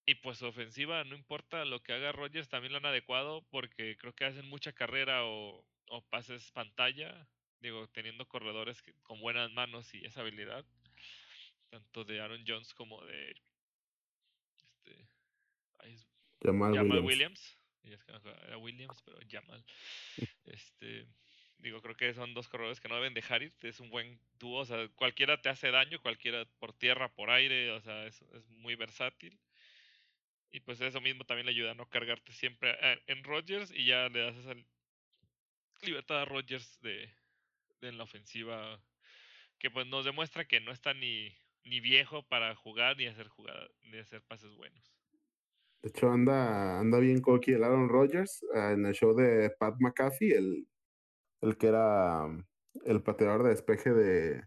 Y 0.06 0.14
pues 0.14 0.40
ofensiva, 0.42 1.02
no 1.02 1.16
importa 1.16 1.64
lo 1.64 1.82
que 1.82 1.94
haga 1.94 2.12
Rogers, 2.12 2.48
también 2.48 2.70
lo 2.70 2.78
han 2.78 2.86
adecuado 2.86 3.44
porque 3.50 3.96
creo 3.96 4.12
que 4.12 4.24
hacen 4.24 4.46
mucha 4.46 4.72
carrera 4.72 5.24
o, 5.24 5.66
o 5.88 6.02
pases 6.10 6.52
pantalla 6.52 7.26
digo, 7.62 7.88
teniendo 7.88 8.26
corredores 8.28 8.82
con 9.02 9.20
buenas 9.20 9.50
manos 9.52 9.94
y 9.94 10.04
esa 10.04 10.20
habilidad, 10.20 10.64
tanto 11.70 12.04
de 12.04 12.20
Aaron 12.20 12.44
Jones 12.46 12.74
como 12.74 13.02
de 13.06 13.34
este, 14.56 15.08
es, 15.84 16.06
Jamal, 16.42 16.74
Jamal 16.74 17.00
Williams. 17.00 17.58
Era 17.84 18.58
Williams, 18.58 19.02
pero 19.04 19.18
Jamal. 19.28 19.64
Este, 20.44 21.06
digo, 21.58 21.80
creo 21.80 21.96
que 21.96 22.14
son 22.14 22.34
dos 22.34 22.48
corredores 22.48 22.80
que 22.80 22.88
no 22.88 22.96
deben 22.96 23.14
dejar 23.14 23.42
ir. 23.42 23.52
Es 23.62 23.80
un 23.80 23.90
buen 23.90 24.20
dúo. 24.38 24.60
O 24.60 24.64
sea, 24.64 24.88
cualquiera 24.94 25.40
te 25.40 25.48
hace 25.48 25.70
daño, 25.70 26.00
cualquiera 26.00 26.44
por 26.58 26.72
tierra, 26.72 27.08
por 27.12 27.30
aire. 27.30 27.70
O 27.72 27.80
sea, 27.80 28.06
es, 28.06 28.22
es 28.34 28.46
muy 28.50 28.76
versátil. 28.76 29.38
Y 30.52 30.60
pues 30.60 30.80
eso 30.80 31.00
mismo 31.00 31.24
también 31.24 31.46
le 31.46 31.52
ayuda 31.52 31.72
a 31.72 31.74
no 31.74 31.88
cargarte 31.88 32.32
siempre 32.32 32.70
a- 32.70 33.00
en 33.06 33.24
Rodgers 33.24 33.72
y 33.74 33.86
ya 33.86 34.08
le 34.08 34.20
das 34.20 34.36
esa 34.36 34.54
libertad 35.82 36.20
a 36.22 36.24
Rodgers 36.24 36.80
de 36.82 37.10
en 37.88 37.98
la 37.98 38.04
ofensiva 38.04 38.82
que 39.58 39.70
pues 39.70 39.86
nos 39.86 40.04
demuestra 40.04 40.44
que 40.46 40.60
no 40.60 40.72
está 40.72 40.92
ni, 40.94 41.32
ni 41.64 41.80
viejo 41.80 42.26
para 42.28 42.54
jugar 42.54 42.96
ni 42.96 43.06
hacer 43.06 43.28
jugada, 43.28 43.68
ni 43.82 43.98
hacer 43.98 44.22
pases 44.22 44.52
buenos. 44.54 44.92
De 45.82 45.88
hecho, 45.88 46.10
anda, 46.10 46.78
anda 46.78 46.98
bien 46.98 47.20
cocky 47.20 47.52
el 47.52 47.64
Aaron 47.64 47.88
Rodgers 47.88 48.44
ah, 48.54 48.72
en 48.72 48.86
el 48.86 48.94
show 48.94 49.14
de 49.14 49.50
Pat 49.58 49.74
McAfee, 49.80 50.32
el, 50.36 50.68
el 51.40 51.56
que 51.56 51.66
era 51.68 52.24
um, 52.24 52.44
el 52.84 53.02
pateador 53.02 53.42
de 53.42 53.50
despeje 53.50 53.92
de, 53.92 54.42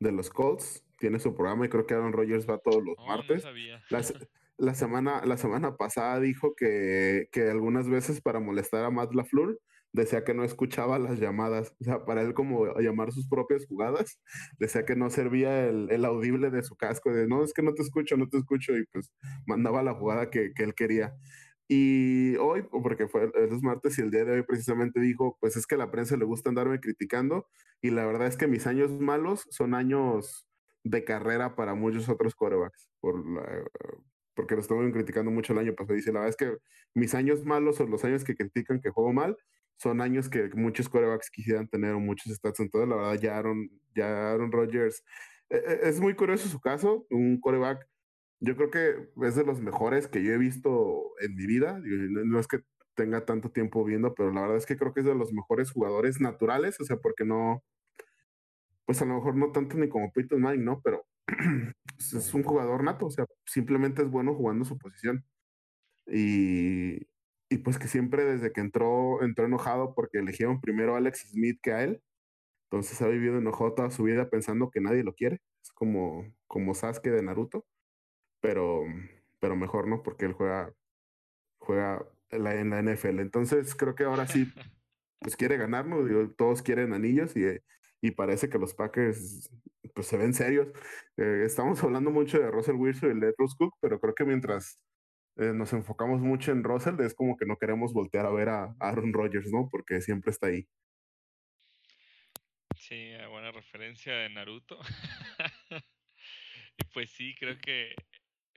de 0.00 0.12
los 0.12 0.30
Colts. 0.30 0.84
Tiene 0.98 1.18
su 1.20 1.34
programa 1.34 1.66
y 1.66 1.68
creo 1.68 1.86
que 1.86 1.94
Aaron 1.94 2.12
Rodgers 2.12 2.48
va 2.48 2.58
todos 2.58 2.82
los 2.84 2.94
Oh, 2.98 3.02
no 3.02 3.06
martes. 3.16 3.42
sabía. 3.42 3.82
La, 3.90 4.02
se- 4.02 4.28
la 4.56 4.74
semana, 4.74 5.24
la 5.26 5.36
semana 5.36 5.76
pasada 5.76 6.20
dijo 6.20 6.54
que, 6.54 7.28
que 7.32 7.50
algunas 7.50 7.88
veces 7.88 8.20
para 8.20 8.38
molestar 8.40 8.84
a 8.84 8.90
Matt 8.90 9.14
LaFleur 9.14 9.60
decía 9.94 10.24
que 10.24 10.34
no 10.34 10.44
escuchaba 10.44 10.98
las 10.98 11.18
llamadas. 11.20 11.74
O 11.80 11.84
sea, 11.84 12.04
para 12.04 12.22
él 12.22 12.34
como 12.34 12.66
llamar 12.80 13.12
sus 13.12 13.28
propias 13.28 13.64
jugadas, 13.66 14.20
decía 14.58 14.84
que 14.84 14.96
no 14.96 15.08
servía 15.08 15.66
el, 15.68 15.90
el 15.90 16.04
audible 16.04 16.50
de 16.50 16.62
su 16.62 16.76
casco, 16.76 17.12
de 17.12 17.26
no, 17.26 17.44
es 17.44 17.54
que 17.54 17.62
no 17.62 17.74
te 17.74 17.82
escucho, 17.82 18.16
no 18.16 18.28
te 18.28 18.38
escucho, 18.38 18.76
y 18.76 18.84
pues 18.86 19.12
mandaba 19.46 19.82
la 19.82 19.94
jugada 19.94 20.30
que, 20.30 20.52
que 20.52 20.64
él 20.64 20.74
quería. 20.74 21.14
Y 21.68 22.36
hoy, 22.36 22.62
porque 22.70 23.08
fue 23.08 23.30
el 23.34 23.52
es 23.52 23.62
martes 23.62 23.98
y 23.98 24.02
el 24.02 24.10
día 24.10 24.24
de 24.24 24.32
hoy 24.32 24.42
precisamente 24.42 25.00
dijo, 25.00 25.38
pues 25.40 25.56
es 25.56 25.66
que 25.66 25.76
a 25.76 25.78
la 25.78 25.90
prensa 25.90 26.16
le 26.16 26.26
gusta 26.26 26.50
andarme 26.50 26.78
criticando 26.78 27.46
y 27.80 27.90
la 27.90 28.04
verdad 28.04 28.26
es 28.26 28.36
que 28.36 28.46
mis 28.48 28.66
años 28.66 28.90
malos 29.00 29.46
son 29.50 29.74
años 29.74 30.46
de 30.82 31.04
carrera 31.04 31.56
para 31.56 31.74
muchos 31.74 32.08
otros 32.10 32.34
corebacks, 32.34 32.90
por 33.00 33.26
la, 33.26 33.64
porque 34.34 34.56
lo 34.56 34.60
estuvieron 34.60 34.92
criticando 34.92 35.30
mucho 35.30 35.52
el 35.52 35.60
año 35.60 35.74
pasado. 35.74 35.94
Dice, 35.94 36.12
la 36.12 36.20
verdad 36.20 36.30
es 36.30 36.36
que 36.36 36.58
mis 36.94 37.14
años 37.14 37.44
malos 37.44 37.80
o 37.80 37.86
los 37.86 38.04
años 38.04 38.24
que 38.24 38.34
critican 38.34 38.80
que 38.80 38.90
juego 38.90 39.12
mal 39.12 39.36
son 39.78 40.00
años 40.00 40.28
que 40.28 40.50
muchos 40.54 40.88
corebacks 40.88 41.30
quisieran 41.30 41.68
tener 41.68 41.92
o 41.92 42.00
muchos 42.00 42.32
stats. 42.32 42.60
Entonces, 42.60 42.88
la 42.88 42.96
verdad, 42.96 43.20
ya 43.20 43.38
Aaron, 43.38 43.70
ya 43.94 44.32
Aaron 44.32 44.52
Rodgers, 44.52 45.04
e, 45.50 45.56
e, 45.56 45.88
es 45.88 46.00
muy 46.00 46.14
curioso 46.14 46.48
su 46.48 46.60
caso, 46.60 47.06
un 47.10 47.40
coreback, 47.40 47.86
yo 48.40 48.56
creo 48.56 48.70
que 48.70 49.26
es 49.26 49.36
de 49.36 49.44
los 49.44 49.60
mejores 49.60 50.08
que 50.08 50.22
yo 50.22 50.32
he 50.32 50.38
visto 50.38 51.12
en 51.20 51.34
mi 51.34 51.46
vida. 51.46 51.80
No 51.82 52.38
es 52.38 52.46
que 52.48 52.60
tenga 52.94 53.24
tanto 53.24 53.50
tiempo 53.50 53.84
viendo, 53.84 54.14
pero 54.14 54.32
la 54.32 54.42
verdad 54.42 54.56
es 54.58 54.66
que 54.66 54.76
creo 54.76 54.92
que 54.94 55.00
es 55.00 55.06
de 55.06 55.14
los 55.14 55.32
mejores 55.32 55.70
jugadores 55.72 56.20
naturales, 56.20 56.80
o 56.80 56.84
sea, 56.84 56.96
porque 56.98 57.24
no, 57.24 57.62
pues 58.86 59.00
a 59.02 59.04
lo 59.06 59.14
mejor 59.14 59.36
no 59.36 59.52
tanto 59.52 59.76
ni 59.76 59.88
como 59.88 60.12
Peyton 60.12 60.40
Manning, 60.40 60.64
¿no? 60.64 60.80
Pero 60.82 61.06
es 61.98 62.34
un 62.34 62.42
jugador 62.42 62.84
nato, 62.84 63.06
o 63.06 63.10
sea, 63.10 63.26
simplemente 63.46 64.02
es 64.02 64.10
bueno 64.10 64.34
jugando 64.34 64.64
su 64.64 64.78
posición. 64.78 65.24
Y, 66.06 67.06
y 67.54 67.58
pues 67.58 67.78
que 67.78 67.86
siempre 67.86 68.24
desde 68.24 68.52
que 68.52 68.60
entró, 68.60 69.22
entró 69.22 69.46
enojado 69.46 69.94
porque 69.94 70.18
eligieron 70.18 70.60
primero 70.60 70.94
a 70.94 70.98
Alex 70.98 71.28
Smith 71.30 71.60
que 71.62 71.72
a 71.72 71.84
él. 71.84 72.02
Entonces 72.64 73.00
ha 73.00 73.06
vivido 73.06 73.38
enojado 73.38 73.74
toda 73.74 73.92
su 73.92 74.02
vida 74.02 74.28
pensando 74.28 74.72
que 74.72 74.80
nadie 74.80 75.04
lo 75.04 75.14
quiere. 75.14 75.40
Es 75.62 75.70
como, 75.70 76.34
como 76.48 76.74
Sasuke 76.74 77.10
de 77.10 77.22
Naruto. 77.22 77.64
Pero, 78.40 78.82
pero 79.38 79.54
mejor, 79.54 79.86
¿no? 79.86 80.02
Porque 80.02 80.24
él 80.24 80.32
juega, 80.32 80.74
juega 81.58 82.04
en 82.30 82.42
la, 82.42 82.56
en 82.56 82.70
la 82.70 82.82
NFL. 82.82 83.20
Entonces 83.20 83.76
creo 83.76 83.94
que 83.94 84.02
ahora 84.02 84.26
sí, 84.26 84.52
pues 85.20 85.36
quiere 85.36 85.56
ganar, 85.56 85.86
¿no? 85.86 85.98
todos 86.30 86.60
quieren 86.60 86.92
anillos 86.92 87.36
y, 87.36 87.44
y 88.00 88.10
parece 88.10 88.48
que 88.48 88.58
los 88.58 88.74
Packers 88.74 89.48
pues 89.94 90.08
se 90.08 90.16
ven 90.16 90.34
serios. 90.34 90.66
Eh, 91.18 91.44
estamos 91.46 91.80
hablando 91.84 92.10
mucho 92.10 92.40
de 92.40 92.50
Russell 92.50 92.74
Wilson 92.74 93.16
y 93.16 93.20
de 93.20 93.34
Cook, 93.34 93.76
pero 93.80 94.00
creo 94.00 94.14
que 94.16 94.24
mientras 94.24 94.80
eh, 95.36 95.52
nos 95.52 95.72
enfocamos 95.72 96.20
mucho 96.20 96.52
en 96.52 96.62
Russell, 96.62 97.00
es 97.00 97.14
como 97.14 97.36
que 97.36 97.46
no 97.46 97.56
queremos 97.56 97.92
voltear 97.92 98.26
a 98.26 98.30
ver 98.30 98.48
a 98.48 98.74
Aaron 98.78 99.12
Rodgers, 99.12 99.50
¿no? 99.50 99.68
Porque 99.70 100.00
siempre 100.00 100.30
está 100.30 100.48
ahí. 100.48 100.66
Sí, 102.76 102.94
eh, 102.94 103.26
buena 103.26 103.50
referencia 103.50 104.14
de 104.14 104.28
Naruto. 104.28 104.78
pues 106.92 107.10
sí, 107.10 107.34
creo 107.38 107.58
que 107.58 107.94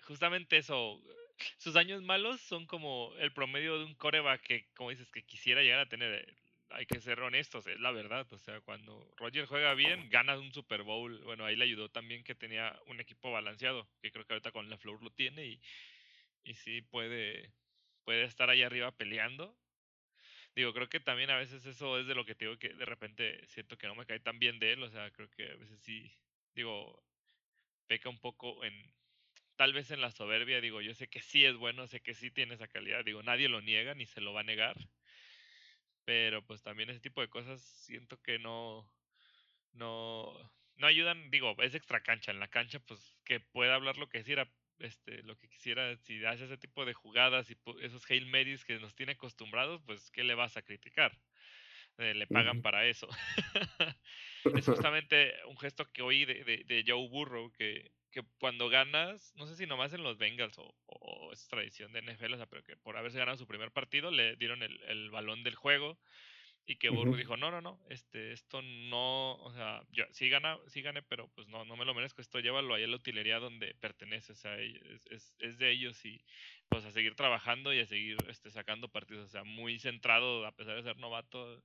justamente 0.04 0.58
eso, 0.58 1.02
sus 1.58 1.76
años 1.76 2.04
malos 2.04 2.42
son 2.42 2.68
como 2.68 3.14
el 3.20 3.34
promedio 3.34 3.80
de 3.80 3.86
un 3.86 3.96
coreback 3.96 4.42
que, 4.42 4.68
como 4.76 4.90
dices, 4.92 5.10
que 5.12 5.24
quisiera 5.24 5.62
llegar 5.62 5.80
a 5.80 5.90
tener 5.90 6.38
hay 6.70 6.86
que 6.86 7.00
ser 7.00 7.22
honestos, 7.22 7.66
es 7.68 7.80
la 7.80 7.92
verdad. 7.92 8.28
O 8.32 8.38
sea, 8.38 8.60
cuando 8.62 9.10
Roger 9.18 9.46
juega 9.46 9.74
bien, 9.74 10.10
gana 10.10 10.38
un 10.38 10.54
Super 10.54 10.84
Bowl. 10.84 11.24
Bueno, 11.24 11.46
ahí 11.46 11.56
le 11.56 11.64
ayudó 11.64 11.90
también 11.90 12.24
que 12.24 12.36
tenía 12.36 12.78
un 12.88 13.00
equipo 13.00 13.32
balanceado, 13.32 13.88
que 14.02 14.12
creo 14.12 14.26
que 14.26 14.34
ahorita 14.34 14.52
con 14.52 14.70
la 14.70 14.78
Floor 14.78 15.02
lo 15.02 15.10
tiene 15.12 15.46
y, 15.46 15.62
y 16.48 16.56
sí 16.56 16.82
puede, 16.82 17.54
puede 18.04 18.24
estar 18.24 18.50
ahí 18.50 18.64
arriba 18.64 18.92
peleando. 18.92 19.58
Digo, 20.56 20.74
creo 20.74 20.90
que 20.90 21.00
también 21.00 21.30
a 21.30 21.38
veces 21.38 21.66
eso 21.66 22.00
es 22.00 22.08
de 22.08 22.16
lo 22.16 22.26
que 22.26 22.36
te 22.36 22.46
digo 22.46 22.58
que 22.58 22.70
de 22.74 22.86
repente 22.86 23.46
siento 23.48 23.78
que 23.78 23.88
no 23.88 23.96
me 23.96 24.06
cae 24.06 24.20
tan 24.20 24.40
bien 24.40 24.60
de 24.60 24.74
él. 24.74 24.84
O 24.84 24.90
sea, 24.90 25.12
creo 25.12 25.30
que 25.30 25.52
a 25.52 25.56
veces 25.56 25.80
sí, 25.82 26.12
digo, 26.56 27.04
peca 27.88 28.10
un 28.10 28.20
poco 28.20 28.64
en, 28.64 28.74
tal 29.56 29.74
vez 29.74 29.92
en 29.92 30.02
la 30.02 30.12
soberbia. 30.12 30.62
Digo, 30.62 30.82
yo 30.82 30.94
sé 30.96 31.08
que 31.10 31.22
sí 31.22 31.46
es 31.46 31.56
bueno, 31.58 31.88
sé 31.88 32.02
que 32.02 32.14
sí 32.16 32.32
tiene 32.32 32.56
esa 32.56 32.68
calidad. 32.68 33.06
Digo, 33.06 33.24
nadie 33.24 33.50
lo 33.50 33.62
niega 33.62 33.94
ni 33.96 34.06
se 34.08 34.22
lo 34.22 34.34
va 34.34 34.42
a 34.42 34.44
negar 34.44 34.78
pero 36.08 36.42
pues 36.46 36.64
también 36.64 36.90
ese 36.90 37.02
tipo 37.02 37.20
de 37.20 37.28
cosas 37.30 37.62
siento 37.62 38.22
que 38.22 38.40
no, 38.40 38.90
no, 39.74 40.34
no 40.78 40.88
ayudan, 40.88 41.30
digo, 41.32 41.54
es 41.62 41.76
extra 41.76 42.02
cancha, 42.02 42.32
en 42.32 42.40
la 42.40 42.48
cancha 42.48 42.80
pues 42.80 43.20
que 43.26 43.42
pueda 43.42 43.76
hablar 43.76 43.98
lo 43.98 44.08
que 44.08 44.20
quisiera, 44.20 44.50
este, 44.80 45.24
lo 45.24 45.38
que 45.38 45.48
quisiera, 45.50 45.96
si 45.98 46.24
hace 46.26 46.46
ese 46.46 46.58
tipo 46.58 46.86
de 46.86 46.94
jugadas 46.94 47.50
y 47.50 47.58
esos 47.82 48.10
Hail 48.10 48.26
Marys 48.26 48.66
que 48.66 48.80
nos 48.80 48.96
tiene 48.96 49.14
acostumbrados, 49.14 49.82
pues 49.86 50.12
¿qué 50.12 50.24
le 50.24 50.36
vas 50.36 50.58
a 50.58 50.62
criticar? 50.62 51.18
Eh, 51.98 52.14
le 52.14 52.28
pagan 52.28 52.62
para 52.62 52.86
eso. 52.86 53.08
es 54.56 54.66
justamente 54.66 55.34
un 55.48 55.58
gesto 55.58 55.92
que 55.92 56.02
oí 56.02 56.26
de, 56.26 56.44
de, 56.44 56.64
de 56.66 56.84
Joe 56.86 57.08
Burrow, 57.10 57.52
que 57.52 57.92
que 58.12 58.24
cuando 58.40 58.70
ganas, 58.70 59.34
no 59.36 59.48
sé 59.48 59.56
si 59.56 59.66
nomás 59.66 59.94
en 59.94 60.04
los 60.04 60.18
Bengals 60.18 60.58
o, 60.58 61.32
es 61.32 61.48
tradición 61.48 61.92
de 61.92 62.02
NFL, 62.02 62.34
o 62.34 62.38
sea, 62.38 62.46
pero 62.48 62.64
que 62.64 62.78
por 62.78 62.98
haberse 62.98 63.20
ganado 63.20 63.38
su 63.38 63.48
primer 63.48 63.72
partido 63.72 64.12
le 64.12 64.36
dieron 64.38 64.64
el, 64.64 64.82
el 64.84 65.12
balón 65.12 65.44
del 65.44 65.56
juego 65.56 66.00
y 66.68 66.76
que 66.76 66.90
Burro 66.90 67.16
dijo, 67.16 67.38
no, 67.38 67.50
no, 67.50 67.62
no, 67.62 67.80
este, 67.90 68.34
esto 68.34 68.62
no, 68.62 69.36
o 69.36 69.54
sea, 69.54 69.82
yo 69.92 70.04
sí, 70.12 70.30
gana, 70.30 70.60
sí 70.68 70.82
gané, 70.82 71.02
pero 71.02 71.30
pues 71.30 71.48
no, 71.48 71.64
no 71.66 71.78
me 71.78 71.86
lo 71.86 71.94
merezco, 71.94 72.22
esto 72.22 72.40
llévalo 72.40 72.76
ahí 72.76 72.84
a 72.84 72.88
la 72.88 72.98
utilería 72.98 73.40
donde 73.40 73.74
pertenece, 73.76 74.34
o 74.34 74.36
sea, 74.36 74.60
es, 74.60 75.06
es, 75.08 75.34
es, 75.40 75.58
de 75.58 75.72
ellos 75.72 76.04
y 76.06 76.22
pues 76.68 76.84
a 76.84 76.92
seguir 76.92 77.16
trabajando 77.16 77.74
y 77.74 77.80
a 77.80 77.86
seguir 77.86 78.18
este, 78.28 78.52
sacando 78.52 78.90
partidos, 78.90 79.26
o 79.26 79.30
sea, 79.30 79.46
muy 79.46 79.80
centrado 79.80 80.46
a 80.46 80.52
pesar 80.52 80.76
de 80.76 80.84
ser 80.84 80.98
novato 80.98 81.64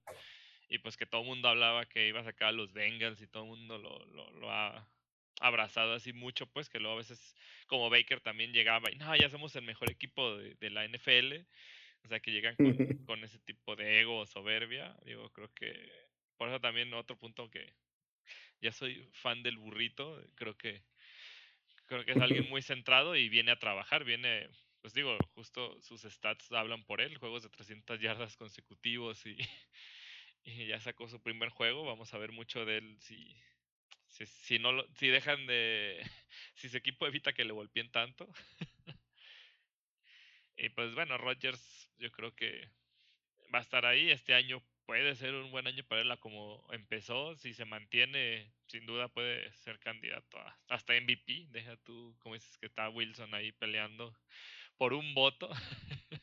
y 0.68 0.78
pues 0.78 0.96
que 0.96 1.04
todo 1.04 1.22
el 1.22 1.26
mundo 1.26 1.48
hablaba 1.48 1.84
que 1.86 2.06
iba 2.06 2.20
a 2.20 2.24
sacar 2.24 2.48
a 2.48 2.52
los 2.52 2.72
Bengals 2.72 3.20
y 3.20 3.26
todo 3.26 3.42
el 3.42 3.50
mundo 3.50 3.78
lo, 3.78 4.04
lo, 4.06 4.30
lo 4.30 4.50
ha 4.50 4.88
abrazado 5.42 5.94
así 5.94 6.12
mucho, 6.12 6.46
pues 6.46 6.68
que 6.68 6.78
luego 6.78 6.94
a 6.94 6.98
veces 6.98 7.36
como 7.66 7.90
Baker 7.90 8.20
también 8.20 8.52
llegaba 8.52 8.90
y 8.90 8.96
no, 8.96 9.14
ya 9.16 9.28
somos 9.28 9.54
el 9.56 9.62
mejor 9.62 9.90
equipo 9.90 10.36
de, 10.36 10.70
la 10.70 10.86
NFL. 10.86 11.44
O 12.04 12.08
sea, 12.08 12.20
que 12.20 12.32
llegan 12.32 12.56
con, 13.06 13.24
ese 13.24 13.38
tipo 13.40 13.76
de 13.76 14.00
ego 14.00 14.18
o 14.18 14.26
soberbia. 14.26 14.96
Digo, 15.04 15.30
creo 15.30 15.52
que 15.54 15.90
por 16.36 16.48
eso 16.48 16.60
también 16.60 16.92
otro 16.94 17.16
punto 17.16 17.50
que 17.50 17.74
ya 18.60 18.72
soy 18.72 19.08
fan 19.12 19.42
del 19.42 19.58
burrito. 19.58 20.22
Creo 20.34 20.56
que 20.56 20.82
creo 21.86 22.04
que 22.04 22.12
es 22.12 22.20
alguien 22.20 22.48
muy 22.50 22.62
centrado 22.62 23.16
y 23.16 23.28
viene 23.28 23.52
a 23.52 23.58
trabajar, 23.58 24.04
viene, 24.04 24.48
pues 24.80 24.94
digo, 24.94 25.16
justo 25.34 25.80
sus 25.82 26.02
stats 26.02 26.50
hablan 26.52 26.84
por 26.84 27.00
él, 27.00 27.18
juegos 27.18 27.42
de 27.42 27.50
300 27.50 28.00
yardas 28.00 28.36
consecutivos 28.36 29.24
y, 29.26 29.36
y 30.44 30.66
ya 30.66 30.80
sacó 30.80 31.08
su 31.08 31.20
primer 31.22 31.50
juego. 31.50 31.84
Vamos 31.84 32.12
a 32.14 32.18
ver 32.18 32.32
mucho 32.32 32.64
de 32.64 32.78
él 32.78 32.96
si, 33.00 33.36
si, 34.08 34.26
si, 34.26 34.58
no 34.58 34.84
si 34.94 35.08
dejan 35.08 35.46
de. 35.46 36.02
Si 36.54 36.68
su 36.68 36.76
equipo 36.76 37.06
evita 37.06 37.32
que 37.32 37.44
le 37.44 37.52
golpeen 37.52 37.90
tanto. 37.90 38.32
Y 40.62 40.68
pues 40.68 40.94
bueno, 40.94 41.18
Rodgers, 41.18 41.90
yo 41.98 42.12
creo 42.12 42.32
que 42.36 42.70
va 43.52 43.58
a 43.58 43.62
estar 43.62 43.84
ahí. 43.84 44.12
Este 44.12 44.32
año 44.32 44.62
puede 44.86 45.16
ser 45.16 45.34
un 45.34 45.50
buen 45.50 45.66
año 45.66 45.82
para 45.82 46.02
él, 46.02 46.18
como 46.20 46.64
empezó. 46.70 47.34
Si 47.34 47.52
se 47.52 47.64
mantiene, 47.64 48.48
sin 48.68 48.86
duda 48.86 49.08
puede 49.08 49.52
ser 49.54 49.80
candidato 49.80 50.38
a, 50.38 50.56
hasta 50.68 50.94
MVP. 50.94 51.48
Deja 51.50 51.76
tú, 51.78 52.16
como 52.20 52.36
dices, 52.36 52.56
que 52.58 52.66
está 52.66 52.88
Wilson 52.88 53.34
ahí 53.34 53.50
peleando 53.50 54.16
por 54.76 54.94
un 54.94 55.14
voto. 55.14 55.50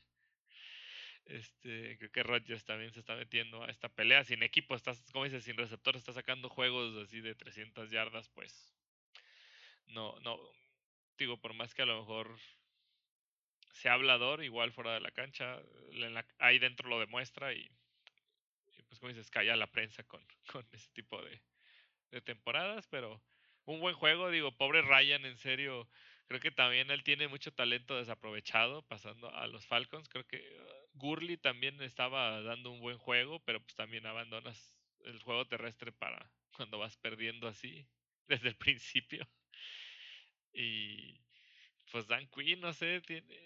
Este, 1.26 1.96
creo 2.00 2.12
que 2.12 2.24
Rodgers 2.24 2.66
también 2.66 2.92
se 2.92 3.02
está 3.02 3.16
metiendo 3.16 3.64
a 3.64 3.70
esta 3.70 3.88
pelea. 3.88 4.24
Sin 4.24 4.42
equipo, 4.42 4.74
estás, 4.74 5.00
como 5.12 5.26
dices, 5.26 5.44
sin 5.44 5.58
receptor, 5.58 5.96
está 5.96 6.12
sacando 6.12 6.50
juegos 6.50 6.98
así 7.06 7.22
de 7.22 7.36
300 7.36 7.92
yardas, 7.92 8.30
pues. 8.30 8.74
No, 9.86 10.20
no. 10.22 10.40
Digo, 11.20 11.38
por 11.40 11.54
más 11.54 11.76
que 11.76 11.84
a 11.84 11.86
lo 11.86 12.00
mejor 12.00 12.36
sea 13.72 13.94
hablador, 13.94 14.44
igual 14.44 14.72
fuera 14.72 14.94
de 14.94 15.02
la 15.02 15.12
cancha, 15.12 15.62
ahí 16.40 16.60
dentro 16.60 16.90
lo 16.90 17.00
demuestra 17.00 17.54
y, 17.54 17.70
pues, 18.88 19.00
como 19.00 19.10
dices, 19.10 19.30
calla 19.30 19.56
la 19.56 19.68
prensa 19.68 20.04
con, 20.04 20.26
con 20.52 20.68
ese 20.72 20.90
tipo 20.94 21.22
de, 21.22 21.42
de 22.12 22.22
temporadas, 22.22 22.88
pero 22.88 23.24
un 23.66 23.80
buen 23.80 23.96
juego, 23.96 24.30
digo, 24.32 24.52
pobre 24.58 24.82
Ryan, 24.82 25.26
en 25.26 25.38
serio, 25.38 25.88
creo 26.28 26.40
que 26.40 26.52
también 26.52 26.92
él 26.92 27.04
tiene 27.04 27.28
mucho 27.28 27.54
talento 27.54 27.98
desaprovechado 27.98 28.82
pasando 28.84 29.34
a 29.34 29.48
los 29.48 29.66
Falcons, 29.68 30.10
creo 30.10 30.26
que 30.26 30.42
Gurley 30.94 31.38
también 31.38 31.82
estaba 31.82 32.42
dando 32.42 32.72
un 32.72 32.80
buen 32.80 32.98
juego, 32.98 33.40
pero 33.42 33.62
pues 33.62 33.76
también 33.76 34.06
abandonas 34.06 34.76
el 35.06 35.20
juego 35.22 35.48
terrestre 35.48 35.92
para 35.92 36.32
cuando 36.56 36.80
vas 36.80 36.98
perdiendo 36.98 37.48
así 37.48 37.88
desde 38.28 38.50
el 38.50 38.56
principio. 38.58 39.28
Y 40.54 41.22
pues 41.92 42.08
Dan 42.08 42.28
Quinn, 42.28 42.62
no 42.62 42.74
sé, 42.74 43.02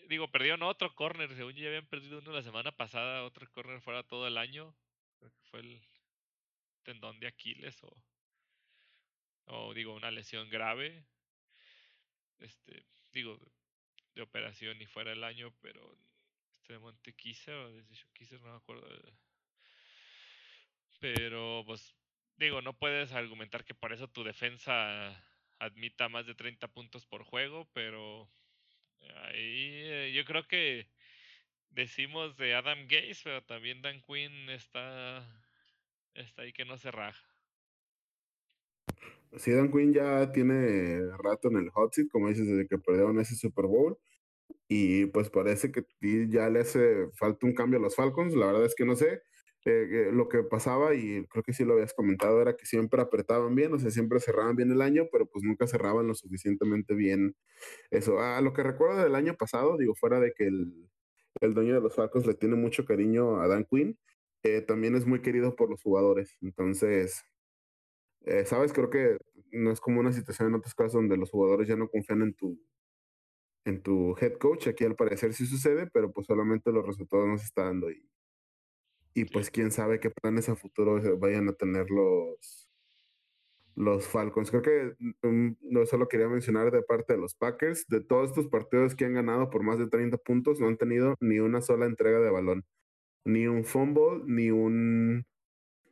digo, 0.08 0.30
perdieron 0.30 0.64
otro 0.64 0.94
corner, 0.96 1.34
según 1.36 1.54
ya 1.54 1.68
habían 1.68 1.88
perdido 1.88 2.20
uno 2.20 2.32
la 2.32 2.44
semana 2.44 2.72
pasada, 2.72 3.24
otro 3.24 3.50
corner 3.52 3.82
fuera 3.82 4.04
todo 4.04 4.28
el 4.28 4.38
año. 4.38 4.76
Creo 5.20 5.32
que 5.32 5.42
fue 5.44 5.60
el 5.62 5.82
tendón 6.84 7.20
de 7.20 7.28
Aquiles 7.28 7.82
o, 7.84 8.04
o 9.46 9.74
digo, 9.74 9.94
una 9.94 10.12
lesión 10.12 10.50
grave. 10.50 11.06
Este, 12.40 12.86
digo, 13.14 13.40
de 14.16 14.22
operación 14.22 14.82
y 14.82 14.86
fuera 14.86 15.14
el 15.14 15.24
año, 15.24 15.54
pero 15.62 15.98
este 16.58 16.74
de 16.74 16.80
Montequiza 16.80 17.52
o 17.58 17.72
desde 17.72 17.96
Shoquiza, 17.96 18.38
no 18.38 18.52
me 18.52 18.58
acuerdo. 18.58 18.88
Pero, 21.00 21.64
pues, 21.66 21.96
digo, 22.36 22.62
no 22.62 22.78
puedes 22.78 23.12
argumentar 23.12 23.64
que 23.66 23.74
por 23.74 23.94
eso 23.94 24.08
tu 24.08 24.24
defensa 24.24 25.22
admita 25.64 26.10
más 26.10 26.26
de 26.26 26.36
30 26.36 26.68
puntos 26.70 27.06
por 27.06 27.24
juego, 27.24 27.68
pero 27.74 28.30
ahí 29.26 30.14
yo 30.14 30.26
creo 30.26 30.48
que 30.48 30.88
decimos 31.70 32.38
de 32.38 32.54
Adam 32.54 32.88
Gaze, 32.88 33.22
pero 33.24 33.44
también 33.44 33.82
Dan 33.82 34.02
Quinn 34.02 34.50
está, 34.50 35.26
está 36.14 36.44
ahí 36.44 36.54
que 36.54 36.66
no 36.66 36.78
se 36.78 36.92
raja. 36.92 37.26
Sí, 39.38 39.52
Dan 39.52 39.72
Quinn 39.72 39.94
ya 39.94 40.32
tiene 40.32 41.02
rato 41.18 41.50
en 41.50 41.58
el 41.58 41.70
hot 41.72 41.94
seat, 41.94 42.08
como 42.12 42.30
dices, 42.30 42.48
desde 42.48 42.68
que 42.68 42.78
perdieron 42.78 43.20
ese 43.20 43.36
Super 43.36 43.66
Bowl. 43.66 43.98
Y 44.68 45.08
pues 45.08 45.30
parece 45.30 45.72
que 45.72 45.84
ya 46.30 46.50
le 46.50 46.60
hace 46.60 47.10
falta 47.14 47.46
un 47.46 47.54
cambio 47.54 47.80
a 47.80 47.82
los 47.82 47.96
Falcons. 47.96 48.36
La 48.36 48.48
verdad 48.48 48.66
es 48.66 48.76
que 48.76 48.86
no 48.86 48.96
sé. 48.96 49.22
Eh, 49.66 50.10
lo 50.12 50.28
que 50.28 50.44
pasaba, 50.44 50.94
y 50.94 51.26
creo 51.28 51.44
que 51.44 51.54
sí 51.54 51.64
lo 51.64 51.74
habías 51.74 51.94
comentado, 51.94 52.42
era 52.42 52.56
que 52.58 52.66
siempre 52.66 53.02
apretaban 53.02 53.56
bien, 53.56 53.74
o 53.74 53.80
sea, 53.80 53.92
siempre 53.92 54.20
cerraban 54.20 54.58
bien 54.58 54.72
el 54.72 54.82
año, 54.82 55.08
pero 55.12 55.26
pues 55.26 55.44
nunca 55.46 55.68
cerraban 55.68 56.08
lo 56.08 56.16
suficientemente 56.16 56.96
bien 56.96 57.36
eso. 57.92 58.20
A 58.20 58.42
lo 58.42 58.54
que 58.54 58.64
recuerdo 58.64 59.02
del 59.04 59.16
año 59.16 59.36
pasado, 59.36 59.78
digo, 59.78 59.96
fuera 59.96 60.20
de 60.20 60.34
que 60.34 60.48
el, 60.48 60.90
el 61.42 61.54
dueño 61.54 61.76
de 61.76 61.82
los 61.82 61.96
Falcons 61.96 62.26
le 62.28 62.34
tiene 62.36 62.56
mucho 62.56 62.86
cariño 62.86 63.42
a 63.42 63.48
Dan 63.48 63.66
Quinn, 63.66 63.98
eh, 64.44 64.62
también 64.62 64.96
es 64.96 65.06
muy 65.06 65.22
querido 65.22 65.56
por 65.56 65.70
los 65.70 65.82
jugadores. 65.82 66.38
Entonces, 66.42 67.24
eh, 68.26 68.46
sabes, 68.46 68.74
creo 68.74 68.90
que 68.90 69.18
no 69.52 69.72
es 69.72 69.80
como 69.80 70.00
una 70.00 70.14
situación 70.14 70.50
en 70.50 70.56
otros 70.56 70.76
casos 70.76 70.94
donde 70.94 71.18
los 71.18 71.32
jugadores 71.32 71.68
ya 71.68 71.76
no 71.76 71.90
confían 71.90 72.22
en 72.22 72.34
tu 72.34 72.60
en 73.66 73.82
tu 73.82 74.16
head 74.20 74.34
coach. 74.38 74.68
Aquí 74.68 74.84
al 74.86 74.96
parecer 74.96 75.34
sí 75.34 75.46
sucede, 75.46 75.88
pero 75.94 76.12
pues 76.12 76.28
solamente 76.28 76.72
los 76.72 76.86
resultados 76.86 77.28
no 77.28 77.38
se 77.38 77.46
están 77.46 77.66
dando. 77.82 77.92
Y, 77.92 78.06
y 79.14 79.26
pues 79.26 79.52
quién 79.52 79.72
sabe 79.72 80.00
qué 80.00 80.10
planes 80.10 80.50
a 80.50 80.56
futuro 80.56 81.00
vayan 81.20 81.48
a 81.50 81.54
tener 81.54 81.90
los, 81.90 82.70
los 83.76 84.08
Falcons. 84.08 84.50
Creo 84.52 84.62
que 84.62 84.96
mm, 85.22 85.58
no 85.62 85.86
solo 85.86 86.08
quería 86.08 86.28
mencionar 86.28 86.72
de 86.72 86.82
parte 86.82 87.14
de 87.14 87.20
los 87.20 87.36
Packers, 87.36 87.86
de 87.88 88.02
todos 88.02 88.30
estos 88.30 88.48
partidos 88.48 88.96
que 88.96 89.06
han 89.06 89.14
ganado 89.14 89.50
por 89.50 89.64
más 89.64 89.78
de 89.80 89.88
30 89.88 90.18
puntos, 90.18 90.60
no 90.60 90.68
han 90.68 90.78
tenido 90.78 91.16
ni 91.20 91.40
una 91.40 91.62
sola 91.62 91.86
entrega 91.86 92.20
de 92.20 92.32
balón. 92.32 92.66
Ni 93.26 93.48
un 93.48 93.64
fumble, 93.64 94.22
ni 94.26 94.52
un 94.52 95.26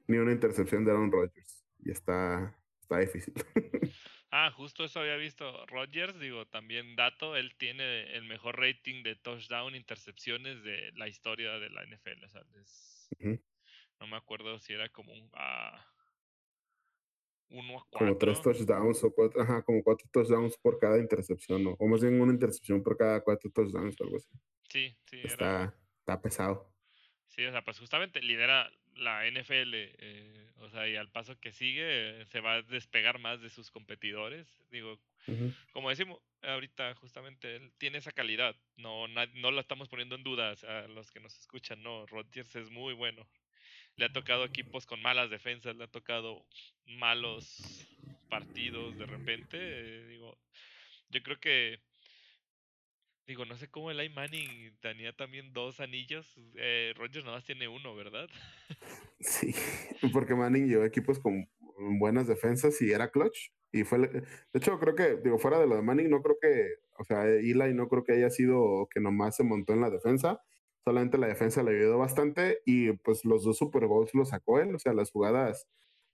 ni 0.08 0.18
una 0.18 0.34
intercepción 0.34 0.84
de 0.84 0.92
Aaron 0.92 1.12
Rodgers. 1.12 1.64
Y 1.80 1.92
está, 1.92 2.58
está 2.82 3.00
difícil. 3.00 3.34
Ah, 4.34 4.50
justo 4.50 4.86
eso 4.86 5.02
había 5.02 5.18
visto. 5.18 5.66
Rodgers, 5.66 6.18
digo, 6.18 6.46
también 6.48 6.96
dato, 6.96 7.36
él 7.36 7.54
tiene 7.58 8.16
el 8.16 8.24
mejor 8.24 8.58
rating 8.58 9.04
de 9.04 9.18
touchdown 9.18 9.76
intercepciones 9.76 10.64
de 10.64 10.94
la 10.94 11.10
historia 11.10 11.60
de 11.60 11.70
la 11.70 11.84
NFL. 11.84 12.24
O 12.24 12.30
sea, 12.30 12.42
no 13.20 14.08
me 14.08 14.18
acuerdo 14.18 14.60
si 14.60 14.74
era 14.74 14.90
como 14.90 15.14
un 15.14 15.30
a 15.34 15.86
uno 17.50 17.80
a 17.80 17.88
cuatro. 17.90 18.00
Como 18.00 18.18
tres 18.18 18.42
touchdowns 18.42 19.04
o 19.04 19.14
cuatro, 19.14 19.42
ajá, 19.42 19.62
como 19.64 19.84
cuatro 19.84 20.08
touchdowns 20.12 20.58
por 20.58 20.80
cada 20.80 20.98
intercepción, 20.98 21.64
¿no? 21.64 21.76
o 21.78 21.88
más 21.88 22.02
bien 22.02 22.20
una 22.22 22.34
intercepción 22.34 22.82
por 22.82 22.98
cada 22.98 23.22
cuatro 23.22 23.52
touchdowns 23.52 24.00
o 24.00 24.04
algo 24.06 24.18
así. 24.18 24.30
Sí, 24.70 24.98
sí. 25.06 25.20
Está, 25.24 25.76
está 26.00 26.22
pesado. 26.22 26.71
Sí, 27.36 27.46
o 27.46 27.52
sea, 27.52 27.62
pues 27.62 27.80
justamente 27.80 28.22
lidera 28.22 28.70
la 28.96 29.26
NFL, 29.26 29.74
eh, 29.74 30.52
o 30.58 30.70
sea, 30.70 30.88
y 30.88 30.98
al 30.98 31.10
paso 31.10 31.40
que 31.40 31.54
sigue 31.54 32.26
se 32.26 32.42
va 32.42 32.56
a 32.56 32.62
despegar 32.62 33.20
más 33.20 33.42
de 33.42 33.50
sus 33.50 33.72
competidores. 33.72 34.48
Digo, 34.70 35.00
como 35.72 35.90
decimos 35.90 36.20
ahorita, 36.42 36.94
justamente 36.96 37.56
él 37.56 37.72
tiene 37.78 38.00
esa 38.00 38.12
calidad, 38.12 38.56
no, 38.76 39.08
no 39.08 39.52
la 39.52 39.62
estamos 39.62 39.88
poniendo 39.88 40.16
en 40.16 40.24
duda 40.24 40.56
a 40.68 40.88
los 40.88 41.10
que 41.12 41.20
nos 41.20 41.38
escuchan, 41.40 41.82
no, 41.82 42.06
Rodgers 42.08 42.56
es 42.56 42.70
muy 42.70 42.94
bueno. 42.94 43.26
Le 43.96 44.06
ha 44.06 44.14
tocado 44.14 44.44
equipos 44.46 44.86
con 44.86 45.02
malas 45.02 45.30
defensas, 45.30 45.76
le 45.76 45.86
ha 45.86 45.88
tocado 45.88 46.46
malos 46.86 47.88
partidos 48.30 48.98
de 48.98 49.06
repente. 49.06 49.58
Eh, 49.60 50.08
digo, 50.08 50.38
yo 51.10 51.22
creo 51.24 51.40
que 51.40 51.80
Digo, 53.28 53.46
no 53.46 53.56
sé 53.56 53.70
cómo 53.70 53.92
el 53.92 54.14
Manning 54.14 54.76
tenía 54.82 55.14
también 55.14 55.54
dos 55.54 55.80
anillos. 55.80 56.40
Eh, 56.56 56.94
Rogers 56.96 57.24
nada 57.24 57.38
más 57.38 57.46
tiene 57.46 57.68
uno, 57.68 57.96
¿verdad? 57.96 58.30
Sí, 59.24 59.54
porque 60.12 60.34
Manning 60.34 60.68
llevó 60.68 60.84
equipos 60.84 61.20
con 61.20 61.48
buenas 62.00 62.28
defensas 62.28 62.82
y 62.82 62.92
era 62.92 63.12
clutch. 63.12 63.52
Y 63.72 63.84
fue, 63.84 64.00
de 64.00 64.24
hecho, 64.54 64.80
creo 64.80 64.96
que, 64.96 65.18
digo, 65.18 65.38
fuera 65.38 65.60
de 65.60 65.68
lo 65.68 65.76
de 65.76 65.84
Manning, 65.84 66.10
no 66.10 66.22
creo 66.22 66.38
que, 66.42 66.76
o 66.98 67.04
sea, 67.04 67.26
Eli 67.28 67.74
no 67.74 67.88
creo 67.88 68.04
que 68.04 68.14
haya 68.14 68.32
sido 68.32 68.88
que 68.90 69.00
nomás 69.00 69.36
se 69.36 69.44
montó 69.44 69.74
en 69.74 69.82
la 69.82 69.92
defensa. 69.92 70.42
Solamente 70.84 71.20
la 71.20 71.28
defensa 71.28 71.62
le 71.62 71.78
ayudó 71.78 72.00
bastante 72.00 72.62
y 72.66 72.94
pues 72.94 73.24
los 73.24 73.44
dos 73.44 73.58
Super 73.58 73.86
Bowls 73.86 74.14
los 74.16 74.30
sacó 74.30 74.60
él. 74.60 74.74
O 74.74 74.80
sea, 74.80 74.94
las 74.94 75.12
jugadas 75.12 75.68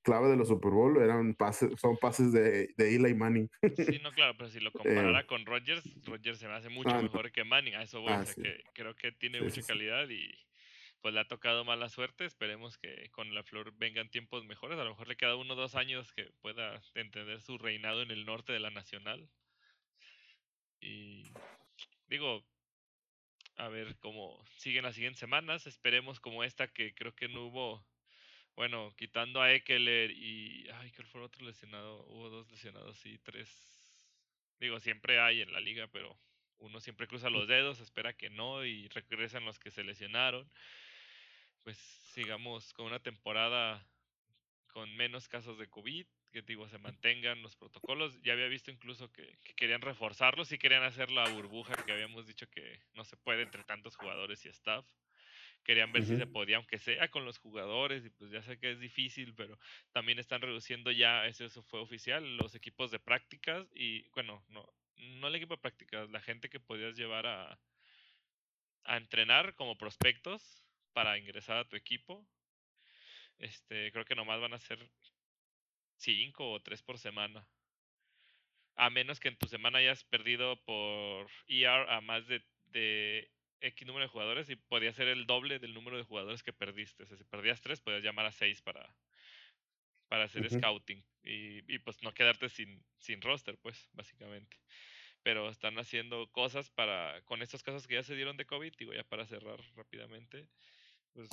clave 0.08 0.30
de 0.30 0.38
los 0.38 0.48
Super 0.48 0.72
Bowl 0.72 0.96
eran 1.02 1.36
pases, 1.36 1.78
son 1.82 1.98
pases 1.98 2.32
de, 2.32 2.74
de 2.78 2.96
Eli 2.96 3.14
Manning. 3.14 3.50
Sí, 3.76 4.00
no, 4.02 4.14
claro, 4.14 4.36
pero 4.38 4.50
si 4.50 4.62
lo 4.62 4.72
comparara 4.72 5.20
eh, 5.20 5.26
con 5.26 5.46
Rodgers, 5.46 5.84
Rodgers 6.06 6.40
se 6.40 6.48
me 6.48 6.54
hace 6.54 6.70
mucho 6.70 6.92
ah, 6.92 7.02
mejor 7.02 7.30
que 7.34 7.44
Manning. 7.44 7.76
A 7.76 7.84
eso 7.84 8.00
voy, 8.00 8.14
ah, 8.14 8.24
que 8.34 8.64
creo 8.74 8.96
que 8.96 9.12
tiene 9.12 9.42
mucha 9.42 9.62
calidad 9.64 10.08
y 10.08 10.34
pues 11.02 11.14
le 11.14 11.20
ha 11.20 11.28
tocado 11.28 11.66
mala 11.66 11.90
suerte. 11.90 12.24
Esperemos 12.24 12.78
que 12.78 13.10
con 13.12 13.36
la 13.36 13.44
Flor 13.44 13.74
vengan 13.76 14.10
tiempos 14.10 14.46
mejores. 14.46 14.80
A 14.80 14.86
lo 14.86 14.92
mejor 14.92 15.10
le 15.10 15.18
queda 15.18 15.36
uno 15.36 15.56
o 15.56 15.58
dos 15.58 15.76
años 15.76 16.14
que 16.14 16.32
pueda 16.42 16.82
entender 16.96 17.42
su 17.42 17.58
reinado 17.58 18.02
en 18.02 18.12
el 18.12 18.26
norte 18.26 18.54
de 18.54 18.62
la 18.62 18.70
Nacional. 18.70 19.30
Y 20.80 21.26
digo, 22.08 22.46
a 23.58 23.68
ver 23.68 23.98
cómo 24.00 24.42
siguen 24.56 24.84
las 24.84 24.96
siguientes 24.96 25.20
semanas. 25.20 25.68
Esperemos 25.68 26.22
como 26.22 26.46
esta 26.46 26.70
que 26.70 26.94
creo 26.96 27.14
que 27.14 27.28
no 27.28 27.48
hubo 27.48 27.86
bueno, 28.58 28.92
quitando 28.98 29.40
a 29.40 29.54
Eckler 29.54 30.10
y. 30.10 30.68
Ay, 30.74 30.92
¿cuál 30.92 31.08
fue 31.08 31.22
el 31.22 31.26
otro 31.26 31.46
lesionado? 31.46 32.04
Hubo 32.08 32.30
dos 32.30 32.50
lesionados, 32.50 33.06
y 33.06 33.20
tres. 33.20 33.48
Digo, 34.60 34.80
siempre 34.80 35.20
hay 35.20 35.42
en 35.42 35.54
la 35.54 35.60
liga, 35.60 35.88
pero 35.88 36.18
uno 36.58 36.80
siempre 36.80 37.08
cruza 37.08 37.30
los 37.30 37.48
dedos, 37.48 37.80
espera 37.80 38.14
que 38.14 38.32
no 38.32 38.66
y 38.66 38.88
regresan 38.88 39.46
los 39.46 39.60
que 39.60 39.70
se 39.70 39.84
lesionaron. 39.84 40.50
Pues 41.64 41.78
sigamos 42.14 42.74
con 42.74 42.88
una 42.88 43.00
temporada 43.00 43.88
con 44.70 44.96
menos 44.96 45.28
casos 45.28 45.60
de 45.60 45.70
COVID, 45.70 46.08
que 46.32 46.42
digo, 46.42 46.68
se 46.68 46.80
mantengan 46.80 47.44
los 47.44 47.56
protocolos. 47.56 48.20
Ya 48.24 48.34
había 48.34 48.48
visto 48.48 48.72
incluso 48.72 49.12
que, 49.12 49.38
que, 49.44 49.54
querían 49.54 49.82
reforzarlos 49.82 50.52
y 50.52 50.58
querían 50.58 50.84
hacer 50.84 51.12
la 51.12 51.30
burbuja 51.30 51.76
que 51.86 51.92
habíamos 51.92 52.26
dicho 52.26 52.50
que 52.50 52.82
no 52.96 53.06
se 53.06 53.18
puede 53.18 53.44
entre 53.44 53.64
tantos 53.66 53.96
jugadores 53.96 54.44
y 54.46 54.50
staff 54.50 54.84
querían 55.64 55.92
ver 55.92 56.06
si 56.06 56.16
se 56.16 56.28
podía, 56.28 56.58
aunque 56.58 56.80
sea 56.80 57.10
con 57.10 57.26
los 57.26 57.38
jugadores, 57.38 58.06
y 58.06 58.10
pues 58.10 58.32
ya 58.32 58.42
sé 58.42 58.58
que 58.58 58.72
es 58.72 58.80
difícil, 58.80 59.34
pero 59.36 59.60
también 59.92 60.20
están 60.20 60.42
reduciendo 60.42 60.92
ya, 60.92 61.26
eso, 61.28 61.46
eso 61.46 61.62
fue 61.64 61.80
oficial, 61.82 62.38
los 62.38 62.56
equipos 62.56 62.92
de 62.92 63.00
prácticas 63.00 63.68
y, 63.76 64.08
bueno, 64.10 64.46
no, 64.48 64.68
no 64.96 65.28
el 65.28 65.36
equipo 65.36 65.56
de 65.56 65.62
prácticas, 65.62 66.10
la 66.10 66.22
gente 66.22 66.50
que 66.50 66.60
podías 66.60 66.96
llevar 66.96 67.28
a, 67.28 67.60
a 68.86 68.98
entrenar 68.98 69.56
como 69.56 69.78
prospectos 69.78 70.66
para 70.94 71.18
ingresar 71.18 71.58
a 71.58 71.68
tu 71.68 71.76
equipo. 71.76 72.26
Este, 73.38 73.92
creo 73.92 74.06
que 74.06 74.16
nomás 74.16 74.40
van 74.40 74.54
a 74.54 74.60
ser 74.60 74.90
cinco 75.98 76.52
o 76.52 76.62
tres 76.62 76.82
por 76.82 76.98
semana. 76.98 77.48
A 78.76 78.90
menos 78.90 79.20
que 79.20 79.28
en 79.28 79.38
tu 79.38 79.48
semana 79.48 79.80
hayas 79.80 80.04
perdido 80.06 80.64
por 80.64 81.30
ER 81.48 81.90
a 81.90 82.02
más 82.02 82.28
de, 82.28 82.44
de 82.68 83.30
X 83.62 83.88
número 83.88 84.06
de 84.06 84.10
jugadores 84.10 84.50
y 84.50 84.56
podía 84.56 84.94
ser 84.94 85.08
el 85.08 85.26
doble 85.26 85.60
del 85.60 85.74
número 85.74 85.98
de 85.98 86.04
jugadores 86.04 86.44
que 86.44 86.54
perdiste. 86.54 87.04
O 87.04 87.06
sea, 87.06 87.18
si 87.18 87.24
perdías 87.24 87.62
tres, 87.62 87.82
podías 87.82 88.04
llamar 88.04 88.26
a 88.26 88.32
seis 88.32 88.62
para, 88.62 88.94
para 90.08 90.26
hacer 90.26 90.50
scouting 90.50 91.04
y, 91.24 91.74
y, 91.74 91.80
pues 91.80 92.02
no 92.04 92.14
quedarte 92.14 92.50
sin, 92.50 92.84
sin 93.00 93.22
roster, 93.22 93.58
pues, 93.58 93.90
básicamente. 93.94 94.58
Pero 95.24 95.50
están 95.50 95.78
haciendo 95.78 96.28
cosas 96.32 96.70
para, 96.70 97.22
con 97.26 97.42
estos 97.42 97.64
casos 97.64 97.88
que 97.88 97.96
ya 97.96 98.04
se 98.04 98.16
dieron 98.16 98.38
de 98.38 98.46
COVID, 98.46 98.74
digo, 98.78 98.94
ya 98.94 99.04
para 99.04 99.26
cerrar 99.26 99.60
rápidamente, 99.76 100.48
pues, 101.14 101.30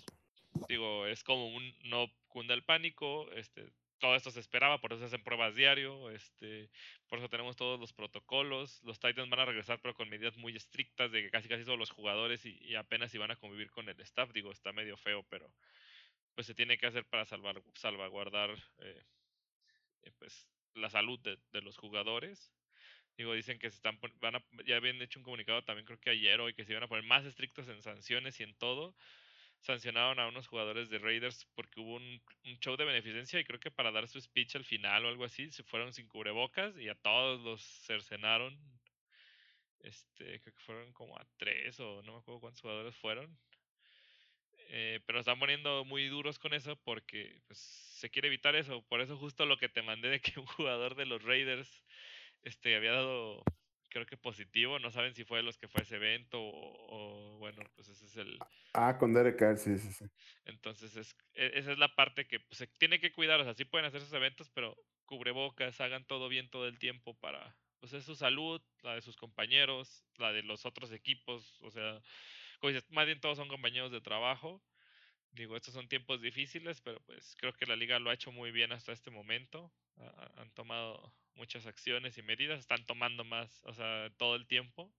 digo, 0.68 1.06
es 1.06 1.22
como 1.22 1.48
un 1.48 1.74
no 1.84 2.10
cunda 2.28 2.54
el 2.54 2.64
pánico, 2.64 3.30
este, 3.32 3.68
todo 4.04 4.16
esto 4.16 4.30
se 4.30 4.40
esperaba, 4.40 4.82
por 4.82 4.92
eso 4.92 5.00
se 5.00 5.06
hacen 5.06 5.24
pruebas 5.24 5.54
diario, 5.54 6.10
este, 6.10 6.68
por 7.08 7.20
eso 7.20 7.30
tenemos 7.30 7.56
todos 7.56 7.80
los 7.80 7.94
protocolos. 7.94 8.82
Los 8.82 9.00
Titans 9.00 9.30
van 9.30 9.40
a 9.40 9.46
regresar, 9.46 9.80
pero 9.80 9.94
con 9.94 10.10
medidas 10.10 10.36
muy 10.36 10.54
estrictas 10.54 11.10
de 11.10 11.22
que 11.22 11.30
casi 11.30 11.48
casi 11.48 11.64
todos 11.64 11.78
los 11.78 11.88
jugadores 11.88 12.44
y, 12.44 12.74
apenas 12.74 13.14
iban 13.14 13.30
a 13.30 13.36
convivir 13.36 13.70
con 13.70 13.88
el 13.88 13.98
staff. 14.02 14.30
Digo, 14.34 14.52
está 14.52 14.74
medio 14.74 14.98
feo, 14.98 15.22
pero 15.30 15.50
pues 16.34 16.46
se 16.46 16.54
tiene 16.54 16.76
que 16.76 16.86
hacer 16.86 17.06
para 17.06 17.24
salvar, 17.24 17.62
salvaguardar 17.76 18.50
eh, 18.80 19.02
eh, 20.02 20.12
pues 20.18 20.50
la 20.74 20.90
salud 20.90 21.18
de, 21.20 21.38
de, 21.52 21.62
los 21.62 21.78
jugadores. 21.78 22.52
Digo, 23.16 23.32
dicen 23.32 23.58
que 23.58 23.70
se 23.70 23.76
están 23.76 23.98
van 24.20 24.36
a, 24.36 24.44
ya 24.66 24.76
habían 24.76 25.00
hecho 25.00 25.18
un 25.18 25.24
comunicado 25.24 25.64
también 25.64 25.86
creo 25.86 25.98
que 25.98 26.10
ayer 26.10 26.42
hoy 26.42 26.52
que 26.52 26.66
se 26.66 26.72
iban 26.72 26.84
a 26.84 26.88
poner 26.88 27.04
más 27.04 27.24
estrictos 27.24 27.68
en 27.68 27.80
sanciones 27.80 28.38
y 28.40 28.42
en 28.42 28.54
todo 28.56 28.94
sancionaron 29.64 30.20
a 30.20 30.28
unos 30.28 30.46
jugadores 30.46 30.90
de 30.90 30.98
Raiders 30.98 31.46
porque 31.54 31.80
hubo 31.80 31.96
un, 31.96 32.22
show 32.60 32.76
de 32.76 32.84
beneficencia 32.84 33.40
y 33.40 33.44
creo 33.44 33.58
que 33.58 33.70
para 33.70 33.90
dar 33.90 34.06
su 34.08 34.20
speech 34.20 34.56
al 34.56 34.64
final 34.64 35.04
o 35.04 35.08
algo 35.08 35.24
así 35.24 35.50
se 35.50 35.62
fueron 35.64 35.92
sin 35.92 36.06
cubrebocas 36.06 36.76
y 36.78 36.88
a 36.88 36.94
todos 36.94 37.40
los 37.40 37.62
cercenaron. 37.86 38.58
Este, 39.80 40.40
creo 40.40 40.54
que 40.54 40.64
fueron 40.64 40.92
como 40.92 41.16
a 41.18 41.26
tres 41.36 41.80
o 41.80 42.02
no 42.02 42.12
me 42.12 42.18
acuerdo 42.18 42.40
cuántos 42.40 42.60
jugadores 42.60 42.94
fueron. 42.96 43.38
Eh, 44.68 45.00
pero 45.06 45.20
están 45.20 45.38
poniendo 45.38 45.84
muy 45.84 46.08
duros 46.08 46.38
con 46.38 46.54
eso 46.54 46.76
porque 46.84 47.40
pues, 47.46 47.58
se 47.58 48.10
quiere 48.10 48.28
evitar 48.28 48.54
eso. 48.56 48.82
Por 48.82 49.00
eso 49.00 49.16
justo 49.16 49.46
lo 49.46 49.56
que 49.56 49.68
te 49.68 49.82
mandé 49.82 50.08
de 50.08 50.20
que 50.20 50.38
un 50.40 50.46
jugador 50.46 50.94
de 50.94 51.06
los 51.06 51.22
Raiders 51.22 51.82
este, 52.42 52.76
había 52.76 52.92
dado 52.92 53.42
creo 53.94 54.06
que 54.06 54.16
positivo, 54.16 54.80
no 54.80 54.90
saben 54.90 55.14
si 55.14 55.22
fue 55.22 55.38
de 55.38 55.44
los 55.44 55.56
que 55.56 55.68
fue 55.68 55.82
ese 55.82 55.94
evento 55.94 56.40
o, 56.42 57.36
bueno, 57.38 57.62
pues 57.76 57.88
ese 57.88 58.04
es 58.06 58.16
el... 58.16 58.40
Ah, 58.72 58.98
con 58.98 59.14
Derek 59.14 59.38
Carr, 59.38 59.56
sí, 59.56 59.78
sí, 59.78 60.04
Entonces 60.46 60.96
es, 60.96 61.16
e, 61.34 61.52
esa 61.54 61.70
es 61.70 61.78
la 61.78 61.94
parte 61.94 62.26
que 62.26 62.40
pues, 62.40 62.58
se 62.58 62.66
tiene 62.66 62.98
que 62.98 63.12
cuidar, 63.12 63.40
o 63.40 63.44
sea, 63.44 63.54
sí 63.54 63.64
pueden 63.64 63.86
hacer 63.86 64.00
esos 64.00 64.12
eventos, 64.12 64.50
pero 64.50 64.76
cubrebocas, 65.04 65.80
hagan 65.80 66.04
todo 66.06 66.28
bien 66.28 66.50
todo 66.50 66.66
el 66.66 66.76
tiempo 66.76 67.14
para, 67.20 67.56
pues 67.78 67.92
es 67.92 68.04
su 68.04 68.16
salud, 68.16 68.60
la 68.82 68.96
de 68.96 69.00
sus 69.00 69.16
compañeros, 69.16 70.04
la 70.18 70.32
de 70.32 70.42
los 70.42 70.66
otros 70.66 70.90
equipos, 70.90 71.60
o 71.62 71.70
sea, 71.70 72.02
como 72.58 72.72
dices, 72.72 72.90
más 72.90 73.06
bien 73.06 73.20
todos 73.20 73.38
son 73.38 73.46
compañeros 73.46 73.92
de 73.92 74.00
trabajo. 74.00 74.60
Digo, 75.30 75.56
estos 75.56 75.74
son 75.74 75.88
tiempos 75.88 76.20
difíciles, 76.20 76.80
pero 76.80 77.00
pues 77.06 77.36
creo 77.38 77.52
que 77.52 77.66
la 77.66 77.76
liga 77.76 78.00
lo 78.00 78.10
ha 78.10 78.14
hecho 78.14 78.32
muy 78.32 78.50
bien 78.50 78.72
hasta 78.72 78.92
este 78.92 79.10
momento. 79.10 79.72
han 80.36 80.50
tomado 80.52 81.14
muchas 81.36 81.66
acciones 81.66 82.18
y 82.18 82.22
medidas, 82.22 82.60
están 82.60 82.84
tomando 82.86 83.24
más, 83.24 83.62
o 83.64 83.74
sea, 83.74 84.10
todo 84.16 84.36
el 84.36 84.46
tiempo, 84.46 84.92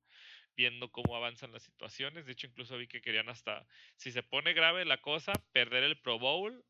viendo 0.55 0.91
cómo 0.91 1.15
avanzan 1.15 1.51
las 1.51 1.63
situaciones. 1.63 2.25
De 2.25 2.33
hecho, 2.33 2.47
incluso 2.47 2.77
vi 2.77 2.87
que 2.87 3.01
querían 3.01 3.29
hasta, 3.29 3.65
si 3.95 4.11
se 4.11 4.23
pone 4.23 4.53
grave 4.53 4.85
la 4.85 4.97
cosa, 5.01 5.33
perder 5.51 5.83
el 5.83 5.97
Pro 5.97 6.19
Bowl 6.19 6.63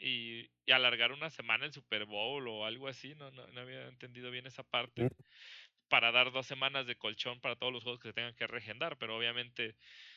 y, 0.00 0.50
alargar 0.70 1.10
una 1.10 1.30
semana 1.30 1.64
el 1.64 1.72
Super 1.72 2.04
Bowl 2.04 2.46
o 2.46 2.64
algo 2.64 2.86
así. 2.86 3.14
No, 3.16 3.30
no, 3.32 3.46
no 3.48 3.60
había 3.60 3.88
entendido 3.88 4.30
bien 4.30 4.46
esa 4.46 4.62
parte. 4.62 5.08
Para 5.88 6.12
dar 6.12 6.30
dos 6.30 6.46
semanas 6.46 6.86
de 6.86 6.94
colchón 6.94 7.40
para 7.40 7.56
todos 7.56 7.72
los 7.72 7.82
juegos 7.82 8.00
que 8.00 8.10
se 8.10 8.14
tengan 8.14 8.36
que 8.36 8.46
regendar, 8.46 8.96
pero 8.98 9.16
obviamente 9.16 9.74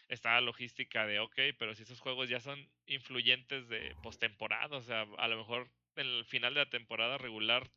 está 0.07 0.34
la 0.35 0.41
logística 0.41 1.07
de, 1.07 1.19
ok, 1.19 1.35
pero 1.57 1.73
si 1.73 1.81
esos 1.81 1.99
juegos 1.99 2.30
ya 2.30 2.39
son 2.39 2.69
influyentes 2.85 3.67
de 3.69 3.95
postemporada, 4.03 4.77
o 4.77 4.84
sea, 4.84 5.07
a 5.17 5.27
lo 5.27 5.38
mejor 5.38 5.71
en 5.95 6.05
el 6.05 6.25
final 6.25 6.53
de 6.53 6.59
la 6.59 6.69
temporada 6.69 7.17
regular 7.17 7.71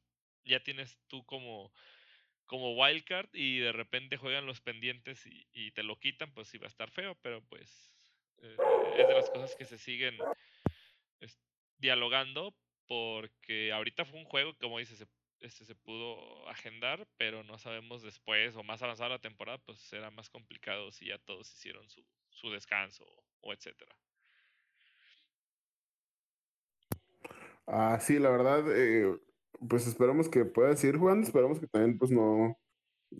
ya 0.46 0.62
tienes 0.62 0.96
tú 1.08 1.24
como, 1.26 1.72
como 2.46 2.74
wildcard 2.74 3.28
y 3.34 3.58
de 3.58 3.72
repente 3.72 4.16
juegan 4.16 4.46
los 4.46 4.60
pendientes 4.60 5.26
y, 5.26 5.70
te 5.72 5.82
lo 5.82 5.98
quitan, 5.98 6.32
pues 6.32 6.48
sí 6.48 6.58
va 6.58 6.66
a 6.66 6.68
estar 6.68 6.90
feo, 6.90 7.16
pero 7.22 7.42
pues 7.42 7.92
eh, 8.38 8.56
es 8.96 9.08
de 9.08 9.14
las 9.14 9.28
cosas 9.30 9.54
que 9.56 9.64
se 9.64 9.78
siguen 9.78 10.16
dialogando 11.78 12.54
porque 12.86 13.72
ahorita 13.72 14.04
fue 14.04 14.18
un 14.18 14.24
juego, 14.24 14.56
como 14.58 14.78
dices, 14.78 14.98
se, 14.98 15.06
este, 15.40 15.64
se 15.64 15.74
pudo 15.74 16.48
agendar, 16.48 17.06
pero 17.16 17.42
no 17.42 17.58
sabemos 17.58 18.02
después 18.02 18.54
o 18.56 18.62
más 18.62 18.82
avanzada 18.82 19.10
la 19.10 19.18
temporada, 19.18 19.58
pues 19.58 19.78
será 19.78 20.10
más 20.10 20.30
complicado 20.30 20.92
si 20.92 21.06
ya 21.06 21.18
todos 21.18 21.52
hicieron 21.52 21.88
su, 21.90 22.04
su 22.30 22.50
descanso 22.50 23.04
o 23.40 23.52
etcétera. 23.52 23.94
Ah, 27.66 27.98
sí, 28.00 28.18
la 28.20 28.30
verdad, 28.30 28.64
eh, 28.70 29.18
pues 29.68 29.86
esperamos 29.86 30.28
que 30.28 30.44
puedan 30.44 30.76
seguir 30.76 30.98
jugando, 30.98 31.26
esperamos 31.26 31.60
que 31.60 31.66
también 31.66 31.98
pues 31.98 32.10
no 32.10 32.56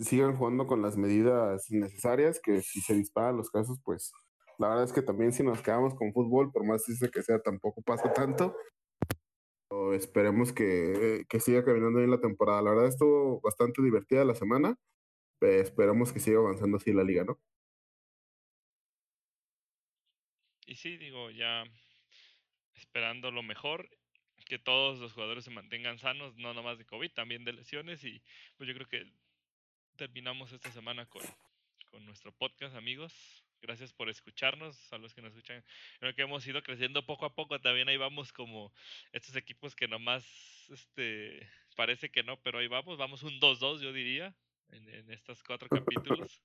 sigan 0.01 0.37
jugando 0.37 0.67
con 0.67 0.83
las 0.83 0.97
medidas 0.97 1.71
necesarias, 1.71 2.41
que 2.41 2.63
si 2.63 2.81
se 2.81 2.95
disparan 2.95 3.37
los 3.37 3.51
casos, 3.51 3.79
pues 3.85 4.13
la 4.59 4.69
verdad 4.69 4.85
es 4.85 4.93
que 4.93 5.03
también 5.03 5.33
si 5.33 5.43
nos 5.43 5.63
quedamos 5.63 5.95
con 5.95 6.13
fútbol, 6.13 6.51
por 6.53 6.65
más 6.65 6.83
triste 6.85 7.11
que 7.11 7.23
sea, 7.23 7.41
tampoco 7.41 7.83
pasa 7.83 8.13
tanto. 8.13 8.57
O 9.69 9.93
esperemos 9.93 10.53
que, 10.53 11.25
que, 11.29 11.41
siga 11.41 11.65
caminando 11.65 11.99
bien 11.99 12.11
la 12.11 12.21
temporada. 12.21 12.63
La 12.63 12.71
verdad 12.71 12.87
estuvo 12.87 13.41
bastante 13.41 13.83
divertida 13.83 14.25
la 14.25 14.35
semana. 14.35 14.77
esperamos 15.41 16.13
que 16.13 16.21
siga 16.21 16.39
avanzando 16.39 16.79
así 16.79 16.93
la 16.93 17.05
liga, 17.05 17.25
¿no? 17.25 17.39
Y 20.67 20.77
sí, 20.77 20.97
digo, 20.97 21.31
ya 21.31 21.65
esperando 22.75 23.31
lo 23.31 23.43
mejor, 23.43 23.89
que 24.47 24.59
todos 24.59 24.99
los 24.99 25.13
jugadores 25.13 25.45
se 25.45 25.51
mantengan 25.51 25.99
sanos, 25.99 26.37
no 26.37 26.55
nomás 26.55 26.79
de 26.79 26.87
COVID, 26.87 27.11
también 27.11 27.45
de 27.45 27.53
lesiones. 27.53 28.03
Y 28.05 28.23
pues 28.57 28.69
yo 28.69 28.75
creo 28.75 28.89
que 28.89 29.07
terminamos 29.97 30.53
esta 30.53 30.71
semana 30.71 31.05
con, 31.07 31.23
con 31.91 32.07
nuestro 32.07 32.33
podcast, 32.33 32.75
amigos. 32.77 33.13
Gracias 33.61 33.93
por 33.93 34.09
escucharnos, 34.09 34.93
a 34.93 34.99
los 34.99 35.15
que 35.15 35.23
nos 35.23 35.33
escuchan. 35.35 35.65
Creo 35.99 36.15
que 36.15 36.23
hemos 36.23 36.47
ido 36.47 36.63
creciendo 36.63 37.05
poco 37.05 37.27
a 37.27 37.35
poco. 37.35 37.61
También 37.61 37.89
ahí 37.89 37.97
vamos 37.97 38.33
como 38.33 38.73
estos 39.13 39.35
equipos 39.35 39.75
que 39.75 39.89
nomás 39.89 40.25
este, 40.71 41.49
parece 41.75 42.11
que 42.11 42.23
no, 42.23 42.41
pero 42.43 42.59
ahí 42.59 42.69
vamos. 42.69 42.97
Vamos 42.99 43.23
un 43.25 43.41
2-2, 43.41 43.81
yo 43.81 43.93
diría, 43.93 44.35
en, 44.71 44.89
en 44.89 45.11
estos 45.11 45.43
cuatro 45.43 45.69
capítulos. 45.69 46.43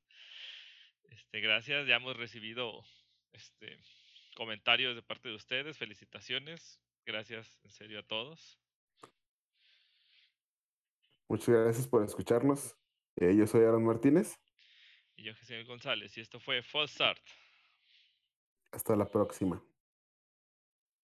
Este, 1.09 1.41
gracias, 1.41 1.87
ya 1.87 1.97
hemos 1.97 2.15
recibido 2.17 2.83
este, 3.33 3.77
comentarios 4.33 4.95
de 4.95 5.03
parte 5.03 5.29
de 5.29 5.35
ustedes, 5.35 5.77
felicitaciones. 5.77 6.79
Gracias 7.05 7.59
en 7.63 7.71
serio 7.71 7.99
a 7.99 8.03
todos. 8.03 8.59
Muchas 11.27 11.49
gracias 11.49 11.87
por 11.87 12.03
escucharnos. 12.03 12.75
Eh, 13.15 13.35
yo 13.35 13.47
soy 13.47 13.61
Aaron 13.61 13.85
Martínez. 13.85 14.37
Y 15.15 15.23
yo, 15.23 15.33
Jesús 15.35 15.67
González. 15.67 16.17
Y 16.17 16.21
esto 16.21 16.39
fue 16.39 16.61
False 16.61 16.93
Start. 16.93 17.21
Hasta 18.71 18.95
la 18.95 19.09
próxima. 19.09 19.63